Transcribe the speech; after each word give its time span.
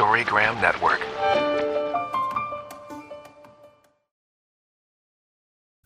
Storygram 0.00 0.58
Network. 0.62 0.98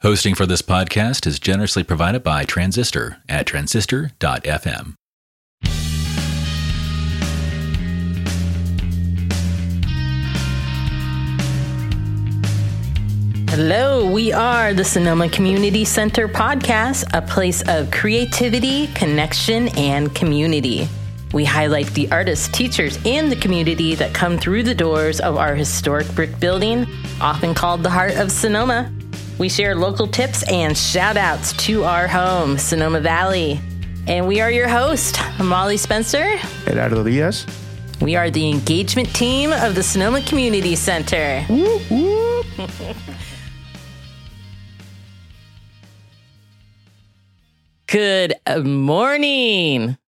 Hosting 0.03 0.37
for 0.37 0.47
this 0.47 0.63
podcast 0.63 1.27
is 1.27 1.41
generously 1.41 1.83
provided 1.83 2.23
by 2.23 2.45
Transistor 2.45 3.17
at 3.29 3.45
transistor.fm. 3.45 4.95
Hello, 13.51 14.09
we 14.09 14.33
are 14.33 14.75
the 14.75 14.85
Sonoma 14.85 15.29
Community 15.29 15.85
Center 15.85 16.29
podcast, 16.29 17.05
a 17.13 17.21
place 17.21 17.63
of 17.67 17.91
creativity, 17.91 18.87
connection, 18.95 19.71
and 19.77 20.15
community. 20.15 20.89
We 21.35 21.45
highlight 21.45 21.89
the 21.95 22.09
artists, 22.13 22.47
teachers, 22.47 22.97
and 23.05 23.31
the 23.31 23.35
community 23.35 23.97
that 23.97 24.15
come 24.15 24.39
through 24.39 24.63
the 24.63 24.75
doors 24.75 25.19
of 25.19 25.37
our 25.37 25.57
historic 25.57 26.07
brick 26.15 26.39
building, 26.39 26.87
often 27.21 27.55
called 27.55 27.83
the 27.83 27.91
heart 27.91 28.15
of 28.15 28.31
Sonoma. 28.31 28.93
We 29.37 29.49
share 29.49 29.75
local 29.75 30.07
tips 30.07 30.49
and 30.49 30.79
shout 30.79 31.17
outs 31.17 31.53
to 31.65 31.83
our 31.83 32.07
home, 32.07 32.57
Sonoma 32.57 33.01
Valley. 33.01 33.61
And 34.07 34.29
we 34.29 34.41
are 34.41 34.53
your 34.53 34.69
host, 34.69 35.19
Molly 35.43 35.77
Spencer. 35.77 36.39
Gerardo 36.67 37.03
Diaz. 37.03 37.45
We 38.01 38.15
are 38.15 38.31
the 38.31 38.49
engagement 38.49 39.13
team 39.13 39.53
of 39.53 39.75
the 39.75 39.83
Sonoma 39.83 40.23
Community 40.23 40.77
Center. 40.77 41.45
Good 47.89 48.35
morning, 48.65 49.99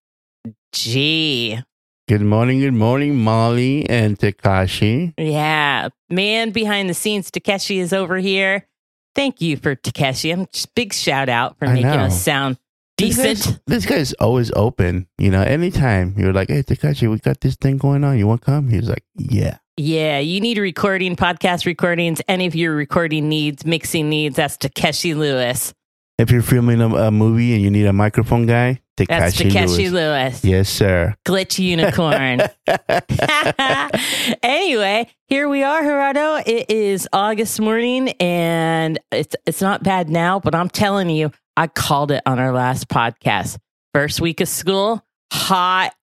G. 0.71 1.59
Good 2.07 2.21
morning, 2.21 2.59
good 2.59 2.73
morning, 2.73 3.17
Molly 3.17 3.87
and 3.89 4.17
Takashi. 4.17 5.13
Yeah, 5.17 5.89
man 6.09 6.51
behind 6.51 6.89
the 6.89 6.93
scenes, 6.93 7.29
Takeshi 7.31 7.79
is 7.79 7.91
over 7.91 8.17
here. 8.17 8.67
Thank 9.15 9.41
you 9.41 9.57
for 9.57 9.75
Takeshi. 9.75 10.31
I'm 10.31 10.45
just 10.53 10.73
big 10.75 10.93
shout 10.93 11.27
out 11.27 11.57
for 11.57 11.65
I 11.67 11.73
making 11.73 11.89
know. 11.91 11.97
us 12.05 12.21
sound 12.21 12.57
This 12.97 13.17
decent. 13.17 13.45
guy's, 13.45 13.59
this 13.67 13.85
guy's 13.85 14.13
always 14.13 14.51
open. 14.55 15.07
You 15.17 15.31
know, 15.31 15.41
anytime 15.41 16.13
you're 16.17 16.31
like, 16.33 16.49
hey, 16.49 16.63
Takashi, 16.63 17.09
we 17.09 17.17
got 17.19 17.41
this 17.41 17.55
thing 17.55 17.77
going 17.77 18.03
on. 18.03 18.17
You 18.17 18.27
want 18.27 18.41
to 18.41 18.45
come? 18.45 18.69
He's 18.69 18.87
like, 18.87 19.03
yeah. 19.15 19.57
Yeah, 19.75 20.19
you 20.19 20.39
need 20.39 20.57
recording, 20.57 21.15
podcast 21.15 21.65
recordings, 21.65 22.21
any 22.27 22.45
of 22.45 22.55
your 22.55 22.73
recording 22.75 23.27
needs, 23.27 23.65
mixing 23.65 24.09
needs. 24.09 24.35
That's 24.37 24.55
Takeshi 24.57 25.13
Lewis. 25.13 25.73
If 26.17 26.31
you're 26.31 26.41
filming 26.41 26.81
a, 26.81 26.87
a 26.95 27.11
movie 27.11 27.53
and 27.53 27.61
you 27.61 27.69
need 27.69 27.85
a 27.85 27.93
microphone 27.93 28.45
guy, 28.47 28.81
That's 29.05 29.37
Takeshi 29.37 29.89
Lewis. 29.89 30.43
Lewis. 30.43 30.45
Yes, 30.45 30.69
sir. 30.69 31.15
Glitch 31.25 31.59
unicorn. 31.59 32.41
anyway, 34.43 35.07
here 35.27 35.47
we 35.47 35.63
are, 35.63 35.81
Gerardo. 35.81 36.41
It 36.45 36.71
is 36.71 37.07
August 37.13 37.59
morning, 37.61 38.09
and 38.19 38.99
it's 39.11 39.35
it's 39.45 39.61
not 39.61 39.83
bad 39.83 40.09
now, 40.09 40.39
but 40.39 40.55
I'm 40.55 40.69
telling 40.69 41.09
you, 41.09 41.31
I 41.55 41.67
called 41.67 42.11
it 42.11 42.23
on 42.25 42.39
our 42.39 42.51
last 42.51 42.87
podcast. 42.87 43.57
First 43.93 44.21
week 44.21 44.41
of 44.41 44.47
school, 44.47 45.03
hot, 45.31 45.93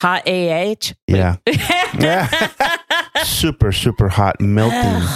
hot 0.00 0.28
AH. 0.28 0.92
Yeah. 1.06 1.36
super, 3.24 3.72
super 3.72 4.08
hot, 4.08 4.40
melting. 4.40 5.08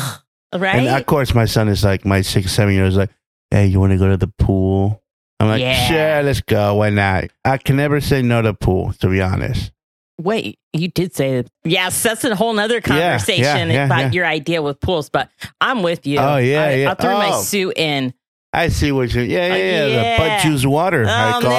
right? 0.54 0.76
And 0.76 0.88
of 0.88 1.06
course, 1.06 1.34
my 1.34 1.44
son 1.44 1.68
is 1.68 1.84
like, 1.84 2.04
my 2.04 2.22
six, 2.22 2.52
seven 2.52 2.74
year 2.74 2.84
old 2.84 2.92
is 2.92 2.96
like, 2.96 3.10
hey, 3.50 3.66
you 3.66 3.80
want 3.80 3.92
to 3.92 3.98
go 3.98 4.08
to 4.08 4.16
the 4.16 4.32
pool? 4.38 5.02
I'm 5.42 5.48
like, 5.48 5.60
Yeah. 5.60 5.86
sure, 5.88 6.22
let's 6.22 6.40
go. 6.40 6.76
Why 6.76 6.90
not? 6.90 7.24
I 7.44 7.58
can 7.58 7.76
never 7.76 8.00
say 8.00 8.22
no 8.22 8.42
to 8.42 8.54
pool, 8.54 8.92
to 9.00 9.08
be 9.08 9.20
honest. 9.20 9.72
Wait, 10.20 10.58
you 10.72 10.88
did 10.88 11.14
say 11.16 11.36
that. 11.42 11.48
Yes, 11.64 12.00
that's 12.02 12.22
a 12.24 12.36
whole 12.36 12.52
nother 12.52 12.80
conversation 12.80 13.70
yeah, 13.70 13.86
about 13.86 13.98
yeah. 14.00 14.10
your 14.12 14.26
idea 14.26 14.62
with 14.62 14.78
pools, 14.80 15.08
but 15.10 15.30
I'm 15.60 15.82
with 15.82 16.06
you. 16.06 16.18
Oh, 16.20 16.36
yeah, 16.36 16.62
I, 16.64 16.74
yeah. 16.74 16.90
I 16.92 16.94
threw 16.94 17.10
my 17.10 17.30
Oh. 17.32 17.42
suit 17.42 17.76
in. 17.76 18.14
I 18.54 18.69
see 18.69 18.92
what 18.92 19.12
you. 19.14 19.22
Yeah, 19.22 19.47
yeah, 19.48 19.54
Uh, 19.54 19.56
yeah. 19.56 19.86
yeah. 19.86 20.12
The 20.12 20.22
butt 20.28 20.41
juice 20.42 20.66
water. 20.66 21.06
I 21.08 21.38
Oh 21.38 21.41
call 21.41 21.50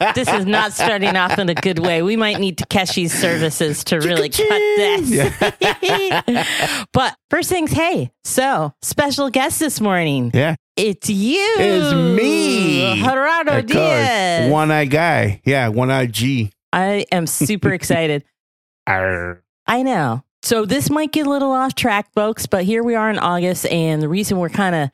no, 0.00 0.12
this 0.14 0.28
is 0.32 0.46
not 0.46 0.72
starting 0.72 1.14
off 1.14 1.38
in 1.38 1.48
a 1.50 1.54
good 1.54 1.78
way. 1.78 2.00
We 2.02 2.16
might 2.16 2.40
need 2.40 2.56
Takeshi's 2.56 3.12
services 3.12 3.84
to 3.84 4.00
really 4.00 4.30
cut 4.30 4.48
this. 4.48 5.30
but 6.92 7.14
first 7.30 7.50
things, 7.50 7.70
hey, 7.72 8.10
so 8.24 8.72
special 8.82 9.28
guest 9.30 9.60
this 9.60 9.78
morning. 9.80 10.30
Yeah, 10.32 10.56
It's 10.76 11.10
you. 11.10 11.54
it's 11.58 11.92
me, 11.94 13.02
Gerardo. 13.02 13.60
Diaz. 13.62 14.50
One 14.50 14.70
eye 14.70 14.86
guy. 14.86 15.42
Yeah, 15.44 15.68
one 15.68 15.90
eye 15.90 16.06
G. 16.06 16.50
I 16.72 17.04
am 17.12 17.26
super 17.26 17.72
excited. 17.74 18.24
Arr. 18.86 19.42
I 19.66 19.82
know. 19.82 20.24
So 20.42 20.64
this 20.64 20.90
might 20.90 21.12
get 21.12 21.26
a 21.26 21.30
little 21.30 21.52
off 21.52 21.74
track, 21.74 22.12
folks, 22.14 22.46
but 22.46 22.64
here 22.64 22.82
we 22.82 22.94
are 22.94 23.10
in 23.10 23.18
August, 23.18 23.66
and 23.66 24.02
the 24.02 24.08
reason 24.08 24.38
we're 24.38 24.48
kind 24.48 24.74
of 24.74 24.90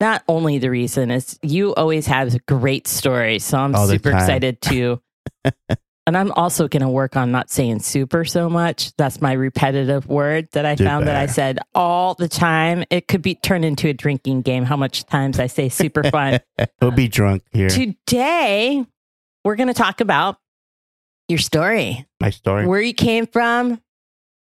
not 0.00 0.22
only 0.28 0.58
the 0.58 0.70
reason 0.70 1.10
is 1.10 1.38
you 1.42 1.74
always 1.74 2.06
have 2.06 2.34
great 2.46 2.86
stories. 2.86 3.44
So 3.44 3.58
I'm 3.58 3.74
All 3.74 3.86
the 3.86 3.94
super 3.94 4.12
time. 4.12 4.20
excited 4.20 4.60
to. 4.62 5.02
and 6.10 6.18
I'm 6.18 6.32
also 6.32 6.66
going 6.66 6.82
to 6.82 6.88
work 6.88 7.14
on 7.16 7.30
not 7.30 7.50
saying 7.50 7.78
super 7.80 8.24
so 8.24 8.50
much. 8.50 8.92
That's 8.96 9.20
my 9.20 9.30
repetitive 9.32 10.08
word 10.08 10.48
that 10.54 10.66
I 10.66 10.74
found 10.74 11.06
that 11.06 11.14
I 11.14 11.26
said 11.26 11.60
all 11.72 12.14
the 12.14 12.26
time. 12.26 12.82
It 12.90 13.06
could 13.06 13.22
be 13.22 13.36
turned 13.36 13.64
into 13.64 13.86
a 13.86 13.92
drinking 13.92 14.42
game. 14.42 14.64
How 14.64 14.76
much 14.76 15.04
times 15.06 15.38
I 15.38 15.46
say 15.46 15.68
super 15.68 16.02
fun. 16.02 16.40
We'll 16.82 16.90
be 16.90 17.06
drunk 17.06 17.44
here. 17.52 17.68
Today, 17.68 18.84
we're 19.44 19.54
going 19.54 19.68
to 19.68 19.72
talk 19.74 20.00
about 20.00 20.38
your 21.28 21.38
story 21.38 22.06
My 22.20 22.30
story. 22.30 22.66
where 22.66 22.80
you 22.80 22.92
came 22.92 23.28
from, 23.28 23.80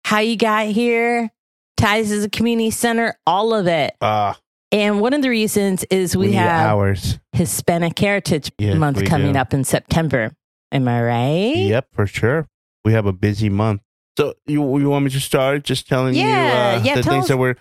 how 0.03 0.19
you 0.19 0.35
got 0.37 0.65
here, 0.65 1.29
ties 1.77 2.11
as 2.11 2.23
a 2.23 2.29
community 2.29 2.71
center, 2.71 3.15
all 3.27 3.53
of 3.53 3.67
it. 3.67 3.93
Uh, 4.01 4.33
And 4.71 4.99
one 5.01 5.13
of 5.13 5.21
the 5.21 5.29
reasons 5.29 5.83
is 5.91 6.17
we, 6.17 6.29
we 6.29 6.33
have 6.33 6.67
hours. 6.71 7.19
Hispanic 7.33 7.97
Heritage 7.99 8.51
Yes, 8.57 8.75
Month 8.75 9.05
coming 9.05 9.33
do. 9.33 9.39
up 9.39 9.53
in 9.53 9.63
September. 9.63 10.31
Am 10.71 10.87
I 10.87 11.01
right? 11.01 11.55
Yep, 11.55 11.87
for 11.93 12.07
sure. 12.07 12.47
We 12.85 12.93
have 12.93 13.05
a 13.05 13.13
busy 13.13 13.49
month. 13.49 13.81
So 14.17 14.33
you 14.45 14.61
you 14.79 14.89
want 14.89 15.05
me 15.05 15.11
to 15.11 15.19
start 15.19 15.63
just 15.63 15.87
telling 15.87 16.15
Yeah, 16.15 16.75
you 16.75 16.79
uh, 16.79 16.83
yeah, 16.83 16.95
the 16.95 17.03
things 17.03 17.23
us. 17.23 17.27
that 17.29 17.37
were. 17.37 17.55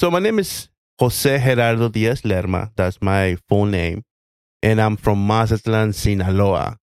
So 0.00 0.10
my 0.10 0.18
name 0.18 0.38
is 0.38 0.68
Jose 0.98 1.38
Gerardo 1.38 1.88
Diaz 1.88 2.24
Lerma. 2.24 2.70
That's 2.76 3.00
my 3.00 3.36
full 3.48 3.66
name, 3.66 4.04
and 4.62 4.80
I'm 4.80 4.96
from 4.96 5.26
Mazatlan, 5.26 5.92
Sinaloa. 5.92 6.76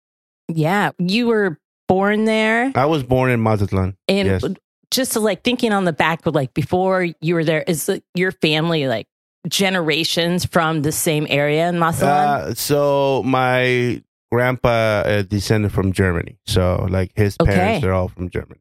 Yeah. 0.48 0.92
You 0.98 1.26
were 1.26 1.58
born 1.88 2.24
there. 2.24 2.72
I 2.74 2.86
was 2.86 3.02
born 3.02 3.30
in 3.30 3.40
Mazatlan. 3.40 3.96
And 4.08 4.28
yes. 4.28 4.44
just 4.90 5.16
like 5.16 5.42
thinking 5.42 5.72
on 5.72 5.84
the 5.84 5.92
back, 5.92 6.22
but 6.22 6.34
like 6.34 6.54
before 6.54 7.06
you 7.20 7.34
were 7.34 7.44
there, 7.44 7.62
is 7.66 7.90
your 8.14 8.32
family 8.32 8.86
like 8.86 9.06
generations 9.48 10.44
from 10.44 10.82
the 10.82 10.92
same 10.92 11.26
area 11.28 11.68
in 11.68 11.78
Mazatlan? 11.78 12.50
Uh, 12.50 12.54
so 12.54 13.22
my 13.24 14.02
grandpa 14.32 15.02
uh, 15.06 15.22
descended 15.22 15.72
from 15.72 15.92
Germany. 15.92 16.38
So 16.46 16.86
like 16.90 17.12
his 17.14 17.36
Okay. 17.40 17.52
parents 17.54 17.84
are 17.86 17.92
all 17.92 18.08
from 18.08 18.28
Germany. 18.30 18.60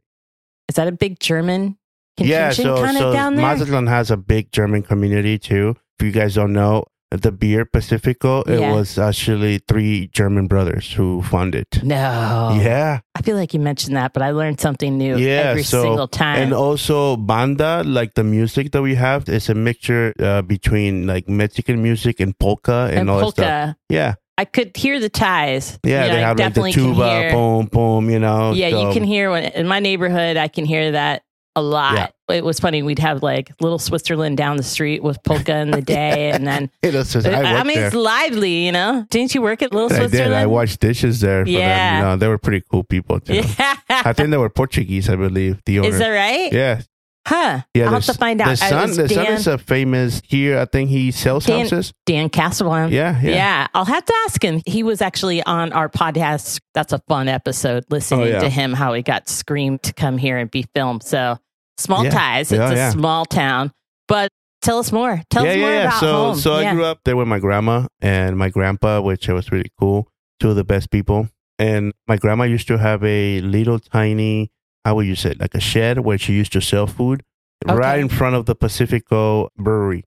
is 0.70 0.76
that 0.76 0.88
a 0.88 0.92
big 0.92 1.20
German 1.20 1.78
Yeah, 2.18 2.50
so 2.52 2.78
kind 2.84 2.98
so 2.98 3.12
down 3.14 3.36
there? 3.36 3.46
Mazatlan 3.46 3.88
has 3.88 4.09
a 4.12 4.18
big 4.18 4.52
German 4.52 4.81
community 4.84 5.38
too. 5.38 5.75
If 6.00 6.06
you 6.06 6.12
guys 6.12 6.36
don't 6.36 6.54
know, 6.54 6.86
the 7.12 7.31
beer 7.31 7.66
Pacifico, 7.66 8.42
it 8.42 8.59
Yeah. 8.59 8.74
was 8.74 8.98
actually 8.98 9.59
three 9.68 10.08
German 10.12 10.48
brothers 10.48 10.92
who 10.94 11.22
funded. 11.22 11.68
no. 11.84 12.58
Yeah, 12.59 13.00
I 13.16 13.22
feel 13.22 13.38
like 13.38 13.54
you 13.54 13.59
mentioned 13.62 13.96
that, 13.96 14.12
but 14.14 14.22
I 14.24 14.31
learned 14.31 14.59
something 14.59 14.98
new 14.98 15.16
Yeah, 15.18 15.52
every 15.54 15.64
so- 15.64 15.84
single 15.84 16.08
time. 16.08 16.42
and 16.42 16.52
also 16.54 17.16
banda, 17.16 17.84
like 17.86 18.16
the 18.16 18.24
music 18.24 18.72
that 18.72 18.81
we 18.81 18.96
have, 18.96 19.30
is 19.30 19.50
a 19.50 19.54
mixture 19.56 20.14
uh, 20.20 20.42
between 20.42 21.06
like 21.08 21.30
Mexican 21.30 21.81
music 21.84 22.20
and 22.20 22.34
polka 22.40 22.88
and, 22.90 23.00
And 23.06 23.09
all 23.09 23.20
that 23.20 23.24
polka, 23.25 23.42
stuff. 23.44 23.75
Yeah, 23.90 24.14
I 24.38 24.46
could 24.46 24.75
hear 24.75 25.00
the 25.00 25.09
ties. 25.09 25.79
yeah, 25.84 26.03
You 26.03 26.09
know, 26.09 26.16
they 26.16 26.23
I 26.23 26.28
have 26.28 26.40
like 26.40 26.53
the 26.53 26.72
tuba, 26.72 27.19
hear- 27.19 27.31
boom, 27.31 27.66
boom. 27.68 28.09
You 28.09 28.19
know, 28.19 28.51
Yeah, 28.53 28.68
you 28.68 28.91
can 28.94 29.03
hear 29.03 29.31
when 29.31 29.46
in 29.46 29.68
my 29.68 29.79
neighborhood. 29.79 30.36
I 30.38 30.48
can 30.50 30.65
hear 30.65 30.92
that 30.92 31.24
a 31.56 31.62
lot. 31.62 32.12
It 32.27 32.44
was 32.44 32.60
funny. 32.60 32.81
We'd 32.83 33.00
have 33.00 33.24
like 33.24 33.51
little 33.62 33.80
Switzerland 33.80 34.36
down 34.36 34.57
the 34.57 34.63
street 34.63 35.01
with 35.04 35.24
polka 35.24 35.56
in 35.57 35.71
the 35.71 35.81
day, 35.81 36.31
and 36.31 36.45
then 36.45 36.69
It 36.83 36.94
was 36.94 37.15
I, 37.25 37.31
I, 37.31 37.63
mean 37.63 37.77
there. 37.77 37.86
it's 37.88 37.95
lively. 37.95 38.65
You 38.65 38.71
know, 38.74 39.06
didn't 39.10 39.33
you 39.36 39.42
work 39.42 39.62
at 39.62 39.71
Little 39.71 39.88
I 39.94 40.00
Switzerland? 40.00 40.31
did. 40.31 40.33
I 40.33 40.48
washed 40.48 40.80
dishes 40.81 41.21
there 41.21 41.45
for 41.45 41.51
Yeah. 41.51 41.60
them. 41.92 41.95
You 42.00 42.04
know, 42.10 42.18
they 42.18 42.27
were 42.27 42.38
pretty 42.39 42.65
cool 42.69 42.83
people 42.83 43.19
too. 43.21 43.36
Yeah, 43.36 43.75
I 43.89 44.12
think 44.12 44.31
they 44.31 44.38
were 44.38 44.50
Portuguese, 44.50 45.07
I 45.07 45.15
believe. 45.15 45.62
The 45.65 45.80
owner. 45.80 45.89
is 45.89 46.00
that 46.00 46.10
right? 46.10 46.51
Yeah, 46.51 46.81
Huh? 47.27 47.62
yeah. 47.74 47.86
I'll 47.86 47.94
have 47.94 48.06
to 48.06 48.13
find 48.13 48.39
out. 48.39 48.45
The 48.57 48.66
I 48.66 48.69
son, 48.69 48.89
the 48.92 49.10
son 49.10 49.25
Dan- 49.25 49.33
is 49.33 49.48
a 49.48 49.57
famous 49.57 50.22
here. 50.25 50.60
I 50.60 50.66
think 50.66 50.89
he 50.92 51.12
sells 51.12 51.45
Dan- 51.45 51.62
houses. 51.62 51.92
Dan 52.06 52.30
Castleman. 52.30 52.92
Yeah, 52.92 53.19
yeah. 53.22 53.30
yeah. 53.31 53.68
I'll 53.74 53.86
have 53.86 54.06
to 54.06 54.13
ask 54.25 54.44
him. 54.44 54.62
He 54.68 54.83
was 54.83 55.01
actually 55.01 55.42
on 55.44 55.74
our 55.74 55.89
podcast. 55.89 56.60
That's 56.75 56.94
a 56.94 57.00
fun 57.07 57.27
episode 57.27 57.86
listening 57.89 58.22
Oh, 58.22 58.25
yeah. 58.25 58.39
to 58.39 58.50
him, 58.50 58.74
how 58.74 58.94
he 58.94 59.01
got 59.01 59.27
screamed 59.27 59.81
to 59.83 59.94
come 59.94 60.18
here 60.19 60.38
and 60.38 60.51
be 60.51 60.66
filmed. 60.75 61.01
So, 61.04 61.39
small 61.77 62.04
Yeah. 62.04 62.12
ties. 62.12 62.51
It's 62.51 62.62
a 62.62 62.92
small 62.92 63.25
town. 63.25 63.72
But 64.07 64.30
tell 64.62 64.77
us 64.77 64.92
more. 64.92 65.22
Tell 65.31 65.48
us 65.48 65.57
more 65.57 65.69
yeah. 65.69 65.88
about 65.88 66.00
So, 66.00 66.13
home. 66.13 66.36
so. 66.36 66.54
I 66.54 66.74
grew 66.74 66.86
up 66.86 67.00
there 67.06 67.16
with 67.18 67.27
my 67.27 67.39
grandma 67.39 67.88
and 68.01 68.38
my 68.38 68.50
grandpa, 68.50 69.01
which 69.01 69.27
was 69.30 69.51
really 69.51 69.72
cool. 69.80 70.07
Two 70.39 70.51
of 70.51 70.56
the 70.57 70.63
best 70.63 70.92
people. 70.92 71.30
And 71.57 71.94
my 72.07 72.18
grandma 72.18 72.44
used 72.44 72.68
to 72.68 72.77
have 72.77 73.04
a 73.04 73.42
little 73.42 73.80
tiny 73.80 74.51
how 74.86 74.96
would 74.96 75.06
you 75.08 75.16
say 75.16 75.32
it? 75.32 75.40
like 75.42 75.54
a 75.56 75.60
shed 75.60 76.00
where 76.00 76.18
she 76.18 76.34
used 76.34 76.54
to 76.54 76.62
sell 76.62 76.88
food 76.88 77.24
Okay. 77.68 77.76
right 77.76 78.00
in 78.00 78.10
front 78.10 78.36
of 78.36 78.46
the 78.46 78.54
Pacifico 78.56 79.50
Brewery. 79.58 80.00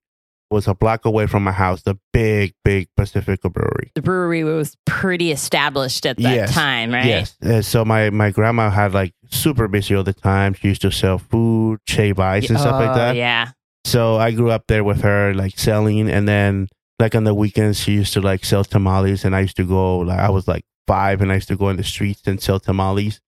It 0.50 0.54
was 0.54 0.66
a 0.68 0.74
block 0.74 1.04
away 1.04 1.26
from 1.26 1.44
my 1.44 1.52
house, 1.52 1.82
the 1.82 1.98
big, 2.12 2.54
big 2.64 2.88
Pacifico 2.96 3.48
Brewery. 3.50 3.90
The 3.94 4.00
brewery 4.02 4.44
was 4.44 4.76
pretty 4.86 5.30
established 5.32 6.06
at 6.06 6.16
that 6.18 6.34
Yes. 6.34 6.54
time, 6.54 6.92
right? 6.92 7.04
Yes. 7.04 7.36
Uh, 7.44 7.60
so 7.60 7.84
my, 7.84 8.08
my 8.10 8.30
grandma 8.30 8.70
had 8.70 8.94
like 8.94 9.12
super 9.30 9.68
busy 9.68 9.94
all 9.94 10.04
the 10.04 10.14
time. 10.14 10.54
She 10.54 10.68
used 10.68 10.80
to 10.82 10.90
sell 10.92 11.18
food, 11.18 11.80
shave 11.86 12.18
ice, 12.18 12.48
and 12.48 12.58
stuff 12.58 12.80
like 12.80 12.90
Oh, 12.90 12.94
that. 12.94 13.16
Yeah. 13.16 13.48
So 13.84 14.16
I 14.16 14.30
grew 14.30 14.50
up 14.50 14.64
there 14.68 14.84
with 14.84 15.02
her, 15.02 15.34
like 15.34 15.58
selling, 15.58 16.08
and 16.08 16.26
then 16.28 16.68
like 17.00 17.14
on 17.14 17.24
the 17.24 17.34
weekends 17.34 17.80
she 17.80 17.92
used 17.92 18.12
to 18.14 18.20
like 18.20 18.44
sell 18.44 18.64
tamales, 18.64 19.24
and 19.24 19.34
I 19.36 19.40
used 19.40 19.56
to 19.56 19.64
go. 19.64 19.98
Like 19.98 20.18
I 20.18 20.30
was 20.30 20.46
like 20.48 20.64
five, 20.86 21.20
and 21.22 21.30
I 21.32 21.36
used 21.36 21.48
to 21.48 21.56
go 21.56 21.68
in 21.68 21.76
the 21.76 21.84
streets 21.84 22.22
and 22.26 22.40
sell 22.40 22.58
tamales. 22.60 23.20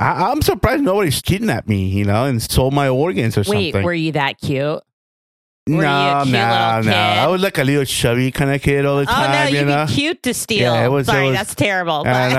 I, 0.00 0.30
I'm 0.30 0.40
surprised 0.42 0.82
nobody's 0.82 1.20
kidnapped 1.20 1.68
me, 1.68 1.88
you 1.88 2.04
know, 2.06 2.24
and 2.24 2.40
sold 2.42 2.72
my 2.74 2.88
organs 2.88 3.36
or 3.36 3.42
Wait, 3.46 3.72
something. 3.72 3.84
were 3.84 3.92
you 3.94 4.12
that 4.12 4.40
cute? 4.40 4.80
no, 5.66 5.76
were 5.76 5.82
you 5.82 5.86
no, 5.86 6.24
no. 6.24 6.82
kid? 6.82 6.88
I 6.88 7.26
was 7.28 7.42
like 7.42 7.58
a 7.58 7.64
little 7.64 7.84
chubby 7.84 8.32
kind 8.32 8.50
of 8.50 8.62
kid 8.62 8.86
all 8.86 8.96
the 8.96 9.02
Oh 9.02 9.04
time, 9.04 9.30
no, 9.32 9.50
you 9.50 9.58
you'd 9.58 9.66
know. 9.68 9.86
be 9.86 9.92
cute 9.92 10.22
to 10.24 10.32
steal. 10.34 10.72
Yeah, 10.72 10.88
was- 10.88 11.06
Sorry, 11.06 11.26
was- 11.26 11.36
that's 11.36 11.54
terrible. 11.54 12.02
I 12.06 12.32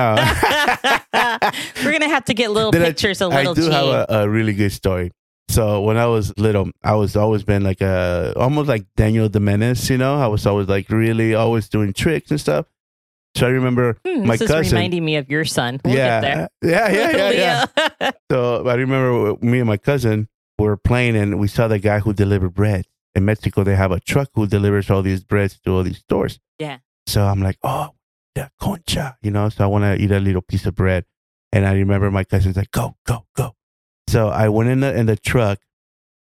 but- 1.11 1.55
We're 1.85 1.91
gonna 1.91 2.09
have 2.09 2.25
to 2.25 2.33
get 2.33 2.51
little 2.51 2.71
Then 2.71 2.81
I- 2.81 2.85
pictures 2.87 3.21
of 3.21 3.31
I 3.31 3.37
little 3.37 3.53
do 3.53 3.67
G. 3.67 3.71
have 3.71 3.85
a, 3.85 4.05
a 4.23 4.29
really 4.29 4.53
good 4.53 4.71
story. 4.71 5.11
So 5.49 5.81
when 5.81 5.97
I 5.97 6.05
was 6.07 6.33
little, 6.37 6.69
I 6.81 6.95
was 6.95 7.15
always 7.17 7.43
been 7.43 7.61
like 7.63 7.81
a 7.81 8.33
almost 8.37 8.69
like 8.69 8.85
Daniel 8.95 9.27
the 9.27 9.39
Menace, 9.41 9.89
you 9.89 9.97
know. 9.97 10.15
I 10.17 10.27
was 10.27 10.45
always 10.45 10.67
like 10.67 10.89
really 10.89 11.35
always 11.35 11.67
doing 11.67 11.91
tricks 11.93 12.31
and 12.31 12.39
stuff. 12.39 12.65
So 13.35 13.47
I 13.47 13.49
remember 13.51 13.97
Hmm, 14.05 14.27
my 14.27 14.35
this 14.35 14.47
cousin- 14.47 14.65
is 14.65 14.73
reminding 14.73 15.05
me 15.05 15.15
of 15.15 15.29
your 15.29 15.45
son. 15.45 15.79
We'll 15.85 15.95
yeah, 15.95 16.21
get 16.21 16.21
there. 16.21 16.49
yeah, 16.61 17.11
yeah, 17.11 17.31
yeah, 17.31 17.65
yeah. 18.01 18.11
So 18.31 18.67
I 18.67 18.73
remember 18.75 19.35
me 19.45 19.59
and 19.59 19.67
my 19.67 19.77
cousin 19.77 20.27
were 20.59 20.77
playing, 20.77 21.15
and 21.15 21.39
we 21.39 21.47
saw 21.47 21.67
the 21.67 21.79
guy 21.79 21.99
who 21.99 22.13
delivered 22.13 22.53
bread 22.53 22.85
in 23.15 23.25
Mexico. 23.25 23.63
They 23.63 23.75
have 23.75 23.91
a 23.91 23.99
truck 23.99 24.29
who 24.33 24.47
delivers 24.47 24.89
all 24.89 25.01
these 25.01 25.23
breads 25.23 25.59
to 25.61 25.71
all 25.71 25.83
these 25.83 25.97
stores. 25.99 26.39
Yeah. 26.59 26.79
So 27.07 27.23
I'm 27.23 27.41
like, 27.41 27.57
oh, 27.63 27.89
the 28.35 28.51
concha, 28.59 29.17
you 29.21 29.31
know. 29.31 29.49
So 29.49 29.63
I 29.63 29.67
want 29.67 29.83
to 29.85 29.95
eat 30.01 30.11
a 30.11 30.19
little 30.19 30.41
piece 30.41 30.65
of 30.65 30.75
bread, 30.75 31.05
and 31.51 31.65
I 31.65 31.73
remember 31.73 32.11
my 32.11 32.23
cousin's 32.23 32.57
like, 32.57 32.71
go, 32.71 32.95
go, 33.05 33.25
go. 33.35 33.55
So 34.07 34.27
I 34.29 34.49
went 34.49 34.69
in 34.69 34.81
the 34.81 34.93
in 34.95 35.05
the 35.07 35.15
truck, 35.15 35.59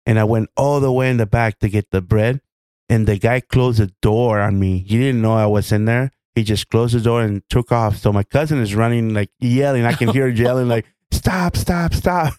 and 0.06 0.19
I 0.19 0.25
went 0.25 0.49
all 0.56 0.81
the 0.81 0.93
way 0.93 1.11
in 1.11 1.17
the 1.17 1.26
back 1.26 1.58
to 1.61 1.69
get 1.69 1.91
the 1.91 2.00
bread, 2.02 2.41
and 2.88 3.06
the 3.06 3.19
guy 3.19 3.41
closed 3.41 3.79
the 3.81 3.93
door 4.02 4.38
on 4.41 4.58
me. 4.61 4.79
He 4.79 4.99
didn't 4.99 5.23
know 5.23 5.32
I 5.35 5.47
was 5.47 5.73
in 5.73 5.87
there. 5.87 6.12
He 6.35 6.44
just 6.44 6.69
closed 6.69 6.94
the 6.94 7.00
door 7.00 7.23
and 7.23 7.43
took 7.49 7.73
off. 7.73 7.97
So 7.97 8.12
my 8.12 8.23
cousin 8.23 8.61
is 8.61 8.75
running 8.75 9.15
like 9.15 9.31
yelling. 9.41 9.85
I 9.85 9.93
can 9.93 10.09
hear 10.09 10.29
yelling 10.29 10.69
like, 10.69 10.87
stop, 11.11 11.56
stop, 11.56 11.94
stop. 11.94 12.35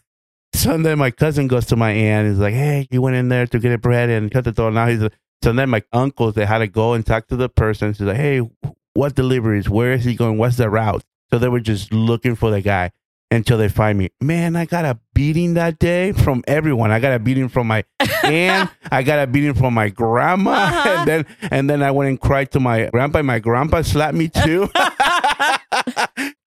So 0.54 0.78
then 0.78 0.98
my 1.00 1.12
cousin 1.12 1.48
goes 1.48 1.66
to 1.68 1.76
my 1.76 1.92
aunt. 1.92 2.28
He's 2.28 2.38
like, 2.38 2.54
hey, 2.54 2.88
he 2.90 2.98
went 3.00 3.16
in 3.16 3.30
there 3.30 3.48
to 3.48 3.60
get 3.60 3.72
a 3.72 3.78
bread 3.78 4.10
and 4.10 4.32
shut 4.32 4.44
the 4.44 4.52
door. 4.52 4.72
Now 4.72 4.88
he's 4.88 5.02
so 5.44 5.54
then 5.54 5.70
my 5.70 5.82
uncles 5.92 6.36
they 6.36 6.46
had 6.46 6.60
to 6.60 6.68
go 6.68 6.94
and 6.94 7.06
talk 7.06 7.28
to 7.28 7.36
the 7.36 7.50
person. 7.50 7.94
She's 7.94 8.02
like, 8.02 8.18
hey, 8.18 8.42
what 8.94 9.16
deliveries? 9.16 9.70
Where 9.70 9.94
is 9.94 10.04
he 10.04 10.16
going? 10.16 10.38
What's 10.38 10.58
the 10.58 10.70
route? 10.70 11.04
So 11.32 11.40
they 11.40 11.48
were 11.48 11.62
just 11.62 11.94
looking 11.94 12.36
for 12.36 12.52
the 12.52 12.62
guy 12.62 12.92
until 13.32 13.58
they 13.58 13.70
find 13.70 13.98
me. 13.98 14.10
Man, 14.22 14.56
I 14.56 14.66
got 14.66 14.86
a 14.86 15.00
beating 15.14 15.54
that 15.56 15.80
day 15.80 16.12
from 16.12 16.44
everyone. 16.48 16.92
I 16.92 17.00
got 17.00 17.14
a 17.14 17.20
beating 17.20 17.50
from 17.50 17.68
my 17.68 17.84
aunt. 18.24 18.70
I 18.92 19.02
got 19.04 19.20
a 19.20 19.28
beating 19.28 19.54
from 19.54 19.74
my 19.74 19.90
grandma, 19.90 20.52
Uh-huh. 20.52 20.90
and 21.00 21.08
then 21.08 21.26
and 21.50 21.70
then 21.70 21.82
I 21.82 21.92
went 21.92 22.10
and 22.10 22.20
cried 22.20 22.52
to 22.52 22.60
my 22.60 22.88
grandpa. 22.92 23.22
My 23.24 23.40
grandpa 23.40 23.82
slapped 23.84 24.16
me 24.16 24.28
too. 24.30 24.70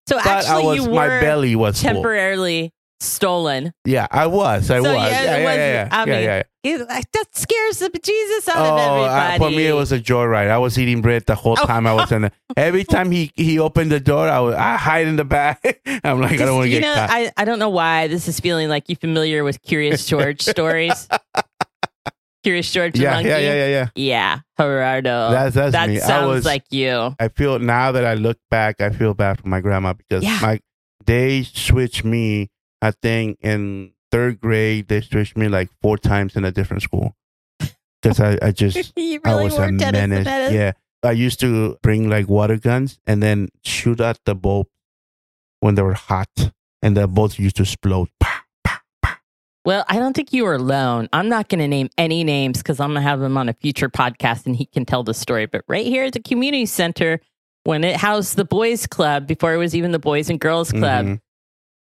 So 0.07 0.17
but 0.23 0.27
I 0.27 0.39
actually, 0.41 0.65
was 0.65 0.87
you 0.87 0.93
my 0.93 1.09
belly 1.09 1.57
was 1.57 1.81
temporarily 1.81 2.73
stolen. 3.05 3.73
Yeah, 3.85 4.07
I 4.11 4.27
was. 4.27 4.71
I 4.71 4.81
So, 4.81 4.83
was. 4.83 4.95
yeah, 4.95 5.09
Yeah, 5.09 5.23
yeah, 5.39 5.45
was- 5.45 5.57
yeah, 5.57 5.73
yeah, 5.73 5.89
I 5.91 5.99
yeah, 5.99 6.05
mean, 6.15 6.25
yeah. 6.25 6.43
It- 6.65 6.89
that 7.13 7.27
scares 7.33 7.79
the 7.79 7.91
bejesus 7.91 8.49
out 8.49 8.57
of 8.57 8.73
Oh, 8.73 8.77
everybody. 9.05 9.35
uh, 9.35 9.39
for 9.39 9.51
me 9.51 9.67
it 9.67 9.75
was 9.75 9.93
a 9.93 10.01
joyride. 10.01 10.49
I 10.51 10.59
was 10.59 10.79
eating 10.79 11.03
bread 11.03 11.27
the 11.27 11.35
whole 11.35 11.57
Oh. 11.61 11.67
time 11.67 11.87
I 11.87 11.93
was 11.95 12.11
in 12.11 12.23
there. 12.23 12.31
Every 12.57 12.85
time 12.85 13.11
he 13.11 13.31
he 13.37 13.59
opened 13.59 13.93
the 13.93 14.01
door, 14.01 14.29
I 14.29 14.41
was 14.41 14.55
I 14.55 14.77
hide 14.77 15.07
in 15.07 15.17
the 15.17 15.25
back. 15.25 15.61
I'm 16.05 16.21
like, 16.21 16.33
I 16.41 16.45
don't 16.47 16.57
want 16.57 16.67
to 16.67 16.71
you 16.71 16.81
get 16.81 16.87
know, 16.87 16.95
caught. 16.95 17.11
I, 17.11 17.33
I 17.37 17.45
don't 17.45 17.59
know 17.59 17.69
why 17.69 18.09
this 18.09 18.29
is 18.29 18.41
feeling 18.41 18.69
like 18.69 18.89
you 18.89 18.97
familiar 18.97 19.45
with 19.45 19.61
Curious 19.63 20.07
George 20.07 20.41
stories. 20.55 21.07
Curious 22.43 22.71
George 22.71 22.99
yeah, 22.99 23.11
monkey. 23.15 23.29
yeah, 23.31 23.39
yeah, 23.39 23.55
yeah, 23.55 23.67
yeah. 23.69 23.89
Yeah, 23.95 24.39
Gerardo. 24.61 25.31
That's 25.31 25.55
that's 25.55 25.73
that 25.73 25.89
me. 25.89 25.97
I 25.97 26.01
sounds 26.07 26.29
was 26.29 26.45
like 26.45 26.65
you. 26.71 27.15
I 27.19 27.29
feel 27.29 27.59
now 27.59 27.93
that 27.93 28.05
I 28.05 28.15
look 28.15 28.37
back, 28.51 28.81
I 28.83 28.91
feel 28.91 29.15
bad 29.15 29.41
for 29.41 29.49
my 29.49 29.61
grandma 29.61 29.95
because 29.95 30.23
Yeah. 30.23 30.39
my 30.43 30.61
they 31.07 31.43
switched 31.45 32.05
me. 32.05 32.51
I 32.85 32.91
think 32.91 33.39
in 33.41 33.93
third 34.11 34.41
grade 34.41 34.89
they 34.89 35.01
switched 35.01 35.37
me 35.37 35.49
like 35.49 35.71
four 35.81 35.97
times 35.99 36.37
in 36.37 36.45
a 36.45 36.53
different 36.53 36.83
school 36.83 37.17
because 38.03 38.21
I, 38.21 38.39
I 38.43 38.51
just 38.53 38.93
you 38.97 39.21
I 39.25 39.43
was 39.43 39.57
a 39.57 39.73
menace. 39.73 40.25
Menace. 40.25 40.53
Yeah, 40.53 40.73
I 41.03 41.13
used 41.13 41.41
to 41.41 41.79
bring 41.83 42.11
like 42.11 42.29
water 42.29 42.57
guns 42.57 42.99
and 43.07 43.23
then 43.23 43.49
shoot 43.65 44.01
at 44.01 44.19
the 44.27 44.35
boat 44.35 44.69
when 45.61 45.75
they 45.77 45.83
were 45.83 45.95
hot, 45.95 46.29
and 46.83 46.95
the 46.97 47.09
boats 47.09 47.39
used 47.39 47.57
to 47.57 47.63
explode. 47.63 48.09
Well, 49.65 49.83
I 49.89 49.97
don't 49.99 50.13
think 50.15 50.35
you 50.35 50.45
were 50.45 50.57
alone. 50.57 51.09
I'm 51.15 51.31
not 51.31 51.49
going 51.49 51.61
to 51.61 51.69
name 51.69 51.89
any 51.97 52.23
names 52.23 52.59
because 52.59 52.81
I'm 52.81 52.91
going 52.91 53.03
to 53.03 53.09
have 53.09 53.23
him 53.23 53.39
on 53.39 53.49
a 53.49 53.55
future 53.55 53.89
podcast 53.89 54.45
and 54.45 54.55
he 54.55 54.67
can 54.67 54.85
tell 54.85 55.03
the 55.03 55.15
story. 55.15 55.47
But 55.47 55.63
right 55.69 55.87
here 55.87 56.05
at 56.05 56.13
the 56.13 56.21
community 56.21 56.67
center, 56.67 57.19
when 57.63 57.83
it 57.83 57.97
housed 57.97 58.37
the 58.37 58.45
boys 58.45 58.87
club 58.87 59.27
before 59.27 59.55
it 59.55 59.57
was 59.57 59.75
even 59.75 59.91
the 59.91 59.99
boys 59.99 60.29
and 60.29 60.39
girls 60.39 60.71
club, 60.71 61.07
Mhm. 61.07 61.21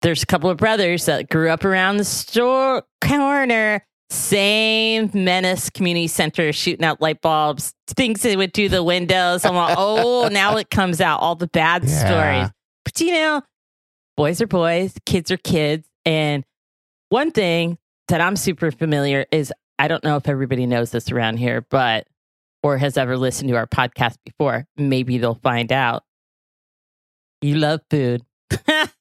There's 0.02 0.24
a 0.24 0.26
couple 0.26 0.50
of 0.50 0.58
brothers 0.58 1.06
that 1.06 1.30
grew 1.30 1.50
up 1.50 1.66
around 1.66 1.98
the 1.98 2.06
store 2.06 2.84
corner. 3.02 3.84
Same 4.10 5.12
menace 5.14 5.70
community 5.70 6.08
center 6.08 6.54
shooting 6.54 6.86
out 6.86 7.02
light 7.02 7.22
bulbs, 7.22 7.74
things 7.88 8.22
they 8.22 8.38
would 8.38 8.54
do 8.54 8.70
the 8.70 8.82
windows. 8.82 9.44
I'm 9.44 9.54
like, 9.56 9.76
oh, 9.78 10.28
now 10.32 10.56
it 10.58 10.70
comes 10.70 11.02
out 11.02 11.20
all 11.20 11.36
the 11.36 11.48
bad 11.48 11.84
Yeah. 11.84 12.06
stories. 12.06 12.52
But 12.86 13.02
you 13.02 13.12
know, 13.12 13.42
boys 14.16 14.42
are 14.42 14.48
boys, 14.48 14.94
kids 15.06 15.30
are 15.30 15.38
kids. 15.38 15.88
And 16.06 16.46
one 17.10 17.32
thing 17.32 17.78
that 18.08 18.22
I'm 18.22 18.38
super 18.38 18.72
familiar 18.72 19.26
is 19.32 19.52
I 19.78 19.90
don't 19.90 20.04
know 20.06 20.16
if 20.16 20.30
everybody 20.30 20.66
knows 20.66 20.92
this 20.92 21.12
around 21.12 21.38
here, 21.38 21.66
but 21.70 22.08
or 22.64 22.78
has 22.78 22.98
ever 22.98 23.18
listened 23.18 23.50
to 23.50 23.56
our 23.58 23.68
podcast 23.68 24.16
before. 24.26 24.66
Maybe 24.78 25.18
they'll 25.18 25.36
find 25.36 25.72
out. 25.72 26.04
You 27.42 27.56
love 27.56 27.82
food. 27.90 28.24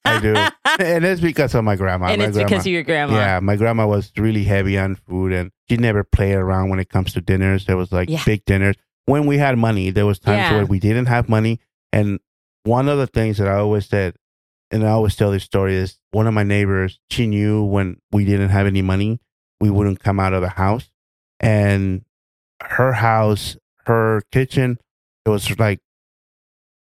I 0.05 0.19
do. 0.21 0.33
and 0.83 1.05
it's 1.05 1.21
because 1.21 1.53
of 1.55 1.63
my 1.63 1.75
grandma. 1.75 2.07
and 2.07 2.19
my 2.19 2.27
it's 2.27 2.35
grandma. 2.35 2.49
because 2.49 2.65
of 2.65 2.71
your 2.71 2.83
grandma. 2.83 3.15
Yeah, 3.15 3.39
my 3.39 3.55
grandma 3.55 3.87
was 3.87 4.11
really 4.17 4.43
heavy 4.43 4.77
on 4.77 4.95
food, 4.95 5.31
and 5.33 5.51
she 5.69 5.77
never 5.77 6.03
played 6.03 6.35
around 6.35 6.69
when 6.69 6.79
it 6.79 6.89
comes 6.89 7.13
to 7.13 7.21
dinners. 7.21 7.65
There 7.65 7.77
was 7.77 7.91
like 7.91 8.09
Yeah. 8.09 8.23
big 8.25 8.45
dinners 8.45 8.75
when 9.05 9.25
we 9.25 9.37
had 9.37 9.57
money. 9.57 9.89
There 9.89 10.05
was 10.05 10.19
times 10.19 10.37
Yeah. 10.37 10.53
where 10.57 10.65
we 10.65 10.79
didn't 10.79 11.05
have 11.07 11.29
money, 11.29 11.59
and 11.93 12.19
one 12.63 12.89
of 12.89 12.97
the 12.97 13.07
things 13.07 13.37
that 13.37 13.47
I 13.47 13.55
always 13.55 13.85
said, 13.85 14.15
and 14.71 14.83
I 14.85 14.89
always 14.89 15.15
tell 15.15 15.31
this 15.31 15.43
story 15.43 15.75
is 15.75 15.97
one 16.11 16.27
of 16.27 16.33
my 16.33 16.43
neighbors. 16.43 16.99
She 17.09 17.27
knew 17.27 17.63
when 17.63 18.01
we 18.11 18.25
didn't 18.25 18.49
have 18.49 18.67
any 18.67 18.81
money, 18.81 19.19
we 19.61 19.69
wouldn't 19.69 20.01
come 20.01 20.19
out 20.19 20.33
of 20.33 20.41
the 20.41 20.49
house, 20.49 20.89
and 21.39 22.03
her 22.61 22.93
house, 22.93 23.55
her 23.85 24.23
kitchen, 24.31 24.77
it 25.25 25.29
was 25.29 25.57
like 25.59 25.79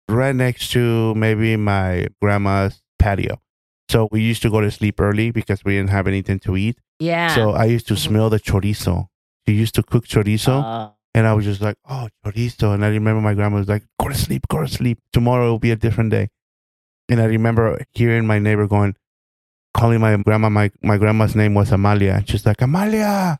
right 0.09 0.35
next 0.35 0.71
to 0.71 1.13
maybe 1.15 1.55
my 1.57 2.07
grandma's 2.21 2.81
patio. 2.99 3.41
So 3.89 4.07
we 4.11 4.21
used 4.21 4.41
to 4.43 4.49
go 4.49 4.61
to 4.61 4.71
sleep 4.71 4.99
early 4.99 5.31
because 5.31 5.63
we 5.63 5.73
didn't 5.75 5.91
have 5.91 6.07
anything 6.07 6.39
to 6.39 6.57
eat. 6.57 6.77
Yeah. 6.99 7.33
So 7.35 7.51
I 7.51 7.65
used 7.65 7.87
to 7.87 7.93
Mhm. 7.95 7.99
smell 8.07 8.29
the 8.29 8.39
chorizo. 8.39 9.07
She 9.47 9.53
used 9.53 9.75
to 9.75 9.83
cook 9.83 10.07
chorizo, 10.07 10.63
Uh, 10.63 10.89
and 11.13 11.27
I 11.27 11.33
was 11.33 11.45
just 11.45 11.61
like, 11.61 11.77
"Oh, 11.87 12.07
chorizo!" 12.23 12.73
And 12.73 12.83
I 12.83 12.89
remember 12.89 13.21
my 13.21 13.33
grandma 13.35 13.57
was 13.57 13.67
like, 13.67 13.83
"Go 13.99 14.09
to 14.09 14.15
sleep, 14.15 14.47
go 14.47 14.61
to 14.61 14.67
sleep. 14.67 14.99
Tomorrow 15.13 15.51
will 15.51 15.59
be 15.59 15.71
a 15.71 15.75
different 15.75 16.09
day." 16.11 16.29
And 17.09 17.21
I 17.21 17.25
remember 17.25 17.79
hearing 17.93 18.25
my 18.25 18.39
neighbor 18.39 18.65
going, 18.67 18.95
calling 19.73 20.01
my 20.01 20.15
grandma. 20.17 20.49
My 20.49 20.71
my 20.81 20.97
grandma's 20.97 21.35
name 21.35 21.53
was 21.53 21.71
Amalia. 21.71 22.23
She's 22.27 22.45
like, 22.45 22.61
"Amalia, 22.61 23.37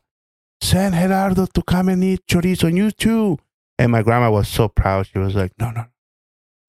send 0.60 0.94
Gerardo 0.94 1.46
to 1.46 1.62
come 1.62 1.88
and 1.88 2.04
eat 2.04 2.20
chorizo, 2.30 2.68
and 2.68 2.76
you 2.76 2.90
too." 2.92 3.38
And 3.78 3.90
my 3.90 4.02
grandma 4.02 4.30
was 4.30 4.46
so 4.48 4.68
proud. 4.68 5.06
She 5.08 5.18
was 5.18 5.34
like, 5.34 5.52
"No, 5.58 5.70
no, 5.70 5.86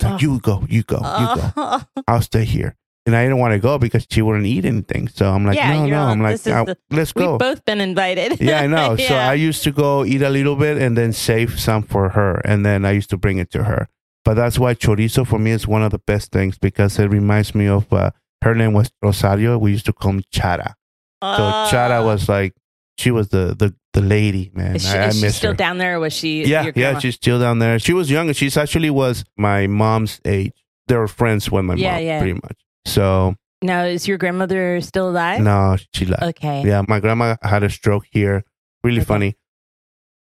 so 0.02 0.10
Oh. 0.10 0.18
you 0.20 0.40
go, 0.40 0.66
you 0.70 0.84
go, 0.84 0.98
you 0.98 1.42
go. 1.42 1.52
uh, 1.58 1.80
I'll 2.08 2.22
stay 2.22 2.46
here." 2.46 2.76
And 3.06 3.16
I 3.16 3.24
didn't 3.24 3.38
want 3.40 3.54
to 3.54 3.60
go 3.60 3.78
because 3.78 4.06
she 4.12 4.22
wouldn't 4.22 4.46
eat 4.46 4.66
anything. 4.66 5.08
So 5.08 5.32
I'm 5.32 5.46
like, 5.46 5.56
Yeah, 5.56 5.72
no, 5.74 5.86
no. 5.88 6.02
I'm 6.12 6.22
like, 6.22 6.46
"Uh, 6.46 6.66
the- 6.66 6.78
let's 6.92 7.14
go. 7.14 7.32
We've 7.32 7.40
both 7.40 7.64
been 7.64 7.80
invited. 7.80 8.42
Yeah, 8.42 8.60
I 8.60 8.68
know. 8.68 8.98
So 9.08 9.16
I 9.16 9.34
used 9.34 9.64
to 9.64 9.72
go 9.72 10.04
eat 10.04 10.22
a 10.22 10.30
little 10.30 10.58
bit 10.58 10.78
and 10.78 10.98
then 10.98 11.14
save 11.14 11.58
some 11.58 11.84
for 11.84 12.10
her. 12.10 12.42
And 12.44 12.66
then 12.66 12.84
I 12.84 12.92
used 12.92 13.10
to 13.12 13.18
bring 13.18 13.38
it 13.38 13.50
to 13.52 13.64
her. 13.64 13.88
But 14.26 14.34
that's 14.34 14.60
why 14.60 14.74
chorizo 14.76 15.26
for 15.26 15.40
me 15.40 15.52
is 15.52 15.66
one 15.66 15.84
of 15.84 15.92
the 15.92 16.00
best 16.00 16.34
things 16.34 16.58
because 16.58 17.00
it 17.00 17.08
reminds 17.10 17.56
me 17.56 17.66
of 17.68 17.92
uh, 17.94 18.12
her 18.44 18.54
name 18.54 18.74
was 18.74 18.92
Rosario. 19.02 19.58
We 19.58 19.72
used 19.72 19.86
to 19.86 19.94
call 19.94 20.12
him 20.12 20.24
Chara. 20.30 20.76
So 21.24 21.28
Uh, 21.30 21.70
Chara 21.72 22.04
was 22.04 22.28
like, 22.28 22.56
she 22.98 23.10
was 23.12 23.30
the, 23.30 23.56
the, 23.58 23.74
the 23.98 24.08
lady, 24.08 24.52
man. 24.54 24.76
Is 24.76 24.84
she, 24.84 24.98
I, 24.98 25.06
I 25.06 25.08
is 25.08 25.20
she 25.20 25.30
still 25.30 25.52
her. 25.52 25.58
down 25.58 25.78
there? 25.80 26.00
Was 26.00 26.14
she? 26.14 26.44
yeah, 26.46 26.72
yeah, 26.76 27.00
she's 27.00 27.16
still 27.16 27.40
down 27.40 27.60
there. 27.60 27.80
She 27.80 27.94
was 27.94 28.10
younger. 28.12 28.34
She's 28.34 28.56
actually 28.58 28.90
was 28.92 29.24
my 29.38 29.68
mom's 29.68 30.22
age. 30.26 30.54
They 30.88 30.96
were 30.96 31.08
friends 31.08 31.50
with 31.52 31.66
my 31.66 31.76
Yeah, 31.76 31.96
mom, 31.96 32.04
yeah. 32.04 32.20
pretty 32.20 32.34
much. 32.46 32.58
So 32.86 33.36
Now, 33.62 33.84
is 33.86 34.08
your 34.08 34.18
grandmother 34.18 34.80
still 34.82 35.10
alive? 35.10 35.42
No, 35.42 35.78
she 35.94 36.06
left. 36.06 36.24
Okay. 36.24 36.64
Yeah, 36.66 36.84
my 36.88 37.00
grandma 37.00 37.36
had 37.42 37.64
a 37.64 37.70
stroke 37.70 38.06
here. 38.12 38.44
Really 38.84 39.00
Okay. 39.00 39.06
funny. 39.06 39.38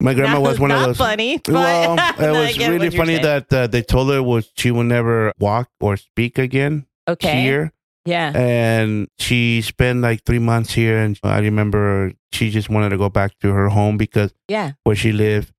My 0.00 0.12
grandma 0.14 0.34
Not- 0.34 0.42
was 0.42 0.60
one 0.60 0.70
of 0.70 0.80
those. 0.84 0.96
funny. 0.98 1.38
But 1.38 1.54
Well, 1.54 1.96
it 2.18 2.30
was 2.32 2.68
really 2.68 2.90
funny 2.90 3.16
saying. 3.16 3.22
that 3.48 3.52
uh, 3.52 3.66
they 3.66 3.82
told 3.82 4.10
her 4.12 4.22
was 4.22 4.50
she 4.56 4.70
would 4.70 4.86
never 4.86 5.32
walk 5.38 5.70
or 5.80 5.96
speak 5.96 6.38
again 6.38 6.86
okay. 7.08 7.40
here, 7.42 7.72
Yeah. 8.06 8.32
and 8.36 9.08
she 9.18 9.62
spent 9.62 10.00
like 10.02 10.24
three 10.24 10.38
months 10.38 10.74
here. 10.74 10.98
And 10.98 11.18
I 11.22 11.38
remember 11.40 12.12
she 12.32 12.50
just 12.50 12.68
wanted 12.68 12.90
to 12.90 12.98
go 12.98 13.08
back 13.08 13.38
to 13.40 13.52
her 13.52 13.68
home 13.70 13.96
because 13.96 14.32
Yeah. 14.48 14.72
where 14.84 14.96
she 14.96 15.10
lived, 15.12 15.52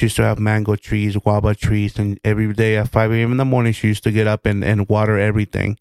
she 0.00 0.06
used 0.06 0.16
to 0.16 0.22
have 0.22 0.38
mango 0.38 0.76
trees, 0.76 1.16
guava 1.16 1.54
trees, 1.54 1.98
and 1.98 2.18
every 2.24 2.52
day 2.52 2.76
at 2.78 2.88
five 2.88 3.12
a.m. 3.12 3.32
in 3.32 3.36
the 3.36 3.44
morning, 3.44 3.72
she 3.72 3.88
used 3.88 4.02
to 4.04 4.10
get 4.12 4.26
up 4.26 4.46
and, 4.46 4.64
and 4.64 4.88
water 4.88 5.18
everything. 5.18 5.76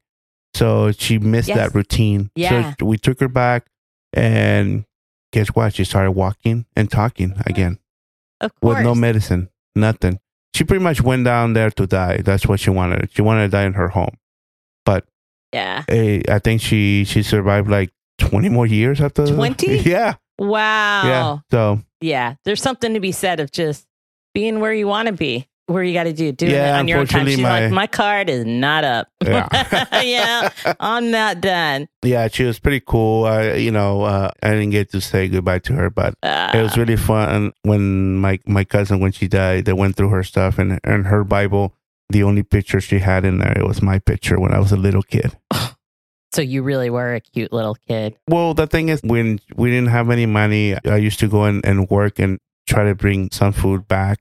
So 0.53 0.91
she 0.91 1.17
missed 1.19 1.48
Yes. 1.50 1.57
that 1.57 1.74
routine. 1.75 2.29
Yeah. 2.36 2.74
So 2.79 2.86
we 2.86 2.98
took 2.98 3.19
her 3.22 3.27
back, 3.27 3.65
and 4.13 4.86
guess 5.31 5.48
what? 5.50 5.74
She 5.74 5.83
started 5.83 6.12
walking 6.12 6.65
and 6.75 6.91
talking 6.91 7.33
again 7.45 7.79
Of 8.41 8.51
course. 8.60 8.75
with 8.77 8.83
no 8.83 8.93
medicine, 8.93 9.50
nothing. 9.75 10.19
She 10.53 10.63
pretty 10.63 10.83
much 10.83 11.01
went 11.01 11.25
down 11.25 11.53
there 11.53 11.72
to 11.72 11.88
die. 11.88 12.17
That's 12.17 12.45
what 12.45 12.60
she 12.60 12.69
wanted. 12.69 13.10
She 13.13 13.22
wanted 13.24 13.43
to 13.43 13.50
die 13.57 13.65
in 13.65 13.74
her 13.74 13.89
home. 13.89 14.17
But 14.86 15.05
yeah. 15.53 15.83
eh, 15.88 16.22
I 16.27 16.39
think 16.39 16.62
she 16.62 17.05
she 17.05 17.24
survived 17.24 17.69
like 17.69 17.91
twenty 18.17 18.50
more 18.50 18.65
years 18.67 19.00
after. 19.01 19.25
20? 19.27 19.77
Yeah, 19.86 20.15
Wow. 20.39 21.03
yeah. 21.05 21.38
So 21.51 21.79
Yeah. 22.01 22.36
There's 22.45 22.62
something 22.62 22.93
to 22.93 23.00
be 23.00 23.12
said 23.12 23.39
of 23.39 23.51
just 23.51 23.86
being 24.33 24.60
where 24.60 24.74
you 24.74 24.88
want 24.88 25.07
to 25.07 25.13
be, 25.13 25.48
where 25.67 25.83
you 25.83 25.93
got 25.93 26.03
to 26.05 26.13
do, 26.13 26.31
doing 26.31 26.51
Yeah, 26.51 26.75
it 26.75 26.79
on 26.79 26.88
your 26.88 27.00
own 27.00 27.07
time. 27.07 27.25
She's 27.27 27.39
my- 27.39 27.62
like, 27.65 27.72
my 27.72 27.88
card 27.88 28.29
is 28.29 28.45
not 28.45 28.83
up. 28.83 29.07
Yeah. 29.24 29.48
yeah. 30.03 30.50
I'm 30.79 31.10
not 31.12 31.39
done. 31.41 31.88
yeah, 32.03 32.27
she 32.27 32.43
was 32.43 32.60
pretty 32.60 32.81
cool. 32.86 33.25
I 33.25 33.53
you 33.53 33.72
know 33.72 34.03
uh, 34.03 34.31
I 34.41 34.50
didn't 34.51 34.72
get 34.72 34.91
to 34.91 35.01
say 35.01 35.27
goodbye 35.29 35.60
to 35.60 35.74
her, 35.74 35.89
but 35.89 36.15
Uh, 36.24 36.51
it 36.53 36.62
was 36.62 36.77
really 36.77 36.98
fun 36.98 37.51
when 37.63 38.17
my 38.17 38.39
my 38.45 38.63
cousin 38.65 39.00
when 39.00 39.12
she 39.12 39.27
died 39.27 39.65
they 39.65 39.74
went 39.74 39.95
through 39.95 40.10
her 40.10 40.24
stuff 40.24 40.57
and 40.60 40.79
and 40.83 41.07
her 41.07 41.24
bible 41.24 41.74
the 42.10 42.24
only 42.24 42.43
picture 42.43 42.79
she 42.81 43.00
had 43.00 43.25
in 43.25 43.39
there 43.39 43.57
it 43.57 43.65
was 43.65 43.81
my 43.81 44.00
picture 44.00 44.39
when 44.39 44.53
i 44.53 44.60
was 44.60 44.72
a 44.72 44.77
little 44.77 45.03
kid 45.03 45.36
so 46.33 46.41
you 46.41 46.63
really 46.63 46.89
were 46.89 47.13
a 47.15 47.19
cute 47.19 47.51
little 47.53 47.75
kid. 47.88 48.15
well 48.27 48.53
the 48.53 48.67
thing 48.67 48.89
is 48.89 49.01
when 49.03 49.39
we 49.55 49.69
didn't 49.69 49.89
have 49.89 50.10
any 50.10 50.25
money 50.25 50.75
i 50.86 50.95
used 50.98 51.19
to 51.19 51.27
go 51.27 51.43
and, 51.45 51.65
and 51.65 51.89
work 51.89 52.19
and 52.19 52.39
try 52.67 52.83
to 52.83 52.95
bring 52.95 53.29
some 53.31 53.51
food 53.51 53.88
back 53.88 54.19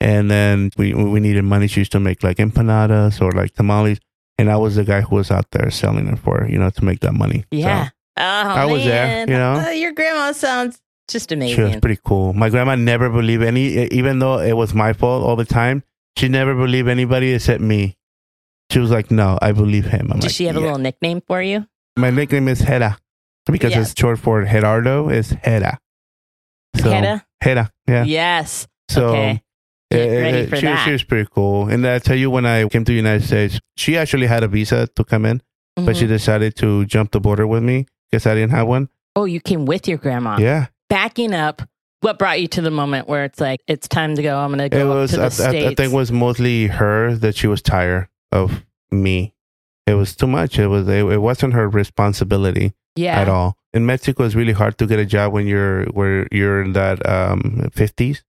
and 0.00 0.30
then 0.30 0.70
we 0.76 0.92
we 0.94 1.20
needed 1.20 1.42
money 1.44 1.66
she 1.66 1.80
used 1.80 1.92
to 1.92 2.00
make 2.00 2.22
like 2.22 2.38
empanadas 2.38 3.20
or 3.20 3.30
like 3.32 3.54
tamales 3.54 3.98
and 4.38 4.50
i 4.50 4.56
was 4.56 4.76
the 4.76 4.84
guy 4.84 5.00
who 5.00 5.14
was 5.16 5.30
out 5.30 5.50
there 5.52 5.70
selling 5.70 6.06
it 6.08 6.18
for 6.18 6.46
you 6.48 6.58
know 6.58 6.70
to 6.70 6.84
make 6.84 7.00
that 7.00 7.12
money 7.14 7.40
So, 7.52 7.58
Yeah. 7.58 7.88
oh, 8.18 8.22
I 8.22 8.64
was 8.66 8.84
there, 8.84 9.20
you 9.20 9.34
know? 9.34 9.54
Uh, 9.66 9.70
your 9.70 9.92
grandma 9.92 10.32
sounds 10.32 10.80
just 11.08 11.30
amazing. 11.32 11.56
She 11.56 11.62
was 11.62 11.76
pretty 11.76 12.00
cool. 12.04 12.32
My 12.32 12.48
grandma 12.48 12.76
never 12.76 13.10
believed 13.10 13.42
any, 13.42 13.86
even 13.88 14.20
though 14.20 14.38
it 14.38 14.54
was 14.54 14.72
my 14.72 14.92
fault 14.94 15.22
all 15.22 15.36
the 15.36 15.44
time. 15.44 15.82
She 16.16 16.28
never 16.28 16.54
believed 16.54 16.88
anybody 16.88 17.32
except 17.32 17.60
me. 17.60 17.96
She 18.70 18.78
was 18.78 18.90
like, 18.90 19.10
"No, 19.10 19.38
I 19.42 19.52
believe 19.52 19.86
him." 19.86 20.10
I'm 20.12 20.18
Does 20.20 20.24
like, 20.26 20.32
she 20.34 20.44
have 20.46 20.56
a 20.56 20.60
little 20.60 20.78
nickname 20.78 21.20
for 21.26 21.42
you? 21.42 21.66
My 21.96 22.10
nickname 22.10 22.48
is 22.48 22.60
Hera 22.60 22.98
because 23.50 23.72
Yes. 23.72 23.90
it's 23.92 24.00
short 24.00 24.18
for 24.18 24.44
Gerardo. 24.44 25.08
Is 25.10 25.30
Hera. 25.42 25.78
So, 26.76 26.90
Hera? 26.90 27.26
Hera. 27.42 27.70
Yeah. 27.86 28.04
Yes. 28.04 28.66
So. 28.88 29.08
okay. 29.08 29.40
Eh, 29.92 30.20
ready 30.22 30.38
eh, 30.38 30.46
for 30.46 30.56
she, 30.56 30.62
that. 30.66 30.84
she 30.84 30.90
was 30.92 31.04
pretty 31.04 31.28
cool. 31.30 31.68
And 31.68 31.86
I 31.86 31.98
tell 32.00 32.16
you, 32.16 32.28
when 32.30 32.46
I 32.46 32.66
came 32.68 32.84
to 32.84 32.90
the 32.90 32.96
United 32.96 33.24
States, 33.24 33.60
she 33.76 33.96
actually 33.96 34.26
had 34.26 34.42
a 34.42 34.48
visa 34.48 34.88
to 34.96 35.04
come 35.04 35.24
in, 35.24 35.40
but 35.76 35.96
she 35.96 36.06
Mhm. 36.06 36.08
decided 36.08 36.56
to 36.56 36.84
jump 36.86 37.12
the 37.12 37.20
border 37.20 37.46
with 37.46 37.62
me 37.62 37.86
because 38.10 38.26
I 38.26 38.34
didn't 38.34 38.50
have 38.52 38.66
one. 38.66 38.88
oh, 39.16 39.24
you 39.26 39.40
came 39.40 39.66
with 39.66 39.86
your 39.86 39.98
grandma. 39.98 40.36
Yeah. 40.40 40.66
Backing 40.90 41.32
up, 41.32 41.62
what 42.04 42.18
brought 42.18 42.38
you 42.38 42.48
to 42.48 42.60
the 42.60 42.70
moment 42.70 43.08
where 43.08 43.24
it's 43.24 43.40
like, 43.40 43.62
it's 43.66 43.88
time 43.88 44.14
to 44.16 44.22
go? 44.22 44.38
I'm 44.38 44.50
going 44.50 44.58
to 44.58 44.66
it 44.66 44.70
go 44.70 44.90
up 44.90 44.96
was 44.96 45.10
to 45.12 45.16
the 45.16 45.22
I, 45.22 45.26
I, 45.26 45.28
States. 45.30 45.46
I 45.46 45.74
think 45.74 45.80
it 45.80 45.92
was 45.92 46.12
mostly 46.12 46.66
her 46.66 47.14
that 47.14 47.34
she 47.34 47.46
was 47.46 47.62
tired 47.62 48.08
of 48.30 48.62
me. 48.90 49.34
It 49.86 49.94
was 49.94 50.14
too 50.14 50.26
much. 50.26 50.58
It 50.58 50.66
was 50.66 50.86
it, 50.86 51.04
it 51.06 51.18
wasn't 51.18 51.54
her 51.54 51.68
responsibility 51.68 52.74
yeah. 52.94 53.18
at 53.18 53.28
all. 53.28 53.56
In 53.72 53.84
mexico 53.86 54.22
it's 54.22 54.36
really 54.36 54.52
hard 54.52 54.78
to 54.78 54.86
get 54.86 55.00
a 55.00 55.04
job 55.04 55.32
when 55.32 55.48
you're 55.48 55.86
where 55.86 56.28
you're 56.30 56.62
in 56.62 56.74
that 56.74 57.04
um 57.08 57.68
50s 57.74 58.22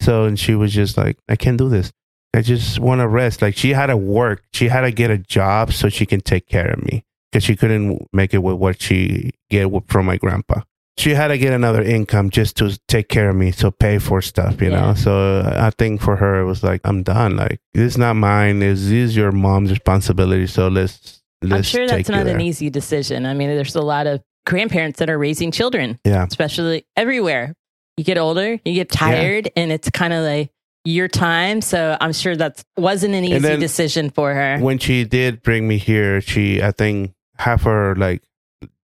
so 0.00 0.24
and 0.24 0.36
she 0.36 0.56
was 0.56 0.72
just 0.72 0.96
like 0.96 1.18
i 1.28 1.36
can't 1.36 1.56
do 1.56 1.68
this. 1.68 1.92
I 2.34 2.40
just 2.40 2.80
want 2.80 3.00
to 3.00 3.06
rest. 3.06 3.42
Like 3.42 3.56
she 3.56 3.74
had 3.74 3.86
to 3.86 3.96
work. 3.96 4.42
She 4.54 4.68
had 4.68 4.80
to 4.80 4.90
get 4.90 5.10
a 5.10 5.18
job 5.18 5.72
so 5.72 5.90
she 5.90 6.06
can 6.06 6.20
take 6.20 6.48
care 6.48 6.70
of 6.70 6.82
me 6.82 7.04
because 7.30 7.44
she 7.44 7.54
couldn't 7.54 8.08
make 8.12 8.32
it 8.32 8.38
with 8.38 8.56
what 8.56 8.80
she 8.80 9.32
get 9.50 9.68
from 9.86 10.06
my 10.06 10.16
grandpa 10.16 10.62
she 10.98 11.14
had 11.14 11.28
to 11.28 11.38
get 11.38 11.52
another 11.52 11.82
income 11.82 12.28
just 12.30 12.56
to 12.58 12.78
take 12.88 13.08
care 13.08 13.30
of 13.30 13.36
me 13.36 13.50
so 13.50 13.70
pay 13.70 13.98
for 13.98 14.20
stuff 14.20 14.60
you 14.60 14.70
Yeah. 14.70 14.80
know 14.80 14.94
so 14.94 15.40
i 15.56 15.70
think 15.70 16.00
for 16.00 16.16
her 16.16 16.40
it 16.40 16.44
was 16.44 16.62
like 16.62 16.80
i'm 16.84 17.02
done 17.02 17.36
like 17.36 17.60
this 17.74 17.92
is 17.92 17.98
not 17.98 18.14
mine 18.14 18.58
this 18.60 18.80
is 18.82 19.16
your 19.16 19.32
mom's 19.32 19.70
responsibility 19.70 20.46
so 20.46 20.68
let's 20.68 21.22
let's 21.42 21.54
I'm 21.54 21.62
sure 21.62 21.86
that's 21.88 22.08
not 22.08 22.26
an 22.28 22.40
easy 22.40 22.70
decision. 22.70 23.26
I 23.26 23.34
mean, 23.34 23.48
there's 23.48 23.74
a 23.74 23.82
lot 23.82 24.06
of 24.06 24.20
grandparents 24.46 24.98
that 25.00 25.10
are 25.10 25.18
raising 25.18 25.50
children, 25.50 25.98
yeah 26.04 26.24
especially 26.24 26.86
everywhere. 26.96 27.54
You 27.96 28.04
get 28.04 28.16
older, 28.16 28.58
you 28.64 28.74
get 28.74 28.88
tired, 28.90 29.50
and 29.56 29.72
it's 29.72 29.90
kind 29.90 30.12
of 30.12 30.24
like 30.24 30.50
your 30.84 31.08
time. 31.08 31.60
So 31.60 31.96
I'm 32.00 32.12
sure 32.12 32.36
that 32.36 32.62
wasn't 32.76 33.14
an 33.14 33.24
easy 33.24 33.56
decision 33.56 34.10
for 34.10 34.32
her. 34.32 34.58
when 34.60 34.78
she 34.78 35.04
did 35.04 35.42
bring 35.42 35.66
me 35.66 35.78
here 35.78 36.20
she 36.20 36.62
i 36.62 36.70
think 36.70 37.12
half 37.38 37.62
her 37.64 37.94
like 37.96 38.22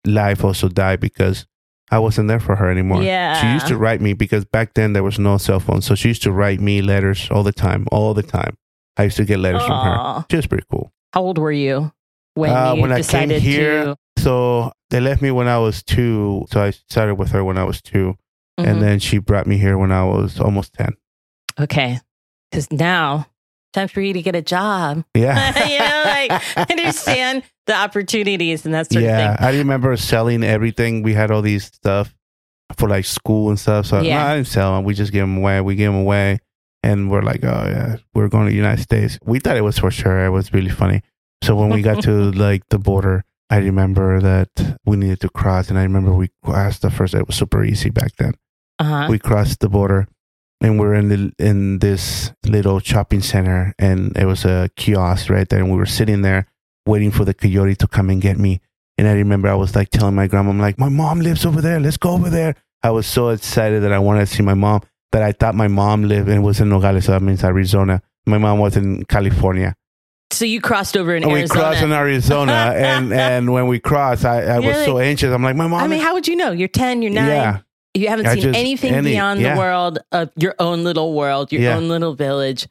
life 0.06 0.44
also 0.44 0.68
died 0.68 1.00
because 1.00 1.46
i 1.90 1.98
wasn't 1.98 2.28
there 2.28 2.40
for 2.40 2.56
her 2.56 2.70
anymore 2.70 3.02
Yeah. 3.02 3.40
she 3.40 3.46
used 3.52 3.66
to 3.68 3.76
write 3.76 4.00
me 4.00 4.12
because 4.14 4.44
back 4.44 4.74
then 4.74 4.92
there 4.92 5.02
was 5.02 5.18
no 5.18 5.38
cell 5.38 5.60
phone 5.60 5.80
so 5.82 5.94
she 5.94 6.08
used 6.08 6.22
to 6.22 6.32
write 6.32 6.60
me 6.60 6.82
letters 6.82 7.28
all 7.30 7.42
the 7.42 7.52
time 7.52 7.86
all 7.92 8.14
the 8.14 8.22
time 8.22 8.56
i 8.96 9.04
used 9.04 9.16
to 9.16 9.24
get 9.24 9.38
letters 9.40 9.64
from 9.64 9.78
her 9.84 10.24
she 10.30 10.36
was 10.36 10.46
pretty 10.46 10.64
cool 10.70 10.92
How 11.14 11.22
old 11.22 11.38
were 11.38 11.52
you 11.52 11.92
when 12.34 12.50
Uh, 12.50 12.74
you 12.74 12.82
when 12.82 12.92
I 12.92 12.96
came 12.96 13.28
decided 13.28 13.42
here, 13.42 13.84
to? 13.84 13.96
so 14.18 14.72
they 14.90 15.00
left 15.00 15.22
me 15.22 15.30
when 15.30 15.48
i 15.48 15.58
was 15.58 15.82
two 15.82 16.46
so 16.50 16.60
i 16.62 16.70
started 16.70 17.14
with 17.16 17.30
her 17.32 17.42
when 17.44 17.58
i 17.58 17.64
was 17.64 17.80
2 17.82 18.14
Mhm. 18.60 18.66
and 18.66 18.82
then 18.82 18.98
she 18.98 19.18
brought 19.18 19.46
me 19.46 19.56
here 19.58 19.78
when 19.78 19.92
i 19.92 20.04
was 20.04 20.40
almost 20.40 20.72
10 20.74 20.94
okay, 21.60 22.00
because 22.50 22.70
now 22.72 23.26
time 23.72 23.88
for 23.88 24.00
you 24.00 24.12
to 24.14 24.22
get 24.22 24.34
a 24.34 24.42
job. 24.42 25.04
yeah 25.14 25.66
you 25.72 25.78
know, 25.78 26.02
like 26.04 26.70
understand 26.70 27.42
the 27.68 27.76
opportunities 27.76 28.64
and 28.64 28.74
that 28.74 28.90
sort 28.90 29.04
yeah, 29.04 29.10
of 29.10 29.38
thing. 29.38 29.46
Yeah, 29.46 29.48
I 29.48 29.58
remember 29.58 29.96
selling 29.96 30.42
everything. 30.42 31.02
We 31.02 31.14
had 31.14 31.30
all 31.30 31.42
these 31.42 31.66
stuff 31.66 32.14
for 32.76 32.88
like 32.88 33.04
school 33.04 33.50
and 33.50 33.58
stuff. 33.58 33.86
So 33.86 34.00
Yeah. 34.00 34.18
no, 34.18 34.26
I 34.26 34.34
didn't 34.36 34.48
sell 34.48 34.74
them. 34.74 34.84
We 34.84 34.94
just 34.94 35.12
gave 35.12 35.22
them 35.22 35.36
away. 35.36 35.60
We 35.60 35.76
gave 35.76 35.92
them 35.92 36.00
away, 36.00 36.40
and 36.82 37.10
we're 37.10 37.22
like, 37.22 37.44
oh 37.44 37.64
yeah, 37.68 37.96
we're 38.14 38.28
going 38.28 38.46
to 38.46 38.50
the 38.50 38.56
United 38.56 38.82
States. 38.82 39.18
We 39.24 39.38
thought 39.38 39.56
it 39.56 39.62
was 39.62 39.78
for 39.78 39.90
sure. 39.90 40.24
It 40.24 40.30
was 40.30 40.52
really 40.52 40.70
funny. 40.70 41.02
So 41.44 41.54
when 41.54 41.68
we 41.68 41.82
got 41.82 42.02
to 42.02 42.32
like 42.46 42.68
the 42.70 42.78
border, 42.78 43.24
I 43.50 43.58
remember 43.58 44.20
that 44.20 44.78
we 44.84 44.96
needed 44.96 45.20
to 45.20 45.28
cross, 45.28 45.68
and 45.68 45.78
I 45.78 45.82
remember 45.82 46.12
we 46.12 46.30
crossed 46.42 46.82
the 46.82 46.90
first. 46.90 47.14
It 47.14 47.26
was 47.26 47.36
super 47.36 47.62
easy 47.62 47.90
back 47.90 48.16
then. 48.16 48.32
Uh-huh. 48.78 49.06
We 49.10 49.18
crossed 49.18 49.60
the 49.60 49.68
border. 49.68 50.08
And 50.60 50.76
we're 50.76 50.94
in 50.94 51.08
the, 51.08 51.32
in 51.38 51.78
this 51.78 52.32
little 52.44 52.80
shopping 52.80 53.20
center, 53.20 53.76
and 53.78 54.16
it 54.16 54.24
was 54.24 54.44
a 54.44 54.68
kiosk 54.74 55.30
right 55.30 55.48
there. 55.48 55.60
And 55.60 55.70
we 55.70 55.76
were 55.76 55.86
sitting 55.86 56.22
there 56.22 56.48
waiting 56.88 57.10
for 57.12 57.24
the 57.24 57.34
coyote 57.34 57.76
to 57.76 57.86
come 57.86 58.10
and 58.10 58.20
get 58.20 58.38
me. 58.38 58.60
And 58.96 59.06
I 59.06 59.12
remember 59.12 59.48
I 59.48 59.54
was 59.54 59.76
like 59.76 59.90
telling 59.90 60.14
my 60.16 60.26
grandma, 60.26 60.50
I'm 60.50 60.58
like, 60.58 60.78
my 60.78 60.88
mom 60.88 61.20
lives 61.20 61.46
over 61.46 61.60
there. 61.60 61.78
Let's 61.78 61.96
go 61.98 62.10
over 62.12 62.30
there. 62.30 62.56
I 62.82 62.90
was 62.90 63.06
so 63.06 63.28
excited 63.28 63.82
that 63.84 63.92
I 63.92 63.98
wanted 64.00 64.20
to 64.20 64.34
see 64.34 64.42
my 64.42 64.54
mom 64.54 64.80
that 65.12 65.22
I 65.22 65.32
thought 65.32 65.54
my 65.54 65.68
mom 65.68 66.02
lived 66.04 66.28
and 66.28 66.42
was 66.42 66.60
in 66.60 66.68
Nogales, 66.68 67.04
so 67.04 67.12
that 67.12 67.22
means 67.22 67.44
Arizona. 67.44 68.02
My 68.26 68.38
mom 68.38 68.58
was 68.58 68.76
in 68.76 69.04
California. 69.04 69.74
So 70.30 70.44
you 70.44 70.60
crossed 70.60 70.96
over 70.96 71.14
in 71.16 71.22
And 71.22 71.32
we 71.32 71.38
Arizona. 71.40 71.60
crossed 71.60 71.82
in 71.82 71.92
Arizona, 71.92 72.52
and 72.76 73.12
and 73.12 73.52
when 73.52 73.66
we 73.68 73.78
crossed, 73.80 74.24
I, 74.24 74.42
I 74.42 74.56
was 74.58 74.64
You're 74.66 74.84
so 74.84 74.98
anxious. 74.98 75.32
I'm 75.32 75.42
like, 75.42 75.56
my 75.56 75.66
mom. 75.66 75.82
I 75.82 75.86
mean, 75.88 76.00
how 76.02 76.12
would 76.14 76.28
you 76.28 76.36
know? 76.36 76.50
You're 76.52 76.68
10, 76.68 77.00
you're 77.02 77.10
9. 77.12 77.26
yeah, 77.26 77.58
You 77.94 78.08
haven't 78.08 78.26
I 78.26 78.34
seen 78.34 78.42
just- 78.42 78.58
anything 78.58 78.92
any- 78.94 79.12
beyond 79.12 79.40
yeah. 79.40 79.54
the 79.54 79.58
world 79.60 79.98
of 80.12 80.30
your 80.36 80.54
own 80.58 80.84
little 80.84 81.14
world, 81.14 81.50
your 81.52 81.62
Yeah. 81.62 81.76
own 81.76 81.88
little 81.88 82.14
village. 82.14 82.68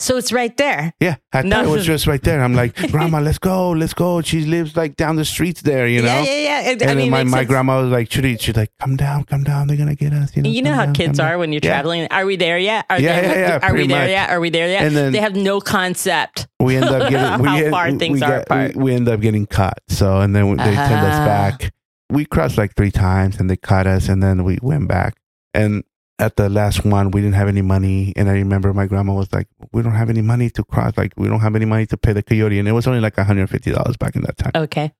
So 0.00 0.16
it's 0.16 0.32
right 0.32 0.56
there. 0.56 0.94
yeah. 0.98 1.16
I 1.32 1.42
No. 1.42 1.56
thought 1.56 1.64
it 1.66 1.68
was 1.68 1.84
just 1.86 2.06
right 2.06 2.22
there. 2.22 2.42
I'm 2.42 2.54
like, 2.54 2.74
grandma, 2.90 3.20
let's 3.20 3.38
go, 3.38 3.70
let's 3.72 3.92
go. 3.94 4.22
She 4.22 4.40
lives 4.46 4.74
like 4.74 4.96
down 4.96 5.16
the 5.16 5.24
streets 5.26 5.60
there, 5.60 5.86
you 5.86 6.00
know. 6.00 6.08
yeah, 6.08 6.22
yeah, 6.24 6.38
yeah. 6.40 6.60
It- 6.70 6.80
And 6.80 6.82
I 6.82 6.86
then 6.86 6.96
mean, 6.96 7.10
my, 7.10 7.22
my 7.24 7.44
grandma 7.44 7.82
was 7.82 7.90
like, 7.92 8.08
Trudy, 8.08 8.38
she's 8.38 8.56
like, 8.56 8.70
come 8.80 8.96
down, 8.96 9.24
come 9.24 9.44
down. 9.44 9.66
They're 9.68 9.76
gonna 9.76 9.94
get 9.94 10.12
us. 10.14 10.34
You 10.34 10.42
know, 10.42 10.48
You 10.50 10.62
know 10.62 10.72
how 10.74 10.86
down, 10.86 10.94
kids 10.94 11.18
come 11.18 11.26
down." 11.26 11.34
are 11.34 11.38
when 11.38 11.52
you're 11.52 11.60
Yeah. 11.62 11.70
traveling. 11.70 12.08
Are 12.10 12.24
we 12.24 12.36
there 12.36 12.58
yet? 12.58 12.86
Are 12.88 12.98
Yeah, 12.98 13.20
they, 13.20 13.28
yeah, 13.28 13.58
yeah, 13.58 13.58
Are 13.68 13.74
we 13.74 13.86
there 13.86 14.00
much. 14.00 14.08
yet? 14.10 14.30
Are 14.30 14.40
we 14.40 14.48
there 14.50 14.68
yet? 14.68 14.82
And 14.84 14.96
then- 14.96 15.12
they 15.12 15.20
have 15.20 15.36
no 15.36 15.60
concept. 15.60 16.48
we 16.58 16.76
end 16.76 16.86
up 16.86 17.10
getting 17.10 17.42
we 17.42 17.48
How 17.48 17.70
far 17.70 17.90
we- 17.92 17.98
things 17.98 18.22
are 18.22 18.40
apart. 18.40 18.74
We, 18.76 18.82
we 18.84 18.94
end 18.94 19.06
up 19.08 19.20
getting 19.20 19.44
caught. 19.46 19.80
So 19.88 20.20
and 20.20 20.34
then 20.34 20.48
they 20.56 20.64
send 20.64 20.78
us 20.78 21.14
Ah. 21.20 21.24
back. 21.26 21.72
We 22.10 22.24
crossed 22.24 22.56
like 22.58 22.74
three 22.74 22.90
times 22.90 23.38
and 23.38 23.50
they 23.50 23.56
caught 23.56 23.86
us 23.86 24.08
and 24.08 24.22
then 24.22 24.44
we 24.44 24.58
went 24.62 24.88
back. 24.88 25.14
And 25.52 25.84
at 26.20 26.36
the 26.36 26.48
last 26.48 26.84
one, 26.84 27.10
we 27.10 27.20
didn't 27.22 27.34
have 27.34 27.48
any 27.48 27.62
money. 27.62 28.12
And 28.16 28.28
I 28.28 28.34
remember 28.34 28.72
my 28.74 28.86
grandma 28.86 29.14
was 29.14 29.32
like, 29.32 29.48
"We 29.72 29.82
don't 29.82 29.94
have 29.94 30.10
any 30.10 30.22
money 30.22 30.50
to 30.50 30.62
cross. 30.62 30.92
Like 30.96 31.12
we 31.16 31.26
don't 31.28 31.40
have 31.40 31.56
any 31.56 31.64
money 31.64 31.86
to 31.86 31.96
pay 31.96 32.12
the 32.12 32.22
coyote." 32.22 32.58
And 32.58 32.68
it 32.68 32.72
was 32.72 32.86
only 32.86 33.00
like 33.00 33.16
one 33.16 33.26
hundred 33.26 33.48
fifty 33.50 33.70
dollars 33.72 33.96
back 33.96 34.14
in 34.16 34.22
that 34.22 34.36
time. 34.38 34.52
Okay. 34.54 34.92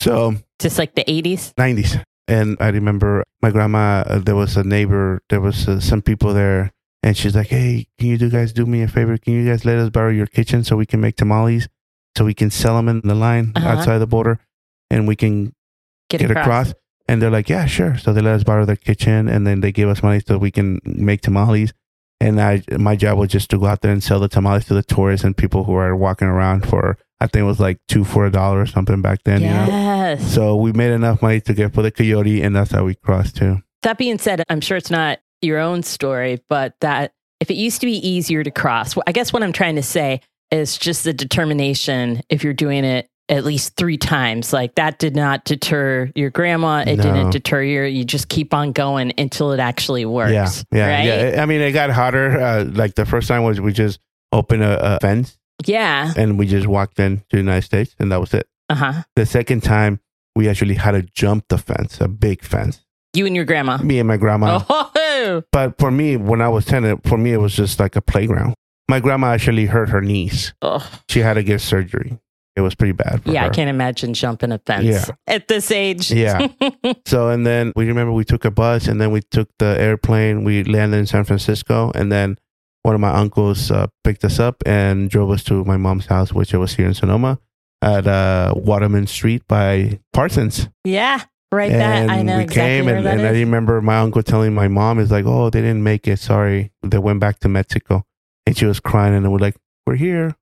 So 0.00 0.36
Just 0.60 0.78
like 0.78 0.94
the 0.94 1.04
80s. 1.04 1.54
90s. 1.54 2.02
And 2.28 2.56
I 2.60 2.68
remember 2.68 3.24
my 3.42 3.50
grandma, 3.50 4.04
uh, 4.06 4.18
there 4.20 4.36
was 4.36 4.56
a 4.56 4.62
neighbor, 4.62 5.20
there 5.28 5.40
was 5.40 5.66
uh, 5.66 5.80
some 5.80 6.02
people 6.02 6.34
there, 6.34 6.70
and 7.02 7.16
she's 7.16 7.34
like, 7.34 7.48
Hey, 7.48 7.88
can 7.98 8.08
you 8.08 8.18
do 8.18 8.30
guys 8.30 8.52
do 8.52 8.64
me 8.66 8.82
a 8.82 8.88
favor? 8.88 9.16
Can 9.18 9.32
you 9.34 9.44
guys 9.48 9.64
let 9.64 9.78
us 9.78 9.90
borrow 9.90 10.10
your 10.10 10.26
kitchen 10.26 10.62
so 10.62 10.76
we 10.76 10.86
can 10.86 11.00
make 11.00 11.16
tamales, 11.16 11.68
so 12.16 12.24
we 12.24 12.34
can 12.34 12.50
sell 12.50 12.76
them 12.76 12.88
in 12.88 13.00
the 13.02 13.14
line 13.14 13.52
Uh-huh. 13.56 13.68
outside 13.68 13.98
the 13.98 14.06
border, 14.06 14.38
and 14.90 15.08
we 15.08 15.16
can 15.16 15.52
Get, 16.10 16.20
get 16.20 16.30
across. 16.30 16.70
across? 16.70 16.74
And 17.08 17.22
they're 17.22 17.30
like, 17.30 17.48
Yeah, 17.48 17.66
sure. 17.66 17.96
So 17.98 18.12
they 18.12 18.20
let 18.20 18.34
us 18.34 18.44
borrow 18.44 18.64
their 18.64 18.76
kitchen, 18.76 19.28
and 19.28 19.46
then 19.46 19.60
they 19.60 19.72
gave 19.72 19.88
us 19.88 20.02
money 20.02 20.20
so 20.20 20.38
we 20.38 20.50
can 20.50 20.80
make 20.84 21.22
tamales. 21.22 21.72
And 22.20 22.40
I, 22.40 22.62
my 22.76 22.96
job 22.96 23.18
was 23.18 23.30
just 23.30 23.48
to 23.50 23.58
go 23.58 23.66
out 23.66 23.80
there 23.80 23.92
and 23.92 24.02
sell 24.02 24.18
the 24.18 24.28
tamales 24.28 24.64
to 24.66 24.74
the 24.74 24.82
tourists 24.82 25.24
and 25.24 25.36
people 25.36 25.64
who 25.64 25.74
are 25.74 25.94
walking 25.94 26.26
around 26.26 26.68
for, 26.68 26.98
I 27.20 27.28
think 27.28 27.42
it 27.42 27.46
was 27.46 27.60
like 27.60 27.78
two 27.86 28.04
for 28.04 28.26
a 28.26 28.30
dollar 28.30 28.60
or 28.60 28.66
something 28.66 29.00
back 29.00 29.22
then, 29.24 29.40
you 29.40 29.48
know? 29.48 29.66
Yes. 29.68 30.34
So 30.34 30.56
we 30.56 30.72
made 30.72 30.90
enough 30.90 31.22
money 31.22 31.40
to 31.42 31.54
get 31.54 31.72
for 31.72 31.82
the 31.82 31.92
coyote, 31.92 32.42
and 32.42 32.56
that's 32.56 32.72
how 32.72 32.84
we 32.84 32.96
crossed 32.96 33.36
too. 33.36 33.62
That 33.82 33.98
being 33.98 34.18
said, 34.18 34.42
I'm 34.48 34.60
sure 34.60 34.76
it's 34.76 34.90
not 34.90 35.20
your 35.42 35.58
own 35.58 35.84
story, 35.84 36.42
but 36.48 36.74
that 36.80 37.12
if 37.38 37.50
it 37.50 37.54
used 37.54 37.80
to 37.80 37.86
be 37.86 37.96
easier 38.06 38.42
to 38.42 38.50
cross, 38.50 38.96
I 39.06 39.12
guess 39.12 39.32
what 39.32 39.44
I'm 39.44 39.52
trying 39.52 39.76
to 39.76 39.82
say 39.82 40.20
is 40.50 40.76
just 40.76 41.04
the 41.04 41.12
determination 41.12 42.22
if 42.28 42.42
you're 42.42 42.54
doing 42.54 42.84
it 42.84 43.08
at 43.28 43.44
least 43.44 43.76
three 43.76 43.98
times. 43.98 44.52
Like 44.52 44.74
that 44.76 44.98
did 44.98 45.14
not 45.16 45.44
deter 45.44 46.10
your 46.14 46.30
grandma. 46.30 46.84
It 46.86 46.96
No. 46.96 47.02
didn't 47.02 47.30
deter 47.30 47.62
you. 47.62 47.82
You 47.82 48.04
just 48.04 48.28
keep 48.28 48.54
on 48.54 48.72
going 48.72 49.12
until 49.18 49.52
it 49.52 49.60
actually 49.60 50.04
works. 50.06 50.32
Yeah, 50.32 50.50
yeah, 50.72 50.96
right? 50.96 51.34
yeah. 51.34 51.42
I 51.42 51.46
mean, 51.46 51.60
it 51.60 51.72
got 51.72 51.90
hotter. 51.90 52.40
Uh, 52.40 52.64
like 52.64 52.94
the 52.94 53.04
first 53.06 53.28
time 53.28 53.42
was 53.44 53.60
we 53.60 53.72
just 53.72 54.00
opened 54.32 54.62
a, 54.62 54.96
a 54.96 55.00
fence 55.00 55.38
Yeah. 55.66 56.12
and 56.16 56.38
we 56.38 56.46
just 56.46 56.66
walked 56.66 56.98
into 57.00 57.22
the 57.30 57.36
United 57.38 57.62
States, 57.62 57.94
and 57.98 58.10
that 58.12 58.20
was 58.20 58.32
it. 58.34 58.46
Uh 58.70 58.74
huh. 58.74 58.92
The 59.16 59.26
second 59.26 59.62
time, 59.62 60.00
we 60.36 60.48
actually 60.48 60.74
had 60.74 60.92
to 60.92 61.02
jump 61.02 61.44
the 61.48 61.58
fence, 61.58 62.00
a 62.00 62.08
big 62.08 62.42
fence. 62.44 62.84
You 63.14 63.24
and 63.26 63.34
your 63.34 63.46
grandma. 63.46 63.78
Me 63.78 63.98
and 63.98 64.06
my 64.06 64.16
grandma. 64.18 64.62
Oh, 64.68 65.42
But 65.50 65.78
for 65.78 65.90
me, 65.90 66.16
when 66.16 66.40
I 66.40 66.48
was 66.48 66.64
ten, 66.66 66.98
for 67.06 67.18
me 67.18 67.32
it 67.32 67.38
was 67.38 67.54
just 67.56 67.80
like 67.80 67.96
a 67.96 68.00
playground. 68.02 68.54
My 68.88 69.00
grandma 69.00 69.32
actually 69.32 69.66
hurt 69.66 69.88
her 69.88 70.00
knees. 70.00 70.54
oh. 70.62 70.86
She 71.08 71.20
had 71.20 71.34
to 71.34 71.42
get 71.42 71.60
surgery. 71.60 72.18
It 72.58 72.62
was 72.62 72.74
pretty 72.74 72.92
bad. 72.92 73.22
Yeah. 73.24 73.46
I 73.46 73.50
can't 73.50 73.70
imagine 73.70 74.12
jumping 74.14 74.50
a 74.52 74.58
fence 74.58 74.84
Yeah. 74.84 75.04
at 75.28 75.46
this 75.46 75.70
age. 75.70 76.10
Yeah. 76.10 76.48
So 77.06 77.28
and 77.28 77.46
then 77.46 77.72
we 77.76 77.86
remember 77.86 78.12
we 78.12 78.24
took 78.24 78.44
a 78.44 78.50
bus 78.50 78.88
and 78.88 79.00
then 79.00 79.10
we 79.12 79.20
took 79.22 79.48
the 79.58 79.76
airplane. 79.78 80.42
We 80.44 80.64
landed 80.64 80.96
in 80.98 81.06
San 81.06 81.24
Francisco 81.24 81.92
and 81.94 82.10
then 82.10 82.36
one 82.82 82.94
of 82.94 83.00
my 83.00 83.10
uncles 83.14 83.70
uh, 83.70 83.86
picked 84.04 84.24
us 84.24 84.38
up 84.40 84.56
and 84.66 85.08
drove 85.08 85.30
us 85.30 85.44
to 85.44 85.64
my 85.64 85.76
mom's 85.76 86.06
house, 86.06 86.32
which 86.32 86.52
was 86.52 86.74
here 86.74 86.86
in 86.86 86.94
Sonoma 86.94 87.38
at 87.82 88.06
uh, 88.06 88.52
Waterman 88.56 89.06
Street 89.06 89.42
by 89.48 90.00
Parsons. 90.12 90.68
yeah. 90.84 91.22
Right. 91.50 91.70
and 91.72 91.80
that 91.80 92.10
I 92.10 92.20
know 92.22 92.36
we 92.36 92.42
exactly 92.42 92.62
came 92.62 92.88
and, 92.88 93.06
and 93.06 93.20
I 93.22 93.30
remember 93.30 93.80
my 93.80 93.98
uncle 94.00 94.22
telling 94.22 94.52
my 94.54 94.68
mom 94.68 94.98
is 94.98 95.10
like, 95.10 95.24
"Oh, 95.26 95.48
they 95.48 95.62
didn't 95.62 95.82
make 95.82 96.06
it. 96.06 96.18
Sorry, 96.18 96.72
they 96.82 96.98
went 96.98 97.20
back 97.20 97.38
to 97.40 97.48
Mexico." 97.48 98.04
And 98.46 98.54
she 98.54 98.66
was 98.66 98.80
crying 98.80 99.14
and 99.14 99.32
we're 99.32 99.38
like, 99.38 99.56
"We're 99.86 99.94
here." 99.96 100.36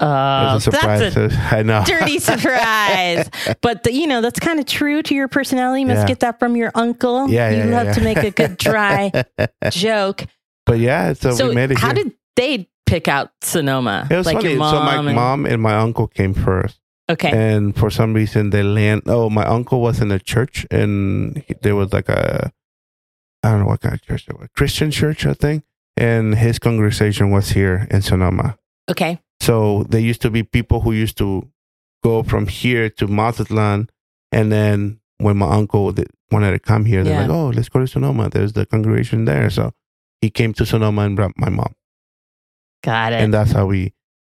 Oh, 0.00 0.06
was 0.54 0.66
a 0.66 0.70
uh, 0.70 0.72
surprise. 0.72 1.14
that's 1.14 1.34
a 1.34 1.38
I 1.56 1.62
know. 1.62 1.82
dirty 1.84 2.18
surprise. 2.30 3.28
but 3.60 3.82
the, 3.84 3.92
you 3.92 4.06
know 4.06 4.20
that's 4.20 4.40
kind 4.40 4.58
of 4.58 4.66
true 4.66 5.02
to 5.02 5.14
your 5.14 5.28
personality. 5.28 5.82
You 5.82 5.86
must 5.88 6.00
Yeah. 6.02 6.06
get 6.06 6.20
that 6.20 6.38
from 6.38 6.56
your 6.56 6.72
uncle. 6.74 7.28
Yeah, 7.30 7.50
yeah, 7.50 7.64
you 7.64 7.70
yeah, 7.70 7.76
love 7.76 7.86
yeah. 7.88 7.92
to 7.94 8.00
make 8.02 8.18
a 8.18 8.30
good 8.30 8.56
dry 8.56 9.12
joke. 9.70 10.24
but 10.66 10.78
yeah, 10.78 11.12
so, 11.12 11.32
So, 11.32 11.48
we 11.48 11.54
made 11.54 11.70
it 11.70 11.78
how 11.78 11.88
here. 11.94 12.04
did 12.04 12.12
they 12.36 12.68
pick 12.86 13.08
out 13.08 13.30
Sonoma? 13.42 14.06
it 14.10 14.16
was 14.16 14.26
like 14.26 14.36
funny. 14.38 14.54
so 14.54 14.58
my 14.58 14.96
and- 14.96 15.14
mom 15.14 15.46
and 15.46 15.60
my 15.62 15.74
uncle 15.76 16.06
came 16.08 16.34
first. 16.34 16.78
okay. 17.10 17.30
and 17.30 17.76
for 17.76 17.90
some 17.90 18.14
reason 18.14 18.50
they 18.50 18.62
land 18.62 19.02
oh 19.06 19.28
my 19.30 19.44
uncle 19.44 19.80
was 19.80 20.00
in 20.00 20.10
a 20.12 20.18
church 20.18 20.66
and 20.70 21.44
he- 21.46 21.54
there 21.62 21.74
was 21.76 21.92
like 21.92 22.08
a 22.08 22.50
i 23.42 23.50
don't 23.50 23.60
know 23.60 23.66
what 23.66 23.80
kind 23.80 23.94
of 23.94 24.02
church 24.02 24.26
it 24.28 24.38
was 24.38 24.48
christian 24.56 24.90
church 24.90 25.24
i 25.26 25.34
think 25.34 25.64
and 25.96 26.34
his 26.36 26.58
congregation 26.58 27.30
was 27.30 27.50
here 27.50 27.86
in 27.90 28.00
sonoma 28.02 28.56
okay. 28.88 29.18
So 29.40 29.84
there 29.88 30.00
used 30.00 30.20
to 30.22 30.30
be 30.30 30.42
people 30.42 30.80
who 30.80 30.92
used 30.92 31.16
to 31.18 31.48
go 32.02 32.22
from 32.22 32.46
here 32.46 32.88
to 32.88 33.06
mazatlan 33.06 33.88
and 34.32 34.50
then 34.52 35.00
when 35.18 35.36
my 35.36 35.50
uncle 35.54 35.92
wanted 36.30 36.50
to 36.52 36.58
come 36.58 36.84
here 36.84 37.02
they're 37.04 37.14
Yeah. 37.14 37.20
like 37.26 37.30
oh 37.30 37.48
let's 37.50 37.68
go 37.68 37.80
to 37.80 37.86
sonoma 37.86 38.28
there's 38.30 38.52
the 38.52 38.66
congregation 38.66 39.24
there 39.24 39.50
so 39.50 39.72
he 40.20 40.30
came 40.30 40.52
to 40.54 40.64
sonoma 40.66 41.02
and 41.02 41.16
brought 41.16 41.32
my 41.36 41.48
mom 41.48 41.74
Got 42.82 43.12
it. 43.12 43.20
and 43.22 43.32
that's 43.34 43.52
how 43.52 43.66
we 43.66 43.92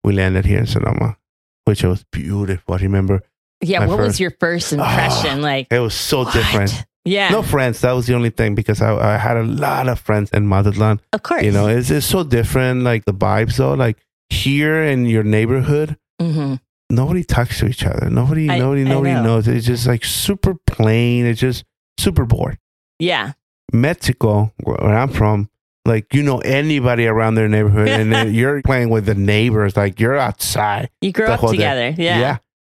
we 0.05 0.13
landed 0.13 0.45
here 0.45 0.59
in 0.59 0.67
sonoma 0.67 1.17
which 1.65 1.85
was 1.85 2.05
beautiful 2.11 2.75
i 2.75 2.79
remember 2.79 3.23
yeah. 3.65 3.87
What 3.87 4.01
was 4.01 4.19
your 4.19 4.33
first 4.41 4.75
ah, 4.75 4.77
impression? 4.83 5.41
like 5.41 5.69
it 5.71 5.79
was 5.79 5.95
so 5.95 6.25
what? 6.25 6.33
different 6.35 6.85
Yeah. 7.05 7.29
no 7.29 7.43
friends. 7.43 7.81
That 7.83 7.93
was 7.93 8.07
the 8.09 8.15
only 8.15 8.31
thing 8.31 8.57
because 8.57 8.83
I, 8.83 9.15
I 9.15 9.17
had 9.19 9.37
a 9.37 9.45
lot 9.45 9.89
of 9.89 10.01
friends 10.01 10.31
in 10.33 10.49
Mazatlan. 10.49 11.01
of 11.13 11.23
course. 11.23 11.45
You 11.45 11.53
know, 11.53 11.69
it's, 11.69 11.89
it's 11.91 12.07
so 12.07 12.25
different. 12.25 12.83
Like 12.83 13.05
the 13.05 13.15
vibes, 13.15 13.57
though. 13.57 13.75
Like 13.75 13.99
here 14.33 14.83
in 14.83 15.07
your 15.07 15.23
neighborhood, 15.25 15.97
hmm 16.21 16.55
nobody 16.91 17.25
talks 17.25 17.59
to 17.59 17.67
each 17.67 17.85
other. 17.87 18.11
Nobody, 18.11 18.51
I- 18.51 18.59
nobody, 18.59 18.83
I 18.83 18.85
nobody 18.85 19.13
know. 19.15 19.23
knows. 19.23 19.49
It's 19.49 19.65
just 19.67 19.87
like 19.87 20.05
super 20.05 20.55
plain. 20.67 21.25
It's 21.25 21.41
just 21.41 21.65
super 21.99 22.25
bored. 22.27 22.59
Yeah. 22.99 23.33
Mexico, 23.73 24.53
where 24.63 24.79
I'm 24.85 25.09
from, 25.09 25.49
like 25.87 26.13
you 26.15 26.23
know 26.23 26.39
anybody 26.41 27.07
around 27.07 27.35
their 27.37 27.49
neighborhood, 27.49 27.89
and 27.89 28.13
then 28.13 28.35
you're 28.39 28.61
playing 28.63 28.91
with 28.91 29.07
the 29.07 29.15
neighbors. 29.15 29.77
Like 29.77 29.99
you're 30.01 30.17
outside. 30.19 30.91
You 31.01 31.13
grew 31.13 31.27
The 31.27 31.33
up 31.33 31.41
whole 31.41 31.51
day. 31.51 31.57
together. 31.57 31.89
Yeah. 31.97 32.21
Yeah. 32.21 32.37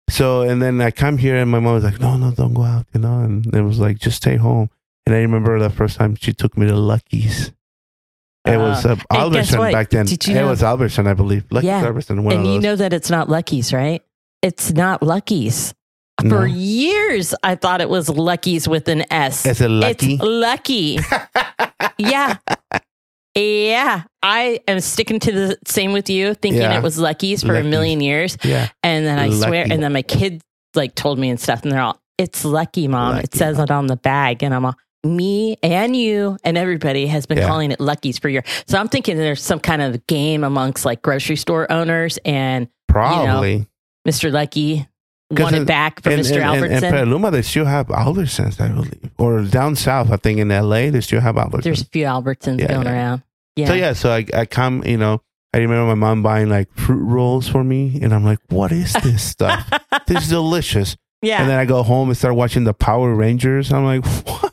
So 0.09 0.41
and 0.41 0.61
then 0.61 0.79
I 0.81 0.91
come 0.91 1.17
here 1.17 1.37
and 1.37 1.49
my 1.49 1.59
mom 1.59 1.73
was 1.73 1.83
like, 1.83 1.99
"No, 1.99 2.15
no, 2.17 2.31
don't 2.31 2.53
go 2.53 2.63
out," 2.63 2.85
you 2.93 2.99
know, 3.01 3.19
and 3.21 3.45
it 3.55 3.61
was 3.61 3.79
like, 3.79 3.97
"Just 3.97 4.17
stay 4.17 4.35
home." 4.35 4.69
And 5.07 5.15
I 5.15 5.19
remember 5.19 5.57
the 5.59 5.69
first 5.71 5.97
time 5.97 6.15
she 6.15 6.33
took 6.33 6.55
me 6.57 6.67
to 6.67 6.75
Lucky's. 6.75 7.51
It 8.45 8.58
was 8.58 8.86
uh, 8.86 8.95
guess 8.95 9.06
Albertson 9.12 9.71
back 9.71 9.89
then. 9.89 10.06
Did 10.06 10.27
you 10.27 10.34
it 10.36 10.41
know- 10.41 10.49
was 10.49 10.63
Albertson, 10.63 11.08
I 11.08 11.13
believe. 11.13 11.45
Lucky's 11.49 11.67
Yeah. 11.67 11.84
Albertson. 11.86 12.19
And 12.29 12.45
you 12.47 12.60
know 12.60 12.75
that 12.75 12.91
it's 12.93 13.10
not 13.10 13.29
Lucky's, 13.29 13.71
right? 13.73 14.01
It's 14.41 14.71
not 14.73 15.01
Lucky's. 15.01 15.73
For 16.19 16.27
No. 16.27 16.43
years, 16.43 17.34
I 17.43 17.56
thought 17.56 17.82
it 17.82 17.89
was 17.89 18.08
Lucky's 18.10 18.67
with 18.67 18.88
an 18.89 19.03
S. 19.12 19.45
Is 19.45 19.62
it 19.62 19.69
Lucky? 19.69 20.13
It's 20.15 20.23
Lucky. 20.23 20.99
yeah. 21.97 22.36
Yeah. 23.36 24.03
I 24.21 24.60
am 24.67 24.79
sticking 24.79 25.19
to 25.21 25.32
the 25.32 25.58
same 25.65 25.91
with 25.93 26.10
you, 26.10 26.34
thinking 26.36 26.62
Yeah. 26.62 26.77
it 26.77 26.84
was 26.84 26.99
Lucky's 26.99 27.43
for 27.43 27.56
a 27.56 27.63
million 27.63 27.99
years. 28.01 28.38
yeah. 28.43 28.69
And 28.84 29.06
then 29.06 29.17
I 29.19 29.29
swear, 29.32 29.65
and 29.69 29.82
then 29.82 29.91
my 29.93 30.01
kids 30.03 30.43
like 30.75 30.95
told 30.95 31.17
me 31.17 31.29
and 31.29 31.39
stuff, 31.39 31.63
and 31.63 31.71
they're 31.71 31.82
all, 31.82 31.99
it's 32.17 32.45
Lucky, 32.45 32.88
Mom. 32.88 33.15
Lucky, 33.15 33.23
it 33.23 33.36
says 33.36 33.58
it 33.60 33.71
on 33.71 33.88
the 33.88 33.95
bag. 33.97 34.43
And 34.43 34.53
I'm 34.53 34.65
all, 34.65 34.75
me 35.05 35.57
and 35.61 35.95
you 35.95 36.37
and 36.43 36.57
everybody 36.57 37.07
has 37.07 37.25
been 37.25 37.37
Yeah. 37.39 37.47
calling 37.47 37.71
it 37.71 37.79
Lucky's 37.79 38.17
for 38.17 38.29
years. 38.29 38.45
So 38.67 38.77
I'm 38.77 38.87
thinking 38.87 39.17
there's 39.17 39.41
some 39.43 39.59
kind 39.59 39.81
of 39.81 40.05
game 40.07 40.43
amongst 40.43 40.85
like 40.85 41.01
grocery 41.01 41.35
store 41.35 41.69
owners 41.71 42.17
and 42.25 42.67
Probably. 42.87 43.67
Mr. 44.07 44.31
Lucky 44.31 44.87
want 45.31 45.55
it 45.55 45.59
in- 45.59 45.65
back 45.65 46.01
for 46.01 46.11
in, 46.11 46.19
Mr. 46.19 46.31
in, 46.31 46.37
in, 46.37 46.43
Albertson. 46.43 46.83
in 46.83 46.91
Petaluma, 46.91 47.31
they 47.31 47.41
still 47.41 47.65
have 47.65 47.87
Albertsons, 47.87 48.61
I 48.61 48.67
believe. 48.69 49.11
Or 49.17 49.41
down 49.43 49.75
south, 49.75 50.11
I 50.11 50.17
think 50.17 50.39
in 50.39 50.49
LA, 50.49 50.89
they 50.91 51.01
still 51.01 51.21
have 51.21 51.35
Albertsons. 51.35 51.63
There's 51.63 51.81
a 51.81 51.85
few 51.85 52.05
Albertsons 52.05 52.59
Yeah, 52.59 52.67
going 52.67 52.85
yeah. 52.85 52.93
around. 52.93 53.23
Yeah. 53.55 53.67
So 53.67 53.73
yeah, 53.73 53.93
so 53.93 54.11
I, 54.11 54.25
I 54.33 54.45
come, 54.45 54.83
you 54.85 54.97
know, 54.97 55.21
I 55.53 55.59
remember 55.59 55.85
my 55.85 55.93
mom 55.95 56.23
buying 56.23 56.49
like 56.49 56.73
fruit 56.75 57.03
rolls 57.03 57.47
for 57.47 57.63
me, 57.63 57.99
and 58.01 58.13
I'm 58.13 58.23
like, 58.23 58.39
what 58.49 58.71
is 58.71 58.93
this 59.03 59.21
stuff? 59.23 59.69
this 60.07 60.23
is 60.23 60.29
delicious. 60.29 60.95
Yeah. 61.21 61.41
And 61.41 61.49
then 61.49 61.57
I 61.59 61.65
go 61.65 61.83
home 61.83 62.09
and 62.09 62.17
start 62.17 62.35
watching 62.35 62.63
the 62.63 62.73
Power 62.73 63.13
Rangers. 63.15 63.71
I'm 63.71 63.85
like, 63.85 64.05
what? 64.27 64.52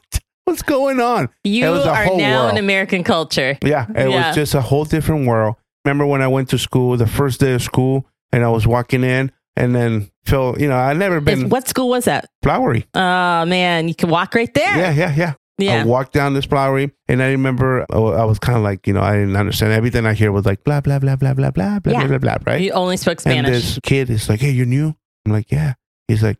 What's 0.50 0.62
going 0.62 1.00
on? 1.00 1.28
you 1.44 1.66
it 1.66 1.70
was 1.70 1.84
a 1.86 1.90
are 1.90 2.16
now 2.16 2.40
world. 2.44 2.52
in 2.52 2.58
American 2.58 3.04
culture. 3.04 3.56
Yeah, 3.64 3.86
it 3.94 4.10
Yeah. 4.10 4.26
was 4.28 4.34
just 4.34 4.54
a 4.54 4.60
whole 4.60 4.84
different 4.84 5.26
world. 5.26 5.54
Remember 5.84 6.04
when 6.06 6.20
I 6.22 6.28
went 6.28 6.48
to 6.50 6.58
school, 6.58 6.96
the 6.96 7.06
first 7.06 7.40
day 7.40 7.54
of 7.54 7.62
school, 7.62 8.06
and 8.32 8.44
I 8.44 8.48
was 8.48 8.66
walking 8.66 9.04
in, 9.04 9.32
and 9.56 9.74
then 9.74 10.10
Phil, 10.26 10.56
you 10.58 10.68
know, 10.68 10.76
I 10.76 10.92
never 10.92 11.20
been 11.20 11.48
what 11.48 11.68
school 11.68 11.88
was 11.88 12.04
that? 12.04 12.26
flowery. 12.42 12.86
Oh 12.94 13.44
man, 13.46 13.88
you 13.88 13.94
can 13.94 14.10
walk 14.10 14.34
right 14.34 14.52
there. 14.54 14.76
Yeah, 14.76 14.92
yeah, 14.92 15.14
yeah. 15.16 15.32
Yeah. 15.58 15.82
I 15.82 15.84
walked 15.84 16.14
down 16.14 16.32
this 16.34 16.46
flowery, 16.46 16.90
and 17.06 17.22
I 17.22 17.28
remember 17.32 17.84
oh, 17.90 18.12
I 18.12 18.24
was 18.24 18.38
kind 18.38 18.56
of 18.56 18.64
like, 18.64 18.86
you 18.86 18.92
know, 18.94 19.02
I 19.02 19.12
didn't 19.16 19.36
understand 19.36 19.72
everything 19.72 20.04
I 20.06 20.14
hear 20.14 20.32
was 20.32 20.46
like 20.46 20.64
blah 20.64 20.80
blah 20.80 20.98
blah 20.98 21.16
blah 21.16 21.34
blah 21.34 21.50
blah 21.50 21.78
blah 21.80 21.92
Yeah. 21.92 22.06
blah 22.06 22.18
blah 22.18 22.36
blah, 22.36 22.52
right? 22.52 22.60
You 22.60 22.72
only 22.72 22.96
spoke 22.96 23.18
And 23.24 23.46
Spanish. 23.46 23.50
this 23.62 23.78
kid 23.82 24.10
is 24.10 24.28
like, 24.28 24.40
"Hey, 24.40 24.50
you're 24.50 24.66
new?" 24.66 24.94
I'm 25.26 25.32
like, 25.32 25.50
"Yeah." 25.52 25.74
He's 26.08 26.22
like, 26.22 26.38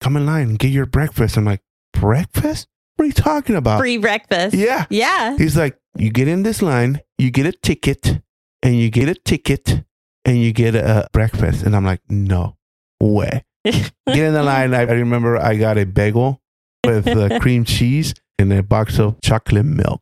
"Come 0.00 0.16
in 0.16 0.26
line, 0.26 0.54
get 0.56 0.68
your 0.70 0.86
breakfast." 0.86 1.36
I'm 1.36 1.44
like, 1.46 1.62
"Breakfast? 1.92 2.68
What 2.98 3.04
are 3.04 3.06
you 3.06 3.12
talking 3.12 3.54
about?" 3.54 3.78
Free 3.78 3.96
breakfast. 3.96 4.54
Yeah. 4.54 4.86
Yeah. 4.90 5.36
He's 5.38 5.56
like, 5.56 5.78
"You 5.96 6.10
get 6.10 6.26
in 6.26 6.42
this 6.42 6.60
line, 6.60 7.00
you 7.16 7.30
get 7.30 7.46
a 7.46 7.52
ticket, 7.52 8.20
and 8.62 8.76
you 8.76 8.90
get 8.90 9.08
a 9.08 9.14
ticket, 9.14 9.84
and 10.24 10.38
you 10.38 10.52
get 10.52 10.74
a 10.74 11.08
breakfast." 11.12 11.62
And 11.62 11.76
I'm 11.76 11.84
like, 11.84 12.00
"No 12.08 12.56
way." 13.00 13.44
Get 13.64 13.90
in 14.06 14.32
the 14.32 14.42
line. 14.42 14.72
I, 14.72 14.80
I 14.80 14.92
remember 14.92 15.36
I 15.36 15.56
got 15.56 15.76
a 15.78 15.84
bagel 15.84 16.40
with 16.86 17.06
uh, 17.06 17.38
cream 17.40 17.64
cheese 17.64 18.14
and 18.38 18.52
a 18.52 18.62
box 18.62 18.98
of 18.98 19.20
chocolate 19.20 19.66
milk. 19.66 20.00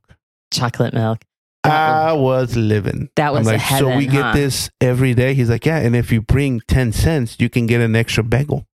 Chocolate 0.53 0.95
milk. 0.95 1.25
I 1.65 2.13
was 2.13 2.57
living. 2.57 3.11
That 3.17 3.33
was 3.33 3.45
like, 3.45 3.61
so 3.61 3.97
we 3.97 4.07
heaven, 4.07 4.11
get 4.11 4.35
this 4.35 4.71
every 4.81 5.15
day. 5.15 5.35
He's 5.35 5.51
like, 5.51 5.67
yeah, 5.67 5.79
and 5.79 5.97
if 5.97 6.13
you 6.13 6.23
bring 6.23 6.61
ten 6.69 6.93
cents, 6.93 7.37
you 7.41 7.51
can 7.51 7.67
get 7.67 7.81
an 7.81 7.97
extra 7.97 8.23
bagel. 8.23 8.67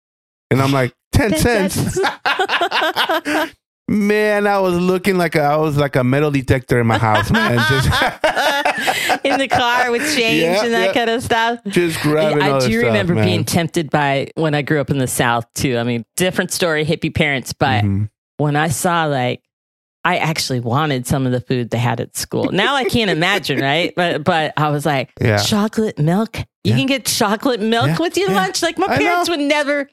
And 0.50 0.60
I'm 0.60 0.72
like, 0.72 0.92
10 1.12 1.36
cents. 1.36 2.00
man, 3.90 4.46
I 4.46 4.58
was 4.60 4.78
looking 4.78 5.18
like 5.18 5.34
a, 5.34 5.42
I 5.42 5.56
was 5.56 5.76
like 5.76 5.96
a 5.96 6.04
metal 6.04 6.30
detector 6.30 6.80
in 6.80 6.86
my 6.86 6.96
house, 6.98 7.30
man. 7.30 7.58
Just, 7.68 7.88
in 9.24 9.38
the 9.38 9.48
car 9.48 9.90
with 9.90 10.02
change 10.16 10.42
Yeah, 10.42 10.64
and 10.64 10.72
that 10.72 10.86
yeah. 10.86 10.92
kind 10.94 11.10
of 11.10 11.22
stuff. 11.22 11.58
just 11.66 12.00
grabbing 12.00 12.42
all 12.42 12.62
I 12.62 12.66
do 12.66 12.78
remember 12.80 13.14
being 13.14 13.44
tempted 13.44 13.90
by 13.90 14.30
when 14.36 14.54
I 14.54 14.62
grew 14.62 14.80
up 14.80 14.90
in 14.90 14.98
the 14.98 15.06
South 15.06 15.44
too. 15.54 15.76
I 15.76 15.82
mean, 15.82 16.04
different 16.16 16.52
story, 16.52 16.84
hippie 16.84 17.14
parents, 17.14 17.52
but 17.52 17.84
Mhm. 17.84 18.08
when 18.38 18.56
I 18.56 18.68
saw 18.68 19.04
like 19.06 19.42
I 20.02 20.16
actually 20.16 20.60
wanted 20.60 21.06
some 21.06 21.26
of 21.26 21.32
the 21.32 21.42
food 21.42 21.68
they 21.70 21.78
had 21.78 22.00
at 22.00 22.16
school. 22.16 22.50
Now 22.52 22.74
I 22.74 22.84
can't 22.84 23.10
imagine, 23.10 23.60
right? 23.60 23.92
But 23.94 24.24
but 24.24 24.54
I 24.56 24.70
was 24.70 24.86
like, 24.86 25.10
Yeah. 25.20 25.36
chocolate 25.38 25.98
milk. 25.98 26.38
You 26.64 26.72
can 26.74 26.86
get 26.86 27.04
chocolate 27.04 27.60
milk 27.60 27.98
with 27.98 28.16
your 28.16 28.30
lunch. 28.30 28.62
Like 28.62 28.78
my 28.78 28.96
parents 28.96 29.28
would 29.28 29.40
never. 29.40 29.88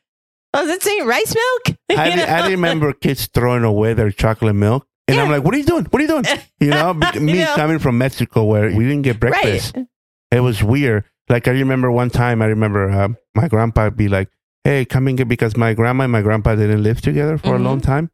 Oh, 0.58 0.66
that's 0.66 0.88
ain't 0.88 1.06
rice 1.06 1.34
milk. 1.36 1.78
I, 1.98 2.10
You 2.10 2.16
re- 2.16 2.24
I 2.24 2.50
remember 2.50 2.94
kids 2.94 3.28
throwing 3.28 3.64
away 3.64 3.94
their 3.94 4.12
chocolate 4.12 4.56
milk. 4.56 4.88
And 5.10 5.20
I'm 5.22 5.30
like, 5.32 5.44
what 5.44 5.54
are 5.54 5.58
you 5.58 5.64
doing? 5.64 5.86
What 5.86 6.00
are 6.00 6.04
you 6.04 6.08
doing? 6.10 6.26
You 6.60 6.72
know, 6.72 6.94
me 7.20 7.40
know. 7.40 7.54
coming 7.56 7.80
from 7.80 7.98
Mexico 7.98 8.44
where 8.44 8.76
we 8.76 8.84
didn't 8.86 9.04
get 9.04 9.20
breakfast. 9.20 9.76
Right. 9.78 9.86
It 10.32 10.40
was 10.42 10.62
weird. 10.64 11.06
Like 11.30 11.48
I 11.48 11.52
remember 11.52 11.92
one 11.92 12.10
time, 12.10 12.42
I 12.42 12.46
remember 12.48 12.90
uh, 12.90 13.10
my 13.36 13.48
grandpa 13.48 13.90
be 13.92 14.08
like, 14.10 14.30
"Hey, 14.64 14.84
come 14.86 15.08
and 15.08 15.18
get," 15.18 15.28
because 15.28 15.56
my 15.56 15.74
grandma 15.76 16.04
and 16.06 16.12
my 16.12 16.22
grandpa 16.22 16.56
didn't 16.56 16.82
live 16.84 17.00
together 17.02 17.38
for 17.38 17.50
Mhm. 17.50 17.60
a 17.60 17.64
long 17.64 17.80
time. 17.82 18.10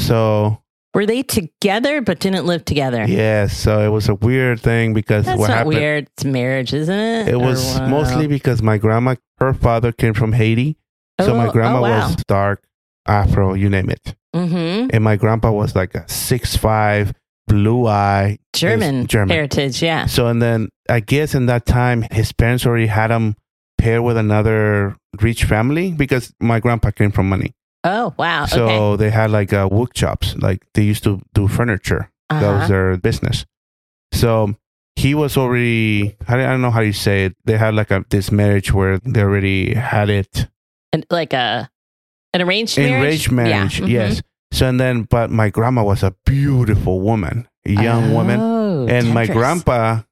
So 0.00 0.62
Were 0.94 1.06
they 1.06 1.22
together 1.22 2.00
but 2.00 2.18
didn't 2.20 2.46
live 2.46 2.64
together? 2.64 3.04
yeah, 3.06 3.46
so 3.46 3.80
it 3.80 3.88
was 3.88 4.08
a 4.08 4.14
weird 4.14 4.60
thing 4.60 4.94
because 4.94 5.24
That's 5.26 5.38
what 5.38 5.48
not 5.48 5.58
happened? 5.58 5.74
weird. 5.76 6.08
It's 6.14 6.24
marriage, 6.24 6.72
isn't 6.74 6.94
it? 6.98 7.28
It 7.28 7.36
was 7.40 7.80
mostly 7.82 8.26
because 8.26 8.62
my 8.62 8.78
grandma, 8.78 9.14
her 9.38 9.52
father 9.54 9.92
came 9.92 10.14
from 10.14 10.32
Haiti, 10.32 10.76
so 11.20 11.34
my 11.36 11.48
Oh, 11.48 11.52
grandma 11.52 11.78
oh, 11.78 11.82
wow. 11.82 12.06
was 12.08 12.16
dark, 12.28 12.62
Afro, 13.06 13.54
you 13.54 13.68
name 13.68 13.90
it, 13.90 14.14
Mm-hmm. 14.34 14.88
and 14.92 15.04
my 15.04 15.16
grandpa 15.16 15.50
was 15.50 15.74
like 15.76 15.94
a 15.94 16.08
six 16.08 16.56
five, 16.56 17.12
blue 17.48 17.86
eye, 17.86 18.38
German, 18.54 19.06
German. 19.06 19.34
heritage, 19.34 19.82
yeah. 19.82 20.06
So 20.06 20.26
and 20.28 20.40
then 20.40 20.68
I 20.88 21.00
guess 21.00 21.34
in 21.34 21.46
that 21.46 21.66
time 21.66 22.02
his 22.10 22.32
parents 22.32 22.64
already 22.66 22.86
had 22.86 23.10
him 23.10 23.34
pair 23.78 24.00
with 24.02 24.16
another 24.16 24.96
rich 25.20 25.44
family 25.44 25.92
because 25.92 26.32
my 26.40 26.60
grandpa 26.60 26.90
came 26.92 27.10
from 27.12 27.28
money. 27.28 27.52
Oh, 27.84 28.14
wow. 28.16 28.46
So 28.46 28.68
okay. 28.68 29.04
they 29.04 29.10
had 29.10 29.30
like 29.32 29.52
uh, 29.52 29.68
wood 29.70 29.90
shops, 29.96 30.36
like 30.38 30.64
they 30.74 30.82
used 30.84 31.02
to 31.04 31.20
do 31.34 31.48
furniture. 31.48 32.10
That 32.30 32.40
was 32.42 32.58
Uh-huh. 32.62 32.68
their 32.68 32.96
business. 32.96 33.44
So 34.12 34.54
he 34.96 35.14
was 35.14 35.36
already 35.36 36.16
I 36.28 36.36
don't 36.36 36.46
I 36.46 36.50
don't 36.52 36.62
know 36.62 36.70
how 36.70 36.80
you 36.80 36.92
say 36.92 37.24
it. 37.26 37.36
They 37.44 37.58
had 37.58 37.74
like 37.74 37.90
a 37.90 38.04
this 38.08 38.30
marriage 38.30 38.72
where 38.72 38.98
they 39.04 39.20
already 39.22 39.74
had 39.74 40.08
it 40.08 40.46
And 40.92 41.06
like 41.10 41.32
a 41.32 41.70
an 42.32 42.42
arranged 42.42 42.78
marriage. 42.78 43.02
arranged 43.02 43.32
marriage. 43.32 43.80
Yeah. 43.80 43.86
mhm. 43.86 43.90
Yes. 43.90 44.22
So 44.52 44.68
and 44.68 44.78
then 44.78 45.02
but 45.04 45.30
my 45.30 45.48
grandma 45.50 45.82
was 45.82 46.02
a 46.02 46.14
beautiful 46.26 47.00
woman, 47.00 47.48
a 47.66 47.70
young 47.70 48.12
woman. 48.12 48.38
Oh, 48.40 48.86
and 48.86 49.14
my 49.14 49.26
grandpa 49.26 50.02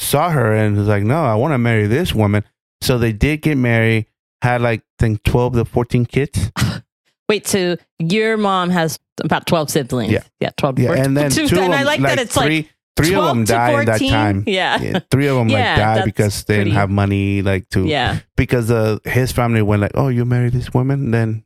saw 0.00 0.30
her 0.30 0.52
and 0.52 0.76
was 0.76 0.88
like, 0.88 1.04
"No, 1.04 1.24
I 1.24 1.34
want 1.36 1.52
to 1.52 1.58
marry 1.58 1.86
this 1.86 2.14
woman." 2.14 2.42
So 2.80 2.98
they 2.98 3.12
did 3.12 3.42
get 3.42 3.56
married. 3.56 4.06
Had 4.42 4.60
like 4.62 4.80
I 4.80 4.84
think 4.98 5.22
twelve 5.22 5.54
to 5.54 5.64
fourteen 5.64 6.06
kids. 6.06 6.50
Wait, 7.28 7.46
so 7.46 7.76
your 7.98 8.36
mom 8.36 8.70
has 8.70 8.98
about 9.22 9.46
twelve 9.46 9.70
siblings? 9.70 10.12
Yeah. 10.12 10.22
yeah, 10.40 10.50
twelve. 10.56 10.78
Yeah, 10.78 10.92
and 10.92 11.16
then 11.16 11.30
two. 11.30 11.42
and 11.42 11.72
I 11.72 11.78
them, 11.78 11.86
like, 11.86 12.00
that 12.00 12.18
it's 12.18 12.34
three, 12.34 12.56
like 12.56 12.73
three 12.96 13.14
of 13.14 13.24
them 13.24 13.44
to 13.44 13.52
died 13.52 13.78
in 13.80 13.84
that 13.86 14.00
time. 14.00 14.44
Yeah, 14.46 14.80
Yeah, 14.80 14.98
three 15.10 15.26
of 15.26 15.36
them 15.36 15.48
Yeah, 15.48 15.58
like 15.58 15.76
died 15.76 15.96
that's 15.98 16.04
because 16.04 16.44
they 16.44 16.54
pretty- 16.56 16.70
didn't 16.70 16.76
have 16.80 16.90
money 16.90 17.42
like 17.42 17.68
to 17.70 17.84
yeah. 17.86 18.20
because 18.36 18.70
uh, 18.70 18.98
his 19.04 19.32
family 19.32 19.62
went 19.62 19.82
like, 19.82 19.92
"Oh, 19.94 20.08
you 20.08 20.24
marry 20.24 20.50
this 20.50 20.72
woman, 20.72 21.10
then 21.10 21.44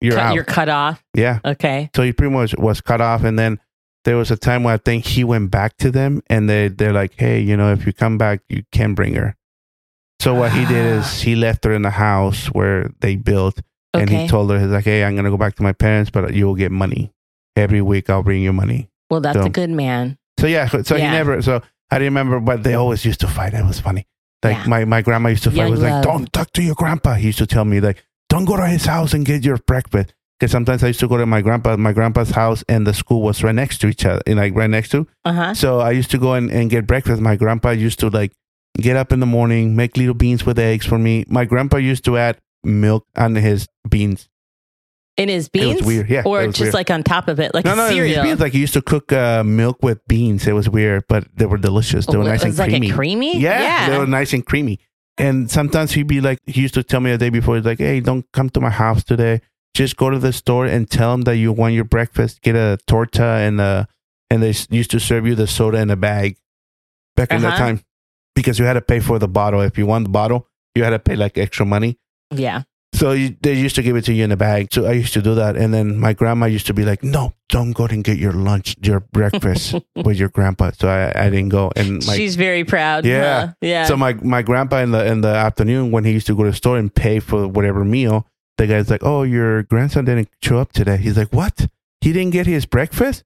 you're 0.00 0.12
cut, 0.14 0.20
out." 0.22 0.34
You're 0.34 0.44
cut 0.44 0.68
off. 0.68 1.02
yeah, 1.16 1.40
Okay. 1.44 1.90
so 1.96 2.02
he 2.02 2.12
pretty 2.12 2.32
much 2.32 2.54
was 2.56 2.80
cut 2.80 3.00
off, 3.00 3.24
and 3.24 3.38
then 3.38 3.58
there 4.04 4.16
was 4.16 4.30
a 4.30 4.36
time 4.36 4.62
where 4.64 4.74
I 4.74 4.78
think 4.78 5.04
he 5.06 5.24
went 5.24 5.50
back 5.50 5.76
to 5.78 5.90
them, 5.90 6.22
and 6.28 6.48
they 6.48 6.68
they're 6.68 6.92
like, 6.92 7.14
"Hey, 7.16 7.40
you 7.40 7.56
know, 7.56 7.72
if 7.72 7.86
you 7.86 7.92
come 7.92 8.18
back, 8.18 8.40
you 8.48 8.62
can 8.70 8.94
bring 8.94 9.14
her." 9.14 9.34
So 10.20 10.32
what 10.34 10.52
he 10.52 10.64
did 10.66 10.86
is 10.98 11.20
he 11.26 11.34
left 11.34 11.64
her 11.64 11.72
in 11.72 11.82
the 11.82 11.90
house 11.90 12.46
where 12.46 12.90
they 13.00 13.16
built, 13.16 13.60
and 13.94 14.08
he 14.08 14.28
told 14.28 14.50
her, 14.50 14.60
"He's 14.60 14.70
like, 14.70 14.84
hey, 14.84 15.04
I'm 15.04 15.16
gonna 15.16 15.30
go 15.30 15.36
back 15.36 15.56
to 15.56 15.62
my 15.62 15.72
parents, 15.72 16.10
but 16.10 16.34
you'll 16.34 16.54
get 16.54 16.70
money 16.70 17.12
every 17.56 17.82
week. 17.82 18.08
I'll 18.10 18.22
bring 18.22 18.42
you 18.42 18.52
money." 18.52 18.90
well, 19.10 19.20
that's 19.20 19.38
so- 19.38 19.46
a 19.46 19.50
good 19.50 19.70
man. 19.70 20.18
So 20.44 20.48
yeah, 20.48 20.68
so 20.68 20.96
Yeah. 20.96 21.10
he 21.10 21.16
never. 21.16 21.40
So 21.40 21.62
I 21.90 21.96
remember, 21.96 22.38
but 22.38 22.64
they 22.64 22.74
always 22.74 23.02
used 23.02 23.20
to 23.20 23.26
fight. 23.26 23.54
It 23.54 23.64
was 23.64 23.80
funny. 23.80 24.06
Like 24.42 24.58
Yeah. 24.58 24.66
my, 24.66 24.84
my 24.84 25.00
grandma 25.00 25.30
used 25.30 25.44
to 25.44 25.50
fight. 25.50 25.56
Young 25.56 25.70
was 25.70 25.80
like, 25.80 26.02
don't 26.02 26.30
talk 26.34 26.52
to 26.52 26.62
your 26.62 26.74
grandpa. 26.74 27.14
He 27.14 27.28
used 27.28 27.38
to 27.38 27.46
tell 27.46 27.64
me 27.64 27.80
like, 27.80 28.04
don't 28.28 28.44
go 28.44 28.58
to 28.58 28.66
his 28.66 28.84
house 28.84 29.14
and 29.14 29.24
get 29.24 29.42
your 29.42 29.56
breakfast. 29.56 30.12
Because 30.38 30.52
sometimes 30.52 30.84
I 30.84 30.88
used 30.88 31.00
to 31.00 31.08
go 31.08 31.16
to 31.16 31.24
my 31.24 31.40
grandpa, 31.40 31.78
my 31.78 31.94
grandpa's 31.94 32.32
house, 32.32 32.62
and 32.68 32.86
the 32.86 32.92
school 32.92 33.22
was 33.22 33.42
right 33.42 33.54
next 33.54 33.78
to 33.78 33.86
each 33.86 34.04
other, 34.04 34.20
and 34.26 34.36
like 34.36 34.54
right 34.54 34.68
next 34.68 34.90
to. 34.90 35.06
Uh 35.24 35.32
huh. 35.32 35.54
So 35.54 35.80
I 35.80 35.92
used 35.92 36.10
to 36.10 36.18
go 36.18 36.34
and, 36.34 36.50
and 36.50 36.68
get 36.68 36.86
breakfast. 36.86 37.22
My 37.22 37.36
grandpa 37.36 37.70
used 37.70 38.00
to 38.00 38.10
like 38.10 38.32
get 38.76 38.96
up 38.96 39.12
in 39.12 39.20
the 39.20 39.26
morning, 39.26 39.74
make 39.74 39.96
little 39.96 40.12
beans 40.12 40.44
with 40.44 40.58
eggs 40.58 40.84
for 40.84 40.98
me. 40.98 41.24
My 41.28 41.46
grandpa 41.46 41.78
used 41.78 42.04
to 42.04 42.18
add 42.18 42.36
milk 42.64 43.06
on 43.16 43.36
his 43.36 43.66
beans. 43.88 44.28
In 45.16 45.28
his 45.28 45.46
It 45.46 45.52
beans, 45.52 45.76
was 45.76 45.86
weird. 45.86 46.10
Yeah, 46.10 46.22
or 46.26 46.44
just 46.48 46.60
weird. 46.60 46.74
like 46.74 46.90
on 46.90 47.04
top 47.04 47.28
of 47.28 47.38
it, 47.38 47.54
like 47.54 47.64
no, 47.64 47.72
a 47.74 47.76
no, 47.76 47.88
cereal. 47.88 48.24
beans 48.24 48.40
like 48.40 48.52
he 48.52 48.58
used 48.58 48.74
to 48.74 48.82
cook 48.82 49.12
uh, 49.12 49.44
milk 49.44 49.80
with 49.82 50.04
beans. 50.08 50.46
It 50.48 50.52
was 50.54 50.68
weird, 50.68 51.04
but 51.08 51.28
they 51.36 51.46
were 51.46 51.56
delicious. 51.58 52.06
They 52.06 52.16
were 52.16 52.24
Oh, 52.24 52.26
nice 52.26 52.42
it 52.42 52.48
and 52.48 52.58
like 52.58 52.70
creamy. 52.70 52.90
a 52.90 52.94
creamy. 52.94 53.38
Yeah, 53.38 53.90
they 53.90 53.98
were 53.98 54.06
nice 54.08 54.32
and 54.32 54.44
creamy. 54.44 54.80
And 55.16 55.48
sometimes 55.48 55.92
he'd 55.92 56.08
be 56.08 56.20
like, 56.20 56.40
he 56.46 56.60
used 56.62 56.74
to 56.74 56.82
tell 56.82 56.98
me 56.98 57.12
the 57.12 57.18
day 57.18 57.30
before, 57.30 57.54
he's 57.54 57.64
like, 57.64 57.78
hey, 57.78 58.00
don't 58.00 58.26
come 58.32 58.50
to 58.50 58.60
my 58.60 58.70
house 58.70 59.04
today. 59.04 59.40
Just 59.72 59.96
go 59.96 60.10
to 60.10 60.18
the 60.18 60.32
store 60.32 60.66
and 60.66 60.90
tell 60.90 61.12
them 61.12 61.22
that 61.22 61.36
you 61.36 61.52
want 61.52 61.74
your 61.74 61.84
breakfast. 61.84 62.42
Get 62.42 62.56
a 62.56 62.78
torta 62.88 63.22
and 63.24 63.60
uh 63.60 63.84
and 64.30 64.42
they 64.42 64.52
used 64.70 64.90
to 64.90 64.98
serve 64.98 65.26
you 65.28 65.36
the 65.36 65.46
soda 65.46 65.78
in 65.78 65.90
a 65.90 65.96
bag 65.96 66.36
back 67.14 67.30
in 67.30 67.42
that 67.42 67.54
Uh-huh. 67.54 67.58
time 67.58 67.84
because 68.34 68.58
you 68.58 68.64
had 68.64 68.72
to 68.72 68.80
pay 68.82 68.98
for 68.98 69.20
the 69.20 69.28
bottle. 69.28 69.60
If 69.60 69.78
you 69.78 69.86
want 69.86 70.04
the 70.06 70.10
bottle, 70.10 70.48
you 70.74 70.82
had 70.82 70.90
to 70.90 70.98
pay 70.98 71.14
like 71.14 71.38
extra 71.38 71.64
money. 71.64 71.98
yeah. 72.32 72.62
So 72.94 73.10
you, 73.10 73.36
they 73.42 73.54
used 73.54 73.74
to 73.74 73.82
give 73.82 73.96
it 73.96 74.04
to 74.04 74.12
you 74.12 74.22
in 74.22 74.30
a 74.30 74.36
bag. 74.36 74.72
So 74.72 74.86
I 74.86 74.92
used 74.92 75.12
to 75.14 75.22
do 75.22 75.34
that. 75.34 75.56
And 75.56 75.74
then 75.74 75.98
my 75.98 76.12
grandma 76.12 76.46
used 76.46 76.66
to 76.68 76.74
be 76.74 76.84
like, 76.84 77.02
no, 77.02 77.32
don't 77.48 77.72
go 77.72 77.86
and 77.86 78.04
get 78.04 78.18
your 78.18 78.32
lunch, 78.32 78.76
your 78.80 79.00
breakfast 79.00 79.74
with 79.96 80.16
your 80.16 80.28
grandpa. 80.28 80.70
So 80.78 80.88
I, 80.88 81.26
I 81.26 81.28
didn't 81.28 81.48
go. 81.48 81.72
And 81.74 82.06
my 82.06 82.16
She's 82.16 82.36
very 82.36 82.62
proud. 82.62 83.04
Yeah. 83.04 83.46
huh? 83.46 83.52
Yeah. 83.60 83.84
so 83.86 83.96
my 83.96 84.14
my 84.14 84.42
grandpa 84.42 84.78
in 84.78 84.92
the 84.92 85.04
in 85.04 85.22
the 85.22 85.28
afternoon 85.28 85.90
when 85.90 86.04
he 86.04 86.12
used 86.12 86.28
to 86.28 86.36
go 86.36 86.44
to 86.44 86.50
the 86.50 86.56
store 86.56 86.78
and 86.78 86.94
pay 86.94 87.18
for 87.18 87.48
whatever 87.48 87.84
meal, 87.84 88.26
the 88.58 88.68
guy's 88.68 88.88
like, 88.88 89.02
"Oh, 89.02 89.24
your 89.24 89.64
grandson 89.64 90.04
didn't 90.04 90.28
show 90.40 90.58
up 90.58 90.72
today." 90.72 90.96
He's 90.96 91.16
like, 91.16 91.32
"What? 91.32 91.66
He 92.00 92.12
didn't 92.12 92.32
get 92.32 92.46
his 92.46 92.64
breakfast?" 92.64 93.24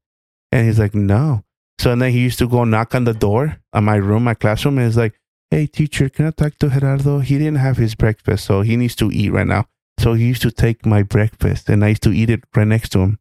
And 0.50 0.66
he's 0.66 0.78
like, 0.78 0.94
"No." 0.94 1.44
So 1.78 1.92
and 1.92 2.00
then 2.00 2.12
he 2.12 2.20
used 2.20 2.38
to 2.38 2.48
go 2.48 2.64
knock 2.64 2.94
on 2.94 3.04
the 3.04 3.14
door 3.14 3.58
on 3.74 3.84
my 3.84 3.96
room, 3.96 4.24
my 4.24 4.34
classroom, 4.34 4.78
and 4.78 4.86
he's 4.86 4.96
like, 4.96 5.14
"Hey, 5.50 5.66
teacher, 5.66 6.08
can 6.08 6.26
I 6.26 6.30
talk 6.30 6.58
to 6.58 6.68
Gerardo? 6.70 7.20
He 7.20 7.38
didn't 7.38 7.56
have 7.58 7.76
his 7.78 7.94
breakfast, 7.94 8.44
so 8.44 8.60
he 8.62 8.76
needs 8.76 8.94
to 8.96 9.10
eat 9.12 9.30
right 9.32 9.46
now." 9.46 9.66
So 9.98 10.12
he 10.14 10.26
used 10.26 10.42
to 10.42 10.50
take 10.50 10.86
my 10.86 11.02
breakfast, 11.02 11.68
and 11.68 11.84
I 11.84 11.88
used 11.88 12.02
to 12.04 12.12
eat 12.12 12.30
it 12.30 12.44
right 12.54 12.66
next 12.66 12.90
to 12.90 13.00
him 13.00 13.18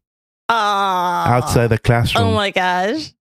Aw. 0.48 1.28
outside 1.34 1.68
the 1.68 1.78
classroom. 1.78 2.24
Oh 2.28 2.34
my 2.34 2.50
gosh. 2.50 3.12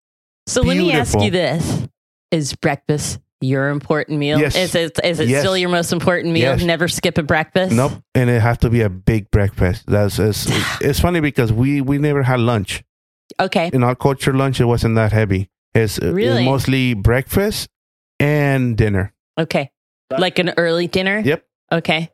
So 0.46 0.62
let 0.62 0.78
me 0.78 0.92
ask 0.94 1.20
you 1.20 1.32
this. 1.32 1.88
Is 2.32 2.54
breakfast 2.56 3.20
your 3.42 3.70
important 3.70 4.20
meal? 4.20 4.40
Yes. 4.40 4.56
Is 4.56 4.76
it, 4.76 5.00
is 5.04 5.20
it 5.20 5.28
Yes. 5.30 5.42
still 5.42 5.58
your 5.58 5.70
most 5.70 5.92
important 5.94 6.34
meal? 6.34 6.56
Yes. 6.58 6.64
Never 6.64 6.88
skip 6.88 7.18
a 7.18 7.24
breakfast? 7.24 7.74
Nope, 7.74 7.94
and 8.14 8.30
it 8.30 8.42
has 8.42 8.58
to 8.60 8.70
be 8.70 8.82
a 8.82 8.90
big 8.90 9.32
breakfast. 9.32 9.86
That's 9.88 10.20
it's, 10.20 10.46
it's 10.82 11.00
funny 11.00 11.20
because 11.20 11.52
we 11.52 11.82
we 11.82 11.98
never 11.98 12.24
had 12.24 12.40
lunch. 12.40 12.84
Okay. 13.40 13.70
in 13.74 13.84
our 13.84 13.94
culture 13.96 14.34
lunch 14.34 14.60
it 14.62 14.66
wasn't 14.66 14.96
that 14.96 15.12
heavy 15.12 15.50
it's, 15.76 16.00
uh, 16.00 16.08
it's 16.08 16.14
Really? 16.16 16.46
mostly 16.46 16.94
breakfast 16.94 17.68
and 18.20 18.76
dinner 18.78 19.14
Okay. 19.40 19.72
Like 20.18 20.40
an 20.40 20.54
early 20.58 20.88
dinner? 20.88 21.20
yep 21.20 21.46
Okay. 21.72 22.12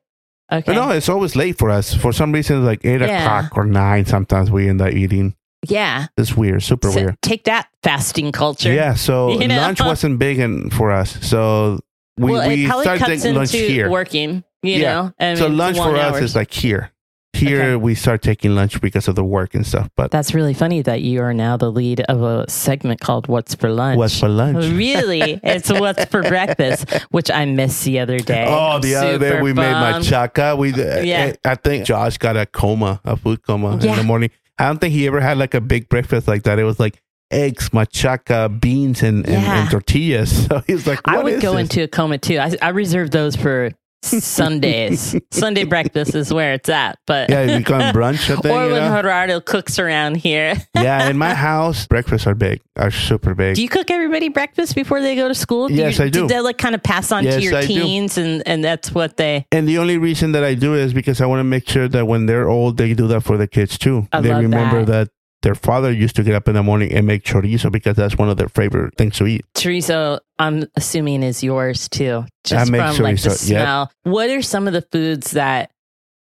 Okay. 0.52 0.74
no 0.74 0.90
it's 0.92 1.10
always 1.10 1.36
late 1.36 1.58
for 1.58 1.70
us 1.70 1.94
for 1.94 2.12
some 2.12 2.32
reason 2.32 2.64
like 2.66 2.84
8 2.86 3.02
Yeah. 3.02 3.24
o'clock 3.24 3.58
or 3.58 3.66
9 3.66 4.06
sometimes 4.06 4.52
we 4.52 4.68
end 4.70 4.82
up 4.82 4.92
eating 4.94 5.36
yeah. 5.68 6.08
it's 6.18 6.36
weird 6.36 6.62
super 6.64 6.92
So 6.92 7.00
weird 7.00 7.18
Take 7.22 7.46
that 7.46 7.68
fasting 7.84 8.32
culture. 8.32 8.72
yeah 8.72 8.94
so 8.96 9.32
You 9.40 9.48
know? 9.48 9.58
lunch 9.58 9.80
wasn't 9.80 10.20
big 10.20 10.40
in, 10.40 10.70
for 10.70 10.92
us 10.92 11.26
so 11.26 11.80
we, 12.18 12.32
well, 12.32 12.48
we 12.48 12.66
it 12.66 12.68
probably 12.68 12.84
started 12.84 13.06
cuts 13.06 13.26
into 13.26 13.40
lunch 13.40 13.52
here 13.52 13.90
working, 13.90 14.44
you 14.62 14.76
Yeah. 14.76 14.94
know? 14.94 15.14
I 15.20 15.34
so 15.36 15.48
mean, 15.50 15.58
lunch 15.58 15.78
long 15.78 15.92
for 15.94 15.98
us 15.98 16.22
is 16.22 16.36
like 16.36 16.52
here 16.54 16.92
here 17.48 17.62
Okay. 17.64 17.76
we 17.76 17.94
start 17.96 18.22
taking 18.22 18.56
lunch 18.56 18.80
because 18.82 19.08
of 19.08 19.16
the 19.16 19.24
work 19.24 19.54
and 19.56 19.66
stuff 19.66 19.90
but 19.98 20.12
That's 20.12 20.34
really 20.34 20.54
funny 20.54 20.82
that 20.84 21.02
you 21.02 21.22
are 21.22 21.34
now 21.34 21.58
the 21.58 21.72
lead 21.72 22.02
of 22.02 22.22
a 22.22 22.50
segment 22.50 23.00
called 23.00 23.28
What's 23.28 23.54
for 23.56 23.70
Lunch. 23.70 23.98
what's 23.98 24.20
for 24.20 24.30
lunch 24.30 24.66
Really? 24.86 25.40
it's 25.44 25.70
What's 25.72 26.06
for 26.06 26.22
Breakfast, 26.24 26.90
which 27.12 27.30
I 27.32 27.46
missed 27.46 27.84
the 27.86 28.00
other 28.00 28.20
day. 28.20 28.46
Oh, 28.48 28.80
the 28.80 28.96
other 28.96 29.18
day 29.20 29.42
we 29.42 29.54
made 29.54 29.72
bummed. 29.74 30.06
machaca. 30.06 30.58
We, 30.58 30.74
uh, 30.74 31.00
uh, 31.00 31.02
Yeah. 31.04 31.34
I, 31.46 31.52
I 31.52 31.56
think 31.56 31.86
Josh 31.86 32.18
got 32.18 32.38
a 32.38 32.46
coma, 32.46 33.02
a 33.06 33.16
food 33.18 33.44
coma 33.44 33.74
in 33.74 33.80
the 33.96 34.04
morning. 34.04 34.30
I 34.60 34.68
don't 34.68 34.80
think 34.80 34.94
he 34.94 35.08
ever 35.08 35.20
had 35.20 35.38
like 35.38 35.54
a 35.54 35.62
big 35.62 35.90
breakfast 35.90 36.28
like 36.28 36.44
that. 36.44 36.60
It 36.60 36.64
was 36.64 36.80
like 36.80 37.02
eggs, 37.32 37.70
machaca, 37.70 38.60
beans, 38.62 39.02
and, 39.02 39.26
and, 39.26 39.42
Yeah. 39.42 39.62
and 39.62 39.72
tortillas. 39.72 40.48
So 40.48 40.62
he's 40.68 40.86
like, 40.86 41.00
I 41.06 41.16
"What 41.16 41.26
would 41.26 41.42
go 41.42 41.54
this?" 41.54 41.62
into 41.62 41.84
a 41.84 41.88
coma 41.88 42.18
too. 42.20 42.38
I, 42.38 42.56
I 42.62 42.70
reserve 42.70 43.10
those 43.12 43.36
for 43.36 43.72
Sundays. 44.04 45.16
Sunday 45.32 45.64
breakfast 45.64 46.16
is 46.16 46.34
where 46.34 46.54
it's 46.54 46.70
at. 46.70 47.00
But 47.08 47.30
Yeah, 47.30 47.42
it 47.42 47.58
become 47.60 47.82
brunch. 47.94 48.30
I 48.30 48.36
think, 48.42 48.46
or 48.46 48.70
when 48.70 48.84
know? 48.92 49.02
Gerardo 49.02 49.40
cooks 49.40 49.80
around 49.80 50.16
here. 50.16 50.56
yeah, 50.76 51.10
in 51.10 51.18
my 51.18 51.34
house, 51.34 51.88
breakfasts 51.88 52.28
are 52.28 52.36
big, 52.36 52.62
are 52.76 52.92
super 52.92 53.34
big. 53.34 53.56
Do 53.56 53.62
you 53.62 53.70
cook 53.70 53.90
everybody 53.90 54.30
breakfast 54.30 54.76
before 54.76 55.02
they 55.02 55.16
go 55.16 55.28
to 55.28 55.36
school? 55.36 55.72
Yes, 55.72 56.00
you, 56.00 56.06
I 56.06 56.10
do. 56.10 56.22
Did 56.22 56.30
that 56.32 56.44
like 56.44 56.58
kind 56.58 56.76
of 56.76 56.84
pass 56.84 57.12
on 57.12 57.24
to 57.24 57.42
your 57.42 57.56
I 57.56 57.62
do. 57.62 57.68
teens 57.68 58.18
and, 58.18 58.44
and 58.46 58.64
that's 58.64 58.92
what 58.94 59.18
they 59.18 59.46
and 59.52 59.68
the 59.68 59.78
only 59.78 59.98
reason 59.98 60.34
that 60.34 60.44
I 60.44 60.54
do 60.54 60.76
is 60.76 60.94
because 60.94 61.22
I 61.22 61.26
want 61.26 61.40
to 61.40 61.44
make 61.44 61.68
sure 61.68 61.88
that 61.88 62.06
when 62.06 62.26
they're 62.26 62.50
old, 62.50 62.78
they 62.78 62.94
do 62.94 63.08
that 63.08 63.22
for 63.22 63.38
the 63.38 63.48
kids 63.48 63.78
too. 63.78 64.08
I 64.12 64.22
they 64.22 64.34
remember 64.34 64.86
that. 64.86 64.92
that. 64.92 65.10
Their 65.44 65.56
father 65.56 65.92
used 65.92 66.16
to 66.16 66.24
get 66.24 66.34
up 66.34 66.48
in 66.48 66.56
the 66.56 66.64
morning 66.64 66.92
and 66.92 67.06
make 67.06 67.24
chorizo 67.24 67.72
because 67.72 67.96
that's 67.96 68.18
one 68.18 68.30
of 68.30 68.38
their 68.38 68.50
favorite 68.50 68.96
things 68.98 69.18
to 69.18 69.28
eat. 69.28 69.46
chorizo 69.54 70.20
I'm 70.40 70.66
assuming 70.76 71.22
is 71.22 71.44
yours 71.44 71.88
too. 71.90 72.26
Just 72.44 72.72
make 72.72 72.96
from 72.96 73.04
like 73.04 73.22
the 73.22 73.30
chorizo, 73.30 73.50
yep. 73.50 73.62
smell. 73.62 73.92
What 74.04 74.30
are 74.30 74.42
some 74.42 74.68
of 74.68 74.74
the 74.74 74.82
foods 74.82 75.32
that 75.32 75.72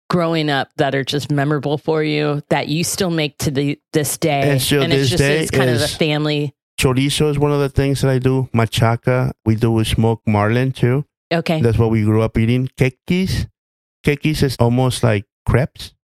growing 0.10 0.50
up 0.50 0.70
that 0.78 0.96
are 0.96 1.04
just 1.04 1.30
memorable 1.30 1.78
for 1.78 2.02
you 2.02 2.42
that 2.50 2.70
you 2.70 2.84
still 2.84 3.10
make 3.10 3.38
to 3.40 3.52
the, 3.52 3.80
this 3.92 4.18
day? 4.18 4.52
And 4.52 4.62
still 4.62 4.84
it's 4.84 4.92
this 4.92 5.10
just 5.10 5.22
day 5.22 5.42
it's 5.42 5.52
kind 5.52 5.70
of 5.70 5.82
a 5.82 5.88
family. 5.88 6.54
Chorizo 6.80 7.30
is 7.30 7.40
one 7.40 7.52
of 7.52 7.60
the 7.60 7.70
things 7.70 8.02
that 8.02 8.12
I 8.12 8.20
do. 8.20 8.50
Machaca, 8.54 9.34
we 9.46 9.56
do 9.56 9.72
with 9.72 9.88
smoked 9.88 10.28
marlin 10.28 10.72
too. 10.72 11.06
Okay. 11.34 11.60
That's 11.60 11.78
what 11.78 11.90
we 11.90 12.04
grew 12.04 12.22
up 12.22 12.38
eating. 12.38 12.70
Kekis, 12.78 13.50
kekis 14.06 14.44
is 14.44 14.56
almost 14.60 15.04
like 15.04 15.26
crepes, 15.46 15.96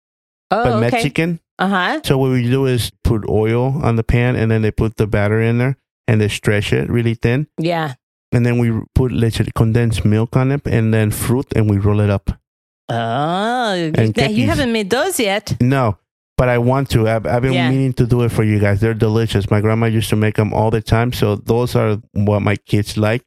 oh, 0.51 0.65
but 0.65 0.73
oh, 0.73 0.77
okay. 0.79 0.91
Mexican. 0.91 1.41
Uh 1.59 1.69
huh. 1.69 2.01
So 2.05 2.19
what 2.19 2.31
we 2.31 2.49
do 2.49 2.67
is 2.67 2.91
put 3.05 3.29
oil 3.29 3.81
on 3.83 3.97
the 3.97 4.03
pan 4.03 4.37
and 4.37 4.51
then 4.51 4.63
they 4.63 4.71
put 4.71 4.97
the 4.97 5.07
batter 5.07 5.41
in 5.41 5.59
there 5.59 5.77
and 6.09 6.21
they 6.21 6.29
stretch 6.29 6.73
it 6.73 6.89
really 6.91 7.15
thin. 7.15 7.47
Yeah. 7.59 7.95
And 8.33 8.47
then 8.47 8.59
we 8.59 8.73
put 8.95 9.13
leche 9.13 9.41
condensed 9.55 10.05
milk 10.05 10.37
on 10.37 10.51
it 10.53 10.67
and 10.67 10.93
then 10.93 11.11
fruit 11.11 11.47
and 11.55 11.69
we 11.71 11.77
roll 11.77 12.01
it 12.01 12.11
up. 12.11 12.31
Oh, 12.89 13.75
you, 13.75 14.13
you 14.31 14.47
haven't 14.47 14.73
made 14.73 14.91
those 14.91 15.21
yet. 15.21 15.57
No, 15.61 15.99
but 16.37 16.49
I 16.49 16.59
want 16.59 16.91
to. 16.91 17.09
I've, 17.09 17.27
I've 17.27 17.43
been 17.43 17.53
Yeah. 17.53 17.71
meaning 17.71 17.93
to 17.95 18.07
do 18.07 18.23
it 18.23 18.31
for 18.31 18.43
you 18.43 18.59
guys. 18.59 18.81
They're 18.81 18.95
delicious. 18.95 19.51
My 19.51 19.61
grandma 19.61 19.87
used 19.87 20.11
to 20.11 20.17
make 20.17 20.37
them 20.37 20.53
all 20.53 20.71
the 20.71 20.83
time. 20.83 21.13
So 21.13 21.37
those 21.37 21.77
are 21.77 21.99
what 22.13 22.41
my 22.41 22.57
kids 22.57 22.97
like. 22.97 23.23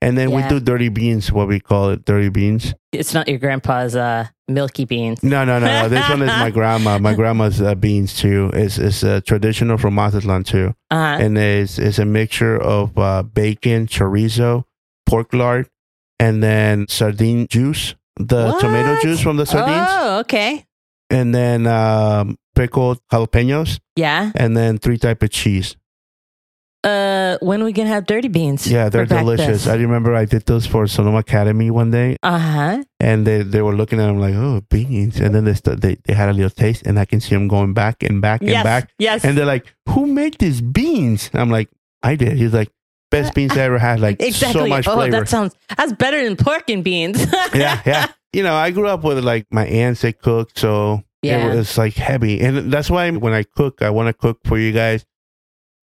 And 0.00 0.16
then 0.16 0.30
we 0.30 0.42
do 0.46 0.60
dirty 0.60 0.88
beans, 0.90 1.32
what 1.32 1.48
we 1.48 1.58
call 1.58 1.90
it, 1.90 2.04
dirty 2.04 2.28
beans. 2.28 2.72
It's 2.92 3.12
not 3.14 3.26
your 3.28 3.38
grandpa's 3.40 3.96
uh, 3.96 4.28
milky 4.48 4.84
beans. 4.84 5.22
No, 5.22 5.44
no, 5.44 5.58
no, 5.58 5.66
no. 5.66 5.88
This 5.88 6.08
one 6.08 6.22
is 6.22 6.28
my 6.28 6.50
grandma. 6.58 6.98
My 6.98 7.14
grandma's 7.14 7.60
uh, 7.60 7.74
beans 7.74 8.14
too. 8.18 8.50
It's, 8.54 8.78
it's 8.78 9.04
uh, 9.04 9.20
traditional 9.24 9.76
from 9.78 9.94
Mazatlan 9.94 10.44
too. 10.44 10.74
Uh, 10.90 11.18
and 11.20 11.36
it's, 11.38 11.78
it's 11.78 11.98
a 11.98 12.04
mixture 12.04 12.56
of 12.60 12.96
uh, 12.98 13.22
bacon, 13.22 13.86
chorizo, 13.86 14.64
pork 15.06 15.32
lard, 15.32 15.68
and 16.18 16.42
then 16.42 16.86
sardine 16.88 17.46
juice, 17.48 17.94
the 18.18 18.52
tomato 18.58 19.00
juice 19.02 19.20
from 19.20 19.36
the 19.36 19.46
sardines, 19.46 19.86
Oh, 19.90 20.18
okay. 20.20 20.66
and 21.10 21.34
then 21.34 21.66
um, 21.66 22.36
pickled 22.54 22.98
jalapenos, 23.12 23.78
Yeah. 23.96 24.32
and 24.34 24.56
then 24.56 24.78
three 24.78 24.98
type 24.98 25.22
of 25.22 25.30
cheese. 25.30 25.76
Uh, 26.84 27.36
when 27.40 27.64
we 27.64 27.72
gonna 27.72 27.88
have 27.88 28.06
dirty 28.06 28.28
beans? 28.28 28.70
Yeah, 28.70 28.88
they're 28.88 29.04
delicious. 29.04 29.66
I 29.66 29.74
remember 29.74 30.14
I 30.14 30.24
did 30.24 30.46
those 30.46 30.64
for 30.64 30.86
Sonoma 30.86 31.18
Academy 31.18 31.70
one 31.72 31.90
day, 31.90 32.16
Uh 32.22 32.38
huh. 32.38 32.84
and 33.00 33.26
they, 33.26 33.42
they 33.42 33.62
were 33.62 33.74
looking 33.74 33.98
at 34.00 34.06
them 34.06 34.20
like, 34.20 34.34
oh, 34.34 34.60
beans, 34.70 35.18
and 35.18 35.34
then 35.34 35.44
they 35.44 35.54
st- 35.54 35.80
they 35.80 35.96
they 36.04 36.14
had 36.14 36.28
a 36.28 36.32
little 36.32 36.50
taste, 36.50 36.86
and 36.86 36.98
I 36.98 37.04
can 37.04 37.20
see 37.20 37.34
them 37.34 37.48
going 37.48 37.74
back 37.74 38.02
and 38.04 38.22
back 38.22 38.42
and 38.42 38.50
Yes. 38.50 38.62
back, 38.64 38.90
Yes. 38.98 39.24
and 39.24 39.36
they're 39.36 39.44
like, 39.44 39.66
who 39.88 40.06
made 40.06 40.38
these 40.38 40.60
beans? 40.60 41.30
I'm 41.34 41.50
like, 41.50 41.68
I 42.04 42.14
did. 42.14 42.36
He's 42.38 42.52
like, 42.54 42.70
best 43.10 43.34
beans 43.34 43.56
I 43.56 43.62
ever 43.62 43.78
had, 43.80 43.98
like 43.98 44.22
exactly. 44.22 44.60
so 44.62 44.66
much 44.68 44.86
oh, 44.86 44.94
flavor. 44.94 45.10
that 45.18 45.28
sounds 45.28 45.54
that's 45.76 45.92
better 45.94 46.22
than 46.22 46.36
pork 46.36 46.70
and 46.70 46.84
beans. 46.84 47.18
yeah, 47.54 47.80
yeah. 47.84 48.06
You 48.32 48.44
know, 48.44 48.54
I 48.54 48.70
grew 48.70 48.86
up 48.86 49.02
with 49.02 49.24
like 49.24 49.46
my 49.50 49.66
aunts 49.66 50.02
they 50.02 50.12
cooked, 50.12 50.56
so 50.58 51.02
Yeah. 51.22 51.50
it 51.52 51.56
was 51.56 51.76
like 51.76 51.94
heavy, 51.94 52.40
and 52.40 52.72
that's 52.72 52.88
why 52.88 53.10
when 53.10 53.32
I 53.32 53.42
cook, 53.42 53.82
I 53.82 53.90
want 53.90 54.06
to 54.06 54.12
cook 54.12 54.38
for 54.44 54.56
you 54.58 54.70
guys 54.72 55.04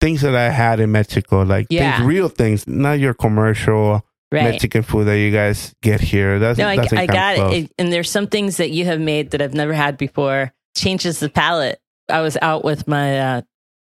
things 0.05 0.21
that 0.21 0.35
I 0.35 0.49
had 0.51 0.79
in 0.79 0.91
Mexico, 0.91 1.41
like 1.41 1.65
Yeah. 1.71 1.97
things, 1.97 2.07
real 2.07 2.29
things, 2.29 2.67
not 2.67 2.99
your 2.99 3.15
commercial 3.15 4.05
right. 4.31 4.43
Mexican 4.43 4.83
food 4.83 5.05
that 5.07 5.17
you 5.17 5.31
guys 5.31 5.73
get 5.81 5.99
here. 5.99 6.37
That's 6.37 6.59
No, 6.59 6.67
I, 6.67 6.75
that's 6.75 6.93
I 6.93 7.07
got 7.07 7.37
it. 7.37 7.63
it. 7.63 7.71
And 7.79 7.91
there's 7.91 8.09
some 8.11 8.27
things 8.27 8.57
that 8.57 8.69
you 8.69 8.85
have 8.85 8.99
made 8.99 9.31
that 9.31 9.41
I've 9.41 9.55
never 9.55 9.73
had 9.73 9.97
before. 9.97 10.53
Changes 10.77 11.19
the 11.19 11.29
palate. 11.29 11.79
I 12.07 12.21
was 12.21 12.37
out 12.43 12.63
with 12.63 12.87
my 12.87 13.19
uh, 13.19 13.41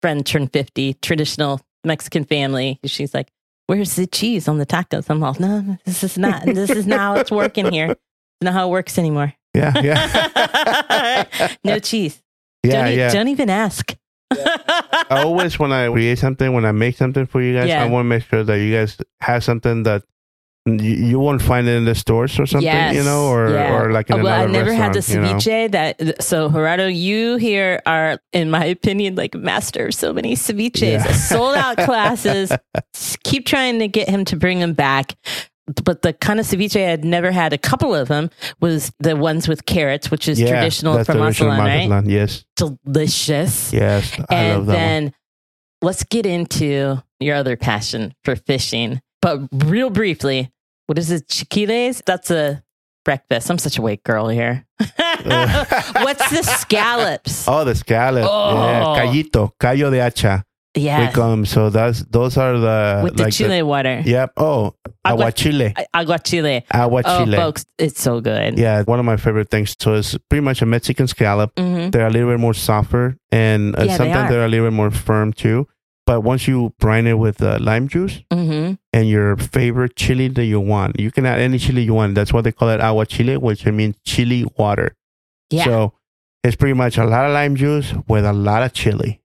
friend 0.01 0.25
turned 0.25 0.53
50, 0.53 0.93
traditional 1.01 1.59
Mexican 1.83 2.23
family. 2.23 2.79
She's 2.85 3.13
like, 3.13 3.27
Where's 3.65 3.97
the 3.97 4.07
cheese 4.07 4.47
on 4.47 4.59
the 4.59 4.65
tacos? 4.65 5.09
I'm 5.09 5.19
like, 5.19 5.41
No, 5.41 5.77
this 5.83 6.01
is 6.05 6.17
not. 6.17 6.45
This 6.45 6.69
is 6.69 6.87
not 6.87 6.99
how 6.99 7.15
it's 7.15 7.31
working 7.31 7.69
here. 7.69 7.91
It's 7.91 7.99
not 8.41 8.53
how 8.53 8.67
it 8.69 8.71
works 8.71 8.97
anymore. 8.97 9.33
Yeah, 9.53 9.73
yeah, 9.81 11.47
no 11.65 11.79
cheese. 11.79 12.21
yeah, 12.63 12.85
don't, 12.85 12.97
yeah. 12.97 13.09
don't 13.11 13.27
even 13.27 13.49
ask. 13.49 13.93
I 14.31 15.23
always 15.23 15.57
when 15.59 15.71
I 15.71 15.89
create 15.89 16.19
something, 16.19 16.51
when 16.53 16.65
I 16.65 16.71
make 16.71 16.97
something 16.97 17.25
for 17.25 17.41
you 17.41 17.53
guys, 17.55 17.67
Yeah. 17.69 17.83
I 17.83 17.87
want 17.87 18.05
to 18.05 18.09
make 18.09 18.23
sure 18.23 18.43
that 18.43 18.55
you 18.59 18.73
guys 18.75 18.97
have 19.21 19.43
something 19.43 19.83
that 19.83 20.03
you, 20.65 20.75
you 20.75 21.19
won't 21.19 21.41
find 21.41 21.65
it 21.65 21.77
in 21.77 21.85
the 21.85 21.95
stores 21.95 22.37
or 22.37 22.45
something, 22.45 22.93
you 22.93 23.03
know, 23.03 23.27
or 23.29 23.51
Yeah. 23.51 23.73
or 23.79 23.91
like 23.93 24.09
in 24.09 24.19
oh, 24.19 24.23
well, 24.23 24.41
I 24.41 24.45
never 24.47 24.73
had 24.73 24.91
the 24.93 24.97
restaurant, 24.97 25.41
ceviche. 25.41 25.71
That 25.71 26.21
so 26.21 26.49
Gerardo, 26.49 26.87
you 26.87 27.37
here 27.37 27.81
are, 27.85 28.19
in 28.33 28.51
my 28.51 28.65
opinion, 28.65 29.15
like 29.15 29.33
master 29.33 29.87
of 29.87 29.93
so 29.93 30.11
many 30.11 30.35
ceviches. 30.35 31.05
Yeah. 31.05 31.11
Sold 31.13 31.55
out 31.55 31.77
classes. 31.85 32.51
S- 32.93 33.17
Keep 33.23 33.45
trying 33.45 33.79
to 33.79 33.87
get 33.87 34.09
him 34.09 34.25
to 34.25 34.35
bring 34.35 34.59
them 34.59 34.73
back. 34.73 35.15
But 35.83 36.01
the 36.01 36.13
kind 36.13 36.39
of 36.39 36.45
ceviche 36.45 36.77
I 36.81 36.89
had 36.89 37.03
never 37.03 37.31
had, 37.31 37.51
a 37.53 37.57
couple 37.57 37.93
of 37.93 38.07
them, 38.07 38.29
was 38.61 38.91
the 38.99 39.15
ones 39.17 39.47
with 39.49 39.65
carrots, 39.65 40.09
which 40.09 40.27
is 40.29 40.39
Yeah, 40.39 40.47
traditional 40.49 41.03
from 41.03 41.17
traditional 41.17 41.51
Mazatlan, 41.57 41.89
right? 41.89 42.05
Yes, 42.07 42.45
Delicious. 42.55 43.73
yes, 43.73 44.17
I 44.29 44.35
and 44.35 44.57
love 44.59 44.65
that 44.67 44.73
one. 44.73 44.79
then 44.79 45.13
let's 45.81 46.03
get 46.05 46.25
into 46.25 47.01
your 47.19 47.35
other 47.35 47.57
passion 47.57 48.13
for 48.23 48.35
fishing. 48.35 49.01
But 49.21 49.41
real 49.51 49.89
briefly, 49.89 50.51
what 50.85 50.97
is 50.97 51.11
it? 51.11 51.27
Chiquiles? 51.27 52.01
That's 52.05 52.31
a 52.31 52.63
breakfast. 53.03 53.49
I'm 53.49 53.57
such 53.57 53.77
a 53.77 53.81
white 53.81 54.03
girl 54.03 54.29
here. 54.29 54.65
What's 54.79 56.29
the 56.29 56.43
scallops? 56.59 57.47
Oh, 57.47 57.63
the 57.65 57.75
scallop, 57.75 58.25
Oh. 58.29 58.53
yeah, 58.55 58.83
callito, 59.05 59.51
callo 59.59 59.91
de 59.91 59.99
hacha. 59.99 60.45
We 60.77 60.83
Yes. 60.83 61.13
call 61.15 61.31
'em. 61.33 61.45
So 61.45 61.69
that's 61.69 62.03
those 62.09 62.37
are 62.37 62.57
the 62.59 63.01
With 63.03 63.17
the 63.17 63.23
like 63.23 63.33
chile 63.33 63.61
water. 63.63 64.01
yep. 64.05 64.31
Oh, 64.37 64.73
Agua- 65.03 65.31
aguachile, 65.31 65.73
Aguachile. 65.95 66.63
Oh, 66.73 66.77
aguachile. 66.89 67.35
folks, 67.35 67.65
it's 67.79 68.01
so 68.01 68.21
good. 68.21 68.57
Yeah, 68.59 68.83
one 68.83 68.99
of 68.99 69.05
my 69.05 69.17
favorite 69.17 69.49
things. 69.49 69.75
So 69.79 69.95
it's 69.95 70.17
pretty 70.29 70.43
much 70.43 70.61
a 70.61 70.65
Mexican 70.65 71.07
scallop. 71.07 71.51
hmm 71.57 71.89
They're 71.89 72.07
a 72.07 72.09
little 72.09 72.29
bit 72.29 72.39
more 72.39 72.53
softer, 72.53 73.17
and 73.31 73.75
uh, 73.77 73.83
Yeah, 73.83 73.91
they 73.91 73.97
sometimes 73.97 74.29
are. 74.29 74.33
they're 74.33 74.45
a 74.45 74.49
little 74.49 74.67
bit 74.67 74.73
more 74.73 74.91
firm 74.91 75.33
too. 75.33 75.67
But 76.05 76.21
once 76.21 76.47
you 76.47 76.73
brine 76.79 77.05
it 77.07 77.17
with 77.19 77.41
uh, 77.41 77.57
lime 77.59 77.87
juice 77.89 78.21
hmm 78.31 78.73
and 78.93 79.09
your 79.09 79.35
favorite 79.35 79.95
chili 79.97 80.29
that 80.29 80.45
you 80.45 80.59
want, 80.61 80.99
you 80.99 81.11
can 81.11 81.25
add 81.25 81.39
any 81.39 81.57
chili 81.59 81.81
you 81.83 81.93
want. 81.93 82.15
That's 82.15 82.31
why 82.31 82.41
they 82.41 82.51
call 82.53 82.69
it 82.69 82.79
agua 82.79 83.05
chile, 83.05 83.35
which 83.37 83.65
means 83.65 83.95
chili 84.05 84.45
water. 84.57 84.95
Yeah. 85.49 85.65
So 85.65 85.93
it's 86.43 86.55
pretty 86.55 86.75
much 86.75 86.97
a 86.97 87.03
lot 87.05 87.25
of 87.25 87.33
lime 87.33 87.55
juice 87.57 87.93
with 88.07 88.25
a 88.25 88.31
lot 88.33 88.63
of 88.63 88.71
chili. 88.73 89.19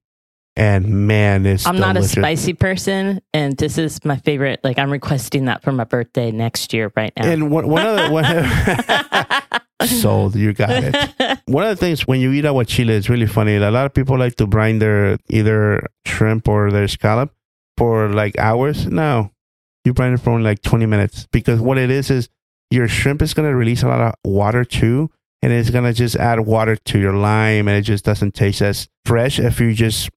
And 0.55 1.07
man, 1.07 1.47
it's 1.47 1.67
I'm 1.67 1.79
not 1.79 1.97
a 1.97 2.03
spicy 2.03 2.53
person, 2.53 3.23
and 3.33 3.57
this 3.57 3.79
is 3.79 4.05
my 4.05 4.17
favorite. 4.17 4.61
Like, 4.63 4.79
I'm 4.79 4.91
requesting 4.91 5.47
that 5.47 5.63
for 5.63 5.73
my 5.73 5.85
birthday 5.85 6.31
next 6.31 6.75
year 6.75 6.93
right 6.95 7.13
now. 7.17 7.25
And 7.27 7.51
one, 7.51 7.69
one 7.69 7.87
of 7.87 7.97
the 7.97 8.11
one, 9.81 9.89
sold, 9.89 10.37
you 10.37 10.53
got 10.53 10.71
it. 10.71 11.39
One 11.47 11.65
of 11.65 11.71
the 11.71 11.77
things 11.77 12.07
when 12.07 12.21
you 12.21 12.33
eat 12.33 12.45
aguachile, 12.45 12.91
it's 12.91 13.09
really 13.09 13.27
funny. 13.27 13.57
A 13.57 13.71
lot 13.71 13.87
of 13.87 13.95
people 13.95 14.19
like 14.19 14.37
to 14.37 14.47
brine 14.47 14.79
their 14.79 15.17
either 15.31 15.87
shrimp 16.07 16.49
or 16.49 16.71
their 16.71 16.87
scallop 16.87 17.35
for 17.79 18.11
like 18.11 18.39
hours. 18.39 18.87
No, 18.87 19.31
you 19.85 19.95
brine 19.95 20.13
it 20.13 20.21
for 20.21 20.31
only 20.31 20.45
like 20.45 20.63
20 20.63 20.87
minutes 20.87 21.27
because 21.33 21.61
what 21.61 21.79
it 21.79 21.91
is 21.91 22.11
is 22.11 22.29
your 22.71 22.89
shrimp 22.89 23.23
is 23.23 23.35
going 23.35 23.49
to 23.49 23.55
release 23.55 23.83
a 23.83 23.89
lot 23.89 24.01
of 24.01 24.15
water 24.25 24.65
too. 24.65 25.11
And 25.45 25.53
it's 25.53 25.71
going 25.71 25.85
to 25.85 25.93
just 25.93 26.15
add 26.15 26.41
water 26.41 26.77
to 26.77 26.99
your 27.01 27.15
lime 27.15 27.67
and 27.67 27.77
it 27.77 27.83
just 27.83 28.05
doesn't 28.05 28.35
taste 28.35 28.63
as 28.63 28.89
fresh 29.05 29.41
if 29.41 29.59
you 29.59 29.75
just 29.75 30.09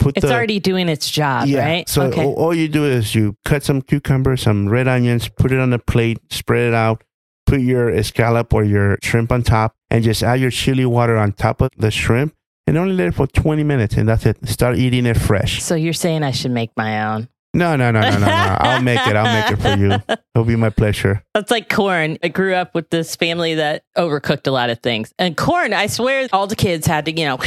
put 0.00 0.16
it's 0.16 0.26
the. 0.26 0.32
already 0.32 0.58
doing 0.58 0.88
its 0.88 1.08
job, 1.08 1.48
right? 1.48 1.88
So 1.88 2.02
okay. 2.04 2.24
all, 2.24 2.34
all 2.34 2.54
you 2.54 2.66
do 2.66 2.84
is 2.84 3.14
you 3.14 3.36
cut 3.44 3.62
some 3.62 3.82
cucumber, 3.82 4.36
some 4.36 4.68
red 4.68 4.88
onions, 4.88 5.28
put 5.28 5.52
it 5.52 5.60
on 5.60 5.72
a 5.72 5.78
plate, 5.78 6.18
spread 6.32 6.68
it 6.68 6.74
out, 6.74 7.04
put 7.46 7.60
your 7.60 8.02
scallop 8.02 8.52
or 8.52 8.64
your 8.64 8.98
shrimp 9.02 9.30
on 9.30 9.42
top, 9.42 9.76
and 9.90 10.02
just 10.02 10.22
add 10.22 10.40
your 10.40 10.50
chili 10.50 10.86
water 10.86 11.16
on 11.16 11.32
top 11.32 11.60
of 11.60 11.70
the 11.76 11.90
shrimp, 11.90 12.34
and 12.66 12.76
only 12.76 12.94
let 12.94 13.08
it 13.08 13.14
for 13.14 13.26
20 13.26 13.62
minutes, 13.62 13.94
and 13.94 14.08
that's 14.08 14.26
it. 14.26 14.36
Start 14.48 14.76
eating 14.76 15.06
it 15.06 15.16
fresh. 15.16 15.62
So 15.62 15.74
you're 15.74 15.92
saying 15.92 16.24
I 16.24 16.32
should 16.32 16.52
make 16.52 16.70
my 16.76 17.04
own? 17.04 17.28
No, 17.52 17.74
no, 17.74 17.90
no, 17.90 18.00
no, 18.00 18.10
no, 18.10 18.18
no. 18.18 18.26
I'll 18.60 18.82
make 18.82 19.04
it. 19.06 19.16
I'll 19.16 19.24
make 19.42 19.50
it 19.58 19.60
for 19.60 19.76
you. 19.76 20.16
It'll 20.34 20.44
be 20.46 20.54
my 20.56 20.70
pleasure. 20.70 21.24
That's 21.34 21.50
like 21.50 21.68
corn. 21.68 22.16
I 22.22 22.28
grew 22.28 22.54
up 22.54 22.74
with 22.74 22.90
this 22.90 23.16
family 23.16 23.54
that 23.56 23.82
overcooked 23.98 24.46
a 24.46 24.52
lot 24.52 24.70
of 24.70 24.78
things. 24.80 25.12
And 25.18 25.36
corn, 25.36 25.72
I 25.72 25.88
swear 25.88 26.28
all 26.32 26.46
the 26.46 26.54
kids 26.56 26.86
had 26.86 27.06
to, 27.06 27.12
you 27.12 27.24
know, 27.26 27.38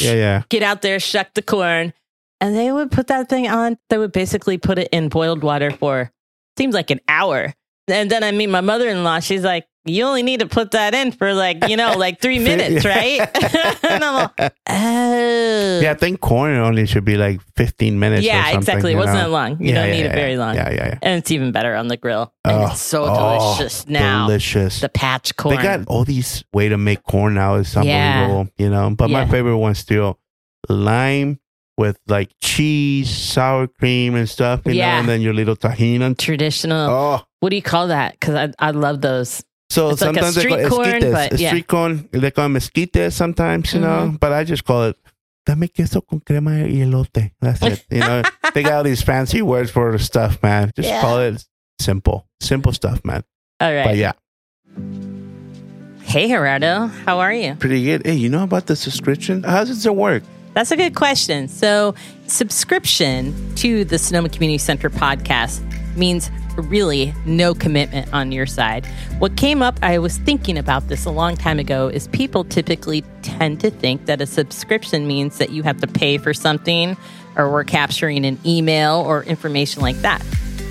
Yeah, 0.00 0.14
yeah. 0.14 0.42
get 0.48 0.62
out 0.62 0.80
there, 0.80 0.98
shuck 0.98 1.34
the 1.34 1.42
corn. 1.42 1.92
And 2.40 2.56
they 2.56 2.72
would 2.72 2.90
put 2.90 3.08
that 3.08 3.28
thing 3.28 3.46
on. 3.48 3.76
They 3.90 3.98
would 3.98 4.12
basically 4.12 4.56
put 4.58 4.78
it 4.78 4.88
in 4.90 5.08
boiled 5.08 5.42
water 5.42 5.70
for 5.70 6.10
seems 6.58 6.74
like 6.74 6.90
an 6.90 7.00
hour. 7.06 7.54
And 7.92 8.10
then 8.10 8.24
I 8.24 8.30
meet 8.32 8.48
my 8.48 8.60
mother 8.60 8.88
in 8.88 9.04
law. 9.04 9.20
She's 9.20 9.42
like, 9.42 9.66
you 9.84 10.04
only 10.04 10.22
need 10.22 10.40
to 10.40 10.46
put 10.46 10.70
that 10.72 10.94
in 10.94 11.10
for 11.12 11.34
like, 11.34 11.68
you 11.68 11.76
know, 11.76 11.94
like 11.96 12.20
three 12.20 12.38
minutes, 12.50 12.84
right? 12.84 13.18
and 13.84 14.04
I'm 14.04 14.14
like, 14.14 14.54
oh. 14.68 15.80
Yeah, 15.82 15.90
I 15.90 15.94
think 15.94 16.20
corn 16.20 16.56
only 16.56 16.86
should 16.86 17.04
be 17.04 17.16
like 17.16 17.40
15 17.56 17.98
minutes. 17.98 18.22
or 18.22 18.26
Yeah, 18.26 18.56
exactly. 18.56 18.92
It 18.92 18.96
wasn't 18.96 19.16
know? 19.16 19.22
that 19.24 19.30
long. 19.30 19.50
You 19.60 19.68
Yeah, 19.70 19.74
don't 19.74 19.88
yeah, 19.88 19.94
need 19.94 20.06
it 20.06 20.12
very 20.14 20.36
long. 20.36 20.54
Yeah, 20.54 20.70
yeah, 20.70 20.86
yeah. 20.86 20.98
And 21.02 21.18
it's 21.18 21.30
even 21.32 21.50
better 21.50 21.74
on 21.74 21.88
the 21.88 21.96
grill. 21.96 22.32
Oh, 22.44 22.50
and 22.50 22.62
Oh, 22.62 22.66
it's 22.70 22.80
so 22.80 23.04
oh, 23.08 23.56
delicious 23.56 23.88
now. 23.88 24.26
Delicious. 24.28 24.80
The 24.80 24.88
patch 24.88 25.34
corn. 25.36 25.56
They 25.56 25.62
got 25.62 25.86
all 25.88 26.04
these 26.04 26.44
way 26.52 26.68
to 26.68 26.78
make 26.78 27.02
corn 27.02 27.34
now. 27.34 27.56
It's 27.56 27.74
Yeah. 27.74 27.80
unbelievable, 28.22 28.52
you 28.58 28.70
know. 28.70 28.90
But 28.96 29.10
my 29.10 29.26
favorite 29.26 29.56
one's 29.58 29.78
still 29.80 30.20
lime 30.68 31.40
with 31.76 31.98
like 32.06 32.30
cheese, 32.40 33.10
sour 33.10 33.66
cream, 33.66 34.14
and 34.14 34.28
stuff. 34.28 34.60
You 34.66 34.74
Yeah. 34.74 34.92
know, 34.94 34.98
and 35.00 35.08
then 35.08 35.20
your 35.22 35.34
little 35.34 35.56
Tajín. 35.56 36.02
on- 36.04 36.14
Traditional. 36.14 36.88
Oh, 36.90 37.20
What 37.42 37.50
do 37.50 37.56
you 37.56 37.62
call 37.62 37.88
that? 37.88 38.12
Because 38.12 38.34
I, 38.36 38.68
I 38.68 38.70
love 38.70 39.00
those. 39.00 39.42
so 39.68 39.90
It's 39.90 40.00
like 40.00 40.16
a 40.16 40.32
sometimes 40.32 40.34
they 40.36 40.44
call 40.46 40.58
street 40.58 40.70
corn, 40.70 40.88
esquites. 41.02 41.30
but 41.30 41.40
yeah. 41.40 41.48
Street 41.48 41.66
corn. 41.66 42.08
They 42.12 42.30
call 42.30 42.44
them 42.44 42.54
esquites 42.54 43.12
sometimes, 43.12 43.74
you 43.74 43.80
know. 43.80 44.10
Mhm. 44.12 44.20
But 44.20 44.32
I 44.32 44.44
just 44.44 44.64
call 44.64 44.84
it. 44.84 44.96
Dame 45.44 45.66
queso 45.74 46.00
con 46.02 46.20
crema 46.20 46.52
y 46.52 46.82
elote. 46.86 47.32
That's 47.40 47.60
it. 47.62 47.84
You 47.90 47.98
know, 47.98 48.22
they 48.54 48.62
got 48.62 48.74
all 48.74 48.82
these 48.84 49.02
fancy 49.02 49.42
words 49.42 49.72
for 49.72 49.90
the 49.90 49.98
stuff, 49.98 50.40
man. 50.40 50.70
Just 50.76 50.88
Yeah. 50.88 51.00
call 51.00 51.18
it 51.18 51.44
simple, 51.80 52.28
simple 52.40 52.72
stuff, 52.72 53.04
man. 53.04 53.24
All 53.60 53.72
right. 53.74 53.84
But 53.84 53.96
yeah, 53.96 54.12
Hey, 56.02 56.28
Gerardo. 56.28 56.86
How 57.06 57.18
are 57.18 57.32
you? 57.32 57.54
pretty 57.56 57.82
good. 57.84 58.06
Hey, 58.06 58.14
you 58.14 58.28
know 58.28 58.44
about 58.44 58.66
the 58.66 58.76
subscription? 58.76 59.42
How 59.42 59.64
does 59.64 59.84
it 59.84 59.94
work? 59.96 60.22
That's 60.54 60.70
a 60.70 60.76
good 60.76 60.94
question. 60.94 61.48
So, 61.48 61.94
subscription 62.26 63.34
to 63.56 63.84
the 63.84 63.98
Sonoma 63.98 64.28
Community 64.28 64.58
Center 64.58 64.90
podcast 64.90 65.60
means 65.96 66.30
really 66.56 67.14
no 67.24 67.54
commitment 67.54 68.12
on 68.12 68.32
your 68.32 68.46
side. 68.46 68.86
What 69.18 69.36
came 69.36 69.62
up, 69.62 69.78
I 69.82 69.98
was 69.98 70.18
thinking 70.18 70.58
about 70.58 70.88
this 70.88 71.04
a 71.04 71.10
long 71.10 71.36
time 71.36 71.58
ago, 71.58 71.88
is 71.88 72.08
people 72.08 72.44
typically 72.44 73.04
tend 73.22 73.60
to 73.60 73.70
think 73.70 74.06
that 74.06 74.20
a 74.20 74.26
subscription 74.26 75.06
means 75.06 75.38
that 75.38 75.50
you 75.50 75.62
have 75.62 75.80
to 75.80 75.86
pay 75.86 76.18
for 76.18 76.34
something 76.34 76.96
or 77.36 77.50
we're 77.50 77.64
capturing 77.64 78.24
an 78.26 78.38
email 78.44 79.04
or 79.06 79.22
information 79.24 79.82
like 79.82 79.96
that. 79.96 80.24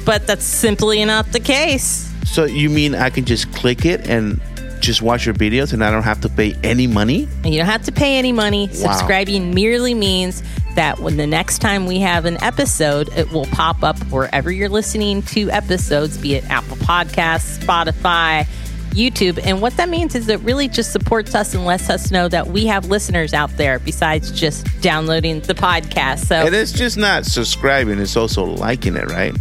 But 0.06 0.28
that's 0.28 0.44
simply 0.44 1.04
not 1.06 1.32
the 1.32 1.40
case. 1.40 2.12
So 2.26 2.46
you 2.46 2.70
mean 2.70 2.96
I 2.96 3.10
can 3.10 3.26
just 3.26 3.52
click 3.54 3.86
it 3.86 4.08
and 4.08 4.40
just 4.82 5.02
watch 5.02 5.26
your 5.26 5.36
videos 5.36 5.74
and 5.74 5.84
I 5.84 5.92
don't 5.92 6.04
have 6.04 6.22
to 6.22 6.30
pay 6.30 6.56
any 6.64 6.88
money? 6.88 7.28
And 7.44 7.54
you 7.54 7.60
don't 7.60 7.70
have 7.70 7.84
to 7.84 7.92
pay 7.92 8.18
any 8.18 8.32
money. 8.32 8.68
Subscribing 8.70 9.54
merely 9.54 9.94
means 9.94 10.44
that 10.76 11.00
when 11.00 11.18
the 11.18 11.28
next 11.28 11.60
time 11.60 11.86
we 11.86 12.00
have 12.00 12.26
an 12.26 12.42
episode, 12.44 13.10
it 13.18 13.32
will 13.32 13.46
pop 13.48 13.84
up 13.84 13.98
wherever 14.06 14.52
you're 14.52 14.70
listening 14.70 15.22
to 15.24 15.50
episodes, 15.52 16.18
be 16.18 16.36
it 16.36 16.50
Apple 16.50 16.78
Podcasts, 16.78 17.60
Spotify, 17.60 18.48
YouTube. 18.92 19.40
And 19.44 19.62
what 19.62 19.76
that 19.78 19.90
means 19.90 20.16
is 20.16 20.28
it 20.28 20.40
really 20.42 20.68
just 20.68 20.92
supports 20.92 21.36
us 21.36 21.54
and 21.54 21.66
lets 21.66 21.90
us 21.90 22.12
know 22.12 22.28
that 22.28 22.48
we 22.48 22.66
have 22.68 22.88
listeners 22.88 23.34
out 23.34 23.56
there 23.58 23.80
besides 23.80 24.32
just 24.32 24.68
downloading 24.82 25.42
the 25.42 25.54
podcast. 25.54 26.26
So 26.26 26.46
And 26.46 26.56
it's 26.56 26.72
just 26.72 26.98
not 26.98 27.26
subscribing, 27.26 28.00
it's 28.00 28.16
also 28.18 28.44
liking 28.44 28.96
it, 28.96 29.10
right? 29.10 29.36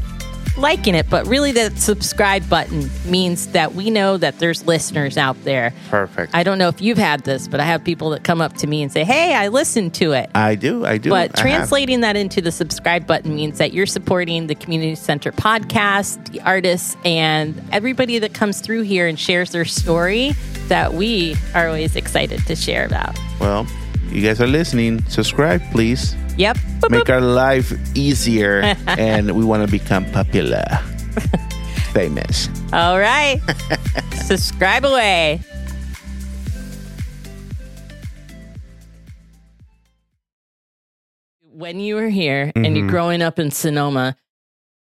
Liking 0.57 0.95
it, 0.95 1.09
but 1.09 1.27
really 1.27 1.53
that 1.53 1.79
subscribe 1.79 2.49
button 2.49 2.91
means 3.07 3.49
that 3.49 3.75
we 3.75 3.91
know 3.91 4.17
that 4.17 4.39
there's 4.39 4.67
listeners 4.67 5.17
out 5.17 5.43
there. 5.45 5.73
Perfect. 5.89 6.35
I 6.35 6.43
don't 6.43 6.59
know 6.59 6.69
if 6.69 6.81
you've 6.81 6.99
had 6.99 7.25
this, 7.25 7.49
but 7.49 7.61
I 7.61 7.65
have 7.65 7.85
people 7.85 8.11
that 8.11 8.25
come 8.25 8.41
up 8.41 8.55
to 8.59 8.67
me 8.67 8.83
and 8.83 8.93
say, 8.93 9.05
Hey, 9.05 9.35
I 9.35 9.49
listened 9.49 9.95
to 9.95 10.13
it. 10.13 10.31
I 10.35 10.55
do, 10.55 10.85
I 10.85 10.99
do. 10.99 11.11
But 11.11 11.39
I 11.39 11.43
have. 11.43 11.47
translating 11.51 12.01
that 12.01 12.17
into 12.17 12.41
the 12.41 12.53
subscribe 12.53 13.07
button 13.07 13.35
means 13.35 13.59
that 13.59 13.73
you're 13.73 13.87
supporting 13.87 14.47
the 14.47 14.55
Community 14.55 14.95
Center 14.95 15.33
podcast, 15.33 16.33
the 16.33 16.41
artists, 16.43 16.97
and 17.05 17.61
everybody 17.73 18.19
that 18.19 18.35
comes 18.35 18.61
through 18.61 18.83
here 18.83 19.07
and 19.07 19.19
shares 19.19 19.51
their 19.53 19.65
story 19.65 20.33
that 20.69 20.93
we 20.95 21.37
are 21.55 21.67
always 21.67 21.97
excited 21.97 22.47
to 22.47 22.55
share 22.57 22.87
about. 22.87 23.19
Well, 23.41 23.67
you 24.09 24.23
guys 24.27 24.41
are 24.41 24.47
listening. 24.47 25.03
Subscribe, 25.05 25.63
please. 25.73 26.15
Yep. 26.41 26.57
Boop, 26.81 26.91
Make 26.91 27.05
boop. 27.05 27.13
our 27.15 27.21
life 27.21 27.71
easier 27.95 28.63
and 28.87 29.33
we 29.37 29.45
want 29.45 29.63
to 29.65 29.71
become 29.71 30.07
popular. 30.11 30.65
Famous. 31.93 32.49
All 32.73 32.99
right. 32.99 33.39
subscribe 34.25 34.85
away. 34.87 35.41
When 41.43 41.81
you 41.81 41.97
were 41.97 42.09
here 42.09 42.53
and 42.55 42.77
you're 42.77 42.87
Mhm. 42.87 42.91
growing 42.91 43.23
up 43.23 43.39
in 43.39 43.51
Sonoma, 43.51 44.17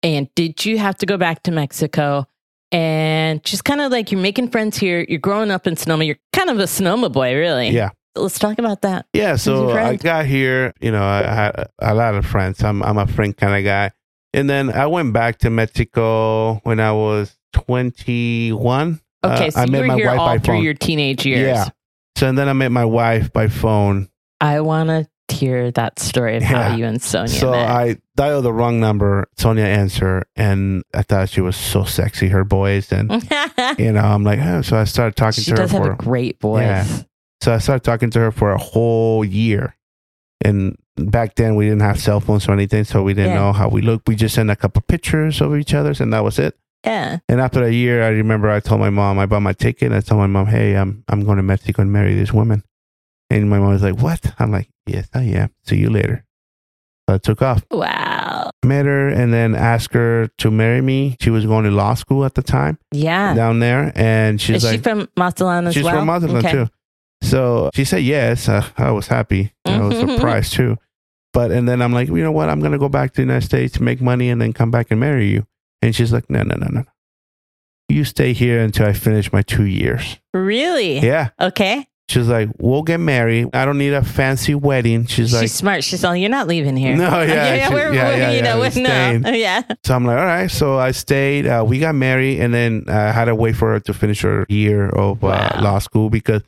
and 0.03 0.33
did 0.35 0.65
you 0.65 0.79
have 0.79 0.97
to 0.99 1.07
go 1.07 1.17
back 1.17 1.43
to 1.45 1.51
Mexico? 1.51 2.27
And 2.73 3.43
just 3.45 3.65
kind 3.65 3.81
of 3.81 3.91
like 3.91 4.13
you're 4.13 4.21
making 4.21 4.49
friends 4.51 4.79
here, 4.79 5.05
you're 5.09 5.19
growing 5.19 5.51
up 5.51 5.67
in 5.67 5.77
Sonoma, 5.77 6.05
you're 6.05 6.19
kind 6.33 6.49
of 6.49 6.59
a 6.61 6.67
Sonoma 6.67 7.09
boy, 7.11 7.35
really. 7.35 7.71
Yeah. 7.71 7.91
Let's 8.17 8.39
talk 8.39 8.59
about 8.59 8.83
that. 8.83 9.07
Yeah, 9.13 9.37
so 9.37 9.71
I 9.71 9.97
got 9.97 10.27
here, 10.27 10.73
you 10.81 10.91
know, 10.91 11.03
I 11.05 11.23
had 11.23 11.69
a 11.79 11.95
lot 11.95 12.15
of 12.15 12.27
friends. 12.27 12.63
I'm 12.65 12.83
I'm 12.83 12.99
a 12.99 13.07
friend 13.07 13.37
kind 13.37 13.55
of 13.57 13.65
guy. 13.65 13.93
And 14.33 14.49
then 14.49 14.71
I 14.71 14.87
went 14.87 15.13
back 15.13 15.39
to 15.39 15.51
Mexico 15.51 16.57
when 16.65 16.79
I 16.81 16.93
was 16.93 17.37
21. 17.53 19.01
Okay, 19.25 19.47
Uh, 19.49 19.51
so 19.51 19.61
I 19.61 19.65
you 19.65 19.71
met 19.73 19.81
were 19.83 19.87
my 19.87 19.95
here 19.97 20.07
wife 20.07 20.19
all 20.19 20.27
by 20.27 20.39
through 20.39 20.55
phone. 20.57 20.65
your 20.65 20.75
teenage 20.75 21.27
years. 21.27 21.41
Yeah. 21.47 21.69
So 22.17 22.29
and 22.29 22.37
then 22.39 22.49
I 22.49 22.53
met 22.53 22.71
my 22.73 22.85
wife 22.85 23.33
by 23.33 23.49
phone. 23.49 24.09
I 24.41 24.61
want 24.61 24.89
to 24.89 25.35
hear 25.35 25.71
that 25.73 25.99
story 25.99 26.37
of 26.37 26.43
how 26.43 26.75
you 26.75 26.85
and 26.87 27.01
Sonia 27.01 27.29
so 27.29 27.51
met. 27.53 27.69
I 27.71 27.97
dialed 28.17 28.45
the 28.45 28.53
wrong 28.53 28.81
number. 28.81 29.27
Sonia 29.37 29.65
answered, 29.65 30.25
and 30.37 30.83
I 30.95 31.03
thought 31.03 31.29
she 31.29 31.41
was 31.41 31.57
so 31.57 31.85
sexy, 31.85 32.29
her 32.29 32.45
voice, 32.45 32.91
and 32.93 33.11
you 33.79 33.93
know, 33.93 34.01
I'm 34.01 34.25
like, 34.25 34.41
oh. 34.41 34.63
so 34.63 34.77
I 34.77 34.85
started 34.85 35.17
talking 35.17 35.43
she 35.45 35.51
to 35.51 35.57
her 35.57 35.57
does 35.59 35.71
have 35.73 35.85
for. 35.85 35.93
a 35.93 35.97
great 35.97 36.41
voice. 36.41 36.63
Yeah. 36.65 37.03
So 37.41 37.55
I 37.55 37.59
started 37.59 37.85
talking 37.85 38.11
to 38.11 38.19
her 38.21 38.31
for 38.31 38.53
a 38.53 38.59
whole 38.59 39.25
year, 39.25 39.77
and 40.45 40.77
back 40.97 41.35
then 41.37 41.55
we 41.57 41.65
didn't 41.67 41.81
have 41.83 42.01
cell 42.01 42.21
phones 42.21 42.49
or 42.49 42.53
anything, 42.53 42.85
so 42.85 43.03
we 43.03 43.15
didn't 43.15 43.33
Yeah. 43.33 43.39
know 43.41 43.53
how 43.53 43.69
we 43.69 43.81
looked. 43.83 44.09
We 44.09 44.15
just 44.17 44.35
sent 44.35 44.51
a 44.51 44.57
couple 44.57 44.83
pictures 44.83 45.41
of 45.41 45.57
each 45.57 45.73
other's, 45.75 46.01
and 46.01 46.13
that 46.13 46.25
was 46.25 46.39
it. 46.39 46.57
Yeah. 46.85 47.19
And 47.29 47.41
after 47.41 47.63
a 47.63 47.71
year, 47.71 48.03
I 48.03 48.09
remember 48.09 48.49
I 48.51 48.61
told 48.61 48.81
my 48.81 48.89
mom, 48.91 49.19
I 49.19 49.27
bought 49.27 49.41
my 49.43 49.53
ticket. 49.53 49.87
And 49.89 49.95
I 49.95 50.01
told 50.01 50.19
my 50.21 50.27
mom, 50.27 50.47
hey, 50.47 50.75
I'm 50.77 51.05
I'm 51.09 51.25
going 51.25 51.37
to 51.37 51.43
Mexico 51.43 51.83
and 51.83 51.93
marry 51.93 52.15
this 52.15 52.33
woman. 52.33 52.63
And 53.29 53.51
my 53.51 53.59
mom 53.59 53.69
was 53.69 53.83
like, 53.83 54.01
what? 54.01 54.33
I'm 54.39 54.51
like, 54.51 54.69
yes, 54.87 55.07
I 55.15 55.23
am. 55.25 55.51
See 55.65 55.77
you 55.77 55.91
later. 55.91 56.25
So 57.09 57.17
I 57.17 57.19
took 57.19 57.43
off, 57.43 57.65
Wow. 57.71 58.51
met 58.65 58.87
her, 58.87 59.09
and 59.09 59.31
then 59.33 59.55
asked 59.55 59.93
her 59.95 60.29
to 60.39 60.51
marry 60.51 60.81
me. 60.81 61.17
She 61.21 61.29
was 61.31 61.45
going 61.45 61.65
to 61.65 61.71
law 61.71 61.93
school 61.95 62.25
at 62.25 62.35
the 62.35 62.43
time 62.43 62.79
Yeah. 62.93 63.35
down 63.35 63.59
there, 63.61 63.93
and 63.95 64.41
she's 64.41 64.57
Is 64.57 64.65
like, 64.65 64.73
she 64.77 64.79
from 64.83 65.07
Mazatlan 65.19 65.67
as 65.67 65.75
she's 65.75 65.85
well? 65.85 65.93
She's 65.95 65.99
from 65.99 66.07
Mazatlan 66.07 66.37
Okay. 66.47 66.53
too. 66.53 66.69
So 67.31 67.71
she 67.75 67.85
said 67.85 68.03
yes. 68.03 68.49
Uh, 68.49 68.65
I 68.77 68.91
was 68.91 69.07
happy. 69.07 69.53
I 69.65 69.79
was 69.81 69.95
Mhm. 69.97 70.15
surprised 70.17 70.53
too. 70.53 70.77
But 71.33 71.53
and 71.53 71.69
then 71.69 71.81
I'm 71.81 71.93
like, 71.93 72.09
you 72.09 72.17
know 72.23 72.33
what? 72.33 72.49
I'm 72.49 72.61
gonna 72.61 72.79
go 72.79 72.89
back 72.89 73.13
to 73.13 73.17
the 73.17 73.23
United 73.23 73.47
States, 73.47 73.79
make 73.81 74.01
money, 74.01 74.29
and 74.31 74.41
then 74.41 74.53
come 74.53 74.71
back 74.71 74.89
and 74.91 74.99
marry 74.99 75.29
you. 75.31 75.47
And 75.83 75.95
she's 75.95 76.13
like, 76.13 76.29
no, 76.29 76.43
no, 76.43 76.57
no, 76.57 76.67
no. 76.71 76.85
You 77.89 78.05
stay 78.05 78.33
here 78.33 78.61
until 78.61 78.87
I 78.87 78.93
finish 78.93 79.33
my 79.33 79.43
two 79.43 79.65
years. 79.65 80.19
Really? 80.35 80.99
Yeah. 81.01 81.31
Okay. 81.41 81.87
She's 82.09 82.27
like, 82.27 82.49
we'll 82.59 82.83
get 82.83 82.99
married. 82.99 83.51
I 83.55 83.65
don't 83.65 83.79
need 83.79 83.93
a 83.93 84.03
fancy 84.03 84.55
wedding. 84.57 85.07
She's 85.07 85.33
like 85.33 85.43
She's 85.43 85.53
like, 85.53 85.59
smart. 85.59 85.85
She's 85.85 86.05
all, 86.05 86.17
you're 86.17 86.29
not 86.29 86.49
leaving 86.49 86.77
here. 86.77 86.97
No, 86.97 87.05
yeah, 87.23 87.55
yeah, 87.55 87.69
she- 87.69 87.75
we're, 87.75 87.93
yeah, 87.95 88.09
we're, 88.09 88.17
yeah, 88.19 88.31
you 88.31 88.37
yeah, 88.39 88.43
know, 88.43 88.59
with- 88.61 88.77
no. 88.77 89.21
Yeah. 89.33 89.63
so 89.85 89.95
I'm 89.95 90.05
like, 90.05 90.19
all 90.19 90.25
right. 90.25 90.51
So 90.51 90.77
I 90.79 90.91
stayed. 90.91 91.47
Uh, 91.47 91.65
we 91.67 91.79
got 91.79 91.95
married, 91.95 92.41
and 92.41 92.53
then 92.53 92.85
I 92.89 93.13
had 93.13 93.27
to 93.27 93.35
wait 93.37 93.55
for 93.55 93.71
her 93.75 93.81
to 93.81 93.95
finish 93.95 94.23
her 94.23 94.45
year 94.49 94.89
of 94.89 95.23
uh, 95.23 95.29
Wow. 95.55 95.61
law 95.63 95.79
school 95.79 96.11
because 96.11 96.43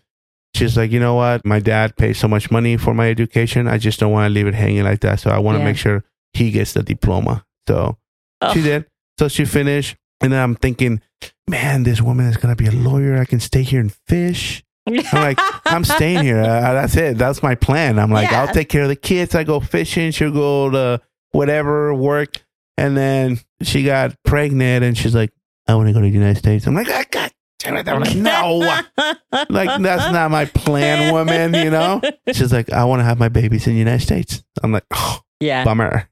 she's 0.63 0.77
like, 0.77 0.91
you 0.91 1.01
know 1.01 1.15
what? 1.15 1.45
My 1.45 1.61
dad 1.61 1.97
pays 1.97 2.19
so 2.19 2.29
much 2.29 2.51
money 2.51 2.77
for 2.77 2.95
my 2.95 3.09
education. 3.11 3.67
I 3.69 3.79
just 3.79 3.99
don't 4.01 4.13
want 4.13 4.27
to 4.29 4.35
leave 4.35 4.47
it 4.47 4.55
hanging 4.55 4.85
like 4.85 5.01
that. 5.01 5.21
So 5.21 5.31
I 5.31 5.39
want 5.39 5.57
to 5.57 5.61
Yeah. 5.61 5.65
make 5.67 5.77
sure 5.77 6.05
he 6.33 6.51
gets 6.51 6.73
the 6.73 6.83
diploma. 6.83 7.45
So 7.69 7.97
Oh. 8.41 8.53
she 8.55 8.63
did. 8.63 8.87
So 9.19 9.29
she 9.29 9.45
finished, 9.45 9.97
and 10.21 10.33
then 10.33 10.41
I'm 10.41 10.55
thinking, 10.55 11.01
man, 11.49 11.83
this 11.83 12.01
woman 12.01 12.27
is 12.27 12.37
gonna 12.37 12.57
be 12.57 12.67
a 12.67 12.71
lawyer. 12.73 13.19
I 13.21 13.25
can 13.25 13.41
stay 13.41 13.63
here 13.63 13.81
and 13.81 13.93
fish. 14.09 14.63
I'm 14.87 14.95
like, 15.13 15.39
I'm 15.67 15.85
staying 15.85 16.25
here. 16.25 16.41
Uh, 16.43 16.73
that's 16.75 16.97
it. 16.97 17.17
That's 17.19 17.43
my 17.43 17.55
plan. 17.55 17.99
I'm 17.99 18.11
like, 18.11 18.31
Yeah. 18.31 18.43
I'll 18.43 18.53
take 18.55 18.69
care 18.69 18.83
of 18.83 18.89
the 18.89 18.97
kids. 18.97 19.35
I 19.35 19.45
go 19.45 19.61
fishing. 19.61 20.11
She'll 20.11 20.33
go 20.33 20.71
to 20.71 21.01
whatever 21.33 21.95
work. 21.95 22.45
And 22.77 22.97
then 22.97 23.39
she 23.63 23.85
got 23.85 24.15
pregnant 24.25 24.83
and 24.85 24.97
she's 24.99 25.15
like, 25.15 25.31
I 25.69 25.75
want 25.77 25.87
to 25.89 25.93
go 25.93 26.01
to 26.01 26.07
the 26.07 26.11
United 26.13 26.39
States. 26.39 26.67
I'm 26.67 26.75
like, 26.75 26.89
God 26.89 27.22
damn 27.63 27.77
it. 27.77 27.89
I'm 27.89 28.01
like, 28.01 28.17
no. 28.17 28.59
like, 29.51 29.83
that's 29.83 30.13
not 30.13 30.31
my 30.31 30.45
plan, 30.47 31.13
woman, 31.13 31.55
you 31.55 31.71
know? 31.71 32.01
She's 32.33 32.53
like, 32.53 32.71
I 32.73 32.85
want 32.85 33.01
to 33.01 33.05
have 33.05 33.19
my 33.19 33.29
babies 33.29 33.67
in 33.67 33.73
the 33.75 33.79
United 33.79 34.05
States. 34.05 34.43
I'm 34.63 34.73
like, 34.73 34.85
oh, 34.93 35.21
yeah. 35.41 35.65
bummer. 35.65 36.09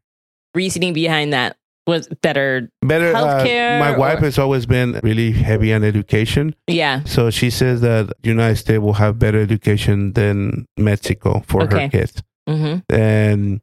Reasoning 0.55 0.93
behind 0.93 1.33
that 1.33 1.57
was 1.87 2.09
better. 2.23 2.69
Better. 2.83 3.15
Uh, 3.15 3.45
Healthcare 3.45 3.79
my 3.81 3.97
wife 3.97 4.19
has 4.21 4.39
always 4.39 4.67
been 4.67 5.01
really 5.03 5.33
heavy 5.33 5.73
on 5.73 5.83
education. 5.85 6.55
Yeah. 6.67 7.05
So 7.05 7.31
she 7.31 7.51
says 7.51 7.81
that 7.83 8.09
the 8.23 8.29
United 8.29 8.57
States 8.57 8.81
will 8.81 8.93
have 8.95 9.19
better 9.19 9.41
education 9.41 10.13
than 10.13 10.67
Mexico 10.77 11.43
for 11.47 11.63
Okay. 11.63 11.85
her 11.85 11.89
kids. 11.89 12.23
hmm 12.49 12.77
And 12.89 13.61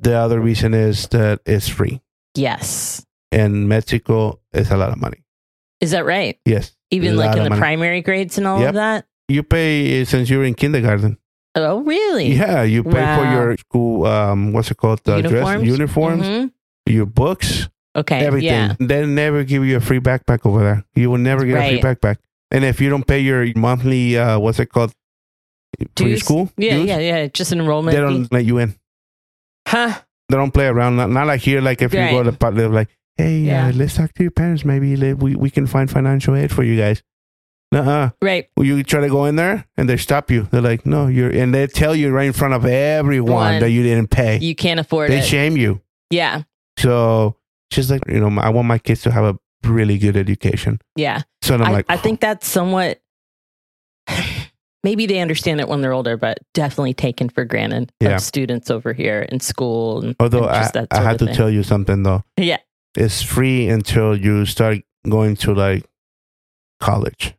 the 0.00 0.14
other 0.14 0.40
reason 0.40 0.74
is 0.74 1.08
that 1.08 1.40
it's 1.46 1.68
free. 1.68 2.00
Yes. 2.34 3.04
And 3.32 3.68
Mexico 3.68 4.40
is 4.52 4.70
a 4.70 4.76
lot 4.76 4.90
of 4.90 4.98
money. 5.00 5.24
Is 5.80 5.90
that 5.92 6.04
right? 6.04 6.38
Yes. 6.44 6.76
Even 6.90 7.16
like 7.16 7.36
in 7.36 7.44
the 7.44 7.50
money. 7.50 7.60
primary 7.60 8.02
grades 8.02 8.38
and 8.38 8.46
all 8.46 8.58
Yep. 8.60 8.68
of 8.70 8.74
that? 8.74 9.06
You 9.28 9.42
pay 9.42 10.00
uh, 10.00 10.04
since 10.04 10.28
you're 10.28 10.44
in 10.44 10.54
kindergarten. 10.54 11.18
Oh, 11.54 11.80
really? 11.80 12.32
Yeah, 12.32 12.62
you 12.62 12.82
pay 12.84 12.90
for 13.16 13.24
your 13.32 13.56
school. 13.56 14.06
Um, 14.06 14.52
what's 14.52 14.70
it 14.70 14.76
called? 14.76 15.00
The 15.04 15.20
dress 15.22 15.32
Uniforms? 15.32 15.66
uniforms, 15.68 16.22
Mhm. 16.26 16.50
your 16.86 17.06
books, 17.06 17.68
Okay. 17.96 18.24
everything. 18.24 18.48
Yeah. 18.48 18.74
They 18.78 19.04
never 19.06 19.42
give 19.44 19.64
you 19.64 19.76
a 19.76 19.80
free 19.80 20.00
backpack 20.00 20.46
over 20.46 20.60
there. 20.60 20.84
You 20.94 21.10
will 21.10 21.18
never 21.18 21.44
get 21.44 21.58
a 21.58 21.68
free 21.68 21.80
backpack. 21.80 22.16
And 22.52 22.64
if 22.64 22.80
you 22.80 22.88
don't 22.90 23.06
pay 23.06 23.20
your 23.20 23.46
monthly, 23.56 24.16
uh, 24.18 24.38
what's 24.38 24.58
it 24.58 24.66
called? 24.66 24.92
For 25.96 26.08
your 26.08 26.18
school? 26.18 26.50
Yeah, 26.56 26.76
dues, 26.78 26.88
yeah, 26.88 26.98
yeah. 26.98 27.26
Just 27.28 27.52
an 27.52 27.60
enrollment. 27.60 27.94
They 27.96 28.00
don't 28.02 28.30
let 28.32 28.44
you 28.44 28.58
in. 28.58 28.74
Huh? 29.66 29.94
They 30.28 30.36
don't 30.36 30.52
play 30.52 30.66
around. 30.66 30.96
Not, 30.96 31.10
not 31.10 31.26
like 31.26 31.40
here. 31.40 31.60
Like 31.60 31.80
if 31.82 31.92
you 31.94 32.00
go 32.10 32.22
to 32.24 32.30
the 32.32 32.68
like, 32.68 32.88
hey, 33.22 33.38
Yeah. 33.40 33.66
uh, 33.68 33.72
let's 33.72 33.94
talk 33.94 34.12
to 34.14 34.22
your 34.22 34.30
parents. 34.30 34.64
Maybe 34.64 34.96
we 35.14 35.34
we 35.36 35.50
can 35.50 35.66
find 35.66 35.90
financial 35.90 36.34
aid 36.34 36.50
for 36.50 36.62
you 36.62 36.76
guys. 36.76 37.02
Uh-uh. 37.72 38.10
Right. 38.20 38.48
You 38.58 38.82
try 38.82 39.00
to 39.02 39.08
go 39.08 39.26
in 39.26 39.36
there 39.36 39.64
and 39.76 39.88
they 39.88 39.96
stop 39.96 40.30
you. 40.30 40.48
They're 40.50 40.60
like, 40.60 40.84
no, 40.84 41.06
you're, 41.06 41.30
and 41.30 41.54
they 41.54 41.68
tell 41.68 41.94
you 41.94 42.10
right 42.10 42.26
in 42.26 42.32
front 42.32 42.52
of 42.54 42.64
everyone 42.66 43.32
One. 43.32 43.60
that 43.60 43.70
you 43.70 43.84
didn't 43.84 44.08
pay. 44.10 44.38
You 44.40 44.56
can't 44.56 44.80
afford 44.80 45.10
they 45.10 45.18
it. 45.18 45.20
They 45.20 45.26
shame 45.28 45.56
you. 45.56 45.80
yeah. 46.10 46.42
So 46.78 47.36
she's 47.70 47.88
like, 47.90 48.02
you 48.08 48.18
know, 48.18 48.40
I 48.40 48.48
want 48.48 48.66
my 48.66 48.78
kids 48.78 49.02
to 49.02 49.10
have 49.12 49.22
a 49.24 49.38
really 49.68 49.98
good 49.98 50.16
education. 50.16 50.80
Yeah. 50.96 51.22
So 51.42 51.54
I'm 51.54 51.62
I, 51.62 51.70
like, 51.70 51.86
I 51.88 51.96
think 51.96 52.18
that's 52.20 52.48
somewhat. 52.48 53.00
Maybe 54.82 55.04
they 55.06 55.20
understand 55.20 55.60
it 55.60 55.68
when 55.68 55.82
they're 55.82 55.92
older, 55.92 56.16
but 56.16 56.38
definitely 56.54 56.94
taken 56.94 57.28
for 57.28 57.44
granted 57.44 57.92
Yeah. 58.00 58.16
of 58.16 58.20
students 58.22 58.70
over 58.70 58.94
here 58.94 59.20
in 59.30 59.38
school. 59.40 60.00
And, 60.02 60.16
although 60.18 60.44
and 60.44 60.50
I, 60.56 60.60
just 60.62 60.72
that 60.72 60.88
I 60.90 61.12
of 61.12 61.18
to 61.18 61.26
thing. 61.26 61.34
tell 61.34 61.50
you 61.50 61.62
something 61.62 62.02
though. 62.02 62.24
Yeah. 62.38 62.58
It's 62.96 63.22
free 63.22 63.68
until 63.68 64.16
you 64.16 64.46
start 64.46 64.78
going 65.08 65.36
to 65.36 65.54
like 65.54 65.84
college. 66.80 67.34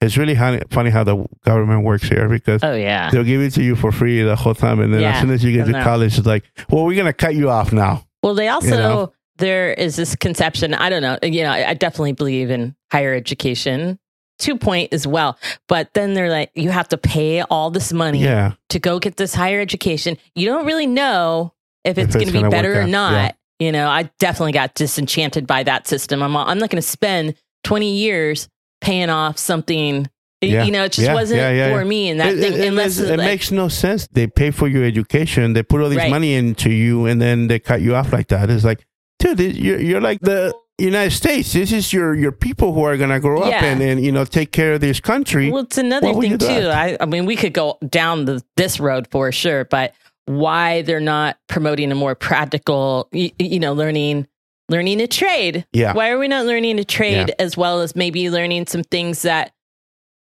It's 0.00 0.16
really 0.16 0.34
funny, 0.70 0.90
how 0.90 1.04
the 1.04 1.26
government 1.44 1.84
works 1.84 2.08
here 2.08 2.26
because 2.28 2.62
Oh, 2.64 2.72
yeah. 2.74 3.10
they'll 3.10 3.22
give 3.24 3.42
it 3.42 3.50
to 3.54 3.62
you 3.62 3.76
for 3.76 3.92
free 3.92 4.22
the 4.22 4.34
whole 4.34 4.54
time. 4.54 4.80
And 4.80 4.94
then 4.94 5.02
Yeah, 5.02 5.12
as 5.12 5.20
soon 5.20 5.30
as 5.30 5.44
you 5.44 5.52
get 5.52 5.66
to 5.66 5.72
college, 5.84 6.16
it's 6.16 6.26
like, 6.26 6.44
well, 6.70 6.86
we're 6.86 6.94
going 6.94 7.06
to 7.06 7.12
cut 7.12 7.34
you 7.34 7.50
off 7.50 7.70
now. 7.72 8.06
Well, 8.22 8.34
they 8.34 8.48
also, 8.48 8.70
know? 8.70 9.12
there 9.36 9.72
is 9.74 9.96
this 9.96 10.16
conception. 10.16 10.72
I 10.72 10.88
don't 10.88 11.02
know. 11.02 11.18
You 11.22 11.42
know, 11.42 11.50
I, 11.50 11.74
definitely 11.74 12.12
believe 12.12 12.50
in 12.50 12.74
higher 12.90 13.12
education 13.14 13.98
to 14.38 14.56
point 14.56 14.94
as 14.94 15.06
well. 15.06 15.38
But 15.68 15.92
then 15.92 16.14
they're 16.14 16.30
like, 16.30 16.50
you 16.54 16.70
have 16.70 16.88
to 16.88 16.98
pay 16.98 17.42
all 17.42 17.70
this 17.70 17.92
money 17.92 18.20
Yeah. 18.24 18.52
to 18.70 18.78
go 18.78 18.98
get 19.00 19.16
this 19.18 19.34
higher 19.34 19.60
education. 19.60 20.16
You 20.34 20.46
don't 20.46 20.64
really 20.64 20.86
know 20.86 21.52
if 21.84 21.98
If 21.98 22.06
it's, 22.06 22.14
it's 22.16 22.24
going 22.30 22.42
to 22.44 22.48
be 22.48 22.50
better 22.50 22.80
or 22.80 22.86
not. 22.86 23.12
yeah. 23.12 23.30
You 23.60 23.70
know, 23.72 23.88
I 23.88 24.10
definitely 24.18 24.52
got 24.52 24.74
disenchanted 24.74 25.46
by 25.46 25.62
that 25.64 25.86
system. 25.86 26.22
I'm, 26.22 26.36
I'm 26.36 26.58
not 26.58 26.70
going 26.70 26.82
to 26.82 26.88
spend 26.88 27.34
20 27.64 27.92
years 27.94 28.48
paying 28.80 29.10
off 29.10 29.38
something. 29.38 30.08
Yeah. 30.40 30.64
You 30.64 30.72
know, 30.72 30.84
it 30.84 30.92
just 30.92 31.06
Yeah, 31.06 31.12
wasn't 31.12 31.40
yeah, 31.40 31.50
yeah, 31.50 31.70
for 31.70 31.82
yeah. 31.82 31.88
me. 31.88 32.08
And 32.08 32.18
that 32.20 32.28
it, 32.34 32.40
thing, 32.40 32.52
it- 32.54 32.60
it 32.60 32.68
unless 32.68 32.98
makes- 32.98 33.10
it 33.10 33.16
like- 33.18 33.26
makes 33.26 33.50
no 33.50 33.68
sense. 33.68 34.08
They 34.10 34.26
pay 34.26 34.50
for 34.50 34.66
your 34.66 34.84
education. 34.84 35.52
They 35.52 35.62
put 35.62 35.82
all 35.82 35.90
this 35.90 35.98
Right. 35.98 36.10
money 36.10 36.32
into 36.34 36.70
you, 36.70 37.04
and 37.04 37.20
then 37.20 37.48
they 37.48 37.58
cut 37.58 37.82
you 37.82 37.94
off 37.94 38.10
like 38.12 38.28
that. 38.28 38.48
It's 38.48 38.64
like, 38.64 38.86
dude, 39.18 39.38
you're 39.54 39.78
you're 39.78 40.00
like 40.00 40.20
the 40.22 40.54
United 40.78 41.10
States. 41.10 41.52
This 41.52 41.72
is 41.72 41.92
your 41.92 42.14
your 42.14 42.32
people 42.32 42.72
who 42.72 42.82
are 42.84 42.96
gonna 42.96 43.20
grow 43.20 43.42
up 43.42 43.52
and 43.62 43.82
and 43.82 44.02
you 44.02 44.10
know 44.12 44.24
take 44.24 44.50
care 44.52 44.72
of 44.72 44.80
this 44.80 44.98
country. 44.98 45.50
Well, 45.50 45.64
it's 45.64 45.76
another 45.76 46.14
thing 46.14 46.38
too. 46.38 46.46
I, 46.72 46.96
I 46.98 47.04
mean, 47.04 47.26
we 47.26 47.36
could 47.36 47.52
go 47.52 47.76
down 47.86 48.24
the, 48.24 48.42
this 48.56 48.80
road 48.80 49.08
for 49.10 49.30
sure, 49.32 49.66
but 49.66 49.92
why 50.26 50.82
they're 50.82 51.00
not 51.00 51.36
promoting 51.48 51.90
a 51.90 51.94
more 51.94 52.14
practical, 52.14 53.08
you, 53.12 53.30
you 53.38 53.58
know, 53.60 53.72
learning 53.72 54.26
learning 54.68 55.00
a 55.00 55.06
trade? 55.08 55.66
yeah, 55.72 55.92
Why 55.92 56.10
are 56.10 56.18
we 56.18 56.28
not 56.28 56.46
learning 56.46 56.78
a 56.78 56.84
trade 56.84 57.34
as 57.38 57.56
well 57.56 57.80
as 57.80 57.96
maybe 57.96 58.30
learning 58.30 58.66
some 58.68 58.84
things 58.84 59.22
that 59.22 59.52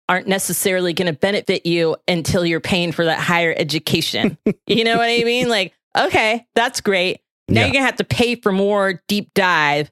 aren't 0.10 0.28
necessarily 0.28 0.94
going 0.94 1.12
to 1.12 1.20
benefit 1.20 1.66
you 1.66 1.96
until 2.08 2.46
you're 2.46 2.60
paying 2.62 2.92
for 2.92 3.06
that 3.06 3.20
higher 3.20 3.54
education? 3.58 4.38
you 4.68 4.84
know 4.84 4.98
what 4.98 5.10
I 5.10 5.24
mean? 5.24 5.50
Like, 5.50 5.74
okay, 5.98 6.46
that's 6.56 6.82
great. 6.82 7.22
Now 7.50 7.62
Yeah. 7.62 7.66
you're 7.68 7.74
going 7.74 7.82
to 7.84 7.88
have 7.88 7.96
to 7.98 8.04
pay 8.04 8.36
for 8.36 8.52
more 8.52 9.02
deep 9.08 9.34
dive. 9.34 9.90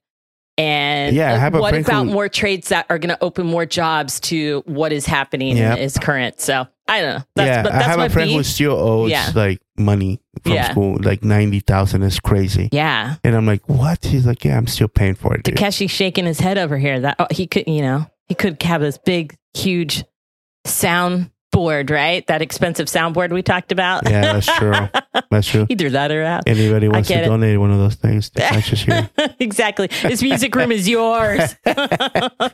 And 0.57 1.15
Yeah, 1.15 1.49
what 1.49 1.73
about 1.73 2.05
more 2.05 2.29
trades 2.29 2.69
that 2.69 2.85
are 2.89 2.97
going 2.99 3.09
to 3.13 3.21
open 3.23 3.45
more 3.45 3.65
jobs 3.65 4.19
to 4.21 4.61
what 4.67 4.93
is 4.93 5.05
happening 5.05 5.57
is 5.57 5.97
current? 5.97 6.39
So 6.39 6.67
I 6.87 7.01
don't 7.01 7.15
know. 7.17 7.23
That's, 7.35 7.47
yeah. 7.47 7.63
but 7.63 7.71
I 7.71 7.83
have 7.83 7.97
my 7.97 8.05
a 8.05 8.09
friend 8.09 8.29
who 8.29 8.43
still 8.43 8.73
owes 8.73 9.09
Yeah. 9.11 9.31
like 9.33 9.59
money 9.77 10.21
from 10.43 10.53
Yeah. 10.53 10.69
school, 10.71 10.97
like 11.01 11.23
ninety 11.23 11.59
thousand. 11.59 12.03
is 12.03 12.19
crazy. 12.19 12.69
Yeah. 12.71 13.15
And 13.23 13.35
I'm 13.35 13.45
like, 13.45 13.67
what? 13.67 14.05
He's 14.05 14.25
like, 14.25 14.45
yeah, 14.45 14.57
I'm 14.57 14.67
still 14.67 14.87
paying 14.87 15.15
for 15.15 15.33
it. 15.35 15.43
dude." 15.43 15.57
Takeshi 15.57 15.87
shaking 15.87 16.25
his 16.25 16.39
head 16.39 16.57
over 16.57 16.77
here. 16.77 16.99
That 16.99 17.15
oh, 17.19 17.27
he 17.31 17.47
could, 17.47 17.67
you 17.67 17.81
know, 17.81 18.05
he 18.27 18.35
could 18.35 18.61
have 18.63 18.81
this 18.81 18.97
big, 18.99 19.35
huge 19.55 20.03
sound 20.65 21.31
board, 21.51 21.89
right? 21.89 22.25
That 22.27 22.41
expensive 22.41 22.87
soundboard 22.87 23.31
we 23.31 23.41
talked 23.41 23.71
about. 23.71 24.07
Yeah, 24.09 24.33
that's 24.33 24.57
true. 24.57 24.73
That's 25.31 25.47
true. 25.47 25.65
Either 25.69 25.89
that 25.89 26.11
or 26.11 26.23
that. 26.23 26.43
Anybody 26.47 26.87
wants 26.87 27.07
to 27.07 27.15
it. 27.15 27.25
donate 27.25 27.59
one 27.59 27.71
of 27.71 27.77
those 27.77 27.95
things? 27.95 28.29
That's 28.35 28.69
just 28.69 28.83
here. 28.83 29.09
exactly. 29.39 29.87
This 30.03 30.21
music 30.21 30.53
room 30.55 30.71
is 30.71 30.87
yours. 30.87 31.55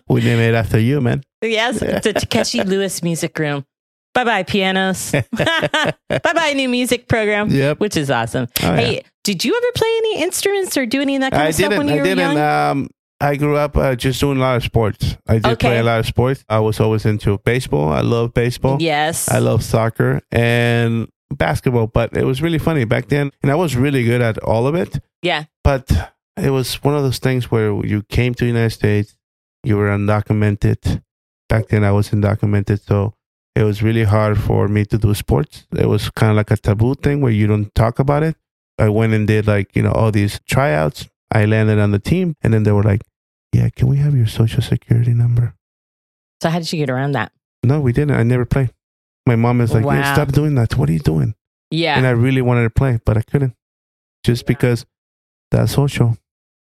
We 0.08 0.22
name 0.22 0.40
it 0.40 0.54
after 0.56 0.80
you, 0.80 1.02
man. 1.02 1.24
yes, 1.42 1.82
it's 1.82 2.06
a 2.06 2.14
Takeshi 2.14 2.64
Lewis 2.64 3.02
music 3.04 3.38
room. 3.40 3.66
Bye 4.14 4.24
bye, 4.26 4.44
pianos. 4.44 5.12
bye 5.32 5.94
bye, 6.10 6.54
new 6.54 6.68
music 6.70 7.08
program. 7.08 7.50
Yep. 7.50 7.80
Which 7.80 7.96
is 7.98 8.12
awesome. 8.12 8.48
Oh, 8.62 8.76
hey, 8.76 8.96
yeah. 8.96 9.02
did 9.24 9.46
you 9.46 9.56
ever 9.56 9.72
play 9.76 9.88
any 10.00 10.22
instruments 10.24 10.76
or 10.78 10.86
do 10.86 11.02
any 11.02 11.16
of 11.16 11.22
that 11.22 11.32
kind 11.32 11.44
I 11.44 11.48
of 11.48 11.56
stuff 11.56 11.78
when 11.78 11.88
you 11.88 11.94
I 11.96 11.98
were 11.98 12.04
didn't. 12.04 12.36
young? 12.36 12.38
Um, 12.38 12.90
I 13.22 13.36
grew 13.36 13.56
up 13.56 13.78
uh, 13.78 13.96
just 13.96 14.20
doing 14.20 14.38
a 14.38 14.42
lot 14.42 14.58
of 14.58 14.64
sports. 14.64 15.16
I 15.28 15.36
did 15.36 15.46
Okay. 15.46 15.68
play 15.68 15.78
a 15.78 15.84
lot 15.84 16.00
of 16.00 16.08
sports. 16.08 16.44
I 16.50 16.60
was 16.60 16.80
always 16.80 17.06
into 17.06 17.38
baseball. 17.46 17.90
I 17.90 18.02
love 18.02 18.34
baseball. 18.34 18.78
yes. 18.82 19.30
I 19.30 19.38
love 19.40 19.64
soccer 19.64 20.22
and 20.32 21.08
basketball. 21.30 21.88
But 21.88 22.18
it 22.18 22.26
was 22.26 22.42
really 22.42 22.58
funny 22.58 22.84
back 22.84 23.08
then, 23.10 23.32
and 23.44 23.52
I 23.52 23.56
was 23.56 23.76
really 23.76 24.04
good 24.04 24.22
at 24.22 24.38
all 24.40 24.66
of 24.68 24.76
it. 24.76 25.00
yeah. 25.22 25.46
But 25.64 25.90
it 26.36 26.50
was 26.50 26.84
one 26.84 26.96
of 26.96 27.04
those 27.04 27.20
things 27.20 27.52
where 27.52 27.74
you 27.86 28.02
came 28.10 28.34
to 28.34 28.44
the 28.44 28.48
United 28.50 28.72
States, 28.72 29.16
you 29.64 29.78
were 29.78 29.90
undocumented. 29.90 31.04
Back 31.48 31.68
then, 31.68 31.84
I 31.84 31.92
was 31.92 32.10
undocumented, 32.10 32.80
so 32.86 33.14
it 33.56 33.64
was 33.64 33.84
really 33.84 34.04
hard 34.04 34.40
for 34.40 34.68
me 34.68 34.86
to 34.86 34.98
do 34.98 35.14
sports. 35.14 35.68
It 35.78 35.88
was 35.88 36.10
kind 36.10 36.30
of 36.32 36.38
like 36.38 36.52
a 36.52 36.58
taboo 36.58 36.96
thing 36.96 37.22
where 37.22 37.32
you 37.32 37.48
don't 37.48 37.74
talk 37.76 38.00
about 38.00 38.24
it. 38.24 38.36
I 38.80 38.90
went 38.90 39.14
and 39.14 39.28
did 39.28 39.48
like 39.48 39.76
you 39.76 39.84
know 39.84 39.92
all 39.92 40.12
these 40.12 40.40
tryouts. 40.48 41.08
I 41.32 41.46
landed 41.46 41.80
on 41.80 41.92
the 41.92 42.00
team, 42.00 42.36
and 42.42 42.54
then 42.54 42.64
they 42.64 42.72
were 42.72 42.84
like, 42.84 43.02
"Yeah, 43.54 43.70
can 43.70 43.88
we 43.88 43.98
have 43.98 44.16
your 44.16 44.28
social 44.28 44.62
security 44.62 45.14
number?" 45.14 45.56
So 46.42 46.50
how 46.50 46.60
did 46.60 46.72
you 46.74 46.80
get 46.80 46.90
around 46.90 47.12
that? 47.14 47.32
No, 47.64 47.80
we 47.82 47.94
didn't. 47.94 48.16
I 48.18 48.24
never 48.24 48.46
played. 48.46 48.72
My 49.28 49.36
mom 49.36 49.62
is 49.62 49.74
like, 49.74 49.84
"Yeah, 49.86 50.02
Wow. 50.02 50.14
"Stop 50.14 50.32
doing 50.32 50.56
that. 50.56 50.76
What 50.78 50.90
are 50.90 50.94
you 50.94 51.00
doing?" 51.00 51.36
Yeah. 51.70 51.98
And 51.98 52.06
I 52.08 52.12
really 52.12 52.42
wanted 52.42 52.64
to 52.64 52.70
play, 52.70 53.00
but 53.06 53.18
I 53.18 53.22
couldn't, 53.22 53.54
just 54.26 54.46
because 54.46 54.86
that's 55.52 55.72
social. 55.74 56.18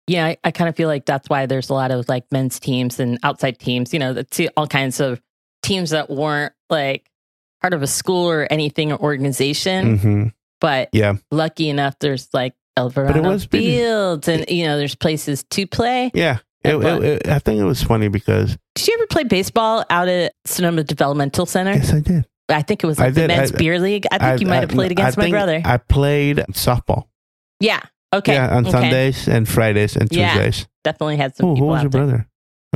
yeah, 0.07 0.27
I, 0.27 0.37
I 0.45 0.51
kind 0.51 0.69
of 0.69 0.77
feel 0.77 0.89
like 0.89 1.07
that's 1.07 1.29
why 1.29 1.47
there's 1.47 1.71
a 1.71 1.75
lot 1.75 1.91
of 1.91 2.09
like 2.09 2.25
men's 2.31 2.61
teams 2.61 3.01
and 3.01 3.19
outside 3.23 3.59
teams, 3.59 3.93
you 3.93 3.99
know, 3.99 4.15
all 4.57 4.67
kinds 4.69 5.01
of 5.01 5.21
teams 5.63 5.91
that 5.91 6.11
weren't 6.11 6.53
like 6.71 7.11
part 7.61 7.75
of 7.75 7.83
a 7.83 7.87
school 7.87 8.29
or 8.31 8.47
anything 8.51 8.93
or 8.93 8.99
organization. 9.01 9.99
hmm 9.99 10.25
But 10.61 10.89
Yeah. 10.93 11.15
lucky 11.31 11.69
enough, 11.69 11.99
there's 12.01 12.29
like 12.33 12.55
was 12.77 12.97
really- 12.97 13.47
Fields 13.47 14.29
and, 14.29 14.45
you 14.49 14.65
know, 14.67 14.77
there's 14.79 14.95
places 14.95 15.45
to 15.51 15.67
play. 15.67 16.11
Yeah. 16.15 16.39
Yeah, 16.65 16.77
It, 16.79 16.85
it, 16.85 17.03
it- 17.03 17.29
I 17.29 17.39
think 17.41 17.61
it 17.61 17.65
was 17.65 17.83
funny 17.83 18.09
because 18.09 18.57
Did 18.75 18.89
you 18.89 18.95
ever 18.99 19.07
play 19.07 19.25
baseball 19.25 19.85
out 19.91 20.09
at 20.09 20.33
Sonoma 20.47 20.83
Developmental 20.85 21.47
Center? 21.47 21.73
yes, 21.73 21.93
I 21.93 22.01
did. 22.01 22.27
I 22.49 22.63
think 22.63 22.83
it 22.83 22.87
was 22.87 22.99
I 22.99 23.05
like 23.07 23.15
the 23.15 23.21
did. 23.23 23.29
men's 23.29 23.53
I- 23.53 23.57
beer 23.57 23.79
league. 23.79 24.07
I 24.11 24.19
think 24.19 24.41
you 24.41 24.47
might 24.47 24.61
have 24.61 24.69
played 24.71 24.91
against 24.93 25.19
I 25.19 25.23
my 25.23 25.31
brother. 25.31 25.63
I 25.65 25.77
played 25.79 26.39
softball. 26.53 27.05
yeah. 27.61 27.81
Okay. 28.15 28.35
Yeah, 28.35 28.57
on 28.57 28.63
okay. 28.65 28.71
Sundays 28.71 29.27
and 29.29 29.49
Fridays 29.49 29.97
and 29.97 30.09
Yeah. 30.13 30.33
Tuesdays. 30.35 30.69
Definitely 30.85 31.17
had 31.17 31.35
some 31.37 31.47
Oh, 31.47 31.49
who 31.51 31.55
people 31.57 31.67
was 31.69 31.83
your 31.83 31.91
there. 31.91 32.01
brother? 32.07 32.29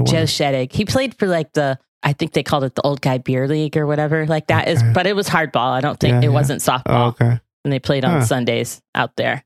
Joe. 0.05 0.22
Sheddick. 0.24 0.72
He 0.72 0.84
played 0.84 1.14
for 1.14 1.28
like 1.28 1.53
the 1.53 1.78
I 2.03 2.12
think 2.12 2.32
they 2.32 2.42
called 2.42 2.64
it 2.64 2.74
the 2.74 2.82
old 2.82 3.01
guy 3.01 3.18
beer 3.18 3.49
league 3.49 3.76
or 3.76 3.86
whatever 3.86 4.26
like 4.26 4.46
that 4.49 4.68
is 4.68 4.80
Okay. 4.82 4.92
but 4.92 5.07
it 5.07 5.16
was 5.16 5.28
hardball. 5.28 5.72
I 5.72 5.80
don't 5.80 5.99
think 5.99 6.12
Yeah, 6.12 6.18
it 6.18 6.22
yeah. 6.24 6.28
wasn't 6.28 6.66
Oh, 6.68 6.72
softball. 6.72 7.09
okay. 7.09 7.40
And 7.64 7.72
they 7.72 7.78
played 7.80 8.05
on 8.05 8.20
Huh. 8.20 8.24
Sundays 8.24 8.80
out 8.94 9.16
there. 9.16 9.44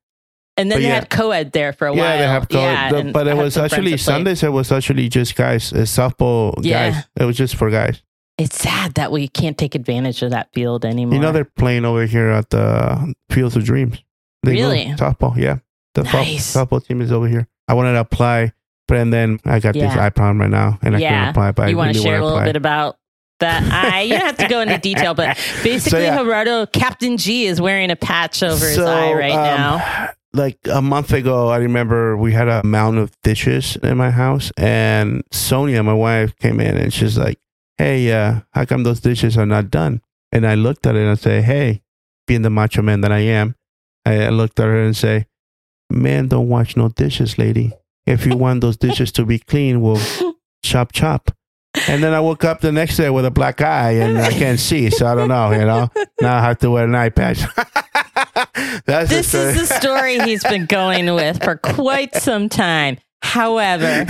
And 0.58 0.70
then 0.70 0.76
But 0.78 0.82
they 0.82 0.88
yeah. 0.88 0.94
had 0.96 1.08
co-ed 1.10 1.52
there 1.52 1.72
for 1.72 1.86
a 1.86 1.92
while. 1.92 2.04
Yeah, 2.04 2.16
they 2.18 2.26
have 2.26 2.46
Yeah, 2.50 2.92
the- 2.92 3.10
but 3.10 3.26
it 3.26 3.36
was 3.36 3.56
actually. 3.56 3.96
Sundays. 3.96 4.42
It 4.42 4.52
was 4.52 4.70
actually 4.70 5.08
just 5.08 5.34
guys, 5.34 5.72
uh, 5.72 5.76
softball 5.78 6.54
guys. 6.62 7.04
It 7.18 7.24
was 7.24 7.38
just 7.38 7.56
for 7.56 7.70
guys. 7.70 8.02
It's 8.36 8.58
sad 8.58 8.94
that 8.94 9.10
we 9.12 9.28
can't 9.28 9.56
take 9.56 9.74
advantage 9.74 10.22
of 10.22 10.30
that 10.32 10.48
field 10.52 10.84
anymore. 10.84 11.14
You 11.14 11.20
know, 11.20 11.32
they're 11.32 11.44
playing 11.56 11.84
over 11.86 12.04
here 12.04 12.28
at 12.28 12.50
the 12.50 13.14
Fields 13.30 13.56
of 13.56 13.64
Dreams. 13.64 13.98
They 14.42 14.52
Really? 14.52 14.86
softball, 14.98 15.36
yeah. 15.36 15.58
The 15.94 16.02
Nice. 16.02 16.54
softball 16.54 16.84
team 16.84 17.00
is 17.00 17.12
over 17.12 17.28
here. 17.28 17.48
I 17.68 17.74
wanted 17.74 17.92
to 17.92 18.00
apply, 18.00 18.52
and 18.90 19.12
then 19.12 19.38
I 19.44 19.58
got 19.60 19.74
this 19.74 19.94
Yeah. 19.94 20.04
eye 20.04 20.10
problem 20.10 20.40
right 20.40 20.50
now, 20.50 20.78
and 20.82 20.96
I 20.96 20.98
Yeah. 20.98 21.10
couldn't 21.10 21.28
apply. 21.30 21.52
But 21.52 21.70
you 21.70 21.76
want 21.76 21.92
to 21.94 21.98
really 22.00 22.10
share 22.10 22.20
a 22.20 22.24
little 22.24 22.40
bit 22.44 22.56
about 22.56 22.96
that? 23.40 23.62
I 23.72 24.02
you 24.02 24.12
don't 24.14 24.22
have 24.22 24.36
to 24.38 24.48
go 24.48 24.60
into 24.60 24.78
detail, 24.78 25.14
but 25.14 25.36
basically 25.62 26.02
yeah. 26.04 26.16
Gerardo 26.18 26.66
Captain 26.66 27.16
G 27.16 27.46
is 27.46 27.60
wearing 27.60 27.90
a 27.90 27.96
patch 27.96 28.42
over 28.42 28.66
his 28.66 28.78
eye 28.78 29.12
right 29.14 29.32
um, 29.32 29.44
now. 29.44 30.10
like 30.32 30.58
a 30.70 30.80
month 30.82 31.12
ago, 31.12 31.48
I 31.48 31.58
remember 31.58 32.16
we 32.16 32.32
had 32.32 32.48
a 32.48 32.62
mound 32.64 32.98
of 32.98 33.12
dishes 33.22 33.76
in 33.82 33.96
my 33.96 34.10
house, 34.10 34.50
and 34.56 35.22
Sonia, 35.32 35.82
my 35.82 35.94
wife, 35.94 36.36
came 36.38 36.60
in 36.60 36.76
and 36.76 36.92
she's 36.92 37.16
like, 37.18 37.38
"Hey, 37.78 38.12
uh, 38.12 38.40
how 38.52 38.64
come 38.64 38.82
those 38.84 39.00
dishes 39.00 39.36
are 39.38 39.46
not 39.46 39.70
done?" 39.70 40.02
And 40.30 40.46
I 40.46 40.54
looked 40.54 40.86
at 40.86 40.94
it 40.96 41.00
and 41.00 41.10
I 41.10 41.14
say, 41.14 41.42
"Hey, 41.42 41.82
being 42.26 42.42
the 42.42 42.50
macho 42.50 42.82
man 42.82 43.00
that 43.02 43.12
I 43.12 43.18
am, 43.20 43.54
I 44.06 44.24
I 44.26 44.28
looked 44.30 44.58
at 44.60 44.66
her 44.66 44.82
and 44.82 44.96
say, 44.96 45.26
"Man, 45.90 46.28
don't 46.28 46.48
wash 46.48 46.76
no 46.76 46.88
dishes, 46.88 47.38
lady. 47.38 47.72
If 48.06 48.26
you 48.26 48.36
want 48.36 48.60
those 48.60 48.76
dishes 48.76 49.12
to 49.12 49.24
be 49.24 49.38
clean, 49.38 49.80
we'll 49.80 50.00
chop 50.64 50.92
chop." 50.92 51.30
And 51.88 52.02
then 52.02 52.12
I 52.12 52.20
woke 52.20 52.44
up 52.44 52.60
the 52.60 52.70
next 52.70 52.96
day 52.98 53.08
with 53.08 53.24
a 53.24 53.30
black 53.30 53.62
eye 53.62 53.92
and 53.92 54.18
I 54.18 54.30
can't 54.30 54.60
see, 54.60 54.90
so 54.90 55.06
I 55.06 55.14
don't 55.14 55.28
know. 55.28 55.52
You 55.52 55.64
know, 55.64 55.90
now 56.20 56.36
I 56.36 56.40
have 56.42 56.58
to 56.58 56.70
wear 56.70 56.84
an 56.84 56.94
eye 56.94 57.08
patch. 57.08 57.38
That's 58.84 59.08
the 59.08 59.16
This 59.16 59.28
story. 59.28 59.44
is 59.48 59.68
the 59.68 59.74
story 59.80 60.18
he's 60.20 60.44
been 60.44 60.66
going 60.66 61.12
with 61.14 61.42
for 61.42 61.56
quite 61.56 62.14
some 62.14 62.48
time. 62.48 62.98
However, 63.22 64.04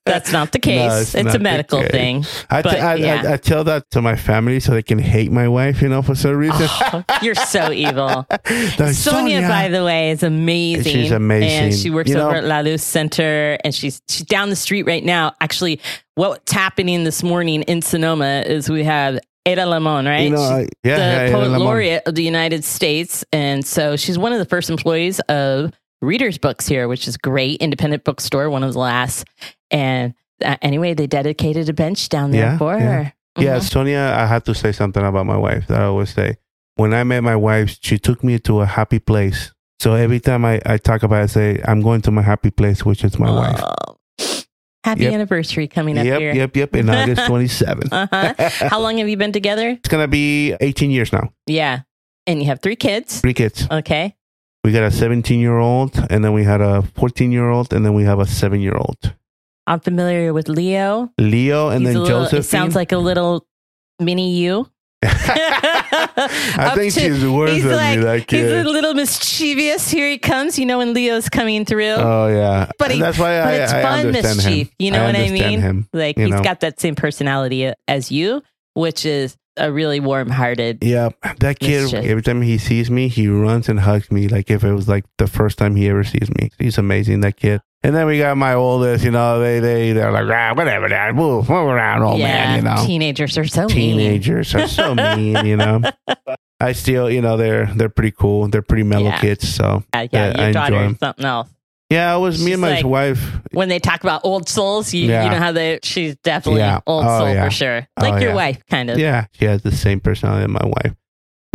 that's 0.06 0.32
not 0.32 0.52
the 0.52 0.58
case. 0.58 0.88
No, 0.90 0.96
it's 1.00 1.14
it's 1.14 1.34
a 1.34 1.38
medical 1.38 1.82
thing. 1.82 2.24
I, 2.50 2.62
t- 2.62 2.68
But, 2.70 2.80
I, 2.80 2.94
yeah. 2.94 3.22
I, 3.26 3.32
I 3.34 3.36
tell 3.36 3.62
that 3.64 3.90
to 3.92 4.02
my 4.02 4.16
family 4.16 4.58
so 4.58 4.72
they 4.72 4.82
can 4.82 4.98
hate 4.98 5.30
my 5.30 5.46
wife, 5.48 5.82
you 5.82 5.88
know, 5.88 6.02
for 6.02 6.14
some 6.14 6.34
reason. 6.36 6.66
Oh, 6.92 7.04
you're 7.22 7.34
so 7.34 7.70
evil. 7.72 8.26
Like, 8.78 8.94
Sonia, 8.94 9.42
by 9.42 9.68
the 9.68 9.84
way, 9.84 10.10
is 10.10 10.22
amazing. 10.22 10.92
She's 10.92 11.10
amazing. 11.10 11.50
And 11.50 11.74
she 11.74 11.90
works 11.90 12.08
You 12.10 12.16
know- 12.16 12.26
over 12.28 12.36
at 12.36 12.44
La 12.44 12.60
Luz 12.60 12.82
Center 12.82 13.58
and 13.64 13.74
she's 13.74 14.00
she's 14.08 14.24
down 14.26 14.50
the 14.50 14.56
street 14.56 14.84
right 14.84 15.04
now. 15.04 15.34
Actually, 15.40 15.80
what's 16.14 16.52
happening 16.52 17.04
this 17.04 17.22
morning 17.22 17.62
in 17.62 17.82
Sonoma 17.82 18.42
is 18.46 18.70
we 18.70 18.84
have 18.84 19.18
Ada 19.46 19.66
Limon, 19.66 20.06
right? 20.06 20.22
you 20.24 20.30
know, 20.30 20.40
I, 20.40 20.62
uh, 20.62 20.66
yeah, 20.84 20.96
the 20.96 21.30
yeah, 21.30 21.32
poet 21.32 21.58
laureate 21.58 22.02
of 22.06 22.14
the 22.14 22.22
United 22.22 22.64
States. 22.64 23.24
And 23.32 23.64
so 23.66 23.96
she's 23.96 24.18
one 24.18 24.32
of 24.32 24.38
the 24.38 24.44
first 24.46 24.70
employees 24.70 25.20
of 25.28 25.72
Reader's 26.00 26.38
Books 26.38 26.66
here, 26.66 26.88
which 26.88 27.08
is 27.08 27.16
great. 27.16 27.60
Independent 27.60 28.04
bookstore, 28.04 28.48
one 28.50 28.62
of 28.62 28.72
the 28.72 28.78
last. 28.78 29.24
And 29.70 30.14
uh, 30.44 30.56
anyway, 30.62 30.94
they 30.94 31.06
dedicated 31.06 31.68
a 31.68 31.72
bench 31.72 32.08
down 32.08 32.30
there 32.30 32.42
Yeah, 32.52 32.58
for 32.58 32.76
yeah. 32.78 32.80
her. 33.02 33.12
Yeah, 33.38 33.56
Mhm. 33.58 33.62
Sonia, 33.70 34.14
I 34.16 34.26
have 34.26 34.44
to 34.44 34.54
say 34.54 34.72
something 34.72 35.04
about 35.04 35.26
my 35.26 35.36
wife 35.36 35.66
that 35.68 35.80
I 35.80 35.84
always 35.84 36.10
say. 36.12 36.36
When 36.76 36.94
I 36.94 37.02
met 37.04 37.22
my 37.22 37.36
wife, 37.36 37.76
she 37.80 37.98
took 37.98 38.22
me 38.22 38.38
to 38.40 38.60
a 38.60 38.66
happy 38.66 38.98
place. 39.00 39.52
So 39.80 39.94
every 39.94 40.18
time 40.20 40.44
I, 40.44 40.60
I 40.66 40.76
talk 40.78 41.02
about 41.02 41.20
it, 41.20 41.22
I 41.24 41.26
say, 41.26 41.62
I'm 41.66 41.80
going 41.82 42.00
to 42.02 42.10
my 42.10 42.22
happy 42.22 42.50
place, 42.50 42.84
which 42.84 43.04
is 43.04 43.18
my 43.18 43.30
wife. 43.30 43.60
Oh. 43.62 44.44
Happy 44.84 45.02
Yep. 45.04 45.12
anniversary 45.14 45.68
coming 45.68 45.98
up 45.98 46.04
Yep, 46.06 46.20
here. 46.20 46.34
yep, 46.34 46.56
yep. 46.56 46.74
In 46.76 46.88
August 46.88 47.26
27. 47.26 47.88
Uh-huh. 47.92 48.34
How 48.68 48.80
long 48.80 48.98
have 48.98 49.08
you 49.08 49.16
been 49.16 49.32
together? 49.32 49.70
It's 49.70 49.88
going 49.88 50.02
to 50.04 50.08
be 50.08 50.54
18 50.60 50.90
years 50.90 51.12
now. 51.12 51.30
Yeah. 51.46 51.80
And 52.26 52.40
you 52.40 52.46
have 52.46 52.60
three 52.60 52.76
kids. 52.76 53.20
Three 53.20 53.34
kids. 53.34 53.66
Okay. 53.70 54.14
We 54.68 54.72
got 54.74 54.82
a 54.82 54.90
17 54.90 55.40
year 55.40 55.56
old, 55.56 55.98
and 56.10 56.22
then 56.22 56.34
we 56.34 56.44
had 56.44 56.60
a 56.60 56.82
14 56.82 57.32
year 57.32 57.48
old, 57.48 57.72
and 57.72 57.86
then 57.86 57.94
we 57.94 58.04
have 58.04 58.18
a 58.20 58.26
seven 58.26 58.60
year 58.60 58.76
old. 58.76 59.14
I'm 59.66 59.80
familiar 59.80 60.34
with 60.34 60.50
Leo. 60.50 61.10
Leo, 61.16 61.70
and 61.70 61.86
He's 61.86 61.94
then 61.94 62.04
Joseph. 62.04 62.44
Sounds 62.44 62.74
like 62.74 62.92
a 62.92 62.98
little 62.98 63.46
mini 63.98 64.36
you. 64.36 64.68
I 65.02 66.72
think 66.76 66.92
to- 66.92 67.00
she's 67.00 67.26
worse 67.26 67.52
he's 67.52 67.64
than 67.64 67.76
like- 67.76 67.98
me. 67.98 68.04
That 68.04 68.30
He's 68.30 68.44
a 68.52 68.62
little 68.64 68.92
mischievous. 68.92 69.88
Here 69.90 70.10
he 70.10 70.18
comes. 70.18 70.58
You 70.58 70.66
know 70.66 70.76
when 70.76 70.92
Leo's 70.92 71.30
coming 71.30 71.64
through. 71.64 71.94
Oh 71.96 72.28
yeah, 72.28 72.70
But 72.78 72.90
he- 72.90 73.00
that's 73.00 73.18
why 73.18 73.38
but 73.40 73.48
I, 73.48 73.52
it's 73.54 73.72
I 73.72 73.80
fun 73.82 74.06
understand 74.08 74.36
mischief. 74.36 74.66
him. 74.68 74.74
You 74.78 74.90
know 74.90 75.02
I 75.02 75.06
what 75.06 75.16
I 75.16 75.30
mean? 75.30 75.60
Him. 75.60 75.88
like 75.94 76.18
he's 76.18 76.28
know. 76.28 76.42
got 76.42 76.60
that 76.60 76.78
same 76.78 76.94
personality 76.94 77.72
as 77.86 78.12
you, 78.12 78.42
which 78.74 79.06
is 79.06 79.34
a 79.58 79.72
really 79.72 80.00
warm-hearted. 80.00 80.78
Yeah, 80.82 81.10
that 81.40 81.58
kid. 81.58 81.82
Mischief. 81.82 82.04
Every 82.04 82.22
time 82.22 82.42
he 82.42 82.58
sees 82.58 82.90
me, 82.90 83.08
he 83.08 83.28
runs 83.28 83.68
and 83.68 83.80
hugs 83.80 84.10
me 84.10 84.28
like 84.28 84.50
if 84.50 84.64
it 84.64 84.72
was 84.72 84.88
like 84.88 85.04
the 85.18 85.26
first 85.26 85.58
time 85.58 85.76
he 85.76 85.88
ever 85.88 86.04
sees 86.04 86.28
me. 86.38 86.50
He's 86.58 86.78
amazing, 86.78 87.20
that 87.20 87.36
kid. 87.36 87.60
And 87.82 87.94
then 87.94 88.06
we 88.06 88.18
got 88.18 88.36
my 88.36 88.54
oldest. 88.54 89.04
You 89.04 89.12
know, 89.12 89.38
they 89.40 89.60
they 89.60 89.92
they're 89.92 90.10
like 90.10 90.26
ah, 90.28 90.52
whatever, 90.54 90.88
dad, 90.88 91.14
move, 91.14 91.48
move 91.48 91.68
around, 91.68 92.02
old 92.02 92.18
yeah, 92.18 92.26
man. 92.26 92.56
You 92.56 92.62
know, 92.62 92.86
teenagers 92.86 93.38
are 93.38 93.46
so 93.46 93.66
mean. 93.66 93.68
teenagers 93.96 94.54
are 94.54 94.66
so 94.66 94.94
mean. 94.94 95.46
You 95.46 95.56
know, 95.56 95.82
I 96.60 96.72
still, 96.72 97.08
you 97.08 97.22
know, 97.22 97.36
they're 97.36 97.66
they're 97.66 97.88
pretty 97.88 98.10
cool. 98.10 98.48
They're 98.48 98.62
pretty 98.62 98.82
mellow 98.82 99.04
Yeah. 99.10 99.20
kids. 99.20 99.48
So 99.48 99.84
Yeah, 99.94 100.06
yeah, 100.10 100.36
your 100.36 100.46
I 100.48 100.52
daughter 100.52 100.84
is 100.86 100.98
something 100.98 101.24
else. 101.24 101.48
Yeah, 101.90 102.14
it 102.14 102.18
was 102.18 102.44
me 102.44 102.52
and 102.52 102.60
my 102.60 102.76
like- 102.76 102.84
wife. 102.86 103.40
When 103.52 103.68
they 103.68 103.78
talk 103.78 104.02
about 104.02 104.20
old 104.24 104.48
souls, 104.48 104.92
you, 104.92 105.08
Yeah. 105.08 105.24
you 105.24 105.30
know 105.30 105.38
how 105.38 105.52
they 105.52 105.78
she's 105.82 106.16
definitely 106.16 106.60
Yeah. 106.60 106.80
old 106.86 107.04
Oh, 107.06 107.18
soul 107.20 107.28
yeah. 107.34 107.44
for 107.44 107.50
sure. 107.50 107.86
Like 108.00 108.14
Oh, 108.14 108.18
your 108.18 108.34
wife, 108.34 108.62
kind 108.70 108.90
of. 108.90 108.98
Yeah, 108.98 109.26
she 109.32 109.46
has 109.46 109.62
the 109.62 109.72
same 109.72 110.00
personality 110.00 110.44
as 110.44 110.50
my 110.50 110.64
wife. 110.66 110.94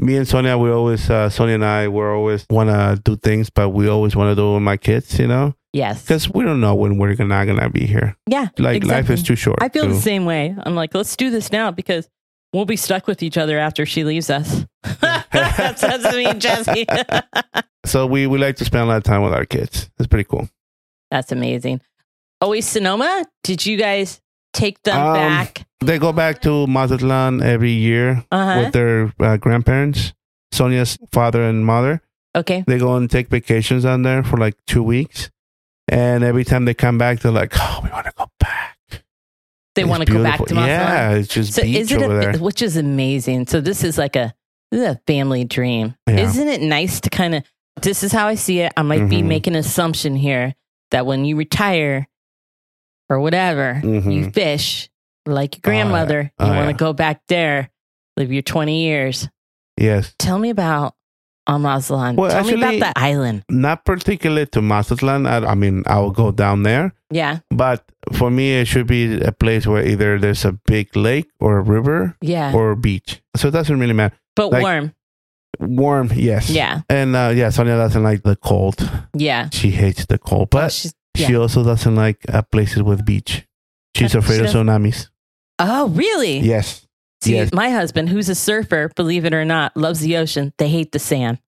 Me 0.02 0.18
and 0.18 0.28
Sonia, 0.28 0.58
we 0.58 0.70
always, 0.70 1.10
uh, 1.10 1.30
Sonia 1.30 1.56
and 1.56 1.64
I, 1.64 1.88
we 1.88 2.04
always 2.04 2.46
want 2.50 2.70
to 2.70 3.00
do 3.04 3.16
things, 3.16 3.50
but 3.50 3.70
we 3.70 3.88
always 3.88 4.16
want 4.16 4.32
to 4.32 4.36
do 4.36 4.50
it 4.52 4.54
with 4.56 4.64
my 4.64 4.76
kids, 4.76 5.18
you 5.20 5.28
know, 5.28 5.54
Yes. 5.72 6.02
because 6.02 6.30
we 6.34 6.44
don't 6.44 6.60
know 6.60 6.76
when 6.76 6.98
we're 6.98 7.14
not 7.16 7.46
gonna 7.46 7.70
be 7.70 7.86
here. 7.86 8.18
Yeah. 8.28 8.48
Like 8.58 8.84
life 8.84 9.10
is 9.10 9.24
too 9.24 9.36
short. 9.36 9.60
I 9.62 9.70
feel 9.70 9.84
to- 9.84 9.94
the 9.94 10.02
same 10.02 10.26
way. 10.26 10.56
I'm 10.66 10.76
like, 10.76 10.94
let's 10.96 11.16
do 11.16 11.30
this 11.30 11.52
now 11.52 11.72
because 11.72 12.10
we'll 12.54 12.66
be 12.66 12.78
stuck 12.78 13.08
with 13.08 13.22
each 13.24 13.38
other 13.38 13.58
after 13.60 13.86
she 13.86 14.04
leaves 14.04 14.30
us. 14.30 14.66
That's, 15.02 15.82
that's 15.82 16.16
me, 16.16 16.34
Jesse. 16.36 16.86
So 17.86 18.06
we 18.08 18.28
we 18.28 18.38
like 18.38 18.56
to 18.58 18.66
spend 18.66 18.84
a 18.84 18.86
lot 18.86 18.98
of 18.98 19.04
time 19.04 19.24
with 19.24 19.34
our 19.34 19.44
kids. 19.46 19.90
It's 20.00 20.08
pretty 20.08 20.24
cool. 20.24 20.48
that's 21.12 21.34
amazing. 21.34 21.82
Always 22.40 22.66
Sonoma. 22.66 23.26
Did 23.44 23.66
you 23.66 23.76
guys 23.78 24.22
take 24.54 24.82
them 24.84 24.98
Um, 24.98 25.14
back? 25.16 25.68
They 25.82 26.00
go 26.00 26.14
back 26.14 26.42
to 26.44 26.66
Mazatlan 26.66 27.42
every 27.44 27.72
year 27.72 28.24
Uh 28.32 28.46
huh. 28.46 28.62
with 28.64 28.74
their 28.74 29.14
uh, 29.20 29.36
grandparents, 29.36 30.14
Sonia's 30.54 30.98
father 31.12 31.44
and 31.44 31.66
mother. 31.66 32.02
Okay. 32.38 32.64
They 32.66 32.78
go 32.80 32.96
and 32.96 33.12
take 33.12 33.28
vacations 33.28 33.84
down 33.84 34.04
there 34.04 34.24
for 34.24 34.38
like 34.38 34.56
two 34.66 34.82
weeks, 34.82 35.30
and 35.90 36.24
every 36.24 36.46
time 36.46 36.64
they 36.64 36.74
come 36.74 36.98
back, 36.98 37.20
they're 37.20 37.34
like, 37.34 37.52
"Oh, 37.60 37.82
we 37.84 37.90
want 37.90 38.06
to 38.06 38.14
go 38.16 38.23
back." 38.23 38.23
They 39.76 39.84
want 39.86 40.06
to 40.06 40.12
go 40.12 40.22
back 40.22 40.38
to 40.46 40.54
Mazatlan. 40.54 40.68
Yeah, 40.68 41.10
it's 41.18 41.34
just 41.34 41.54
So 41.54 41.64
beach 41.64 41.78
is 41.78 41.92
it 41.92 42.02
over 42.02 42.20
a, 42.20 42.32
there. 42.34 42.42
which 42.42 42.62
is 42.62 42.78
amazing. 42.78 43.48
So 43.48 43.60
this 43.62 43.84
is 43.84 43.98
like 43.98 44.16
a 44.16 44.34
this 44.72 44.82
is 44.82 44.88
a 44.96 45.02
family 45.08 45.44
dream. 45.46 45.96
Yeah. 46.08 46.20
Isn't 46.22 46.48
it 46.48 46.62
nice 46.62 47.00
to 47.02 47.10
kind 47.10 47.36
of 47.36 47.44
this 47.82 48.04
is 48.04 48.12
how 48.12 48.28
I 48.28 48.36
see 48.36 48.60
it. 48.60 48.72
I 48.78 48.84
might 48.84 49.10
be 49.10 49.18
Mhm. 49.22 49.26
making 49.26 49.54
an 49.56 49.60
assumption 49.60 50.16
here 50.16 50.54
that 50.92 51.06
when 51.08 51.26
you 51.26 51.36
retire 51.36 52.08
or 53.10 53.20
whatever, 53.20 53.80
you 53.84 53.90
Mhm. 54.02 54.34
fish 54.34 54.90
like 55.26 55.56
your 55.56 55.60
Oh, 55.62 55.68
grandmother. 55.70 56.32
Oh, 56.40 56.46
you 56.46 56.52
want 56.52 56.66
to 56.68 56.72
yeah. 56.74 56.78
go 56.78 56.94
back 56.94 57.22
there, 57.28 57.70
live 58.18 58.32
your 58.32 58.42
20 58.44 58.84
years. 58.84 59.28
Yes, 59.78 60.14
Tell 60.20 60.38
me 60.38 60.50
about 60.52 60.96
Amazlan. 61.48 62.16
Well, 62.16 62.30
Tell 62.32 62.44
me 62.44 62.54
actually- 62.54 62.78
about 62.78 62.80
that 62.96 63.02
island. 63.02 63.44
not 63.50 63.84
particularly 63.86 64.46
to 64.48 64.62
Mazatlan. 64.62 65.26
I, 65.28 65.38
I 65.52 65.56
mean, 65.56 65.84
I 65.88 66.00
will 66.00 66.12
go 66.12 66.32
down 66.32 66.64
there, 66.64 66.94
Yeah. 67.12 67.40
but 67.50 67.84
for 68.14 68.32
me, 68.32 68.60
it 68.62 68.66
should 68.68 68.88
be 68.88 69.20
a 69.22 69.32
place 69.32 69.68
where 69.68 69.86
either 69.86 70.20
there's 70.20 70.46
a 70.46 70.54
big 70.66 70.96
lake 70.96 71.30
or 71.40 71.58
a 71.58 71.62
river 71.62 72.16
Yeah. 72.22 72.54
or 72.54 72.72
a 72.72 72.78
beach. 72.78 73.22
So 73.36 73.48
it 73.50 73.52
doesn't 73.52 73.80
really 73.80 73.94
matter. 73.94 74.16
but 74.36 74.52
like- 74.52 74.64
warm. 74.64 74.94
Warm, 75.60 76.10
yes. 76.16 76.50
Yeah. 76.50 76.82
And 76.90 77.16
uh, 77.16 77.32
yeah, 77.36 77.50
Sonia 77.52 77.76
doesn't 77.78 78.02
like 78.04 78.24
the 78.24 78.36
cold. 78.36 78.90
Yeah. 79.16 79.50
She 79.52 79.70
hates 79.72 80.06
the 80.08 80.18
cold, 80.18 80.50
but 80.50 80.72
she's- 80.72 80.94
she 81.16 81.36
also 81.36 81.64
doesn't 81.64 81.96
like 81.96 82.18
uh, 82.34 82.42
places 82.42 82.82
with 82.82 83.06
beach. 83.06 83.46
She's 83.96 84.16
afraid 84.16 84.40
she 84.40 84.46
of 84.46 84.50
tsunamis. 84.50 85.10
oh, 85.60 85.90
really? 85.90 86.40
Yes. 86.40 86.83
See, 87.24 87.36
Yes. 87.36 87.52
my 87.54 87.70
husband, 87.70 88.10
who's 88.10 88.30
a 88.30 88.36
surfer, 88.36 88.92
believe 88.96 89.26
it 89.26 89.34
or 89.34 89.46
not, 89.46 89.76
loves 89.78 90.00
the 90.02 90.18
ocean. 90.18 90.54
They 90.58 90.70
hate 90.70 90.92
the 90.92 91.00
sand. 91.00 91.40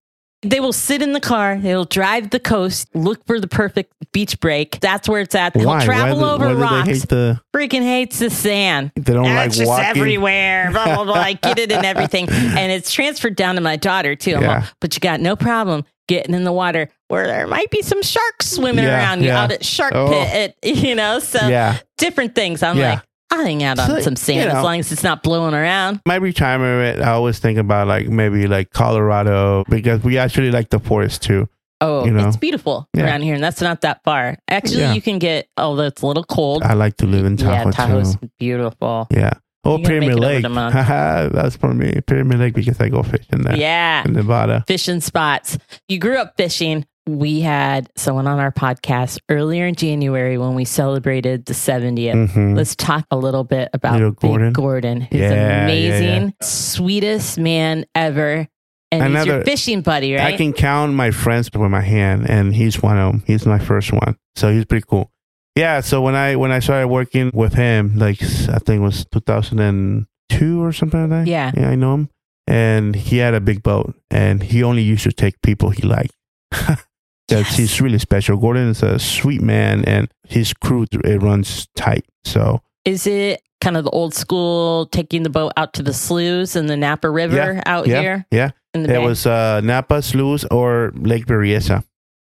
They 0.42 0.60
will 0.60 0.74
sit 0.74 1.02
in 1.02 1.14
the 1.14 1.20
car. 1.20 1.58
They'll 1.58 1.86
drive 1.86 2.30
the 2.30 2.40
coast, 2.40 2.88
look 2.94 3.26
for 3.26 3.40
the 3.40 3.48
perfect 3.48 3.92
beach 4.14 4.40
break. 4.40 4.80
That's 4.80 5.10
where 5.10 5.22
it's 5.22 5.34
at. 5.34 5.54
They'll 5.56 5.66
Why? 5.66 5.84
travel 5.84 6.20
why 6.20 6.38
do, 6.38 6.44
over 6.44 6.56
rocks. 6.56 6.86
they 6.88 6.94
hate 6.94 7.10
the? 7.10 7.42
Freaking 7.56 7.82
hates 7.82 8.20
the 8.20 8.30
sand. 8.30 8.92
They 8.96 9.14
don't 9.14 9.26
And 9.26 9.36
like 9.58 9.68
walking. 9.68 9.86
everywhere. 9.86 10.70
Blah, 10.72 10.86
blah, 10.96 11.04
blah. 11.06 11.14
I 11.16 11.34
get 11.34 11.58
it 11.58 11.72
and 11.72 11.84
everything. 11.86 12.30
And 12.30 12.72
it's 12.72 12.92
transferred 12.94 13.36
down 13.36 13.56
to 13.56 13.62
my 13.62 13.76
daughter, 13.76 14.16
too. 14.16 14.32
Yeah. 14.32 14.60
like, 14.60 14.64
but 14.82 14.94
you 14.96 15.00
got 15.00 15.20
no 15.20 15.36
problem 15.36 15.84
getting 16.08 16.36
in 16.36 16.44
the 16.44 16.54
water 16.54 16.90
where 17.08 17.26
there 17.26 17.48
might 17.48 17.72
be 17.72 17.82
some 17.82 18.04
sharks 18.04 18.52
swimming 18.52 18.86
Yeah, 18.86 18.98
around 18.98 19.22
you 19.22 19.28
yeah. 19.30 19.42
out 19.44 19.52
at 19.52 19.66
Shark 19.66 19.94
Oh. 19.96 20.10
Pit, 20.10 20.56
at, 20.64 20.76
you 20.78 20.94
know? 20.94 21.18
So 21.18 21.40
yeah. 21.48 21.80
different 21.98 22.36
things. 22.36 22.62
I'm 22.62 22.78
like, 22.78 23.02
I'll 23.32 23.44
hang 23.44 23.64
out 23.64 23.80
on 23.80 23.88
So, 23.90 24.00
some 24.02 24.16
sand 24.16 24.40
you 24.42 24.46
know. 24.48 24.58
as 24.60 24.64
long 24.64 24.80
as 24.80 24.92
it's 24.92 25.04
not 25.04 25.24
blowing 25.24 25.54
around. 25.54 26.00
My 26.06 26.16
retirement, 26.16 27.02
I 27.02 27.12
always 27.12 27.40
think 27.40 27.58
about 27.58 27.88
like 27.88 28.08
maybe 28.08 28.48
like 28.48 28.70
Colorado 28.72 29.64
because 29.70 30.04
we 30.04 30.18
actually 30.18 30.52
like 30.52 30.70
the 30.70 30.80
forest 30.80 31.24
too. 31.24 31.50
Oh, 31.82 32.06
you 32.06 32.12
know? 32.12 32.26
it's 32.28 32.38
beautiful 32.38 32.88
Yeah. 32.96 33.04
around 33.06 33.22
here, 33.24 33.34
and 33.36 33.44
that's 33.44 33.60
not 33.62 33.82
that 33.82 34.02
far. 34.04 34.38
Actually, 34.48 34.82
Yeah. 34.82 34.94
you 34.94 35.02
can 35.02 35.20
get, 35.20 35.48
although 35.58 35.84
it's 35.84 36.02
a 36.02 36.08
little 36.08 36.24
cold. 36.24 36.64
I 36.64 36.74
like 36.74 36.96
to 36.98 37.06
live 37.06 37.26
in 37.26 37.36
Tahoe. 37.36 37.52
yeah, 37.52 37.64
Tahoe 37.72 37.72
Tahoe's 37.72 38.16
too. 38.16 38.30
beautiful. 38.40 39.08
Yeah. 39.12 39.34
Oh, 39.66 39.80
Pyramid 39.80 40.20
Lake. 40.20 40.44
That's 40.54 41.56
for 41.58 41.74
me. 41.74 42.00
Pyramid 42.06 42.40
Lake 42.40 42.54
because 42.54 42.80
I 42.80 42.90
go 42.90 43.02
fishing 43.04 43.42
there 43.42 43.58
Yeah, 43.58 44.04
in 44.06 44.14
Nevada. 44.14 44.64
fishing 44.68 45.02
spots. 45.02 45.58
You 45.90 45.98
grew 46.00 46.18
up 46.18 46.36
fishing. 46.38 46.86
We 47.08 47.42
had 47.42 47.88
someone 47.96 48.26
on 48.26 48.40
our 48.40 48.52
podcast 48.52 49.20
earlier 49.30 49.68
in 49.68 49.76
January 49.76 50.40
when 50.40 50.56
we 50.56 50.66
celebrated 50.66 51.46
the 51.46 51.54
70th. 51.54 52.32
hmm 52.32 52.56
Let's 52.56 52.76
talk 52.76 53.06
a 53.12 53.18
little 53.18 53.44
bit 53.44 53.70
about 53.74 53.94
Little 53.94 54.12
Big 54.12 54.22
Gordon. 54.22 54.54
Gordon, 54.54 55.02
who's 55.02 55.20
Yeah, 55.22 55.32
yeah, 55.32 55.64
amazing, 55.66 56.24
yeah. 56.30 56.32
sweetest 56.42 57.38
man 57.38 57.86
ever. 57.94 58.48
And 58.92 59.04
he's 59.04 59.26
your 59.26 59.36
Another- 59.36 59.46
fishing 59.46 59.82
buddy, 59.82 60.14
right? 60.16 60.34
I 60.34 60.38
can 60.38 60.52
count 60.54 60.94
my 60.94 61.12
friends 61.12 61.52
with 61.54 61.70
my 61.70 61.82
hand, 61.82 62.28
and 62.30 62.56
he's 62.56 62.82
one 62.82 62.98
of 62.98 63.12
them. 63.12 63.24
He's 63.28 63.46
my 63.46 63.60
first 63.60 63.92
one, 63.94 64.16
so 64.36 64.52
he's 64.52 64.66
pretty 64.66 64.86
cool. 64.90 65.12
Yeah. 65.56 65.82
So 65.82 66.02
when 66.02 66.16
I 66.16 66.36
when 66.38 66.52
I 66.52 66.60
started 66.60 66.88
working 66.88 67.30
with 67.34 67.54
him, 67.54 67.98
like 67.98 68.22
I 68.24 68.58
think 68.60 68.70
it 68.70 68.80
was 68.80 69.06
2002 69.12 70.64
or 70.64 70.72
something 70.74 71.02
like 71.02 71.10
that. 71.10 71.28
Yeah. 71.28 71.52
Yeah, 71.56 71.70
I 71.70 71.76
know 71.76 71.94
him, 71.94 72.10
and 72.48 72.96
he 72.96 73.18
had 73.18 73.34
a 73.36 73.42
big 73.42 73.62
boat, 73.64 73.94
and 74.10 74.42
he 74.42 74.64
only 74.64 74.82
used 74.82 75.04
to 75.04 75.12
take 75.12 75.42
people 75.42 75.70
he 75.70 75.84
liked. 75.84 76.16
That's 77.28 77.50
Yes. 77.52 77.58
he's 77.58 77.82
really 77.82 77.98
special. 78.00 78.38
Gordon 78.38 78.70
is 78.70 78.84
a 78.84 79.00
sweet 79.00 79.42
man, 79.42 79.84
and 79.86 80.08
his 80.28 80.54
crew 80.54 80.86
it 80.92 81.22
runs 81.22 81.68
tight. 81.76 82.06
So 82.24 82.62
Is 82.86 83.08
it 83.08 83.42
kind 83.62 83.78
of 83.78 83.84
the 83.84 83.90
old 83.92 84.14
school 84.14 84.86
taking 84.88 85.24
the 85.24 85.30
boat 85.30 85.52
out 85.58 85.74
to 85.74 85.84
the 85.84 85.94
sloughs 85.94 86.56
and 86.56 86.70
the 86.70 86.78
Napa 86.78 87.10
River 87.10 87.36
Yeah, 87.56 87.62
out 87.66 87.88
yeah, 87.88 88.02
here 88.02 88.26
yeah. 88.32 88.52
in 88.76 88.84
the 88.84 88.90
It 88.90 88.98
bay? 89.00 89.06
was 89.06 89.26
uh, 89.26 89.62
Napa 89.62 90.02
sloughs 90.04 90.46
or 90.52 90.92
Lake 90.96 91.26
Berryessa. 91.26 91.84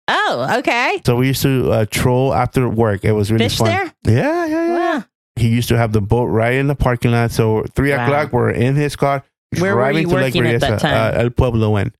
oh, 0.08 0.56
okay. 0.58 1.00
So 1.06 1.16
we 1.16 1.28
used 1.28 1.42
to 1.42 1.70
uh, 1.70 1.86
troll 1.90 2.34
after 2.34 2.68
work. 2.68 3.04
It 3.04 3.12
was 3.12 3.30
really 3.32 3.46
Fish 3.46 3.56
fun. 3.58 3.68
there? 3.68 3.94
Yeah, 4.04 4.44
yeah, 4.46 4.66
yeah. 4.66 4.96
Wow. 4.98 5.04
He 5.36 5.48
used 5.48 5.68
to 5.70 5.78
have 5.78 5.92
the 5.92 6.02
boat 6.02 6.26
right 6.26 6.54
in 6.54 6.66
the 6.66 6.74
parking 6.74 7.12
lot. 7.12 7.30
So 7.30 7.64
three 7.74 7.90
Wow. 7.92 8.04
o'clock, 8.04 8.32
we're 8.34 8.50
in 8.50 8.74
his 8.74 8.96
car. 8.96 9.22
Where 9.58 9.74
were 9.74 9.80
driving 9.82 10.02
you 10.02 10.08
to 10.08 10.14
Lake 10.14 10.34
working 10.34 10.46
at 10.46 10.60
that 10.60 10.80
time? 10.80 11.14
Uh, 11.14 11.22
El 11.22 11.30
Pueblo 11.30 11.76
in. 11.76 11.92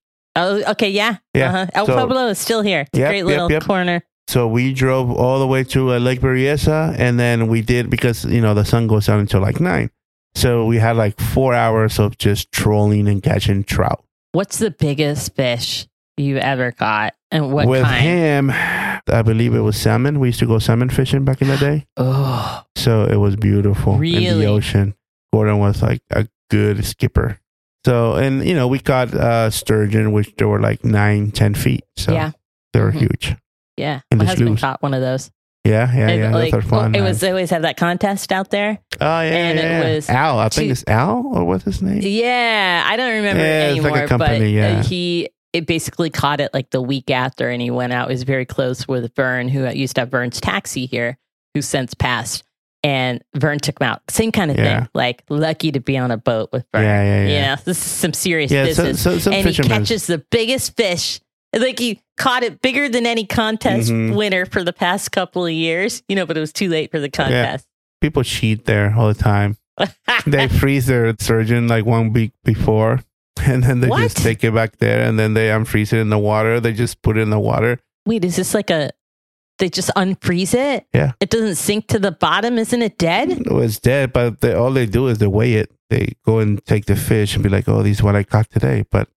Oh, 0.44 0.70
okay, 0.72 0.90
yeah. 0.90 1.16
Yeah, 1.34 1.48
Uh-huh. 1.48 1.66
El 1.74 1.86
so- 1.86 1.94
Pueblo 1.96 2.28
is 2.28 2.38
still 2.38 2.62
here. 2.62 2.80
It's 2.82 2.98
a 2.98 3.00
great 3.08 3.24
little 3.24 3.50
yep. 3.50 3.62
corner. 3.64 4.02
So 4.28 4.46
we 4.46 4.72
drove 4.72 5.10
all 5.10 5.40
the 5.40 5.46
way 5.46 5.64
to 5.64 5.92
uh, 5.94 5.98
Lake 5.98 6.20
Berryessa, 6.20 6.94
and 6.98 7.18
then 7.18 7.48
we 7.48 7.62
did 7.62 7.90
because 7.90 8.24
you 8.24 8.40
know 8.40 8.54
the 8.54 8.64
sun 8.64 8.86
goes 8.86 9.06
down 9.06 9.18
until 9.20 9.40
like 9.40 9.58
nine. 9.60 9.90
So 10.36 10.64
we 10.66 10.76
had 10.78 10.96
like 10.96 11.18
four 11.20 11.52
hours 11.54 11.98
of 11.98 12.16
just 12.16 12.52
trolling 12.52 13.08
and 13.08 13.20
catching 13.22 13.64
trout. 13.64 14.04
What's 14.30 14.58
the 14.58 14.70
biggest 14.70 15.34
fish 15.34 15.88
you 16.16 16.36
ever 16.36 16.70
caught, 16.70 17.14
and 17.32 17.52
what 17.52 17.66
With 17.66 17.82
kind? 17.82 18.02
him, 18.04 18.50
I 18.52 19.22
believe 19.22 19.54
it 19.54 19.60
was 19.60 19.76
salmon. 19.76 20.20
We 20.20 20.28
used 20.28 20.38
to 20.38 20.46
go 20.46 20.60
salmon 20.60 20.90
fishing 20.90 21.24
back 21.24 21.42
in 21.42 21.48
the 21.48 21.56
day. 21.56 21.86
Oh, 21.96 22.62
So 22.76 23.04
it 23.06 23.16
was 23.16 23.34
beautiful 23.34 23.94
in 24.00 24.38
the 24.38 24.46
ocean. 24.46 24.94
Gordon 25.32 25.58
was 25.58 25.82
like 25.82 26.02
a 26.10 26.28
good 26.50 26.84
skipper. 26.84 27.40
So 27.86 28.14
and 28.14 28.44
you 28.46 28.54
know 28.54 28.68
we 28.68 28.78
caught 28.78 29.14
uh, 29.14 29.50
sturgeon, 29.50 30.12
which 30.12 30.34
they 30.36 30.44
were 30.44 30.60
like 30.60 30.84
nine, 30.84 31.30
ten 31.30 31.54
feet. 31.54 31.84
So 31.96 32.12
Yeah. 32.12 32.32
they 32.72 32.80
were 32.80 32.92
Mhm. 32.92 32.98
huge. 33.00 33.36
yeah. 33.76 34.00
In 34.10 34.18
My 34.18 34.24
husband 34.26 34.48
sloughs. 34.58 34.60
caught 34.60 34.82
one 34.82 34.92
of 34.94 35.00
those. 35.00 35.30
Yeah, 35.64 35.92
yeah, 35.94 36.08
And, 36.08 36.18
yeah. 36.20 36.34
like, 36.34 36.52
those 36.52 36.64
are 36.64 36.66
fun. 36.66 36.94
it 36.94 37.02
was 37.02 37.20
they 37.20 37.28
always 37.30 37.50
have 37.50 37.62
that 37.62 37.76
contest 37.76 38.32
out 38.32 38.50
there. 38.50 38.78
oh 39.00 39.04
yeah, 39.20 39.20
and 39.30 39.58
it 39.58 39.62
yeah, 39.62 39.80
yeah. 39.88 39.94
was 39.94 40.08
Al. 40.08 40.38
I 40.38 40.48
think 40.48 40.68
two- 40.68 40.72
it's 40.72 40.84
Al 40.88 41.22
or 41.34 41.44
what's 41.44 41.64
his 41.64 41.82
name? 41.82 42.00
Yeah, 42.02 42.82
I 42.86 42.96
don't 42.96 43.12
remember 43.12 43.42
Yeah, 43.42 43.68
it 43.68 43.72
like 43.74 43.80
anymore. 43.92 44.04
a 44.04 44.08
company, 44.08 44.38
but 44.38 44.44
yeah. 44.50 44.78
uh, 44.80 44.82
he 44.84 45.28
it 45.52 45.66
basically 45.66 46.10
caught 46.10 46.40
it 46.40 46.52
like 46.54 46.70
the 46.70 46.80
week 46.80 47.10
after, 47.10 47.48
and 47.50 47.60
he 47.60 47.70
went 47.70 47.92
out. 47.92 48.08
He 48.08 48.14
was 48.14 48.22
very 48.22 48.44
close 48.46 48.86
with 48.86 49.12
Vern, 49.16 49.48
who 49.48 49.68
used 49.70 49.96
to 49.96 50.02
have 50.02 50.10
Vern's 50.10 50.40
taxi 50.40 50.86
here, 50.86 51.18
who 51.54 51.60
since 51.62 51.92
passed. 51.92 52.42
And 52.82 53.22
Vern 53.34 53.58
took 53.58 53.78
him 53.80 53.86
out. 53.88 54.02
Same 54.08 54.32
kind 54.32 54.50
of 54.50 54.56
Yeah. 54.56 54.80
thing. 54.80 54.88
Like 54.94 55.22
lucky 55.28 55.70
to 55.72 55.80
be 55.80 55.98
on 55.98 56.10
a 56.10 56.16
boat 56.16 56.48
with 56.52 56.64
Vern. 56.72 56.82
Yeah, 56.84 57.02
yeah, 57.02 57.26
yeah. 57.26 57.34
You 57.34 57.46
know, 57.56 57.56
this 57.64 57.76
is 57.78 57.82
some 57.84 58.12
serious 58.14 58.50
Yeah, 58.50 58.64
so, 58.72 58.84
business. 58.84 59.02
so 59.02 59.18
some 59.18 59.32
and 59.34 59.46
he 59.48 59.54
catches 59.62 60.06
the 60.06 60.18
biggest 60.30 60.76
fish. 60.76 61.20
Like 61.54 61.78
he 61.78 62.00
caught 62.16 62.42
it 62.42 62.62
bigger 62.62 62.88
than 62.88 63.04
any 63.06 63.26
contest 63.26 63.90
Mhm. 63.90 64.14
winner 64.14 64.46
for 64.46 64.62
the 64.64 64.72
past 64.72 65.12
couple 65.12 65.44
of 65.44 65.52
years. 65.52 66.02
You 66.08 66.16
know, 66.16 66.24
but 66.24 66.36
it 66.36 66.40
was 66.40 66.52
too 66.52 66.68
late 66.70 66.90
for 66.90 67.00
the 67.00 67.10
contest. 67.10 67.66
People 68.00 68.22
cheat 68.22 68.64
there 68.64 68.94
all 68.96 69.08
the 69.08 69.14
time. 69.14 69.56
They 70.26 70.48
freeze 70.48 70.86
their 70.86 71.14
sturgeon 71.18 71.68
like 71.68 71.84
one 71.84 72.12
week 72.12 72.32
before, 72.44 73.00
and 73.42 73.62
then 73.64 73.80
they 73.80 73.88
What? 73.88 74.02
just 74.02 74.18
take 74.18 74.42
it 74.44 74.54
back 74.54 74.78
there, 74.78 75.02
and 75.02 75.18
then 75.18 75.34
they 75.34 75.48
unfreeze 75.48 75.92
it 75.92 75.98
in 75.98 76.08
the 76.10 76.18
water. 76.18 76.60
They 76.60 76.72
just 76.72 77.02
put 77.02 77.16
it 77.16 77.20
in 77.20 77.30
the 77.30 77.38
water. 77.40 77.78
Wait, 78.06 78.24
is 78.24 78.36
this 78.36 78.54
like 78.54 78.70
a? 78.70 78.90
They 79.60 79.68
just 79.68 79.90
unfreeze 79.96 80.54
it. 80.54 80.86
Yeah. 80.92 81.12
It 81.20 81.30
doesn't 81.30 81.54
sink 81.54 81.86
to 81.88 81.98
the 82.00 82.10
bottom. 82.10 82.58
Isn't 82.58 82.82
it 82.82 82.98
dead? 82.98 83.30
It 83.30 83.52
was 83.52 83.78
dead, 83.78 84.12
but 84.12 84.40
they, 84.40 84.52
all 84.54 84.72
they 84.72 84.86
do 84.86 85.06
is 85.06 85.18
they 85.18 85.28
weigh 85.28 85.54
it. 85.54 85.70
They 85.90 86.14
go 86.26 86.38
and 86.40 86.64
take 86.66 86.86
the 86.86 86.96
fish 86.96 87.34
and 87.34 87.42
be 87.42 87.48
like, 87.48 87.68
"Oh, 87.68 87.82
these 87.82 87.98
is 87.98 88.02
what 88.02 88.16
I 88.16 88.24
caught 88.24 88.50
today." 88.50 88.84
But 88.90 89.08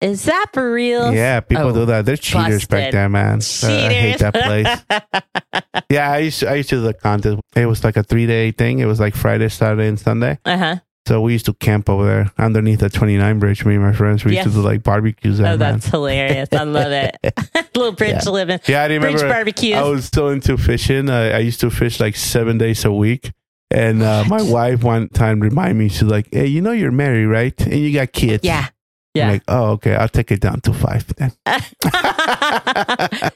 Is 0.00 0.24
that 0.24 0.46
for 0.54 0.72
real? 0.72 1.12
yeah, 1.12 1.40
people 1.40 1.68
Oh, 1.68 1.72
do 1.74 1.84
that. 1.86 2.06
They're 2.06 2.16
cheaters 2.16 2.66
back 2.66 2.92
there, 2.92 3.08
man. 3.08 3.40
Uh, 3.62 3.66
I 3.66 3.92
hate 3.92 4.18
that 4.20 4.34
place. 4.34 4.80
place. 4.88 5.22
Yeah, 5.90 6.12
I 6.12 6.18
used 6.18 6.40
to, 6.40 6.48
I 6.50 6.54
used 6.54 6.68
to 6.70 6.76
do 6.76 6.82
the 6.82 6.94
contest. 6.94 7.38
It 7.56 7.66
was 7.66 7.82
like 7.82 7.96
a 7.96 8.02
three 8.04 8.26
day 8.26 8.52
thing. 8.52 8.78
It 8.78 8.86
was 8.86 9.00
like 9.00 9.16
Friday, 9.16 9.48
Saturday, 9.48 9.88
and 9.88 9.98
Sunday. 9.98 10.38
uh 10.44 10.56
huh. 10.56 10.76
So 11.06 11.20
we 11.22 11.32
used 11.32 11.46
to 11.46 11.54
camp 11.54 11.88
over 11.88 12.04
there 12.04 12.30
underneath 12.38 12.80
the 12.80 12.90
29 12.90 13.38
bridge. 13.38 13.64
Me 13.64 13.74
and 13.74 13.82
my 13.82 13.92
friends, 13.92 14.24
we 14.24 14.36
used 14.36 14.48
to 14.48 14.54
do 14.54 14.60
like 14.60 14.82
barbecues 14.82 15.40
Oh, 15.40 15.44
man. 15.44 15.58
that's 15.58 15.86
hilarious. 15.86 16.48
I 16.52 16.64
love 16.64 16.92
it. 16.92 17.16
Little 17.74 17.92
bridge 17.92 18.22
Yeah. 18.24 18.30
living. 18.30 18.60
Yeah, 18.68 18.82
I 18.82 18.86
remember. 18.86 19.06
Bridge 19.08 19.14
remember. 19.22 19.34
barbecue. 19.34 19.74
I 19.74 19.82
was 19.82 20.04
still 20.04 20.28
into 20.28 20.56
fishing. 20.58 21.08
I, 21.10 21.30
I 21.32 21.38
used 21.38 21.60
to 21.60 21.70
fish 21.70 21.98
like 22.00 22.16
seven 22.16 22.58
days 22.58 22.84
a 22.84 22.92
week. 22.92 23.32
And 23.72 24.02
uh, 24.02 24.24
my 24.28 24.42
wife 24.42 24.82
one 24.84 25.08
time 25.08 25.40
reminded 25.40 25.76
me, 25.76 25.88
she's 25.88 26.02
like, 26.02 26.28
"Hey, 26.32 26.46
you 26.46 26.60
know 26.60 26.72
you're 26.72 26.90
married, 26.90 27.26
right? 27.26 27.58
And 27.60 27.74
you 27.80 27.92
got 27.94 28.12
kids." 28.12 28.44
yeah. 28.44 28.66
I'm 28.66 28.70
Yeah. 29.14 29.28
like, 29.30 29.42
oh, 29.48 29.70
okay. 29.72 29.94
I'll 29.94 30.08
take 30.08 30.30
it 30.32 30.40
down 30.40 30.60
to 30.62 30.72
five 30.72 31.06
then. 31.16 31.32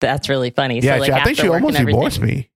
That's 0.00 0.28
really 0.28 0.50
funny. 0.50 0.80
yeah, 0.80 0.96
so, 0.96 1.00
like, 1.02 1.10
I 1.12 1.24
think 1.24 1.38
she 1.38 1.48
almost 1.48 1.78
divorced 1.78 2.20
me. 2.20 2.50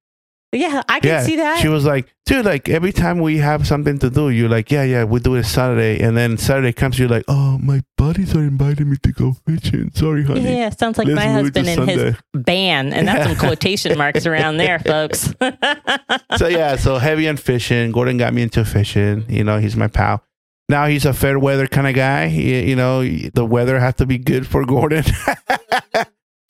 Yeah, 0.53 0.83
I 0.89 0.99
can 0.99 1.09
yeah, 1.09 1.23
see 1.23 1.37
that. 1.37 1.61
She 1.61 1.69
was 1.69 1.85
like, 1.85 2.13
dude, 2.27 2.45
like 2.45 2.69
every 2.69 2.91
time 2.91 3.21
we 3.21 3.39
have 3.39 3.69
something 3.69 4.01
to 4.01 4.11
do, 4.11 4.31
you're 4.31 4.49
like, 4.49 4.69
yeah, 4.73 4.83
yeah, 4.83 5.05
we 5.05 5.21
do 5.21 5.37
it 5.37 5.45
Saturday, 5.45 6.03
and 6.03 6.17
then 6.17 6.39
Saturday 6.39 6.73
comes, 6.73 6.99
you're 6.99 7.09
like, 7.09 7.25
oh, 7.29 7.57
my 7.59 7.83
buddies 7.97 8.35
are 8.35 8.43
inviting 8.43 8.91
me 8.91 8.97
to 9.05 9.13
go 9.13 9.35
fishing. 9.47 9.93
Sorry, 9.95 10.25
honey. 10.25 10.43
yeah, 10.43 10.71
sounds 10.71 10.99
like 10.99 11.07
Let's 11.07 11.17
my 11.17 11.29
move 11.29 11.47
it 11.47 11.55
to 11.55 11.61
husband 11.61 11.69
and 11.69 11.91
his 11.91 12.01
Sunday." 12.01 12.19
ban, 12.35 12.93
and 12.93 13.07
that's 13.07 13.29
some 13.29 13.37
quotation 13.49 13.97
marks 13.97 14.27
around 14.27 14.57
there, 14.57 14.81
folks. 14.81 15.33
so 16.37 16.49
yeah, 16.49 16.75
so 16.75 16.99
heavy 16.99 17.29
on 17.29 17.37
fishing. 17.37 17.93
Gordon 17.93 18.17
got 18.17 18.35
me 18.35 18.43
into 18.43 18.65
fishing. 18.65 19.27
You 19.29 19.45
know, 19.45 19.59
he's 19.61 19.77
my 19.77 19.87
pal. 19.87 20.25
Now 20.69 20.87
he's 20.87 21.05
a 21.05 21.13
fair 21.13 21.39
weather 21.39 21.69
kind 21.69 21.87
of 21.87 21.95
guy. 21.95 22.29
He, 22.29 22.69
you 22.69 22.77
know, 22.77 23.05
the 23.05 23.45
weather 23.45 23.79
has 23.79 23.95
to 23.97 24.07
be 24.07 24.19
good 24.19 24.47
for 24.49 24.65
Gordon. 24.65 25.05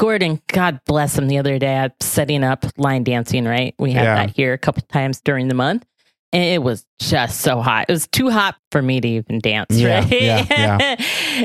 Gordon, 0.01 0.41
God 0.49 0.81
bless 0.87 1.19
him. 1.19 1.29
The 1.29 1.37
other 1.37 1.59
day, 1.59 1.77
I'm 1.77 1.93
setting 2.01 2.43
up 2.43 2.65
line 2.79 3.05
dancing. 3.05 3.45
Right, 3.45 3.75
we 3.79 3.93
had 3.93 4.05
Yeah. 4.05 4.15
that 4.15 4.31
here 4.31 4.55
a 4.55 4.59
couple 4.59 4.83
times 4.91 5.21
during 5.21 5.49
the 5.49 5.55
month, 5.55 5.85
and 6.33 6.43
it 6.43 6.63
was 6.63 6.87
just 7.01 7.41
so 7.43 7.61
hot. 7.61 7.85
It 7.91 7.93
was 7.93 8.07
too 8.09 8.31
hot 8.31 8.57
for 8.73 8.81
me 8.81 9.03
to 9.03 9.07
even 9.09 9.41
dance. 9.41 9.67
Yeah, 9.77 10.01
right? 10.01 10.11
yeah, 10.11 10.97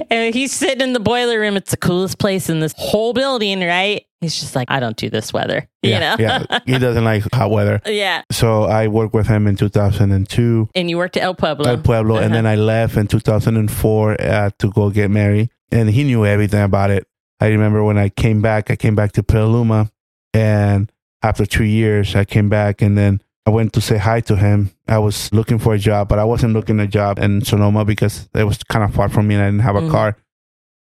and 0.09 0.33
he's 0.33 0.53
sitting 0.53 0.79
in 0.81 0.93
the 0.93 1.01
boiler 1.01 1.37
room. 1.37 1.57
It's 1.57 1.71
the 1.71 1.77
coolest 1.77 2.17
place 2.17 2.49
in 2.49 2.61
this 2.61 2.73
whole 2.77 3.11
building. 3.11 3.59
Right? 3.59 4.05
He's 4.21 4.39
just 4.39 4.55
like, 4.55 4.71
I 4.71 4.79
don't 4.79 4.95
do 4.95 5.09
this 5.09 5.33
weather. 5.33 5.67
yeah, 5.83 5.93
you 5.93 5.99
know? 5.99 6.45
yeah. 6.49 6.59
He 6.65 6.77
doesn't 6.85 7.03
like 7.03 7.23
hot 7.33 7.51
weather. 7.51 7.81
yeah. 7.85 8.23
So 8.31 8.63
I 8.63 8.87
worked 8.87 9.13
with 9.13 9.27
him 9.27 9.47
in 9.47 9.57
2002 9.57 10.69
And 10.73 10.89
you 10.89 10.97
worked 10.97 11.17
at 11.17 11.23
El 11.23 11.35
Pueblo. 11.35 11.69
El 11.69 11.77
Pueblo, 11.79 12.15
and 12.15 12.25
Uh-huh. 12.27 12.33
then 12.35 12.45
I 12.47 12.55
left 12.55 12.95
in 12.95 13.05
2004 13.07 14.21
uh, 14.21 14.49
to 14.59 14.71
go 14.71 14.89
get 14.89 15.11
married. 15.11 15.49
And 15.71 15.89
he 15.89 16.03
knew 16.05 16.25
everything 16.25 16.63
about 16.63 16.89
it. 16.89 17.05
I 17.39 17.47
remember 17.47 17.83
when 17.83 17.97
I 17.97 18.09
came 18.09 18.41
back, 18.41 18.71
I 18.71 18.75
came 18.75 18.95
back 18.95 19.11
to 19.13 19.23
Petaluma, 19.23 19.91
and 20.33 20.91
after 21.21 21.45
two 21.45 21.63
years, 21.65 22.15
I 22.15 22.25
came 22.25 22.49
back, 22.49 22.81
and 22.81 22.97
then 22.97 23.21
I 23.45 23.51
went 23.51 23.73
to 23.73 23.81
say 23.81 23.97
hi 23.97 24.21
to 24.21 24.35
him. 24.35 24.71
I 24.87 24.99
was 24.99 25.31
looking 25.33 25.59
for 25.59 25.73
a 25.73 25.79
job, 25.79 26.07
but 26.07 26.17
I 26.19 26.23
wasn't 26.23 26.53
looking 26.53 26.79
a 26.79 26.87
job 26.87 27.19
in 27.19 27.43
Sonoma 27.43 27.85
because 27.85 28.29
it 28.33 28.43
was 28.43 28.63
kind 28.63 28.83
of 28.83 28.93
far 28.93 29.09
from 29.09 29.27
me, 29.27 29.35
and 29.35 29.43
I 29.43 29.47
didn't 29.47 29.61
have 29.61 29.75
a 29.75 29.81
Mhm. 29.81 29.91
car. 29.91 30.17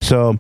So 0.02 0.39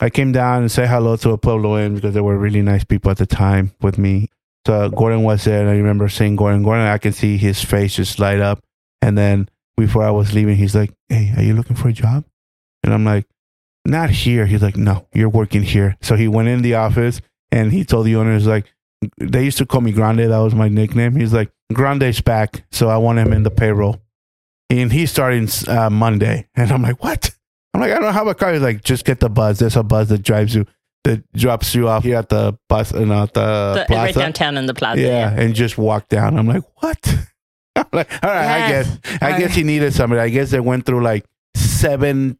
I 0.00 0.10
came 0.10 0.32
down 0.32 0.62
and 0.62 0.70
say 0.70 0.86
hello 0.86 1.16
to 1.16 1.30
a 1.30 1.38
Pueblo 1.38 1.78
Inn 1.78 1.94
because 1.94 2.14
they 2.14 2.20
were 2.20 2.36
really 2.38 2.62
nice 2.62 2.84
people 2.84 3.10
at 3.10 3.18
the 3.18 3.26
time 3.26 3.72
with 3.80 3.98
me. 3.98 4.28
So 4.66 4.88
Gordon 4.90 5.22
was 5.24 5.44
there, 5.44 5.60
and 5.60 5.68
I 5.70 5.74
remember 5.76 6.08
saying 6.08 6.36
Gordon, 6.36 6.62
Gordon, 6.62 6.86
I 6.86 6.98
can 6.98 7.12
see 7.12 7.36
his 7.36 7.62
face 7.62 7.96
just 7.96 8.18
light 8.18 8.40
up. 8.40 8.60
And 9.00 9.18
then 9.18 9.48
before 9.76 10.04
I 10.04 10.10
was 10.10 10.32
leaving, 10.34 10.56
he's 10.56 10.74
like, 10.74 10.92
"Hey, 11.08 11.32
are 11.36 11.42
you 11.42 11.54
looking 11.54 11.74
for 11.76 11.88
a 11.88 11.92
job?" 11.92 12.24
And 12.84 12.94
I'm 12.94 13.04
like, 13.04 13.26
"Not 13.84 14.10
here." 14.10 14.46
He's 14.46 14.62
like, 14.62 14.76
"No, 14.76 15.06
you're 15.14 15.28
working 15.28 15.62
here." 15.62 15.96
So 16.00 16.16
he 16.16 16.28
went 16.28 16.48
in 16.48 16.62
the 16.62 16.74
office 16.74 17.20
and 17.50 17.72
he 17.72 17.84
told 17.84 18.06
the 18.06 18.16
owners 18.16 18.46
like, 18.46 18.66
they 19.18 19.44
used 19.44 19.58
to 19.58 19.66
call 19.66 19.80
me 19.80 19.90
Grande. 19.92 20.20
That 20.30 20.38
was 20.38 20.54
my 20.54 20.68
nickname. 20.68 21.16
He's 21.16 21.32
like, 21.32 21.50
"Grande's 21.72 22.20
back, 22.20 22.64
so 22.70 22.88
I 22.88 22.96
want 22.98 23.18
him 23.18 23.32
in 23.32 23.42
the 23.42 23.50
payroll." 23.50 24.00
And 24.70 24.92
he's 24.92 25.10
starting 25.10 25.48
uh, 25.68 25.90
Monday, 25.90 26.48
and 26.54 26.70
I'm 26.70 26.82
like, 26.82 27.02
"What?" 27.02 27.30
I'm 27.74 27.80
like, 27.80 27.90
"I 27.92 27.98
don't 27.98 28.12
have 28.14 28.28
a 28.28 28.34
car." 28.34 28.52
He's 28.52 28.62
like, 28.62 28.84
"Just 28.84 29.04
get 29.04 29.18
the 29.20 29.28
bus. 29.28 29.58
There's 29.58 29.74
a 29.76 29.82
bus 29.82 30.08
that 30.10 30.22
drives 30.22 30.54
you, 30.54 30.66
that 31.02 31.30
drops 31.32 31.74
you 31.74 31.88
off 31.88 32.04
here 32.04 32.16
at 32.16 32.28
the 32.28 32.56
bus, 32.68 32.92
and 32.92 33.10
at 33.12 33.34
the, 33.34 33.74
The- 33.80 33.84
plaza." 33.88 34.04
right 34.04 34.14
downtown 34.14 34.56
in 34.56 34.66
the 34.66 34.74
plaza. 34.74 35.00
yeah, 35.02 35.30
and 35.36 35.52
just 35.54 35.76
walk 35.76 36.08
down. 36.08 36.38
I'm 36.38 36.46
like, 36.46 36.62
what? 36.80 36.98
I'm 37.76 37.86
like, 37.92 38.12
all 38.22 38.30
right, 38.30 38.64
I 38.64 38.68
guess, 38.70 38.98
I 39.20 39.32
All 39.32 39.38
guess 39.40 39.54
he 39.54 39.64
needed 39.64 39.92
somebody. 39.94 40.20
I 40.20 40.28
guess 40.28 40.50
they 40.52 40.60
went 40.60 40.86
through 40.86 41.02
like 41.02 41.24
17 41.56 42.36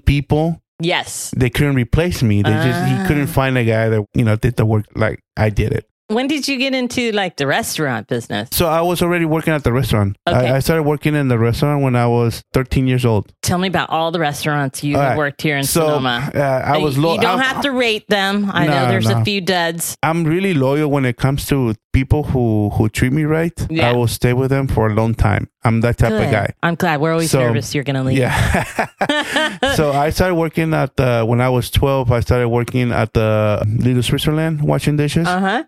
people. 0.00 0.62
Yes. 0.80 1.32
They 1.36 1.48
couldn't 1.50 1.74
replace 1.74 2.22
me. 2.22 2.42
They 2.42 2.50
just 2.50 2.86
he 2.88 2.94
Ah. 2.96 3.04
couldn't 3.06 3.28
find 3.28 3.56
a 3.56 3.64
guy 3.64 3.88
that 3.88 4.04
you 4.14 4.24
know 4.24 4.36
did 4.36 4.56
the 4.56 4.66
work 4.66 4.84
like 4.94 5.20
I 5.36 5.48
did 5.50 5.72
it. 5.72 5.88
When 6.08 6.28
did 6.28 6.46
you 6.46 6.56
get 6.58 6.74
into 6.74 7.10
like 7.12 7.36
the 7.36 7.46
restaurant 7.46 8.06
business? 8.08 8.48
So 8.52 8.66
I 8.66 8.80
was 8.80 9.02
already 9.02 9.24
working 9.24 9.52
at 9.52 9.64
the 9.64 9.72
restaurant. 9.72 10.16
Okay. 10.28 10.48
I, 10.50 10.56
I 10.56 10.58
started 10.60 10.84
working 10.84 11.14
in 11.14 11.28
the 11.28 11.38
restaurant 11.38 11.82
when 11.82 11.96
I 11.96 12.06
was 12.06 12.42
13 12.52 12.86
years 12.86 13.04
old. 13.04 13.32
Tell 13.42 13.58
me 13.58 13.68
about 13.68 13.90
all 13.90 14.10
the 14.12 14.20
restaurants 14.20 14.84
you 14.84 14.94
All 14.96 15.02
have 15.02 15.10
right. 15.10 15.18
worked 15.18 15.42
here 15.42 15.56
in 15.56 15.64
So 15.64 15.80
Sonoma. 15.80 16.30
uh, 16.34 16.38
I 16.38 16.78
was. 16.78 16.96
Lo- 16.96 17.14
you 17.14 17.20
don't 17.20 17.40
I'm- 17.40 17.54
have 17.54 17.62
to 17.62 17.70
rate 17.72 18.06
them. 18.08 18.50
I 18.52 18.66
No, 18.66 18.72
know 18.84 18.88
there's 18.88 19.08
no. 19.08 19.20
a 19.20 19.24
few 19.24 19.40
duds. 19.40 19.96
I'm 20.02 20.24
really 20.24 20.54
loyal 20.54 20.90
when 20.90 21.04
it 21.04 21.16
comes 21.16 21.44
to 21.46 21.74
people 21.92 22.22
who 22.24 22.70
who 22.70 22.88
treat 22.88 23.12
me 23.12 23.24
right. 23.24 23.52
Yeah. 23.70 23.88
I 23.90 23.92
will 23.92 24.06
stay 24.08 24.32
with 24.32 24.50
them 24.50 24.68
for 24.68 24.86
a 24.86 24.94
long 24.94 25.14
time. 25.14 25.48
I'm 25.64 25.80
that 25.80 25.98
type 25.98 26.10
Good. 26.10 26.24
of 26.26 26.30
guy. 26.30 26.52
I'm 26.62 26.74
glad. 26.76 27.00
We're 27.00 27.12
always 27.12 27.30
So, 27.30 27.40
nervous 27.40 27.74
you're 27.74 27.84
going 27.84 27.96
to 27.96 28.02
leave. 28.04 28.18
Yeah. 28.18 28.86
so 29.74 29.92
I 29.92 30.10
started 30.10 30.34
working 30.36 30.74
at 30.74 30.96
the 30.96 31.24
when 31.26 31.40
I 31.40 31.48
was 31.48 31.70
12. 31.70 32.12
I 32.12 32.20
started 32.20 32.48
working 32.48 32.92
at 32.92 33.12
the 33.14 33.64
Little 33.66 34.02
Switzerland 34.02 34.62
washing 34.62 34.96
dishes 34.96 35.26
Uh 35.26 35.40
huh. 35.40 35.64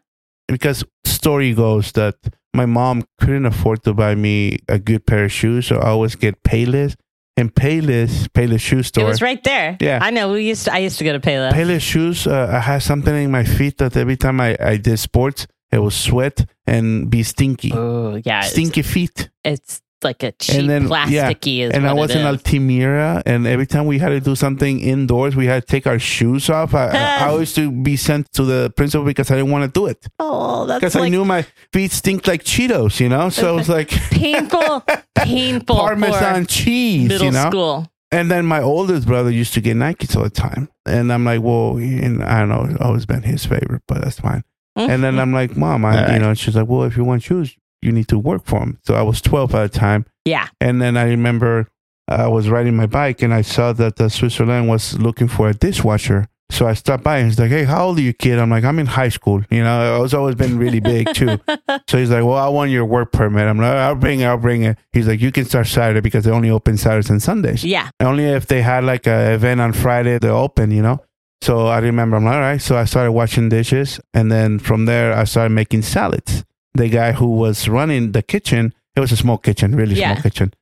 Because 0.49 0.85
story 1.05 1.55
goes 1.55 1.93
that 1.93 2.17
my 2.55 2.67
mom 2.67 3.05
couldn't 3.21 3.47
afford 3.47 3.83
to 3.85 3.95
buy 3.95 4.15
me 4.15 4.59
a 4.69 4.79
good 4.79 5.07
pair 5.07 5.25
of 5.25 5.33
shoes, 5.33 5.67
so 5.67 5.77
I 5.79 5.89
always 5.91 6.17
get 6.17 6.43
Payless 6.43 6.95
and 7.37 7.55
Payless 7.55 8.27
Payless 8.29 8.61
shoe 8.61 8.83
store. 8.83 9.05
It 9.05 9.07
was 9.07 9.23
right 9.23 9.43
there. 9.45 9.77
Yeah. 9.81 9.99
I 10.03 10.11
know. 10.11 10.33
We 10.33 10.43
used 10.49 10.65
to, 10.65 10.73
I 10.75 10.79
used 10.79 10.99
to 10.99 11.05
go 11.05 11.13
to 11.13 11.21
Payless. 11.21 11.53
Payless 11.53 11.81
shoes. 11.83 12.27
Uh, 12.27 12.51
I 12.53 12.59
had 12.61 12.79
something 12.83 13.15
in 13.15 13.31
my 13.31 13.45
feet 13.45 13.79
that 13.79 13.97
every 13.97 14.17
time 14.17 14.41
I, 14.41 14.57
I 14.61 14.77
did 14.77 14.99
sports, 14.99 15.47
it 15.71 15.79
was 15.79 15.95
sweat 15.95 16.47
and 16.67 17.09
be 17.11 17.23
stinky, 17.23 17.71
Oh, 17.73 18.21
yeah. 18.25 18.41
Stinky 18.41 18.83
feet. 18.83 19.29
it's 19.45 19.83
like 20.05 20.23
a 20.23 20.33
cheap 20.33 20.67
then- 20.67 20.89
yeah. 20.89 21.07
plasticky 21.07 21.61
is 21.61 21.73
and 21.73 21.87
I 21.87 21.93
was 21.93 22.11
it 22.11 22.17
in 22.17 22.23
is. 22.23 22.27
Altamira, 22.27 23.23
and 23.27 23.47
every 23.47 23.67
time 23.67 23.87
we 23.87 23.99
had 23.99 24.11
to 24.11 24.21
do 24.21 24.35
something 24.35 24.81
indoors, 24.81 25.35
we 25.37 25.47
had 25.47 25.63
to 25.63 25.67
take 25.67 25.87
our 25.87 25.99
shoes 25.99 26.49
off. 26.51 26.75
I, 26.75 26.89
I, 26.89 27.29
I 27.29 27.37
used 27.39 27.55
to 27.57 27.71
be 27.71 27.97
sent 27.97 28.33
to 28.33 28.45
the 28.45 28.73
principal 28.77 29.05
because 29.05 29.31
I 29.31 29.37
didn't 29.37 29.51
want 29.51 29.73
to 29.73 29.81
do 29.81 29.87
it 29.87 30.07
Oh, 30.19 30.67
that's 30.67 30.81
because 30.81 30.97
I 30.97 31.09
knew 31.09 31.25
my 31.25 31.43
feet 31.73 31.93
stink 31.93 32.27
like 32.27 32.45
Cheetos, 32.45 33.01
you 33.01 33.09
know. 33.09 33.29
So 33.29 33.55
it 33.55 33.57
was 33.57 33.69
like 33.69 33.91
painful, 34.11 34.85
painful 35.15 35.77
Parmesan 35.77 36.47
cheese, 36.47 37.09
middle 37.09 37.27
you 37.27 37.33
know. 37.33 37.51
school. 37.51 37.87
And 38.11 38.31
then 38.31 38.47
my 38.47 38.63
oldest 38.63 39.07
brother 39.07 39.31
used 39.31 39.53
to 39.55 39.61
get 39.61 39.77
Nikes 39.77 40.17
all 40.17 40.23
the 40.23 40.31
time, 40.31 40.71
and 40.87 41.13
I'm 41.13 41.25
like, 41.25 41.43
well, 41.43 41.77
and 41.77 42.25
I 42.25 42.41
don't 42.41 42.49
know, 42.49 42.67
it's 42.71 42.81
always 42.81 43.05
been 43.05 43.23
his 43.23 43.45
favorite, 43.45 43.83
but 43.87 44.03
that's 44.03 44.19
fine. 44.19 44.45
And 44.77 45.03
then 45.03 45.15
mm-hmm. 45.15 45.21
I'm 45.21 45.33
like, 45.33 45.57
mom, 45.57 45.85
I, 45.85 46.15
you 46.15 46.21
know, 46.21 46.35
she's 46.35 46.55
like, 46.55 46.69
well, 46.69 46.85
if 46.85 46.97
you 46.97 47.03
want 47.03 47.25
shoes, 47.25 47.57
you 47.83 47.93
need 47.93 48.09
to 48.09 48.19
work 48.19 48.45
for 48.45 48.61
them. 48.61 48.79
So 48.85 48.95
I 48.95 49.03
was 49.03 49.21
12 49.21 49.55
at 49.55 49.73
the 49.73 49.79
time. 49.79 50.05
yeah, 50.25 50.49
And 50.61 50.81
then 50.83 50.97
I 50.97 51.05
remember 51.05 51.69
uh, 52.11 52.15
I 52.25 52.29
was 52.29 52.49
riding 52.49 52.75
my 52.77 52.87
bike 52.87 53.23
and 53.23 53.33
I 53.35 53.43
saw 53.43 53.73
that 53.75 53.97
the 53.97 54.09
Switzerland 54.11 54.69
was 54.69 54.99
looking 54.99 55.29
for 55.29 55.49
a 55.49 55.55
dishwasher. 55.55 56.27
So 56.51 56.67
I 56.67 56.73
stopped 56.73 57.05
by 57.05 57.19
and 57.19 57.27
he's 57.29 57.39
like, 57.39 57.51
Hey, 57.51 57.65
how 57.65 57.87
old 57.89 57.99
are 57.99 58.01
you, 58.03 58.15
kid? 58.15 58.39
I'm 58.39 58.49
like, 58.49 58.65
I'm 58.65 58.79
in 58.79 58.87
high 58.87 59.11
school. 59.11 59.43
You 59.51 59.63
know, 59.63 59.97
I 59.97 59.99
was 59.99 60.15
always 60.15 60.35
been 60.35 60.59
really 60.59 60.81
big 60.81 61.13
too. 61.13 61.39
so 61.89 61.99
he's 61.99 62.11
like, 62.11 62.25
Well, 62.25 62.37
I 62.39 62.49
want 62.49 62.71
your 62.71 62.87
work 62.87 63.13
permit. 63.13 63.47
I'm 63.47 63.59
like, 63.59 63.67
I'll 63.75 63.95
bring 63.95 64.21
it, 64.21 64.25
I'll 64.25 64.39
bring 64.39 64.63
it. 64.63 64.79
He's 64.93 65.07
like, 65.07 65.21
You 65.21 65.31
can 65.31 65.45
start 65.45 65.67
Saturday 65.67 66.01
because 66.01 66.25
they 66.25 66.31
only 66.31 66.49
open 66.49 66.79
Saturdays 66.79 67.11
and 67.11 67.23
Sundays. 67.23 67.65
yeah. 67.65 67.91
Only 68.01 68.25
if 68.25 68.47
they 68.47 68.63
had 68.63 68.85
like 68.85 69.07
an 69.07 69.33
event 69.33 69.61
on 69.61 69.75
Friday, 69.75 70.19
they 70.19 70.29
open, 70.31 70.71
you 70.71 70.81
know? 70.81 71.01
So 71.43 71.67
I 71.67 71.79
remember, 71.81 72.17
I'm 72.17 72.25
like, 72.25 72.35
all 72.35 72.41
right. 72.41 72.61
So 72.63 72.77
I 72.79 72.85
started 72.87 73.13
washing 73.13 73.51
dishes. 73.51 74.01
And 74.15 74.33
then 74.33 74.59
from 74.59 74.87
there, 74.87 75.13
I 75.13 75.25
started 75.25 75.51
making 75.51 75.83
salads. 75.83 76.45
The 76.79 76.89
guy 76.89 77.13
who 77.13 77.27
was 77.37 77.69
running 77.69 78.13
the 78.13 78.23
kitchen, 78.23 78.73
it 78.97 79.01
was 79.01 79.13
a 79.13 79.17
small 79.17 79.39
kitchen, 79.39 79.75
really 79.77 79.95
Yeah. 79.97 80.15
small 80.15 80.23
kitchen. 80.23 80.55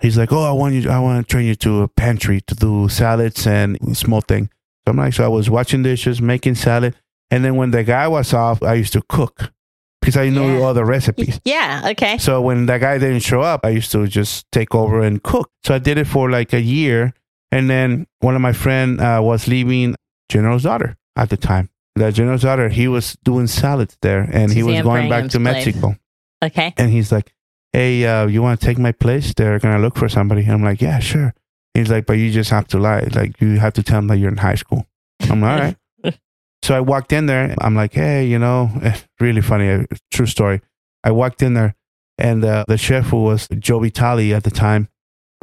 He's 0.00 0.16
like, 0.18 0.32
oh, 0.32 0.42
I 0.44 0.52
want 0.52 0.74
you, 0.74 0.88
I 0.90 0.98
want 0.98 1.26
to 1.26 1.30
train 1.30 1.46
you 1.46 1.54
to 1.56 1.82
a 1.82 1.88
pantry 1.88 2.40
to 2.42 2.54
do 2.54 2.88
salads 2.88 3.46
and 3.46 3.78
small 3.96 4.20
thing. 4.22 4.48
So 4.84 4.90
I'm 4.92 4.96
like, 4.96 5.12
so 5.12 5.24
I 5.24 5.28
was 5.28 5.50
washing 5.50 5.82
dishes, 5.82 6.20
making 6.22 6.54
salad. 6.54 6.94
And 7.30 7.44
then 7.44 7.56
when 7.56 7.70
the 7.70 7.84
guy 7.84 8.08
was 8.08 8.32
off, 8.34 8.62
I 8.62 8.74
used 8.74 8.92
to 8.94 9.02
cook 9.08 9.52
because 10.00 10.16
I 10.16 10.30
knew 10.30 10.56
Yeah. 10.58 10.64
all 10.64 10.74
the 10.74 10.84
recipes. 10.86 11.38
Yeah. 11.44 11.88
Okay. 11.92 12.16
So 12.18 12.40
when 12.40 12.66
that 12.66 12.80
guy 12.80 12.96
didn't 12.98 13.20
show 13.20 13.42
up, 13.42 13.60
I 13.64 13.70
used 13.70 13.92
to 13.92 14.06
just 14.08 14.50
take 14.52 14.74
over 14.74 15.00
and 15.02 15.22
cook. 15.22 15.50
So 15.64 15.74
I 15.74 15.78
did 15.78 15.98
it 15.98 16.06
for 16.06 16.30
like 16.30 16.52
a 16.54 16.60
year. 16.62 17.12
And 17.52 17.68
then 17.68 18.06
one 18.20 18.34
of 18.34 18.40
my 18.40 18.52
friend 18.54 19.00
uh, 19.00 19.20
was 19.22 19.46
leaving 19.48 19.96
General's 20.30 20.62
daughter 20.62 20.96
at 21.16 21.28
the 21.30 21.36
time. 21.36 21.68
The 22.00 22.12
General's 22.12 22.42
daughter, 22.42 22.68
he 22.70 22.88
was 22.88 23.16
doing 23.24 23.46
salads 23.46 23.96
there 24.00 24.22
and 24.32 24.50
he 24.52 24.62
was 24.62 24.80
going 24.82 25.08
back 25.08 25.24
Brangham's 25.24 25.32
to 25.32 25.40
place. 25.40 25.66
Mexico. 25.66 25.96
Okay. 26.42 26.72
And 26.78 26.90
he's 26.90 27.12
like, 27.12 27.34
hey, 27.72 28.04
uh, 28.06 28.26
you 28.26 28.40
want 28.42 28.58
to 28.60 28.66
take 28.66 28.78
my 28.78 28.92
place? 28.92 29.34
They're 29.34 29.58
going 29.58 29.74
to 29.76 29.80
look 29.82 29.96
for 29.96 30.08
somebody. 30.08 30.42
And 30.42 30.52
I'm 30.52 30.64
like, 30.64 30.80
yeah, 30.80 30.98
sure. 30.98 31.34
He's 31.74 31.90
like, 31.90 32.06
but 32.06 32.14
you 32.14 32.30
just 32.30 32.50
have 32.50 32.66
to 32.68 32.78
lie. 32.78 33.00
Like, 33.14 33.40
you 33.40 33.58
have 33.58 33.74
to 33.74 33.82
tell 33.82 33.98
them 33.98 34.08
that 34.08 34.16
you're 34.18 34.30
in 34.30 34.38
high 34.38 34.54
school. 34.54 34.86
I'm 35.28 35.40
like, 35.42 35.60
all 35.60 35.74
right. 36.04 36.18
so 36.62 36.74
I 36.74 36.80
walked 36.80 37.12
in 37.12 37.26
there. 37.26 37.54
I'm 37.60 37.74
like, 37.76 37.92
hey, 37.92 38.26
you 38.26 38.38
know, 38.38 38.70
really 39.20 39.42
funny, 39.42 39.86
true 40.10 40.26
story. 40.26 40.62
I 41.04 41.10
walked 41.10 41.42
in 41.42 41.54
there 41.54 41.76
and 42.18 42.44
uh, 42.44 42.64
the 42.66 42.78
chef 42.78 43.06
who 43.06 43.22
was 43.24 43.46
Joe 43.58 43.80
Vitale 43.80 44.34
at 44.34 44.44
the 44.44 44.50
time, 44.50 44.88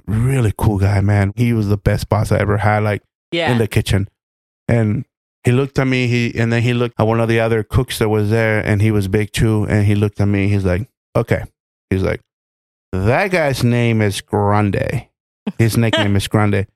really 0.08 0.54
cool 0.58 0.80
guy, 0.80 1.02
man. 1.02 1.34
He 1.36 1.54
was 1.54 1.70
the 1.70 1.78
best 1.78 2.10
boss 2.10 2.32
I 2.32 2.40
ever 2.40 2.58
had, 2.58 2.84
like 2.84 3.04
Yeah. 3.32 3.52
in 3.52 3.58
the 3.60 3.68
kitchen. 3.68 4.10
And 4.68 5.06
he 5.44 5.52
looked 5.52 5.80
at 5.80 5.88
me, 5.88 6.08
he 6.08 6.38
and 6.38 6.52
then 6.52 6.62
he 6.62 6.74
looked 6.74 7.00
at 7.00 7.08
one 7.08 7.20
of 7.20 7.30
the 7.30 7.40
other 7.40 7.64
cooks 7.64 8.00
that 8.00 8.10
was 8.10 8.30
there, 8.30 8.60
and 8.60 8.82
he 8.82 8.92
was 8.92 9.08
big 9.08 9.32
too. 9.32 9.66
And 9.70 9.86
he 9.86 9.96
looked 9.96 10.20
at 10.20 10.28
me, 10.28 10.50
he's 10.50 10.66
like, 10.66 10.90
Okay. 11.16 11.44
He's 11.90 12.04
like, 12.04 12.22
That 12.92 13.32
guy's 13.32 13.64
name 13.64 14.02
is 14.02 14.22
Grande. 14.22 15.08
His 15.58 15.78
nickname 15.78 16.16
is 16.16 16.28
Grande. 16.28 16.68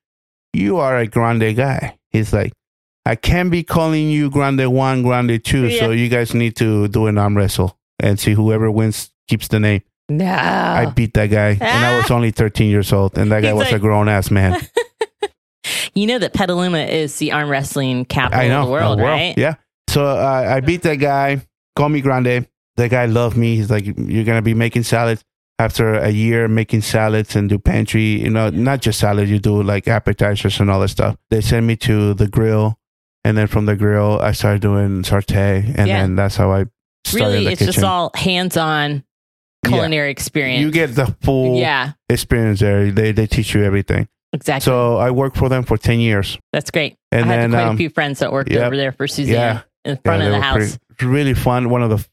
You 0.53 0.77
are 0.77 0.97
a 0.97 1.07
Grande 1.07 1.55
guy. 1.55 1.97
He's 2.09 2.33
like, 2.33 2.53
I 3.05 3.15
can't 3.15 3.51
be 3.51 3.63
calling 3.63 4.09
you 4.09 4.29
Grande 4.29 4.71
one, 4.71 5.03
Grande 5.03 5.43
two. 5.43 5.71
So 5.71 5.91
you 5.91 6.09
guys 6.09 6.33
need 6.33 6.55
to 6.57 6.87
do 6.87 7.07
an 7.07 7.17
arm 7.17 7.35
wrestle 7.35 7.77
and 7.99 8.19
see 8.19 8.33
whoever 8.33 8.69
wins 8.69 9.11
keeps 9.27 9.47
the 9.47 9.59
name. 9.59 9.81
no. 10.09 10.25
I 10.25 10.87
beat 10.87 11.13
that 11.13 11.27
guy, 11.27 11.51
and 11.51 11.63
I 11.63 11.95
was 11.95 12.11
ah. 12.11 12.15
only 12.15 12.31
13 12.31 12.69
years 12.69 12.91
old, 12.91 13.17
and 13.17 13.31
that 13.31 13.41
guy 13.41 13.53
He's 13.53 13.59
was 13.59 13.71
a 13.71 13.79
grown 13.79 14.09
ass 14.09 14.29
man. 14.29 14.59
you 15.93 16.07
know 16.07 16.19
that 16.19 16.33
Petaluma 16.33 16.79
is 16.79 17.17
the 17.17 17.31
arm 17.31 17.49
wrestling 17.49 18.05
capital 18.05 18.47
know 18.47 18.61
of 18.61 18.65
the 18.67 18.71
world, 18.71 18.99
the 18.99 19.03
right? 19.03 19.37
Yeah. 19.37 19.55
So 19.89 20.05
uh, 20.05 20.45
I 20.55 20.59
beat 20.61 20.81
that 20.83 20.95
guy. 20.95 21.45
Call 21.75 21.89
me 21.89 22.01
Grande. 22.01 22.47
That 22.77 22.89
guy 22.89 23.05
loved 23.05 23.35
me. 23.37 23.55
He's 23.57 23.69
like, 23.69 23.85
you're 23.85 24.23
gonna 24.23 24.41
be 24.41 24.53
making 24.53 24.83
salads 24.83 25.23
after 25.59 25.93
a 25.95 26.09
year 26.09 26.47
making 26.47 26.81
salads 26.81 27.35
and 27.35 27.47
do 27.49 27.59
pantry. 27.59 28.21
You 28.21 28.29
know, 28.29 28.49
not 28.49 28.81
just 28.81 28.99
salads. 28.99 29.29
You 29.29 29.39
do 29.39 29.61
like 29.61 29.87
appetizers 29.87 30.59
and 30.59 30.71
all 30.71 30.79
that 30.79 30.87
stuff. 30.89 31.17
They 31.29 31.41
sent 31.41 31.65
me 31.65 31.75
to 31.77 32.13
the 32.13 32.27
grill, 32.27 32.79
and 33.23 33.37
then 33.37 33.47
from 33.47 33.65
the 33.65 33.75
grill, 33.75 34.19
I 34.21 34.31
started 34.31 34.61
doing 34.61 35.03
saute, 35.03 35.57
and 35.75 35.87
Yeah. 35.87 36.01
then 36.01 36.15
that's 36.15 36.35
how 36.37 36.51
I 36.51 36.65
started 37.05 37.25
Really, 37.33 37.47
it's 37.47 37.59
kitchen. 37.59 37.73
just 37.73 37.83
all 37.83 38.11
hands-on 38.15 39.03
Yeah. 39.65 39.69
culinary 39.69 40.09
experience. 40.11 40.61
you 40.61 40.71
get 40.71 40.95
the 40.95 41.13
full 41.21 41.59
yeah, 41.59 41.91
experience 42.09 42.61
there. 42.61 42.89
They 42.91 43.11
they 43.11 43.27
teach 43.27 43.53
you 43.53 43.63
everything. 43.63 44.07
Exactly. 44.33 44.65
So 44.65 44.97
I 44.97 45.11
worked 45.11 45.37
for 45.37 45.49
them 45.49 45.63
for 45.63 45.77
ten 45.77 45.99
years. 45.99 46.37
That's 46.53 46.71
great. 46.71 46.95
And 47.11 47.29
I 47.29 47.35
had 47.35 47.49
quite 47.49 47.63
um, 47.63 47.75
a 47.75 47.77
few 47.77 47.89
friends 47.89 48.19
that 48.19 48.31
worked 48.31 48.51
yep. 48.51 48.63
over 48.65 48.77
there 48.77 48.91
for 48.91 49.07
Suzanne 49.07 49.33
Yeah. 49.33 49.61
in 49.91 49.97
front 49.97 50.21
yeah, 50.21 50.27
of 50.27 50.31
the 50.33 50.41
house. 50.41 50.77
pretty- 50.97 51.11
really 51.11 51.33
fun. 51.33 51.69
One 51.69 51.81
of 51.81 51.89
the 51.89 52.05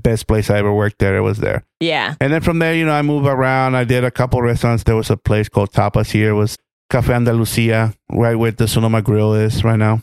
best 0.00 0.26
place 0.26 0.50
I 0.50 0.58
ever 0.58 0.72
worked 0.72 0.98
there. 0.98 1.16
It 1.16 1.22
was 1.22 1.38
there. 1.38 1.64
Yeah. 1.80 2.14
And 2.20 2.30
then 2.32 2.42
from 2.42 2.58
there, 2.58 2.74
you 2.74 2.84
know, 2.84 2.92
I 2.92 3.00
moved 3.02 3.26
around. 3.26 3.74
I 3.76 3.84
did 3.84 4.04
a 4.04 4.10
couple 4.10 4.40
restaurants. 4.42 4.82
There 4.84 4.94
was 4.96 5.08
a 5.10 5.16
place 5.16 5.48
called 5.48 5.72
Tapas 5.72 6.10
here. 6.10 6.30
It 6.30 6.34
was 6.34 6.58
Cafe 6.90 7.12
Andalucia, 7.12 7.94
right 8.12 8.34
where 8.36 8.50
the 8.52 8.68
Sonoma 8.68 9.00
Grill 9.02 9.32
is 9.34 9.64
right 9.64 9.78
now. 9.78 10.02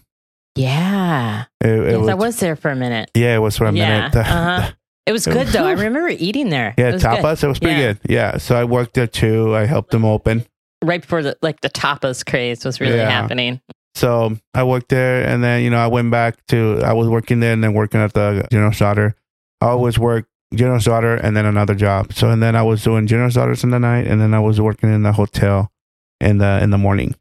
Yeah. 0.56 1.46
It, 1.62 1.68
it 1.70 1.92
yes, 1.92 1.98
was, 2.00 2.10
I 2.10 2.14
was 2.14 2.40
there 2.40 2.56
for 2.56 2.72
a 2.72 2.76
minute. 2.76 3.10
Yeah, 3.16 3.36
it 3.36 3.40
was 3.40 3.58
for 3.58 3.66
a 3.66 3.72
Yeah, 3.74 3.98
minute. 4.10 4.16
uh-huh. 4.16 4.72
It 5.06 5.12
was 5.12 5.26
good 5.26 5.48
though. 5.48 5.66
I 5.66 5.72
remember 5.72 6.10
eating 6.10 6.50
there. 6.50 6.74
yeah, 6.78 6.90
It 6.90 6.94
was 6.94 7.04
good. 7.04 7.20
Tapas. 7.20 7.44
It 7.44 7.48
was 7.48 7.60
pretty 7.60 7.80
Yeah. 7.82 7.94
good. 7.94 8.00
Yeah. 8.10 8.38
So 8.38 8.56
I 8.56 8.64
worked 8.64 8.94
there 8.94 9.08
too. 9.08 9.56
I 9.56 9.66
helped 9.66 9.92
them 9.92 10.06
open. 10.06 10.46
Right 10.84 11.02
before 11.02 11.24
the 11.24 11.38
like 11.42 11.62
the 11.62 11.70
tapas 11.70 12.26
craze 12.26 12.66
was 12.66 12.80
really 12.82 12.98
Yeah. 12.98 13.10
happening. 13.10 13.62
So 13.96 14.36
I 14.54 14.64
worked 14.64 14.90
there, 14.90 15.24
and 15.28 15.44
then 15.44 15.62
you 15.64 15.70
know 15.70 15.78
I 15.78 15.88
went 15.88 16.12
back 16.12 16.36
to 16.48 16.82
I 16.84 16.94
was 16.94 17.08
working 17.08 17.40
there, 17.40 17.54
and 17.54 17.64
then 17.64 17.74
working 17.74 18.02
at 18.02 18.14
the 18.14 18.46
General's 18.52 18.80
Daughter. 18.80 19.16
I 19.62 19.68
always 19.68 19.98
work 20.00 20.26
General's 20.54 20.86
Daughter, 20.86 21.16
and 21.16 21.38
then 21.38 21.46
another 21.46 21.76
job. 21.76 22.12
So 22.14 22.30
and 22.30 22.42
then 22.42 22.56
I 22.56 22.64
was 22.64 22.84
doing 22.84 23.08
General's 23.08 23.36
Daughters 23.36 23.64
in 23.64 23.70
the 23.70 23.80
night, 23.80 24.08
and 24.08 24.20
then 24.20 24.34
I 24.34 24.40
was 24.40 24.60
working 24.60 24.94
in 24.94 25.04
the 25.04 25.14
hotel 25.14 25.72
in 26.20 26.40
the 26.40 26.62
in 26.64 26.70
the 26.72 26.78
morning. 26.78 27.16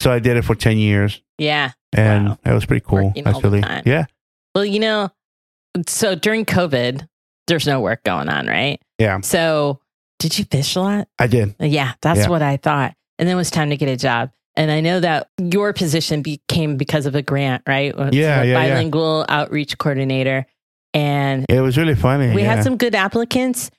So 0.00 0.12
I 0.12 0.18
did 0.20 0.36
it 0.36 0.42
for 0.44 0.54
ten 0.54 0.78
years, 0.78 1.20
Yeah. 1.38 1.72
and 1.92 2.28
Wow. 2.30 2.38
it 2.46 2.52
was 2.52 2.64
pretty 2.66 2.84
cool. 2.86 3.06
Working 3.06 3.26
Actually, 3.26 3.62
yeah, 3.84 4.04
Well, 4.54 4.64
you 4.64 4.78
know, 4.78 5.10
so 5.88 6.14
during 6.14 6.44
COVID, 6.44 7.06
there's 7.46 7.66
no 7.66 7.80
work 7.80 8.04
going 8.04 8.28
on, 8.28 8.46
right? 8.46 8.78
yeah, 8.98 9.20
So 9.22 9.80
did 10.18 10.38
you 10.38 10.44
fish 10.44 10.76
a 10.76 10.80
lot? 10.80 11.08
I 11.18 11.26
did. 11.26 11.54
Yeah, 11.60 11.92
that's 12.00 12.20
Yeah. 12.20 12.28
what 12.28 12.42
I 12.42 12.56
thought. 12.56 12.94
And 13.18 13.28
then 13.28 13.34
it 13.34 13.38
was 13.38 13.50
time 13.50 13.70
to 13.70 13.76
get 13.76 13.88
a 13.88 13.96
job. 13.96 14.30
And 14.56 14.70
I 14.70 14.80
know 14.80 15.00
that 15.00 15.28
your 15.38 15.72
position 15.74 16.22
became 16.22 16.76
because 16.76 17.04
of 17.06 17.14
a 17.14 17.22
grant, 17.22 17.62
right? 17.66 17.94
Yeah, 17.96 18.10
yeah, 18.12 18.42
yeah. 18.42 18.54
bilingual 18.54 19.26
outreach 19.28 19.76
coordinator. 19.78 20.46
And 20.94 21.44
It 21.48 21.60
was 21.60 21.76
really 21.76 21.94
funny. 21.94 22.34
we 22.34 22.42
yeah. 22.42 22.54
had 22.54 22.64
some 22.64 22.76
good 22.78 22.94
applicants. 22.94 23.70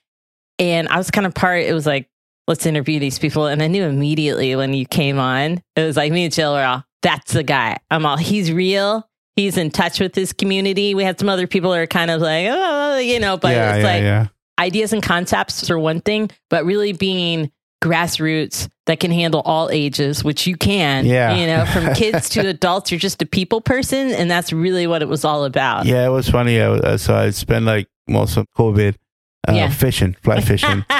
And 0.60 0.88
I 0.88 0.96
was 0.98 1.10
kind 1.10 1.26
of 1.26 1.34
part, 1.34 1.62
it 1.64 1.72
was 1.72 1.86
like, 1.86 2.08
let's 2.46 2.64
interview 2.66 2.98
these 3.00 3.18
people. 3.18 3.46
And 3.46 3.62
I 3.62 3.66
knew 3.66 3.84
immediately 3.84 4.54
when 4.56 4.72
you 4.74 4.86
came 4.86 5.18
on, 5.18 5.60
it 5.76 5.82
was 5.84 5.96
like 5.96 6.12
me 6.12 6.24
and 6.24 6.32
Jill 6.32 6.52
were 6.52 6.62
all, 6.64 6.84
that's 7.02 7.32
the 7.32 7.42
guy. 7.42 7.78
I'm 7.90 8.06
all, 8.06 8.16
he's 8.16 8.52
real. 8.52 9.08
he's 9.36 9.56
in 9.56 9.70
touch 9.70 10.00
with 10.00 10.14
his 10.16 10.32
community. 10.32 10.94
We 10.96 11.04
had 11.04 11.18
some 11.20 11.28
other 11.28 11.46
people 11.46 11.70
that 11.70 11.78
are 11.78 11.86
kind 11.86 12.10
of 12.10 12.20
like, 12.20 12.46
oh, 12.50 12.98
you 12.98 13.20
know, 13.20 13.36
but 13.36 13.52
yeah, 13.52 13.74
it's 13.74 13.84
yeah, 13.84 13.92
like 13.92 14.02
yeah. 14.02 14.26
Ideas 14.58 14.92
and 14.92 15.02
concepts 15.02 15.70
are 15.70 15.78
one 15.78 16.00
thing, 16.00 16.30
but 16.50 16.64
really 16.64 16.92
being 16.92 17.50
grassroots 17.82 18.68
that 18.86 19.00
can 19.00 19.10
handle 19.10 19.40
all 19.44 19.70
ages, 19.70 20.24
which 20.24 20.46
you 20.46 20.56
can. 20.56 21.06
Yeah. 21.06 21.36
You 21.36 21.46
know, 21.46 21.64
from 21.66 21.94
kids 21.94 22.28
to 22.30 22.40
adults, 22.48 22.90
you're 22.90 22.98
just 22.98 23.22
a 23.22 23.26
people 23.26 23.60
person. 23.60 24.10
And 24.10 24.30
that's 24.30 24.52
really 24.52 24.86
what 24.86 25.02
it 25.02 25.08
was 25.08 25.24
all 25.24 25.44
about. 25.44 25.86
Yeah, 25.86 26.06
it 26.06 26.10
was 26.10 26.28
funny. 26.28 26.60
I, 26.60 26.68
was- 26.68 27.02
so 27.02 27.14
I 27.14 27.30
spent 27.30 27.64
like 27.64 27.88
most 28.08 28.36
of 28.36 28.46
COVID 28.56 28.94
uh, 29.48 29.52
Yeah. 29.52 29.70
fishing, 29.70 30.14
fly 30.22 30.40
fishing. 30.40 30.84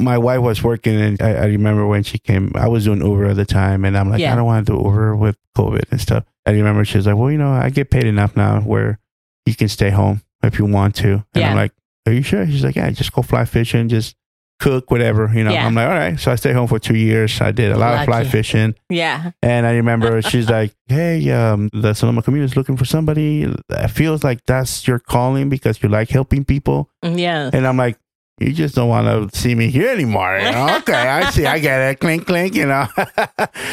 My 0.00 0.16
wife 0.16 0.40
was 0.40 0.62
working, 0.62 0.94
and 1.00 1.20
I, 1.20 1.30
I 1.32 1.44
remember 1.46 1.84
when 1.84 2.04
she 2.04 2.18
came. 2.18 2.52
I 2.54 2.68
was 2.68 2.84
doing 2.84 3.04
Uber 3.04 3.26
at 3.30 3.36
the 3.36 3.44
time, 3.44 3.84
and 3.84 3.98
I'm 3.98 4.08
like, 4.08 4.20
Yeah. 4.20 4.32
I 4.32 4.36
don't 4.36 4.44
want 4.44 4.64
to 4.68 4.72
do 4.72 4.78
Uber 4.78 5.16
with 5.16 5.36
COVID 5.56 5.90
and 5.90 6.00
stuff. 6.00 6.22
I 6.46 6.52
remember 6.52 6.84
she 6.84 6.98
was 6.98 7.06
like, 7.08 7.16
Well, 7.16 7.32
you 7.32 7.38
know, 7.38 7.50
I 7.50 7.70
get 7.70 7.90
paid 7.90 8.04
enough 8.04 8.36
now 8.36 8.60
where 8.60 9.00
you 9.44 9.56
can 9.56 9.66
stay 9.66 9.90
home 9.90 10.22
if 10.44 10.56
you 10.58 10.66
want 10.66 10.94
to. 10.96 11.12
And 11.14 11.24
Yeah. 11.34 11.50
I'm 11.50 11.56
like, 11.56 11.72
Are 12.08 12.12
you 12.12 12.22
sure? 12.22 12.46
She's 12.46 12.64
like, 12.64 12.76
Yeah, 12.76 12.90
just 12.90 13.12
go 13.12 13.22
fly 13.22 13.44
fishing, 13.44 13.88
just 13.88 14.16
cook, 14.60 14.90
whatever. 14.90 15.30
You 15.32 15.44
know, 15.44 15.52
Yeah. 15.52 15.66
I'm 15.66 15.74
like, 15.74 15.88
All 15.88 15.94
right. 15.94 16.18
So 16.18 16.32
I 16.32 16.36
stayed 16.36 16.54
home 16.54 16.66
for 16.66 16.78
two 16.78 16.96
years. 16.96 17.40
I 17.40 17.52
did 17.52 17.70
a 17.70 17.76
lot 17.78 17.98
of 17.98 18.04
fly 18.06 18.24
fishing. 18.24 18.74
yeah. 18.88 19.30
And 19.42 19.66
I 19.66 19.72
remember 19.76 20.20
she's 20.30 20.48
like, 20.50 20.72
"Hey, 20.88 21.30
um, 21.30 21.68
the 21.72 21.94
Sonoma 21.94 22.22
community 22.22 22.50
is 22.50 22.56
looking 22.56 22.76
for 22.76 22.84
somebody. 22.84 23.42
It 23.70 23.88
feels 23.88 24.24
like 24.24 24.40
that's 24.46 24.86
your 24.88 24.98
calling 24.98 25.48
because 25.48 25.82
you 25.82 25.88
like 25.88 26.08
helping 26.10 26.44
people." 26.44 26.90
Yeah. 27.02 27.50
And 27.52 27.66
I'm 27.66 27.76
like, 27.76 27.98
"You 28.40 28.52
just 28.52 28.74
don't 28.74 28.88
want 28.88 29.06
to 29.32 29.38
see 29.38 29.54
me 29.54 29.70
here 29.70 29.90
anymore." 29.90 30.38
You 30.38 30.50
know? 30.50 30.76
okay, 30.78 30.92
I 31.08 31.30
see. 31.30 31.46
I 31.46 31.58
get 31.60 31.78
it. 31.90 32.00
Clink, 32.00 32.26
clink. 32.26 32.54
You 32.56 32.66
know. 32.66 32.86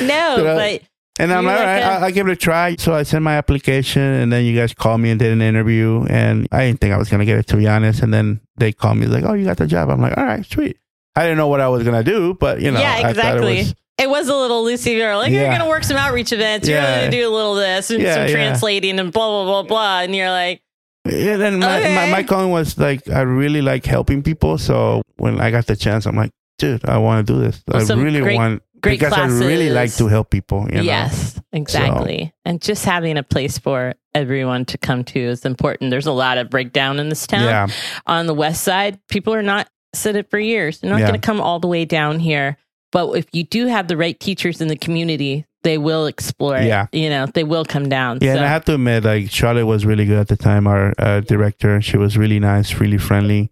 No, 0.01 0.37
know? 0.37 0.55
but 0.55 0.81
and 1.19 1.31
I'm 1.33 1.45
like, 1.45 1.57
"All 1.59 1.63
right, 1.65 1.83
I'll, 1.83 2.03
I'll 2.05 2.11
give 2.11 2.27
it 2.27 2.31
a 2.31 2.35
try." 2.35 2.75
So 2.77 2.93
I 2.93 3.03
sent 3.03 3.23
my 3.23 3.35
application, 3.37 4.01
and 4.01 4.31
then 4.31 4.45
you 4.45 4.55
guys 4.55 4.73
called 4.73 5.01
me 5.01 5.09
and 5.11 5.19
did 5.19 5.31
an 5.31 5.41
interview, 5.41 6.05
and 6.09 6.47
I 6.51 6.65
didn't 6.67 6.81
think 6.81 6.93
I 6.93 6.97
was 6.97 7.09
gonna 7.09 7.25
get 7.25 7.37
it 7.37 7.47
to 7.47 7.57
be 7.57 7.67
honest. 7.67 8.01
And 8.01 8.13
then 8.13 8.41
they 8.57 8.71
called 8.73 8.97
me 8.97 9.05
like, 9.07 9.23
"Oh, 9.23 9.33
you 9.33 9.45
got 9.45 9.57
the 9.57 9.67
job." 9.67 9.89
I'm 9.89 10.01
like, 10.01 10.17
"All 10.17 10.25
right, 10.25 10.45
sweet." 10.45 10.77
I 11.15 11.23
didn't 11.23 11.37
know 11.37 11.47
what 11.47 11.61
I 11.61 11.69
was 11.69 11.83
gonna 11.83 12.03
do, 12.03 12.33
but 12.33 12.61
you 12.61 12.71
know, 12.71 12.79
yeah, 12.79 13.07
exactly. 13.09 13.59
it 13.59 13.73
It 13.97 14.09
was 14.09 14.27
was, 14.27 14.29
a 14.29 14.35
little 14.35 14.65
loosey. 14.65 14.99
Like, 15.17 15.31
you're 15.31 15.45
going 15.47 15.61
to 15.61 15.67
work 15.67 15.85
some 15.85 15.95
outreach 15.95 16.33
events. 16.33 16.67
You're 16.67 16.77
Yeah. 16.79 16.97
going 16.99 17.11
to 17.11 17.17
do 17.17 17.29
a 17.29 17.31
little 17.33 17.55
this 17.55 17.89
and 17.91 18.01
Yeah, 18.03 18.15
some 18.15 18.27
yeah. 18.27 18.33
translating 18.33 18.99
and 18.99 19.09
blah, 19.13 19.25
blah, 19.29 19.45
blah, 19.45 19.63
blah. 19.63 19.99
And 20.01 20.13
you're 20.13 20.29
like, 20.29 20.61
Yeah, 21.09 21.37
then 21.37 21.59
my, 21.59 21.79
Okay. 21.79 21.95
my, 21.95 22.09
my 22.11 22.23
calling 22.23 22.51
was 22.51 22.77
like 22.77 23.09
I 23.09 23.21
really 23.21 23.61
like 23.61 23.85
helping 23.85 24.21
people. 24.21 24.57
So 24.57 25.01
when 25.15 25.39
I 25.39 25.49
got 25.49 25.67
the 25.67 25.77
chance, 25.77 26.05
I'm 26.05 26.17
like, 26.17 26.31
dude, 26.59 26.83
I 26.83 26.97
want 26.97 27.25
to 27.25 27.33
do 27.33 27.39
this. 27.39 27.63
Well, 27.69 27.89
I 27.89 27.95
really 28.03 28.19
great- 28.19 28.35
want 28.35 28.61
great 28.85 28.99
because 28.99 29.13
I 29.13 29.25
really 29.27 29.69
like 29.69 29.93
to 29.95 30.07
help 30.07 30.29
people. 30.29 30.67
You 30.69 30.77
know? 30.77 30.81
yes, 30.83 31.39
exactly. 31.51 32.33
And 32.45 32.61
just 32.61 32.85
having 32.85 33.17
a 33.17 33.23
place 33.23 33.57
for 33.57 33.93
everyone 34.13 34.65
to 34.65 34.77
come 34.77 35.03
to 35.03 35.19
is 35.19 35.45
important. 35.45 35.91
There's 35.91 36.07
a 36.07 36.11
lot 36.13 36.37
of 36.37 36.49
breakdown 36.49 36.99
in 36.99 37.09
this 37.09 37.27
town. 37.27 37.43
Yeah, 37.43 37.67
On 38.07 38.27
the 38.27 38.33
west 38.33 38.63
side, 38.63 38.99
people 39.09 39.33
are 39.33 39.41
not 39.43 39.67
set 39.93 40.15
it 40.15 40.29
for 40.29 40.39
years. 40.39 40.79
They're 40.79 40.89
not 40.91 40.99
Yeah. 40.99 41.07
going 41.07 41.19
to 41.19 41.25
come 41.25 41.41
all 41.41 41.59
the 41.59 41.67
way 41.67 41.85
down 41.85 42.19
here. 42.19 42.57
But 42.91 43.11
if 43.17 43.25
you 43.33 43.43
do 43.43 43.67
have 43.67 43.87
the 43.87 43.97
right 43.97 44.17
teachers 44.17 44.61
in 44.61 44.67
the 44.69 44.77
community, 44.77 45.45
they 45.63 45.77
will 45.77 46.05
explore 46.05 46.55
it. 46.57 46.65
Yeah. 46.65 46.87
You 46.93 47.09
know, 47.09 47.25
they 47.25 47.43
will 47.43 47.65
come 47.65 47.89
down. 47.89 48.19
yeah. 48.21 48.33
So- 48.33 48.37
And 48.37 48.45
I 48.45 48.49
have 48.49 48.63
to 48.65 48.75
admit, 48.75 49.03
like 49.03 49.31
Charlotte 49.31 49.65
was 49.65 49.85
really 49.85 50.05
good 50.05 50.19
at 50.19 50.27
the 50.27 50.37
time. 50.37 50.67
Our 50.67 50.93
uh, 50.97 51.19
director, 51.21 51.81
she 51.81 51.97
was 51.97 52.17
really 52.17 52.39
nice, 52.39 52.79
really 52.79 52.97
friendly, 52.99 53.51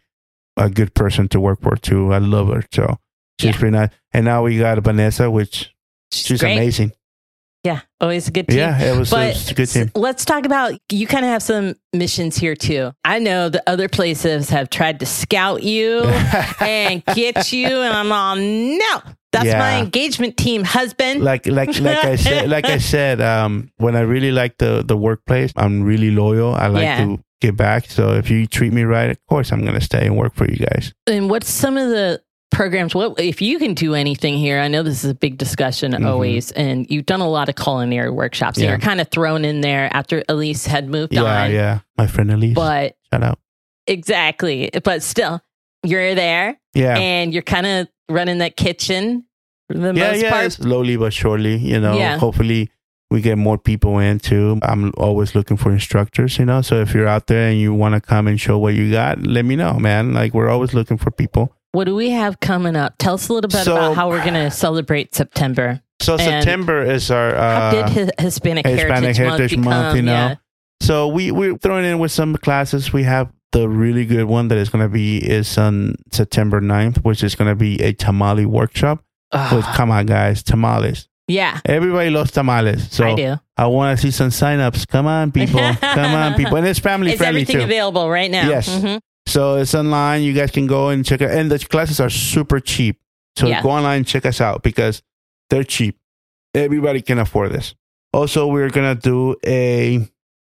a 0.56 0.70
good 0.70 0.94
person 0.94 1.28
to 1.30 1.40
work 1.40 1.62
for 1.62 1.76
too. 1.76 2.14
I 2.14 2.20
love 2.20 2.50
her. 2.50 2.64
So 2.72 3.00
she's 3.44 3.54
Yeah. 3.56 3.60
pretty 3.60 3.78
nice. 3.78 3.90
And 4.14 4.26
now 4.26 4.44
we 4.44 4.58
got 4.58 4.78
Vanessa, 4.80 5.30
which 5.30 5.74
she's 6.12 6.40
great. 6.42 6.54
amazing. 6.54 6.92
Yeah, 7.64 7.80
always 8.02 8.28
a 8.28 8.32
good 8.32 8.50
team. 8.50 8.58
Yeah, 8.58 8.78
it 8.78 8.98
was, 8.98 9.14
it 9.14 9.16
was 9.16 9.52
a 9.52 9.54
good 9.54 9.68
team. 9.70 9.90
let's 9.96 10.26
talk 10.26 10.46
about 10.46 10.74
you 10.92 11.08
kind 11.08 11.24
of 11.24 11.32
have 11.32 11.42
some 11.42 11.76
missions 11.94 12.36
here 12.36 12.56
too. 12.56 12.92
I 13.06 13.20
know 13.20 13.48
the 13.48 13.64
other 13.68 13.88
places 13.88 14.50
have 14.50 14.70
tried 14.70 15.00
to 15.00 15.06
scout 15.06 15.64
you 15.64 16.02
and 16.60 17.04
get 17.16 17.54
you, 17.54 17.68
and 17.68 17.94
I'm 17.94 18.12
all 18.12 18.36
no. 18.36 19.02
That's 19.32 19.46
Yeah. 19.46 19.60
my 19.60 19.80
engagement 19.80 20.36
team 20.38 20.64
husband. 20.66 21.24
like 21.24 21.48
like 21.48 21.80
like 21.80 22.04
I 22.06 22.16
said 22.18 22.50
like 22.56 22.66
I 22.66 22.78
said 22.80 23.22
um 23.22 23.72
when 23.78 23.96
I 23.96 24.02
really 24.02 24.32
like 24.32 24.58
the 24.58 24.84
the 24.86 24.98
workplace 24.98 25.52
I'm 25.56 25.84
really 25.84 26.12
loyal 26.12 26.54
I 26.54 26.68
like 26.68 26.84
Yeah. 26.84 26.98
to 27.06 27.20
get 27.42 27.58
back 27.58 27.90
so 27.90 28.14
if 28.14 28.30
you 28.30 28.46
treat 28.46 28.72
me 28.74 28.84
right 28.84 29.10
of 29.10 29.18
course 29.28 29.52
I'm 29.52 29.66
gonna 29.66 29.82
stay 29.82 30.06
and 30.06 30.16
work 30.18 30.36
for 30.36 30.48
you 30.50 30.58
guys 30.58 30.94
and 31.08 31.30
what's 31.32 31.50
some 31.50 31.78
of 31.78 31.90
the 31.90 32.22
programs? 32.54 32.96
What 32.96 33.20
if 33.20 33.42
you 33.42 33.60
can 33.60 33.74
do 33.74 33.94
anything 33.96 34.38
here? 34.38 34.60
I 34.60 34.68
know 34.70 34.84
this 34.84 35.04
is 35.04 35.10
a 35.10 35.16
big 35.16 35.38
discussion 35.38 35.92
Mhm. 35.92 36.06
always, 36.08 36.52
and 36.52 36.86
you've 36.90 37.06
done 37.06 37.20
a 37.22 37.28
lot 37.30 37.50
of 37.50 37.56
culinary 37.56 38.10
workshops. 38.12 38.58
And 38.58 38.68
you're 38.70 38.78
kind 38.80 39.02
of 39.02 39.10
thrown 39.10 39.44
in 39.44 39.60
there 39.62 39.90
after 39.92 40.24
Elise 40.30 40.66
had 40.66 40.88
moved 40.88 41.14
yeah 41.14 41.24
on. 41.46 41.52
yeah 41.52 41.80
my 41.98 42.08
friend 42.08 42.32
Elise 42.32 42.54
But 42.56 42.96
shout 43.12 43.24
out 43.24 43.40
exactly, 43.88 44.70
but 44.84 45.04
still, 45.04 45.42
you're 45.84 46.16
there. 46.16 46.58
yeah 46.74 46.98
and 46.98 47.34
you're 47.34 47.44
kind 47.44 47.66
of 47.68 47.88
running 48.10 48.38
that 48.40 48.56
kitchen 48.58 49.26
for 49.68 49.78
the 49.78 49.94
yeah 49.94 50.12
most 50.12 50.22
yeah 50.22 50.32
part. 50.32 50.52
slowly 50.52 50.98
but 50.98 51.14
surely 51.14 51.58
you 51.58 51.80
know 51.80 51.98
Yeah. 51.98 52.18
hopefully 52.18 52.70
we 53.12 53.22
get 53.22 53.38
more 53.38 53.58
people 53.58 54.00
in 54.00 54.20
too 54.20 54.60
I'm 54.64 54.92
always 54.98 55.36
looking 55.36 55.56
for 55.58 55.72
instructors 55.72 56.38
you 56.40 56.46
know 56.46 56.62
so 56.62 56.82
if 56.82 56.94
you're 56.94 57.08
out 57.08 57.28
there 57.28 57.48
and 57.50 57.60
you 57.60 57.74
want 57.74 57.94
to 57.96 58.02
come 58.02 58.28
and 58.28 58.40
show 58.42 58.58
what 58.58 58.74
you 58.74 58.92
got 58.92 59.22
let 59.26 59.46
me 59.46 59.56
know 59.56 59.74
man 59.80 60.14
like 60.14 60.34
we're 60.34 60.50
always 60.50 60.74
looking 60.74 60.98
for 60.98 61.12
people 61.12 61.54
What 61.74 61.86
do 61.86 61.96
we 61.96 62.12
have 62.12 62.40
coming 62.40 62.76
up? 62.76 62.96
Tell 63.00 63.16
us 63.16 63.28
a 63.30 63.34
little 63.34 63.50
bit 63.50 63.64
So- 63.66 63.74
about 63.76 63.96
how 63.96 64.08
we're 64.10 64.22
going 64.22 64.36
to 64.36 64.50
celebrate 64.52 65.14
September. 65.14 65.82
so 66.02 66.14
And 66.14 66.22
September 66.22 66.84
is 66.84 67.10
our 67.12 67.36
How 67.36 67.42
uh, 67.42 67.72
did 67.72 68.10
Hi- 68.18 68.24
Hispanic, 68.24 68.66
Hispanic 68.66 69.16
Heritage, 69.16 69.18
Heritage 69.18 69.58
Month, 69.58 69.66
Month, 69.66 69.84
become? 69.94 69.96
you 69.98 70.02
know. 70.04 70.12
Yeah. 70.14 70.36
So 70.82 71.08
we 71.08 71.32
we're 71.32 71.58
throwing 71.58 71.86
in 71.86 71.98
with 72.00 72.12
some 72.12 72.36
classes. 72.38 72.94
We 72.94 73.04
have 73.04 73.30
the 73.54 73.68
really 73.70 74.06
good 74.06 74.26
one 74.26 74.50
that 74.50 74.58
is 74.58 74.70
going 74.70 74.84
to 74.84 74.90
be 74.90 75.18
is 75.18 75.58
on 75.58 75.96
September 76.12 76.60
9th, 76.62 76.98
which 77.04 77.24
is 77.24 77.36
going 77.36 77.50
to 77.50 77.56
be 77.56 77.82
a 77.82 77.94
tamale 77.94 78.46
workshop. 78.46 79.04
With 79.52 79.66
come 79.66 79.90
on, 79.90 80.06
guys, 80.06 80.44
tamales. 80.44 81.08
yeah, 81.28 81.60
Everybody 81.66 82.12
loves 82.12 82.30
tamales. 82.32 82.92
So 82.92 83.08
I 83.08 83.16
do. 83.16 83.36
I 83.58 83.66
want 83.66 83.98
to 83.98 84.02
see 84.02 84.12
some 84.12 84.30
signups. 84.30 84.88
Come 84.88 85.08
on, 85.08 85.32
people. 85.32 85.60
Come 85.82 86.14
on, 86.14 86.36
people. 86.36 86.58
And 86.58 86.68
it's 86.68 86.78
family 86.80 87.14
Is 87.14 87.18
friendly 87.18 87.42
everything 87.42 87.58
too. 87.62 87.64
available 87.64 88.08
right 88.12 88.30
now? 88.30 88.48
Yes. 88.48 88.70
Mhm. 88.70 89.00
So 89.26 89.56
it's 89.58 89.74
online. 89.74 90.24
You 90.24 90.34
guys 90.34 90.52
can 90.52 90.68
go 90.68 90.90
and 90.90 91.06
check 91.06 91.22
it. 91.22 91.32
And 91.32 91.50
the 91.50 91.60
classes 91.60 92.00
are 92.00 92.10
super 92.10 92.60
cheap. 92.60 93.00
So 93.38 93.48
Yeah. 93.48 93.62
go 93.64 93.70
online 93.72 93.98
and 93.98 94.08
check 94.08 94.26
us 94.26 94.42
out 94.42 94.64
because 94.64 95.02
they're 95.50 95.64
cheap. 95.64 95.98
Everybody 96.54 97.02
can 97.02 97.20
afford 97.20 97.52
this. 97.52 97.74
Also, 98.12 98.46
we're 98.48 98.70
going 98.70 98.96
to 98.96 99.02
do 99.02 99.36
a 99.46 100.08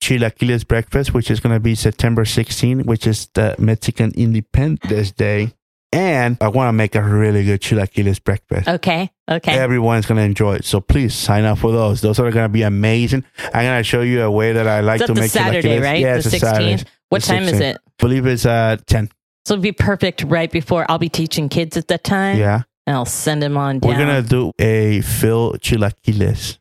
chilaquiles 0.02 0.66
breakfast, 0.66 1.14
which 1.14 1.30
is 1.30 1.40
going 1.40 1.54
to 1.54 1.60
be 1.60 1.74
September 1.74 2.24
16, 2.24 2.80
which 2.80 3.06
is 3.06 3.28
the 3.34 3.54
Mexican 3.58 4.10
Independence 4.16 5.12
Day. 5.12 5.52
And 5.92 6.36
I 6.40 6.48
want 6.48 6.68
to 6.68 6.72
make 6.72 6.96
a 6.96 7.02
really 7.02 7.44
good 7.44 7.60
chilaquiles 7.60 8.22
breakfast. 8.22 8.66
Okay. 8.68 9.08
Okay. 9.30 9.56
Everyone's 9.56 10.06
going 10.06 10.18
to 10.18 10.24
enjoy 10.24 10.56
it. 10.56 10.64
So 10.64 10.80
please 10.80 11.14
sign 11.14 11.44
up 11.44 11.58
for 11.58 11.70
those. 11.70 12.00
Those 12.00 12.18
are 12.18 12.28
going 12.32 12.44
to 12.46 12.48
be 12.52 12.62
amazing. 12.62 13.24
I'm 13.54 13.64
going 13.64 13.78
to 13.78 13.84
show 13.84 14.00
you 14.00 14.22
a 14.22 14.30
way 14.30 14.52
that 14.52 14.66
I 14.66 14.80
like 14.80 15.00
to 15.06 15.14
make 15.14 15.30
Saturday, 15.30 15.78
chilaquiles. 15.78 15.82
right? 15.82 16.00
Yeah, 16.00 16.12
the 16.14 16.18
it's 16.18 16.26
a 16.26 16.38
Saturday. 16.40 16.74
16th. 16.74 16.84
What 17.10 17.22
The 17.22 17.28
time 17.28 17.42
is 17.44 17.60
it? 17.60 17.78
Believe 17.98 18.26
it's 18.26 18.46
uh, 18.46 18.76
10. 18.86 19.10
So 19.46 19.54
it'll 19.54 19.62
be 19.62 19.72
perfect 19.72 20.22
right 20.24 20.50
before 20.50 20.86
I'll 20.88 20.98
be 20.98 21.08
teaching 21.08 21.48
kids 21.48 21.76
at 21.76 21.88
that 21.88 22.04
time. 22.04 22.38
Yeah. 22.38 22.62
And 22.86 22.96
I'll 22.96 23.04
send 23.06 23.42
them 23.42 23.56
on 23.56 23.78
down. 23.78 23.90
We're 23.92 23.98
gonna 23.98 24.22
do 24.22 24.52
a 24.58 25.00
fill 25.02 25.54
chilaquiles. 25.54 26.58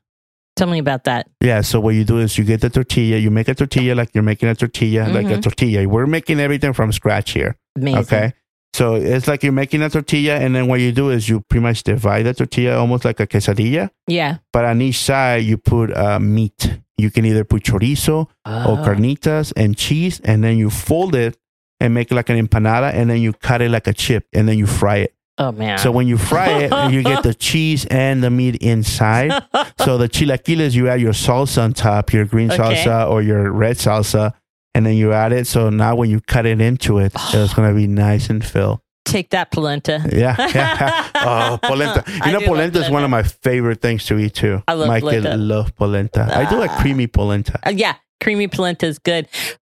Tell 0.56 0.68
me 0.68 0.78
about 0.80 1.06
that. 1.06 1.28
Yeah, 1.42 1.62
so 1.62 1.80
what 1.80 1.96
you 1.96 2.04
do 2.04 2.20
is 2.20 2.38
you 2.38 2.44
get 2.44 2.62
the 2.62 2.70
tortilla, 2.70 3.18
you 3.18 3.32
make 3.32 3.48
a 3.48 3.56
tortilla 3.56 3.96
like 3.96 4.12
you're 4.14 4.24
making 4.24 4.50
a 4.50 4.56
tortilla, 4.56 5.08
like 5.10 5.26
a 5.26 5.38
Mhm. 5.38 5.42
tortilla. 5.42 5.90
We're 5.90 6.06
making 6.06 6.40
everything 6.40 6.74
from 6.74 6.92
scratch 6.92 7.32
here. 7.32 7.56
Amazing. 7.76 8.00
Okay. 8.02 8.34
So 8.74 8.96
it's 8.96 9.28
like 9.28 9.44
you're 9.44 9.52
making 9.52 9.82
a 9.84 9.90
tortilla, 9.90 10.38
and 10.38 10.56
then 10.56 10.68
what 10.68 10.80
you 10.80 10.92
do 10.92 11.10
is 11.12 11.30
you 11.30 11.42
pretty 11.42 11.62
much 11.64 11.84
divide 11.84 12.24
the 12.24 12.34
tortilla 12.34 12.78
almost 12.78 13.06
like 13.06 13.20
a 13.20 13.28
quesadilla, 13.28 13.90
Yeah. 14.08 14.38
but 14.52 14.66
on 14.66 14.82
each 14.82 14.98
side 15.00 15.44
you 15.44 15.58
put 15.58 15.96
uh, 15.96 16.20
meat. 16.20 16.80
You 16.98 17.12
can 17.12 17.26
either 17.26 17.44
put 17.44 17.64
chorizo 17.64 18.14
or 18.22 18.28
Oh. 18.46 18.78
carnitas 18.84 19.52
and 19.56 19.76
cheese, 19.78 20.20
and 20.24 20.44
then 20.44 20.58
you 20.58 20.70
fold 20.70 21.16
it 21.16 21.38
and 21.80 21.94
make 21.94 22.12
it 22.12 22.16
like 22.16 22.30
an 22.30 22.48
empanada, 22.48 22.94
and 22.94 23.10
then 23.10 23.20
you 23.22 23.34
cut 23.34 23.62
it 23.62 23.70
like 23.70 23.88
a 23.88 23.94
chip, 23.94 24.26
and 24.34 24.48
then 24.48 24.58
you 24.58 24.66
fry 24.68 24.98
it. 24.98 25.14
Oh 25.40 25.52
man. 25.52 25.80
So 25.80 25.92
when 25.92 26.08
you 26.08 26.18
fry 26.20 26.50
it, 26.64 26.92
you 26.94 27.02
get 27.04 27.24
the 27.24 27.34
cheese 27.48 27.86
and 27.88 28.24
the 28.24 28.30
meat 28.30 28.56
inside. 28.62 29.32
So 29.80 29.98
the 29.98 30.08
chilaquiles, 30.08 30.74
you 30.76 30.88
add 30.88 31.02
your 31.02 31.14
salsa 31.14 31.64
on 31.64 31.74
top, 31.74 32.14
your 32.14 32.26
green 32.26 32.52
Okay. 32.52 32.62
salsa 32.86 33.10
or 33.10 33.22
your 33.24 33.52
red 33.52 33.78
salsa, 33.78 34.34
and 34.76 34.86
then 34.86 34.96
you 34.96 35.14
add 35.14 35.32
it. 35.34 35.48
So 35.48 35.70
now 35.70 35.96
when 35.96 36.10
you 36.10 36.20
cut 36.22 36.46
it 36.46 36.60
into 36.62 36.98
it, 37.00 37.14
it's 37.34 37.54
gonna 37.54 37.74
be 37.74 37.88
nice 37.88 38.30
and 38.30 38.44
filled. 38.44 38.80
Take 39.06 39.32
that 39.32 39.52
polenta. 39.52 40.02
Yeah, 40.12 40.36
yeah. 40.56 41.10
oh, 41.16 41.60
polenta. 41.62 42.04
I 42.08 42.28
You 42.28 42.32
know, 42.34 42.40
love 42.40 42.48
polenta 42.48 42.80
is 42.80 42.90
one 42.90 43.04
of 43.04 43.10
my 43.10 43.24
favorite 43.24 43.82
things 43.82 44.06
to 44.06 44.18
eat 44.18 44.34
too. 44.34 44.64
I 44.68 44.74
love 44.74 44.88
Michael 44.88 45.10
polenta. 45.10 45.36
love 45.38 45.76
polenta. 45.76 46.30
I 46.34 46.50
do 46.50 46.58
like 46.58 46.72
Ah. 46.72 46.80
creamy 46.82 47.08
polenta. 47.08 47.60
Uh, 47.66 47.72
yeah, 47.72 47.96
creamy 48.22 48.48
polenta 48.48 48.86
is 48.88 49.00
good. 49.00 49.28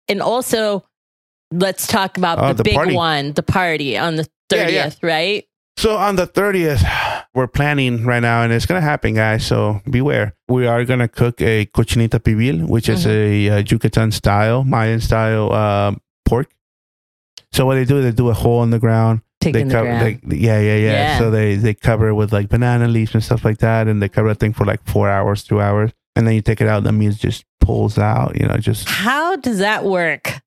And 0.08 0.22
also, 0.22 0.84
let's 1.52 1.86
talk 1.86 2.18
about 2.18 2.40
Oh, 2.40 2.48
the, 2.50 2.54
the 2.56 2.64
big 2.64 2.74
party. 2.74 2.96
one, 2.96 3.34
the 3.34 3.44
party 3.44 3.98
on 3.98 4.16
the 4.16 4.28
Yeah, 4.52 4.68
yeah. 4.68 4.84
thirtieth, 4.90 5.04
right? 5.04 5.46
So 5.80 5.96
on 5.96 6.18
the 6.18 6.28
30th, 6.28 6.84
we're 7.34 7.48
planning 7.48 8.04
right 8.04 8.20
now, 8.20 8.44
and 8.44 8.52
it's 8.52 8.66
going 8.66 8.82
to 8.82 8.86
happen, 8.86 9.14
guys. 9.14 9.46
So 9.46 9.80
beware. 9.90 10.36
We 10.50 10.68
are 10.68 10.84
going 10.84 11.00
to 11.00 11.08
cook 11.08 11.42
a 11.42 11.68
cochinita 11.68 12.20
pibil, 12.20 12.68
which 12.68 12.90
is 12.90 13.08
a 13.08 13.48
uh, 13.50 13.64
Yucatan 13.66 14.12
style, 14.12 14.66
Mayan 14.66 15.00
style 15.00 15.54
uh, 15.54 15.96
pork. 16.26 16.52
So 17.54 17.66
what 17.66 17.76
they 17.76 17.86
do, 17.86 18.02
they 18.02 18.12
do 18.12 18.28
a 18.28 18.34
hole 18.34 18.62
in 18.64 18.72
the 18.72 18.80
ground. 18.80 19.22
Take 19.40 19.54
They 19.54 19.62
in 19.62 19.70
the 19.70 20.20
they, 20.26 20.36
yeah, 20.36 20.60
yeah, 20.60 20.76
yeah, 20.76 20.92
Yeah. 20.92 21.18
So 21.18 21.32
they 21.32 21.56
they 21.56 21.74
cover 21.74 22.10
it 22.10 22.14
with 22.14 22.34
like 22.34 22.50
banana 22.50 22.90
leaves 22.90 23.14
and 23.14 23.24
stuff 23.24 23.46
like 23.46 23.60
that, 23.60 23.88
and 23.88 24.02
they 24.02 24.10
cover 24.10 24.28
that 24.28 24.40
thing 24.42 24.52
for 24.52 24.66
like 24.66 24.84
four 24.86 25.10
hours, 25.10 25.46
two 25.46 25.62
hours, 25.62 25.92
and 26.18 26.28
then 26.28 26.36
you 26.36 26.42
take 26.42 26.60
it 26.60 26.68
out, 26.68 26.80
and 26.80 26.88
the 26.88 26.92
meat 26.92 27.16
just 27.16 27.46
pulls 27.62 27.98
out. 27.98 28.38
You 28.38 28.48
know, 28.48 28.58
just 28.58 28.90
How 28.90 29.38
does 29.38 29.60
that 29.60 29.86
work? 29.86 30.42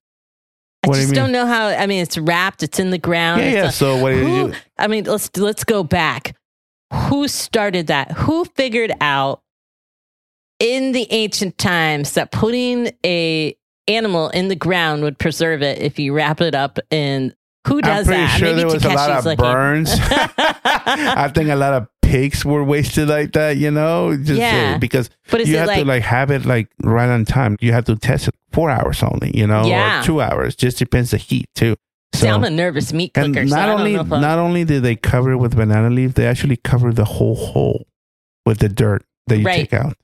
I 0.85 0.89
What 0.89 0.95
do 0.95 1.01
you 1.01 1.05
just 1.07 1.13
mean? 1.15 1.23
don't 1.23 1.33
know 1.33 1.47
how. 1.47 1.69
I 1.69 1.87
mean, 1.87 2.03
it's 2.03 2.19
wrapped. 2.19 2.63
It's 2.63 2.79
in 2.81 2.91
the 2.91 2.99
ground. 2.99 3.41
yeah, 3.41 3.51
yeah. 3.51 3.63
not- 3.65 3.75
So 3.75 3.97
what 3.99 4.11
do 4.11 4.19
you 4.19 4.25
who, 4.25 4.51
do? 4.53 4.59
I 4.79 4.87
mean, 4.89 5.05
let's 5.05 5.31
let's 5.37 5.65
go 5.65 5.83
back. 5.85 6.37
Who 6.93 7.29
started 7.29 7.87
that? 7.87 8.13
Who 8.13 8.45
figured 8.45 8.93
out 9.01 9.43
in 10.59 10.93
the 10.93 11.07
ancient 11.11 11.59
times 11.59 12.13
that 12.13 12.31
putting 12.33 12.93
a 13.05 13.57
animal 13.89 14.29
in 14.31 14.49
the 14.49 14.57
ground 14.57 15.03
would 15.03 15.19
preserve 15.19 15.63
it 15.63 15.79
if 15.81 15.99
you 15.99 16.13
wrap 16.15 16.41
it 16.41 16.55
up 16.55 16.79
in 16.91 17.35
who 17.67 17.81
does 17.81 18.01
I'm 18.01 18.05
pretty 18.07 18.23
that? 18.23 18.39
sure 18.39 18.49
Maybe 18.49 18.59
there 18.59 18.67
was 18.67 18.85
a 18.85 18.89
lot 18.91 19.11
of 19.11 19.25
looking. 19.25 19.45
burns. 19.45 19.91
I 20.01 21.31
think 21.35 21.49
a 21.49 21.57
lot 21.57 21.75
of 21.75 21.89
pigs 22.03 22.45
were 22.45 22.63
wasted 22.65 23.09
like 23.09 23.33
that, 23.33 23.57
you 23.57 23.71
know, 23.71 24.17
just 24.17 24.33
uh, 24.33 24.35
Yeah. 24.35 24.79
because 24.79 25.11
but 25.31 25.47
you 25.47 25.57
have 25.57 25.69
like, 25.69 25.79
to 25.81 25.85
like 25.85 26.03
have 26.03 26.31
it 26.31 26.45
like 26.45 26.69
right 26.83 27.09
on 27.09 27.25
time. 27.25 27.57
You 27.61 27.73
have 27.73 27.85
to 27.87 27.97
test 27.97 28.29
it 28.29 28.32
four 28.53 28.71
hours 28.71 29.03
only, 29.03 29.37
you 29.37 29.47
know, 29.47 29.67
Yeah. 29.67 30.01
or 30.01 30.05
two 30.05 30.21
hours. 30.21 30.55
Just 30.55 30.79
depends 30.79 31.11
the 31.13 31.17
heat 31.19 31.47
too. 31.55 31.77
see, 32.15 32.23
So 32.27 32.35
I'm 32.35 32.45
a 32.45 32.51
nervous 32.51 32.93
meat 32.93 33.13
and 33.15 33.35
cooker. 33.35 33.49
so 33.49 33.57
I 33.57 33.61
not 33.61 33.67
don't 33.67 33.81
only 33.81 34.21
not 34.21 34.39
only 34.39 34.65
did 34.65 34.83
they 34.83 34.97
cover 34.97 35.33
it 35.33 35.39
with 35.39 35.57
banana 35.57 35.89
leaf, 35.91 36.15
they 36.15 36.27
actually 36.27 36.57
cover 36.57 36.93
the 36.93 37.05
whole 37.07 37.35
hole 37.37 37.87
with 38.47 38.59
the 38.59 38.69
dirt 38.69 39.05
that 39.29 39.39
you 39.39 39.47
Right. 39.47 39.57
take 39.71 39.73
out. 39.73 39.97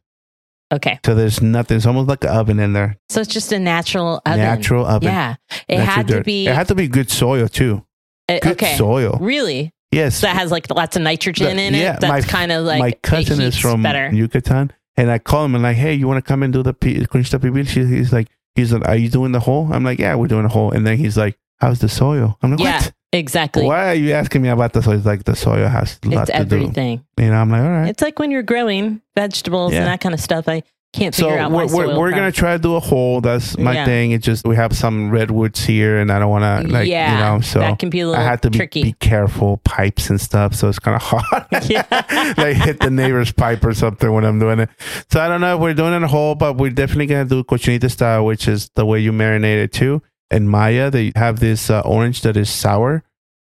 okay, 0.72 0.98
So 1.04 1.14
there's 1.14 1.40
nothing. 1.42 1.76
It's 1.78 1.86
almost 1.86 2.08
like 2.08 2.24
an 2.24 2.30
oven 2.30 2.58
in 2.60 2.72
there. 2.72 2.96
so 3.08 3.20
it's 3.20 3.32
just 3.32 3.52
a 3.52 3.58
natural 3.58 4.20
oven. 4.26 4.38
Natural 4.38 4.86
oven. 4.86 5.08
Yeah, 5.08 5.36
it 5.68 5.78
Natural 5.78 5.86
had 5.96 6.08
to 6.08 6.20
be 6.22 6.46
It 6.46 6.54
had 6.54 6.68
to 6.68 6.74
be 6.74 6.88
good 6.88 7.10
soil 7.10 7.48
too. 7.48 7.84
uh, 8.28 8.38
Good 8.40 8.52
okay. 8.52 8.76
soil. 8.76 9.18
Really, 9.20 9.72
Yes. 9.92 10.16
so 10.16 10.26
that 10.26 10.36
has 10.36 10.50
like 10.50 10.66
lots 10.74 10.96
of 10.96 11.02
nitrogen 11.02 11.56
The- 11.56 11.62
in 11.62 11.74
it. 11.74 11.78
yeah, 11.82 11.96
That's 11.98 12.26
kind 12.26 12.52
of 12.52 12.64
like 12.64 12.80
my 12.80 12.92
cousin 13.02 13.40
is 13.40 13.56
from 13.58 13.82
better. 13.82 14.10
Yucatan, 14.12 14.70
and 14.96 15.10
I 15.10 15.18
call 15.18 15.44
him 15.46 15.54
and 15.54 15.62
like, 15.62 15.76
hey, 15.76 15.94
you 15.94 16.06
want 16.08 16.22
to 16.24 16.28
come 16.28 16.42
and 16.42 16.52
do 16.52 16.62
the 16.62 16.74
pi- 16.74 17.04
cochinita 17.06 17.38
pibil? 17.38 17.66
She, 17.66 17.84
he's 17.86 18.12
like, 18.12 18.28
he's 18.58 18.72
like, 18.72 18.86
are 18.88 18.96
you 18.96 19.08
doing 19.08 19.32
the 19.32 19.40
hole? 19.40 19.68
I'm 19.72 19.84
like, 19.84 19.98
yeah, 19.98 20.14
we're 20.14 20.28
doing 20.28 20.42
the 20.42 20.48
hole. 20.48 20.70
And 20.72 20.86
then 20.86 20.98
he's 20.98 21.16
like, 21.16 21.38
how's 21.60 21.78
the 21.80 21.88
soil? 21.88 22.36
I'm 22.42 22.50
like, 22.52 22.60
Yeah, 22.60 22.78
what? 22.80 22.92
exactly. 23.12 23.64
Why 23.64 23.88
are 23.88 23.94
you 23.94 24.12
asking 24.12 24.42
me 24.42 24.48
about 24.48 24.72
the 24.72 24.82
soil? 24.82 24.96
He's 24.96 25.06
like, 25.06 25.24
the 25.24 25.34
soil 25.36 25.66
has 25.68 25.98
a 26.04 26.08
lot 26.08 26.28
It's 26.28 26.38
to 26.38 26.44
do. 26.44 26.56
everything. 26.56 27.04
You 27.18 27.26
know, 27.30 27.34
I'm 27.34 27.50
like, 27.50 27.62
all 27.62 27.70
right. 27.70 27.88
It's 27.88 28.02
like 28.02 28.18
when 28.18 28.30
you're 28.30 28.42
growing 28.42 29.00
vegetables 29.16 29.72
Yeah. 29.72 29.78
and 29.80 29.86
that 29.88 30.00
kind 30.00 30.14
of 30.14 30.20
stuff. 30.20 30.48
I 30.48 30.62
can't 30.94 31.14
So 31.14 31.28
out 31.30 31.50
we're, 31.52 31.66
we're, 31.66 31.98
we're 31.98 32.10
gonna 32.10 32.32
try 32.32 32.54
to 32.56 32.58
do 32.58 32.74
a 32.74 32.80
hole. 32.80 33.20
That's 33.20 33.58
my 33.58 33.74
Yeah. 33.74 33.84
thing. 33.84 34.12
It's 34.12 34.24
just 34.24 34.46
we 34.46 34.56
have 34.56 34.74
some 34.74 35.10
redwoods 35.10 35.62
here, 35.64 35.98
and 35.98 36.10
I 36.10 36.18
don't 36.18 36.30
want 36.30 36.66
to 36.66 36.72
like 36.72 36.88
yeah, 36.88 37.12
you 37.12 37.18
know. 37.18 37.40
So 37.42 37.58
that 37.60 37.78
can 37.78 37.90
be 37.90 38.00
a 38.00 38.06
I 38.06 38.10
little 38.10 38.24
had 38.24 38.42
to 38.42 38.50
be, 38.50 38.58
tricky. 38.58 38.82
be 38.84 38.92
careful, 38.94 39.58
pipes 39.64 40.08
and 40.08 40.18
stuff. 40.20 40.54
So 40.54 40.68
it's 40.68 40.78
kind 40.78 40.96
of 40.96 41.02
hard. 41.02 41.46
Yeah. 41.68 41.84
like 42.38 42.56
hit 42.56 42.80
the 42.80 42.90
neighbor's 42.90 43.32
pipe 43.32 43.62
or 43.64 43.74
something 43.74 44.10
when 44.10 44.24
I'm 44.24 44.38
doing 44.38 44.60
it. 44.60 44.70
So 45.12 45.20
I 45.20 45.28
don't 45.28 45.42
know 45.42 45.54
if 45.56 45.60
we're 45.60 45.74
doing 45.74 45.92
it 45.92 46.02
a 46.02 46.08
whole, 46.08 46.34
but 46.34 46.54
we're 46.56 46.70
definitely 46.70 47.06
gonna 47.06 47.26
do 47.26 47.44
cochinita 47.44 47.90
style, 47.90 48.24
which 48.24 48.48
is 48.48 48.70
the 48.74 48.86
way 48.86 48.98
you 49.00 49.12
marinate 49.12 49.62
it 49.62 49.72
too. 49.72 50.00
In 50.30 50.48
Maya, 50.48 50.90
they 50.90 51.12
have 51.16 51.40
this 51.40 51.68
uh, 51.70 51.80
orange 51.80 52.22
that 52.22 52.36
is 52.36 52.48
sour, 52.50 53.02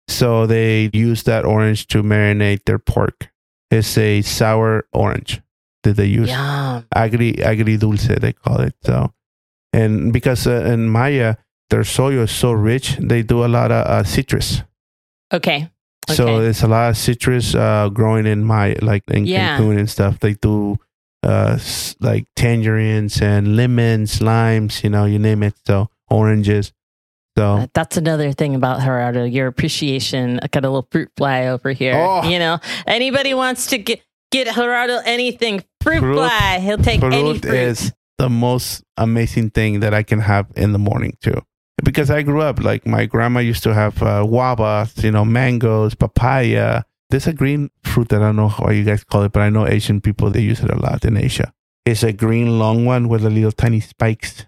so 0.07 0.45
they 0.47 0.89
use 0.93 1.23
that 1.23 1.45
orange 1.45 1.87
to 1.87 2.01
marinate 2.03 2.65
their 2.65 2.79
pork. 2.79 3.29
It's 3.69 3.97
a 3.97 4.21
sour 4.23 4.87
orange 4.93 5.41
that 5.83 5.95
they 5.95 6.05
use 6.05 6.29
Yum. 6.29 6.85
agri 6.95 7.41
agri 7.43 7.77
dulce 7.77 8.07
they 8.19 8.33
call 8.33 8.61
it 8.61 8.75
so 8.83 9.13
and 9.73 10.11
because 10.13 10.47
uh, 10.47 10.63
in 10.73 10.89
maya 10.89 11.35
their 11.69 11.83
soil 11.83 12.23
is 12.23 12.31
so 12.31 12.51
rich 12.51 12.97
they 12.99 13.21
do 13.21 13.43
a 13.45 13.47
lot 13.47 13.71
of 13.71 13.85
uh, 13.85 14.03
citrus 14.03 14.63
Okay. 15.33 15.69
so 16.09 16.23
Okay. 16.23 16.39
there's 16.43 16.63
a 16.63 16.67
lot 16.67 16.89
of 16.89 16.97
citrus 16.97 17.53
uh, 17.55 17.89
growing 17.89 18.25
in 18.25 18.43
maya 18.43 18.77
like 18.81 19.03
in 19.09 19.25
Yeah. 19.25 19.57
cancun 19.57 19.77
and 19.77 19.89
stuff 19.89 20.19
they 20.19 20.33
do 20.33 20.77
uh, 21.23 21.57
like 21.99 22.25
tangerines 22.35 23.21
and 23.21 23.55
lemons 23.55 24.21
limes 24.21 24.83
you 24.83 24.89
know 24.89 25.05
you 25.05 25.19
name 25.19 25.43
it 25.43 25.55
so 25.65 25.89
oranges 26.09 26.71
so 27.37 27.43
Uh, 27.57 27.67
That's 27.73 27.97
another 27.97 28.31
thing 28.33 28.55
about 28.55 28.81
Gerardo. 28.81 29.23
Your 29.23 29.45
appreciation. 29.45 30.39
I 30.41 30.47
got 30.47 30.65
a 30.65 30.69
little 30.73 30.87
fruit 30.89 31.11
fly 31.15 31.45
over 31.53 31.69
here. 31.71 31.93
Oh. 31.93 32.23
You 32.27 32.39
know, 32.39 32.57
anybody 32.87 33.35
wants 33.35 33.67
to 33.67 33.77
get 33.77 34.01
get 34.31 34.53
Gerardo 34.53 34.99
anything 35.05 35.63
fruit, 35.81 35.99
Fruit- 35.99 36.15
fly, 36.15 36.59
he'll 36.59 36.77
take 36.77 37.01
any 37.03 37.21
fruit 37.33 37.41
fruit. 37.45 37.53
is 37.55 37.93
the 38.17 38.29
most 38.29 38.83
amazing 38.97 39.51
thing 39.51 39.79
that 39.81 39.93
I 39.93 40.03
can 40.03 40.19
have 40.19 40.47
in 40.55 40.71
the 40.73 40.79
morning 40.79 41.15
too. 41.21 41.39
Because 41.83 42.09
I 42.09 42.23
grew 42.23 42.41
up 42.41 42.59
like 42.59 42.87
my 42.87 43.05
grandma 43.05 43.39
used 43.39 43.61
to 43.63 43.73
have 43.73 44.01
uh, 44.01 44.23
guavas, 44.23 45.03
you 45.03 45.11
know, 45.11 45.23
mangoes, 45.23 45.93
papaya. 45.93 46.81
There's 47.11 47.27
a 47.27 47.33
green 47.33 47.69
fruit 47.83 48.09
that 48.09 48.21
I 48.23 48.25
don't 48.25 48.35
know 48.35 48.47
how 48.47 48.71
you 48.71 48.83
guys 48.83 49.03
call 49.03 49.23
it, 49.23 49.31
but 49.31 49.41
I 49.41 49.49
know 49.49 49.67
Asian 49.67 50.01
people 50.01 50.31
they 50.31 50.41
use 50.41 50.61
it 50.61 50.71
a 50.71 50.75
lot 50.75 51.05
in 51.05 51.15
Asia. 51.15 51.53
It's 51.85 52.01
a 52.03 52.11
green 52.11 52.57
long 52.57 52.83
one 52.85 53.07
with 53.07 53.23
a 53.23 53.29
little 53.29 53.51
tiny 53.51 53.79
spikes. 53.79 54.46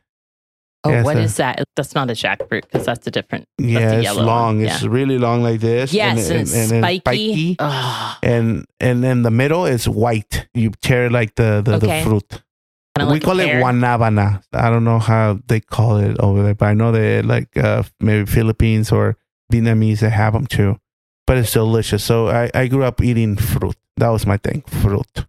Oh, 0.84 0.92
yeah, 0.92 1.04
what 1.04 1.16
so- 1.18 1.22
is 1.24 1.38
that? 1.38 1.64
That's 1.76 1.96
not 1.96 2.10
a 2.10 2.14
jackfruit 2.14 2.62
because 2.64 2.86
that's 2.86 3.06
a 3.08 3.12
different. 3.12 3.46
Yeah, 3.58 3.90
the 3.90 3.96
it's 3.98 4.04
yellow 4.04 4.24
long. 4.24 4.62
It's 4.62 4.84
really 4.84 5.18
long 5.18 5.44
like 5.44 5.60
this. 5.60 5.94
Yes, 5.94 6.30
and, 6.30 6.42
it's 6.42 6.70
then 6.70 6.82
spiky. 6.82 7.56
Oh, 7.60 8.18
And 8.24 8.66
and 8.80 9.04
in 9.06 9.22
the 9.24 9.32
middle 9.32 9.66
is 9.66 9.88
white. 9.88 10.48
You 10.54 10.72
tear 10.82 11.10
like 11.10 11.36
the 11.36 11.62
the, 11.64 11.76
Okay. 11.76 12.04
the 12.04 12.10
fruit. 12.10 12.44
we 12.98 13.04
like 13.06 13.22
a 13.24 13.26
call 13.26 13.40
it 13.40 13.48
guanabana. 13.50 14.44
I 14.54 14.70
don't 14.70 14.84
know 14.84 15.00
how 15.00 15.40
they 15.48 15.60
call 15.60 15.98
it 15.98 16.18
over 16.20 16.44
there, 16.44 16.56
but 16.56 16.66
I 16.66 16.74
know 16.74 16.92
they 16.92 17.22
like 17.22 17.56
uh, 17.58 17.84
maybe 18.00 18.26
Philippines 18.26 18.92
or 18.92 19.16
Vietnamese 19.52 20.00
they 20.00 20.10
have 20.10 20.34
them 20.34 20.46
too. 20.48 20.78
But 21.26 21.38
it's 21.38 21.54
delicious. 21.54 22.04
So 22.04 22.28
I, 22.30 22.50
I 22.54 22.68
grew 22.68 22.84
up 22.84 23.02
eating 23.02 23.36
fruit. 23.38 23.76
That 23.98 24.10
was 24.10 24.26
my 24.26 24.38
thing, 24.38 24.62
fruit. 24.82 25.26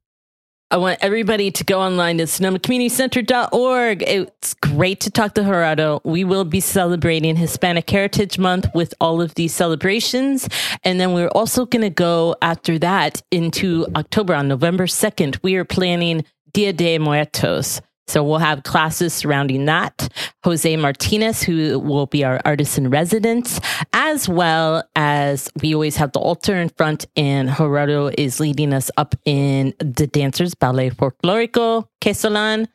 I 0.73 0.77
want 0.77 1.01
everybody 1.03 1.51
to 1.51 1.64
go 1.64 1.81
online 1.81 2.18
to 2.18 2.25
sonomacommunitycenter.org. 2.25 4.03
It's 4.07 4.55
great 4.55 5.01
to 5.01 5.11
talk 5.11 5.35
to 5.35 5.43
Gerardo. 5.43 6.01
We 6.05 6.23
will 6.23 6.45
be 6.45 6.61
celebrating 6.61 7.35
Hispanic 7.35 7.91
Heritage 7.91 8.39
Month 8.39 8.68
with 8.73 8.95
all 9.01 9.21
of 9.21 9.35
these 9.35 9.53
celebrations. 9.53 10.49
And 10.85 11.01
then 11.01 11.12
we're 11.12 11.27
also 11.27 11.66
going 11.66 11.83
to 11.83 11.91
go 11.91 12.37
after 12.41 12.79
that 12.79 13.21
into 13.33 13.85
October 13.97 14.33
on 14.33 14.47
November 14.47 14.87
2nd. 14.87 15.41
We 15.43 15.57
are 15.57 15.64
planning 15.64 16.25
Dia 16.53 16.73
de 16.73 16.99
Muertos. 16.99 17.81
So 18.11 18.24
we'll 18.24 18.38
have 18.40 18.64
classes 18.64 19.14
surrounding 19.14 19.66
that. 19.66 20.08
Jose 20.42 20.76
Martinez, 20.76 21.44
who 21.44 21.78
will 21.78 22.06
be 22.06 22.24
our 22.24 22.40
artist 22.44 22.76
in 22.76 22.90
residence, 22.90 23.61
as 23.92 24.28
well 24.28 24.82
as 24.96 25.48
we 25.62 25.74
always 25.74 25.94
have 25.96 26.11
the 26.11 26.18
altar 26.18 26.56
in 26.56 26.70
front, 26.70 27.06
and 27.16 27.48
Gerardo 27.54 28.11
is 28.18 28.40
leading 28.40 28.72
us 28.72 28.90
up 28.96 29.14
in 29.24 29.74
the 29.78 30.08
dancers 30.08 30.56
ballet 30.56 30.90
folklorico 30.90 31.86
quesolan. 32.00 32.66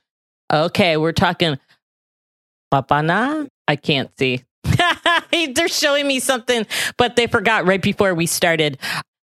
Okay, 0.53 0.95
we're 0.95 1.11
talking 1.11 1.59
papana. 2.73 3.49
I 3.67 3.75
can't 3.75 4.11
see. 4.17 4.41
They're 5.53 5.67
showing 5.67 6.07
me 6.07 6.21
something, 6.21 6.65
but 6.97 7.17
they 7.17 7.27
forgot 7.27 7.65
right 7.65 7.81
before 7.81 8.13
we 8.15 8.25
started. 8.25 8.77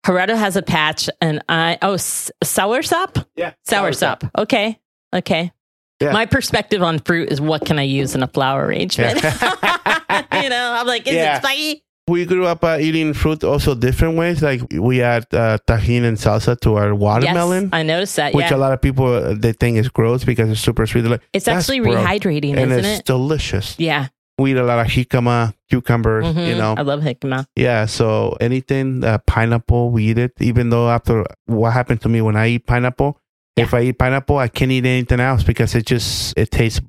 Gerardo 0.05 0.35
has 0.35 0.55
a 0.55 0.61
patch, 0.61 1.09
and 1.21 1.41
I 1.49 1.79
oh 1.81 1.93
s- 1.93 2.29
sour 2.43 2.83
sop. 2.83 3.17
Yeah. 3.35 3.53
Sour 3.65 3.93
sop. 3.93 4.23
Okay. 4.37 4.79
Okay. 5.13 5.51
Yeah. 5.99 6.11
My 6.13 6.25
perspective 6.25 6.83
on 6.83 6.99
fruit 6.99 7.31
is 7.31 7.41
what 7.41 7.65
can 7.65 7.79
I 7.79 7.83
use 7.83 8.13
in 8.15 8.21
a 8.23 8.27
flower 8.27 8.65
arrangement? 8.67 9.15
you 9.23 10.49
know, 10.49 10.75
I'm 10.77 10.85
like, 10.87 11.07
is 11.07 11.13
Yeah. 11.15 11.37
it 11.37 11.43
spicy? 11.43 11.83
We 12.09 12.25
grew 12.25 12.45
up 12.45 12.63
uh, 12.63 12.77
eating 12.79 13.13
fruit 13.13 13.43
also 13.43 13.75
different 13.75 14.15
ways. 14.17 14.41
Like 14.41 14.61
we 14.71 15.01
add 15.01 15.25
uh, 15.33 15.57
Tajín 15.67 16.03
and 16.05 16.15
salsa 16.17 16.57
to 16.61 16.75
our 16.75 16.95
watermelon, 16.95 17.63
Yes, 17.63 17.69
I 17.73 17.83
noticed 17.83 18.15
that. 18.15 18.33
which 18.33 18.49
yeah. 18.49 18.55
a 18.55 18.59
lot 18.59 18.71
of 18.71 18.81
people 18.81 19.07
uh, 19.07 19.33
they 19.37 19.51
think 19.51 19.77
is 19.77 19.89
gross 19.89 20.23
because 20.23 20.49
it's 20.49 20.61
super 20.61 20.85
sweet. 20.87 21.03
Like, 21.03 21.21
it's 21.33 21.45
"That's 21.45 21.65
actually 21.67 21.79
gross." 21.79 21.95
rehydrating, 21.97 22.55
and 22.55 22.71
isn't 22.71 22.85
it's 22.85 22.99
it? 22.99 23.05
delicious. 23.05 23.75
Yeah. 23.77 24.07
We 24.39 24.51
eat 24.51 24.57
a 24.57 24.63
lot 24.63 24.79
of 24.79 24.87
jicama, 24.87 25.53
cucumbers, 25.69 26.23
Mhm. 26.27 26.47
you 26.47 26.55
know. 26.55 26.75
I 26.77 26.83
love 26.83 27.01
jicama. 27.01 27.45
Yeah, 27.57 27.87
so 27.87 28.37
anything 28.39 29.03
uh, 29.03 29.17
pineapple, 29.27 29.89
we 29.91 30.05
eat 30.05 30.17
it. 30.19 30.31
Even 30.39 30.69
though 30.69 30.89
after 30.89 31.25
what 31.47 31.71
happened 31.73 31.99
to 32.01 32.09
me 32.09 32.21
when 32.21 32.37
I 32.37 32.47
eat 32.49 32.67
pineapple, 32.67 33.19
if 33.57 33.73
I 33.73 33.81
eat 33.81 33.97
pineapple, 33.97 34.37
I 34.37 34.47
can't 34.47 34.71
eat 34.71 34.85
anything 34.85 35.19
else 35.19 35.43
because 35.43 35.75
it 35.75 35.85
just 35.85 36.33
it 36.37 36.51
tastes 36.51 36.81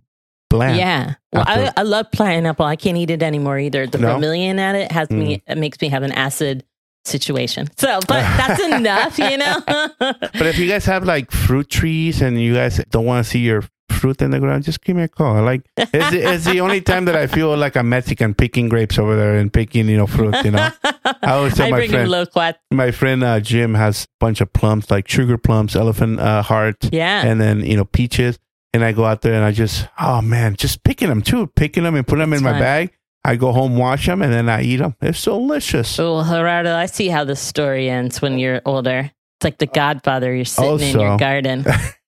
bland. 0.50 0.76
Yeah. 0.76 1.14
Well, 1.32 1.44
I, 1.46 1.72
I 1.76 1.82
love 1.82 2.06
pineapple. 2.12 2.64
I 2.64 2.76
can't 2.76 2.96
eat 2.96 3.10
it 3.10 3.22
anymore 3.22 3.58
either. 3.58 3.86
The 3.86 3.98
No? 3.98 4.16
bromelain 4.16 4.58
at 4.58 4.74
it 4.76 4.92
has 4.92 5.10
me, 5.10 5.36
Mm. 5.36 5.42
it 5.46 5.58
makes 5.58 5.80
me 5.80 5.88
have 5.88 6.02
an 6.02 6.12
acid 6.12 6.64
situation. 7.04 7.68
So, 7.76 8.00
but 8.08 8.20
that's 8.36 8.62
enough, 8.62 9.18
you 9.18 9.36
know? 9.38 9.56
But 9.98 10.42
if 10.46 10.58
you 10.58 10.68
guys 10.68 10.84
have 10.86 11.04
like 11.04 11.30
fruit 11.30 11.68
trees 11.68 12.22
and 12.22 12.40
you 12.40 12.54
guys 12.54 12.82
don't 12.90 13.04
want 13.04 13.24
to 13.24 13.30
see 13.30 13.40
your 13.40 13.64
fruit 13.90 14.20
in 14.22 14.30
the 14.30 14.38
ground, 14.40 14.64
just 14.64 14.82
give 14.82 14.96
me 14.96 15.02
a 15.02 15.08
call. 15.08 15.42
Like 15.42 15.62
it's, 15.76 16.10
the- 16.10 16.32
it's 16.34 16.44
the 16.44 16.60
only 16.60 16.80
time 16.80 17.04
that 17.06 17.16
I 17.16 17.26
feel 17.26 17.56
like 17.56 17.76
a 17.76 17.82
Mexican 17.82 18.34
picking 18.34 18.68
grapes 18.68 18.98
over 18.98 19.16
there 19.16 19.36
and 19.36 19.52
picking, 19.52 19.88
you 19.88 19.96
know, 19.96 20.06
fruit. 20.06 20.34
You 20.44 20.52
know, 20.52 20.70
I 20.84 21.16
always 21.32 21.54
tell 21.54 21.66
I 21.66 21.70
my 21.70 21.86
friend, 21.86 22.58
my 22.70 22.90
friend 22.90 23.24
uh, 23.24 23.40
Jim 23.40 23.74
has 23.74 24.04
a 24.04 24.06
bunch 24.20 24.40
of 24.40 24.52
plums, 24.52 24.90
like 24.90 25.08
sugar 25.08 25.38
plums, 25.38 25.74
elephant 25.76 26.20
uh, 26.20 26.42
heart, 26.42 26.76
Yeah. 26.92 27.26
and 27.26 27.40
then 27.40 27.60
you 27.64 27.76
know 27.76 27.84
peaches. 27.84 28.38
And 28.74 28.84
I 28.84 28.92
go 28.92 29.04
out 29.06 29.22
there 29.22 29.32
and 29.32 29.44
I 29.44 29.50
just, 29.52 29.88
oh 29.98 30.20
man, 30.20 30.54
just 30.54 30.84
picking 30.84 31.08
them 31.08 31.22
too, 31.22 31.46
picking 31.56 31.84
them 31.84 31.94
and 31.94 32.06
put 32.06 32.18
them 32.18 32.32
It's 32.34 32.40
in 32.40 32.44
my 32.44 32.58
bag. 32.58 32.90
I 33.24 33.36
go 33.36 33.50
home, 33.50 33.76
wash 33.76 34.06
them, 34.06 34.20
and 34.22 34.32
then 34.32 34.48
I 34.48 34.62
eat 34.62 34.76
them. 34.76 34.94
It's 35.00 35.24
delicious. 35.24 35.98
Oh, 35.98 36.22
Gerardo, 36.22 36.74
I 36.76 36.86
see 36.86 37.08
how 37.08 37.24
the 37.24 37.34
story 37.34 37.88
ends 37.88 38.20
when 38.22 38.38
you're 38.38 38.60
older. 38.66 39.10
It's 39.38 39.44
like 39.44 39.58
the 39.58 39.66
Godfather. 39.66 40.34
You're 40.34 40.44
sitting 40.44 40.80
in 40.80 41.00
your 41.00 41.16
garden, 41.16 41.64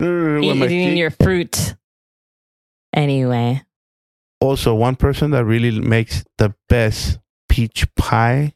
Mm, 0.00 0.44
eating 0.44 0.68
cheek. 0.90 0.98
your 0.98 1.10
fruit. 1.10 1.74
Anyway, 2.94 3.62
also 4.40 4.74
one 4.74 4.96
person 4.96 5.30
that 5.32 5.44
really 5.44 5.78
makes 5.80 6.24
the 6.38 6.54
best 6.68 7.18
peach 7.48 7.86
pie, 7.96 8.54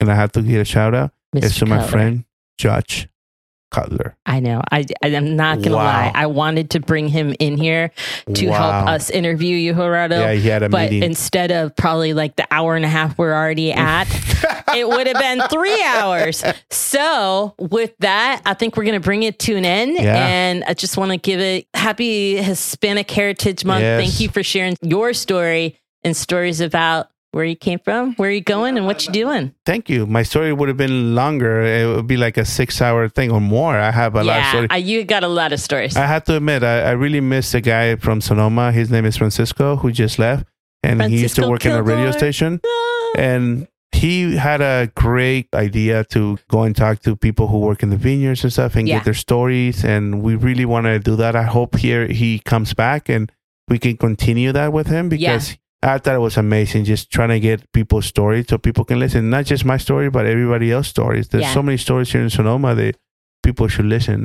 and 0.00 0.10
I 0.10 0.14
have 0.14 0.32
to 0.32 0.42
give 0.42 0.60
a 0.60 0.64
shout 0.64 0.94
out 0.94 1.12
is 1.34 1.52
Mr. 1.54 1.58
to 1.60 1.66
my 1.66 1.84
friend 1.86 2.24
Judge 2.58 3.08
Cutler. 3.72 4.16
I 4.26 4.38
know. 4.38 4.62
I, 4.70 4.84
I 5.02 5.08
am 5.08 5.34
not 5.34 5.60
gonna 5.62 5.74
Wow. 5.76 5.82
lie. 5.84 6.12
I 6.14 6.26
wanted 6.26 6.70
to 6.70 6.80
bring 6.80 7.08
him 7.08 7.34
in 7.40 7.56
here 7.58 7.90
to 8.32 8.46
help 8.52 8.86
us 8.86 9.10
interview 9.10 9.56
you, 9.56 9.74
Gerardo. 9.74 10.20
Yeah, 10.20 10.32
he 10.34 10.48
had 10.48 10.62
a 10.62 10.68
but 10.68 10.90
meeting. 10.92 11.02
instead 11.02 11.50
of 11.50 11.74
probably 11.74 12.14
like 12.14 12.36
the 12.36 12.46
hour 12.52 12.76
and 12.76 12.84
a 12.84 12.88
half 12.88 13.18
we're 13.18 13.34
already 13.34 13.72
at, 13.72 14.04
it 14.74 14.88
would 14.88 15.06
have 15.06 15.18
been 15.18 15.40
three 15.48 15.82
hours. 15.82 16.44
So, 16.70 17.54
with 17.58 17.94
that, 17.98 18.42
I 18.46 18.54
think 18.54 18.76
we're 18.76 18.84
going 18.84 19.00
to 19.00 19.04
bring 19.04 19.22
it 19.22 19.38
to 19.40 19.56
an 19.56 19.64
end. 19.64 19.94
Yeah. 19.94 20.16
And 20.16 20.64
I 20.64 20.74
just 20.74 20.96
want 20.96 21.10
to 21.10 21.16
give 21.16 21.40
it 21.40 21.66
happy 21.74 22.36
Hispanic 22.42 23.10
Heritage 23.10 23.64
Month. 23.64 23.82
Yes. 23.82 24.00
Thank 24.00 24.20
you 24.20 24.28
for 24.28 24.42
sharing 24.42 24.76
your 24.82 25.12
story 25.12 25.78
and 26.02 26.16
stories 26.16 26.60
about 26.60 27.08
where 27.32 27.44
you 27.44 27.56
came 27.56 27.80
from, 27.80 28.14
where 28.14 28.30
you're 28.30 28.40
going, 28.40 28.76
and 28.76 28.86
what 28.86 29.04
you're 29.04 29.12
doing. 29.12 29.52
Thank 29.66 29.90
you. 29.90 30.06
My 30.06 30.22
story 30.22 30.52
would 30.52 30.68
have 30.68 30.76
been 30.76 31.16
longer. 31.16 31.62
It 31.62 31.84
would 31.96 32.06
be 32.06 32.16
like 32.16 32.36
a 32.36 32.44
six-hour 32.44 33.08
thing 33.08 33.32
or 33.32 33.40
more. 33.40 33.76
I 33.76 33.90
have 33.90 34.14
a 34.14 34.22
lot 34.22 34.36
of 34.36 34.42
yeah, 34.42 34.50
stories. 34.50 34.68
I, 34.70 34.76
you 34.76 35.04
got 35.04 35.24
a 35.24 35.28
lot 35.28 35.52
of 35.52 35.58
stories. 35.58 35.96
I 35.96 36.06
have 36.06 36.22
to 36.24 36.36
admit, 36.36 36.62
I, 36.62 36.82
I 36.82 36.90
really 36.92 37.20
miss 37.20 37.50
the 37.50 37.60
guy 37.60 37.96
from 37.96 38.20
Sonoma. 38.20 38.70
His 38.70 38.88
name 38.88 39.04
is 39.04 39.16
Francisco, 39.16 39.74
who 39.74 39.90
just 39.90 40.20
left, 40.20 40.46
and 40.84 41.02
he 41.02 41.22
used 41.22 41.34
to 41.34 41.42
Francisco 41.42 41.50
work 41.50 41.66
in 41.66 41.72
a 41.72 41.82
radio 41.82 42.12
station. 42.12 42.60
Ah. 42.64 43.12
and 43.18 43.66
he 43.94 44.36
had 44.36 44.60
a 44.60 44.90
great 44.96 45.48
idea 45.54 46.04
to 46.04 46.38
go 46.48 46.62
and 46.64 46.74
talk 46.76 47.00
to 47.00 47.16
people 47.16 47.46
who 47.48 47.58
work 47.60 47.82
in 47.82 47.90
the 47.90 47.96
vineyards 47.96 48.42
and 48.44 48.52
stuff 48.52 48.74
and 48.76 48.88
Yeah. 48.88 48.96
get 48.96 49.04
their 49.04 49.14
stories 49.14 49.84
and 49.84 50.22
we 50.22 50.34
really 50.36 50.64
want 50.64 50.86
to 50.86 50.98
do 50.98 51.14
that 51.16 51.34
i 51.36 51.42
hope 51.44 51.76
here 51.76 52.06
he 52.06 52.38
comes 52.40 52.74
back 52.74 53.08
and 53.08 53.30
we 53.68 53.78
can 53.78 53.96
continue 53.96 54.52
that 54.52 54.72
with 54.72 54.88
him 54.88 55.08
because 55.08 55.56
i 55.82 55.98
thought 55.98 56.14
it 56.16 56.18
was 56.28 56.36
amazing 56.36 56.84
just 56.84 57.10
trying 57.10 57.30
to 57.30 57.40
get 57.40 57.70
people's 57.72 58.06
stories 58.06 58.46
so 58.48 58.58
people 58.58 58.84
can 58.84 58.98
listen 58.98 59.30
not 59.30 59.44
just 59.46 59.64
my 59.64 59.76
story 59.78 60.10
but 60.10 60.26
everybody 60.26 60.70
else's 60.72 60.90
stories 60.90 61.28
there's 61.28 61.42
Yeah. 61.44 61.54
so 61.54 61.62
many 61.62 61.78
stories 61.78 62.10
here 62.12 62.22
in 62.22 62.30
sonoma 62.30 62.74
that 62.74 62.96
people 63.42 63.68
should 63.68 63.86
listen 63.86 64.24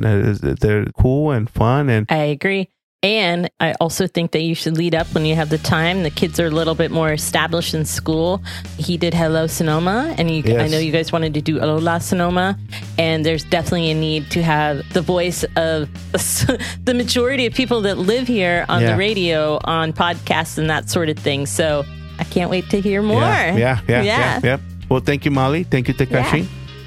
they're 0.62 0.86
cool 0.98 1.30
and 1.30 1.48
fun 1.48 1.88
and 1.90 2.06
I 2.10 2.24
agree. 2.36 2.68
And 3.02 3.50
I 3.60 3.72
also 3.80 4.06
think 4.06 4.32
that 4.32 4.42
you 4.42 4.54
should 4.54 4.76
lead 4.76 4.94
up 4.94 5.06
when 5.14 5.24
you 5.24 5.34
have 5.34 5.48
the 5.48 5.56
time. 5.56 6.02
The 6.02 6.10
kids 6.10 6.38
are 6.38 6.46
a 6.46 6.50
little 6.50 6.74
bit 6.74 6.90
more 6.90 7.10
established 7.14 7.72
in 7.72 7.86
school. 7.86 8.42
He 8.76 8.98
did 8.98 9.14
Hello 9.14 9.46
Sonoma, 9.46 10.14
and 10.18 10.30
you, 10.30 10.42
I 10.58 10.68
know 10.68 10.78
you 10.78 10.92
guys 10.92 11.10
wanted 11.10 11.32
to 11.32 11.40
do 11.40 11.58
Hola 11.60 12.00
Sonoma. 12.00 12.58
And 12.98 13.24
there's 13.24 13.42
definitely 13.44 13.90
a 13.90 13.94
need 13.94 14.30
to 14.32 14.42
have 14.42 14.82
the 14.92 15.00
voice 15.00 15.44
of 15.56 15.88
the 16.12 16.92
majority 16.94 17.46
of 17.46 17.54
people 17.54 17.80
that 17.82 17.96
live 17.96 18.26
here 18.28 18.66
on 18.68 18.82
Yeah. 18.82 18.92
the 18.92 18.96
radio, 18.98 19.58
on 19.64 19.94
podcasts, 19.94 20.58
and 20.58 20.68
that 20.68 20.90
sort 20.90 21.08
of 21.08 21.16
thing. 21.18 21.46
So 21.46 21.84
I 22.18 22.24
can't 22.24 22.50
wait 22.50 22.68
to 22.68 22.82
hear 22.82 23.00
more. 23.00 23.22
yeah 23.22 23.56
yeah 23.56 23.80
yeah 23.88 24.02
yeah, 24.02 24.40
yeah. 24.44 24.58
well 24.90 25.00
thank 25.00 25.24
you 25.24 25.30
molly 25.30 25.62
thank 25.64 25.88
you 25.88 25.94
takashi 25.94 26.46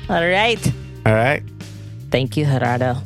All 0.09 0.21
right. 0.21 0.61
all 1.07 1.13
right 1.15 1.41
Thank 2.11 2.37
you, 2.37 2.45
Gerardo. 2.45 2.97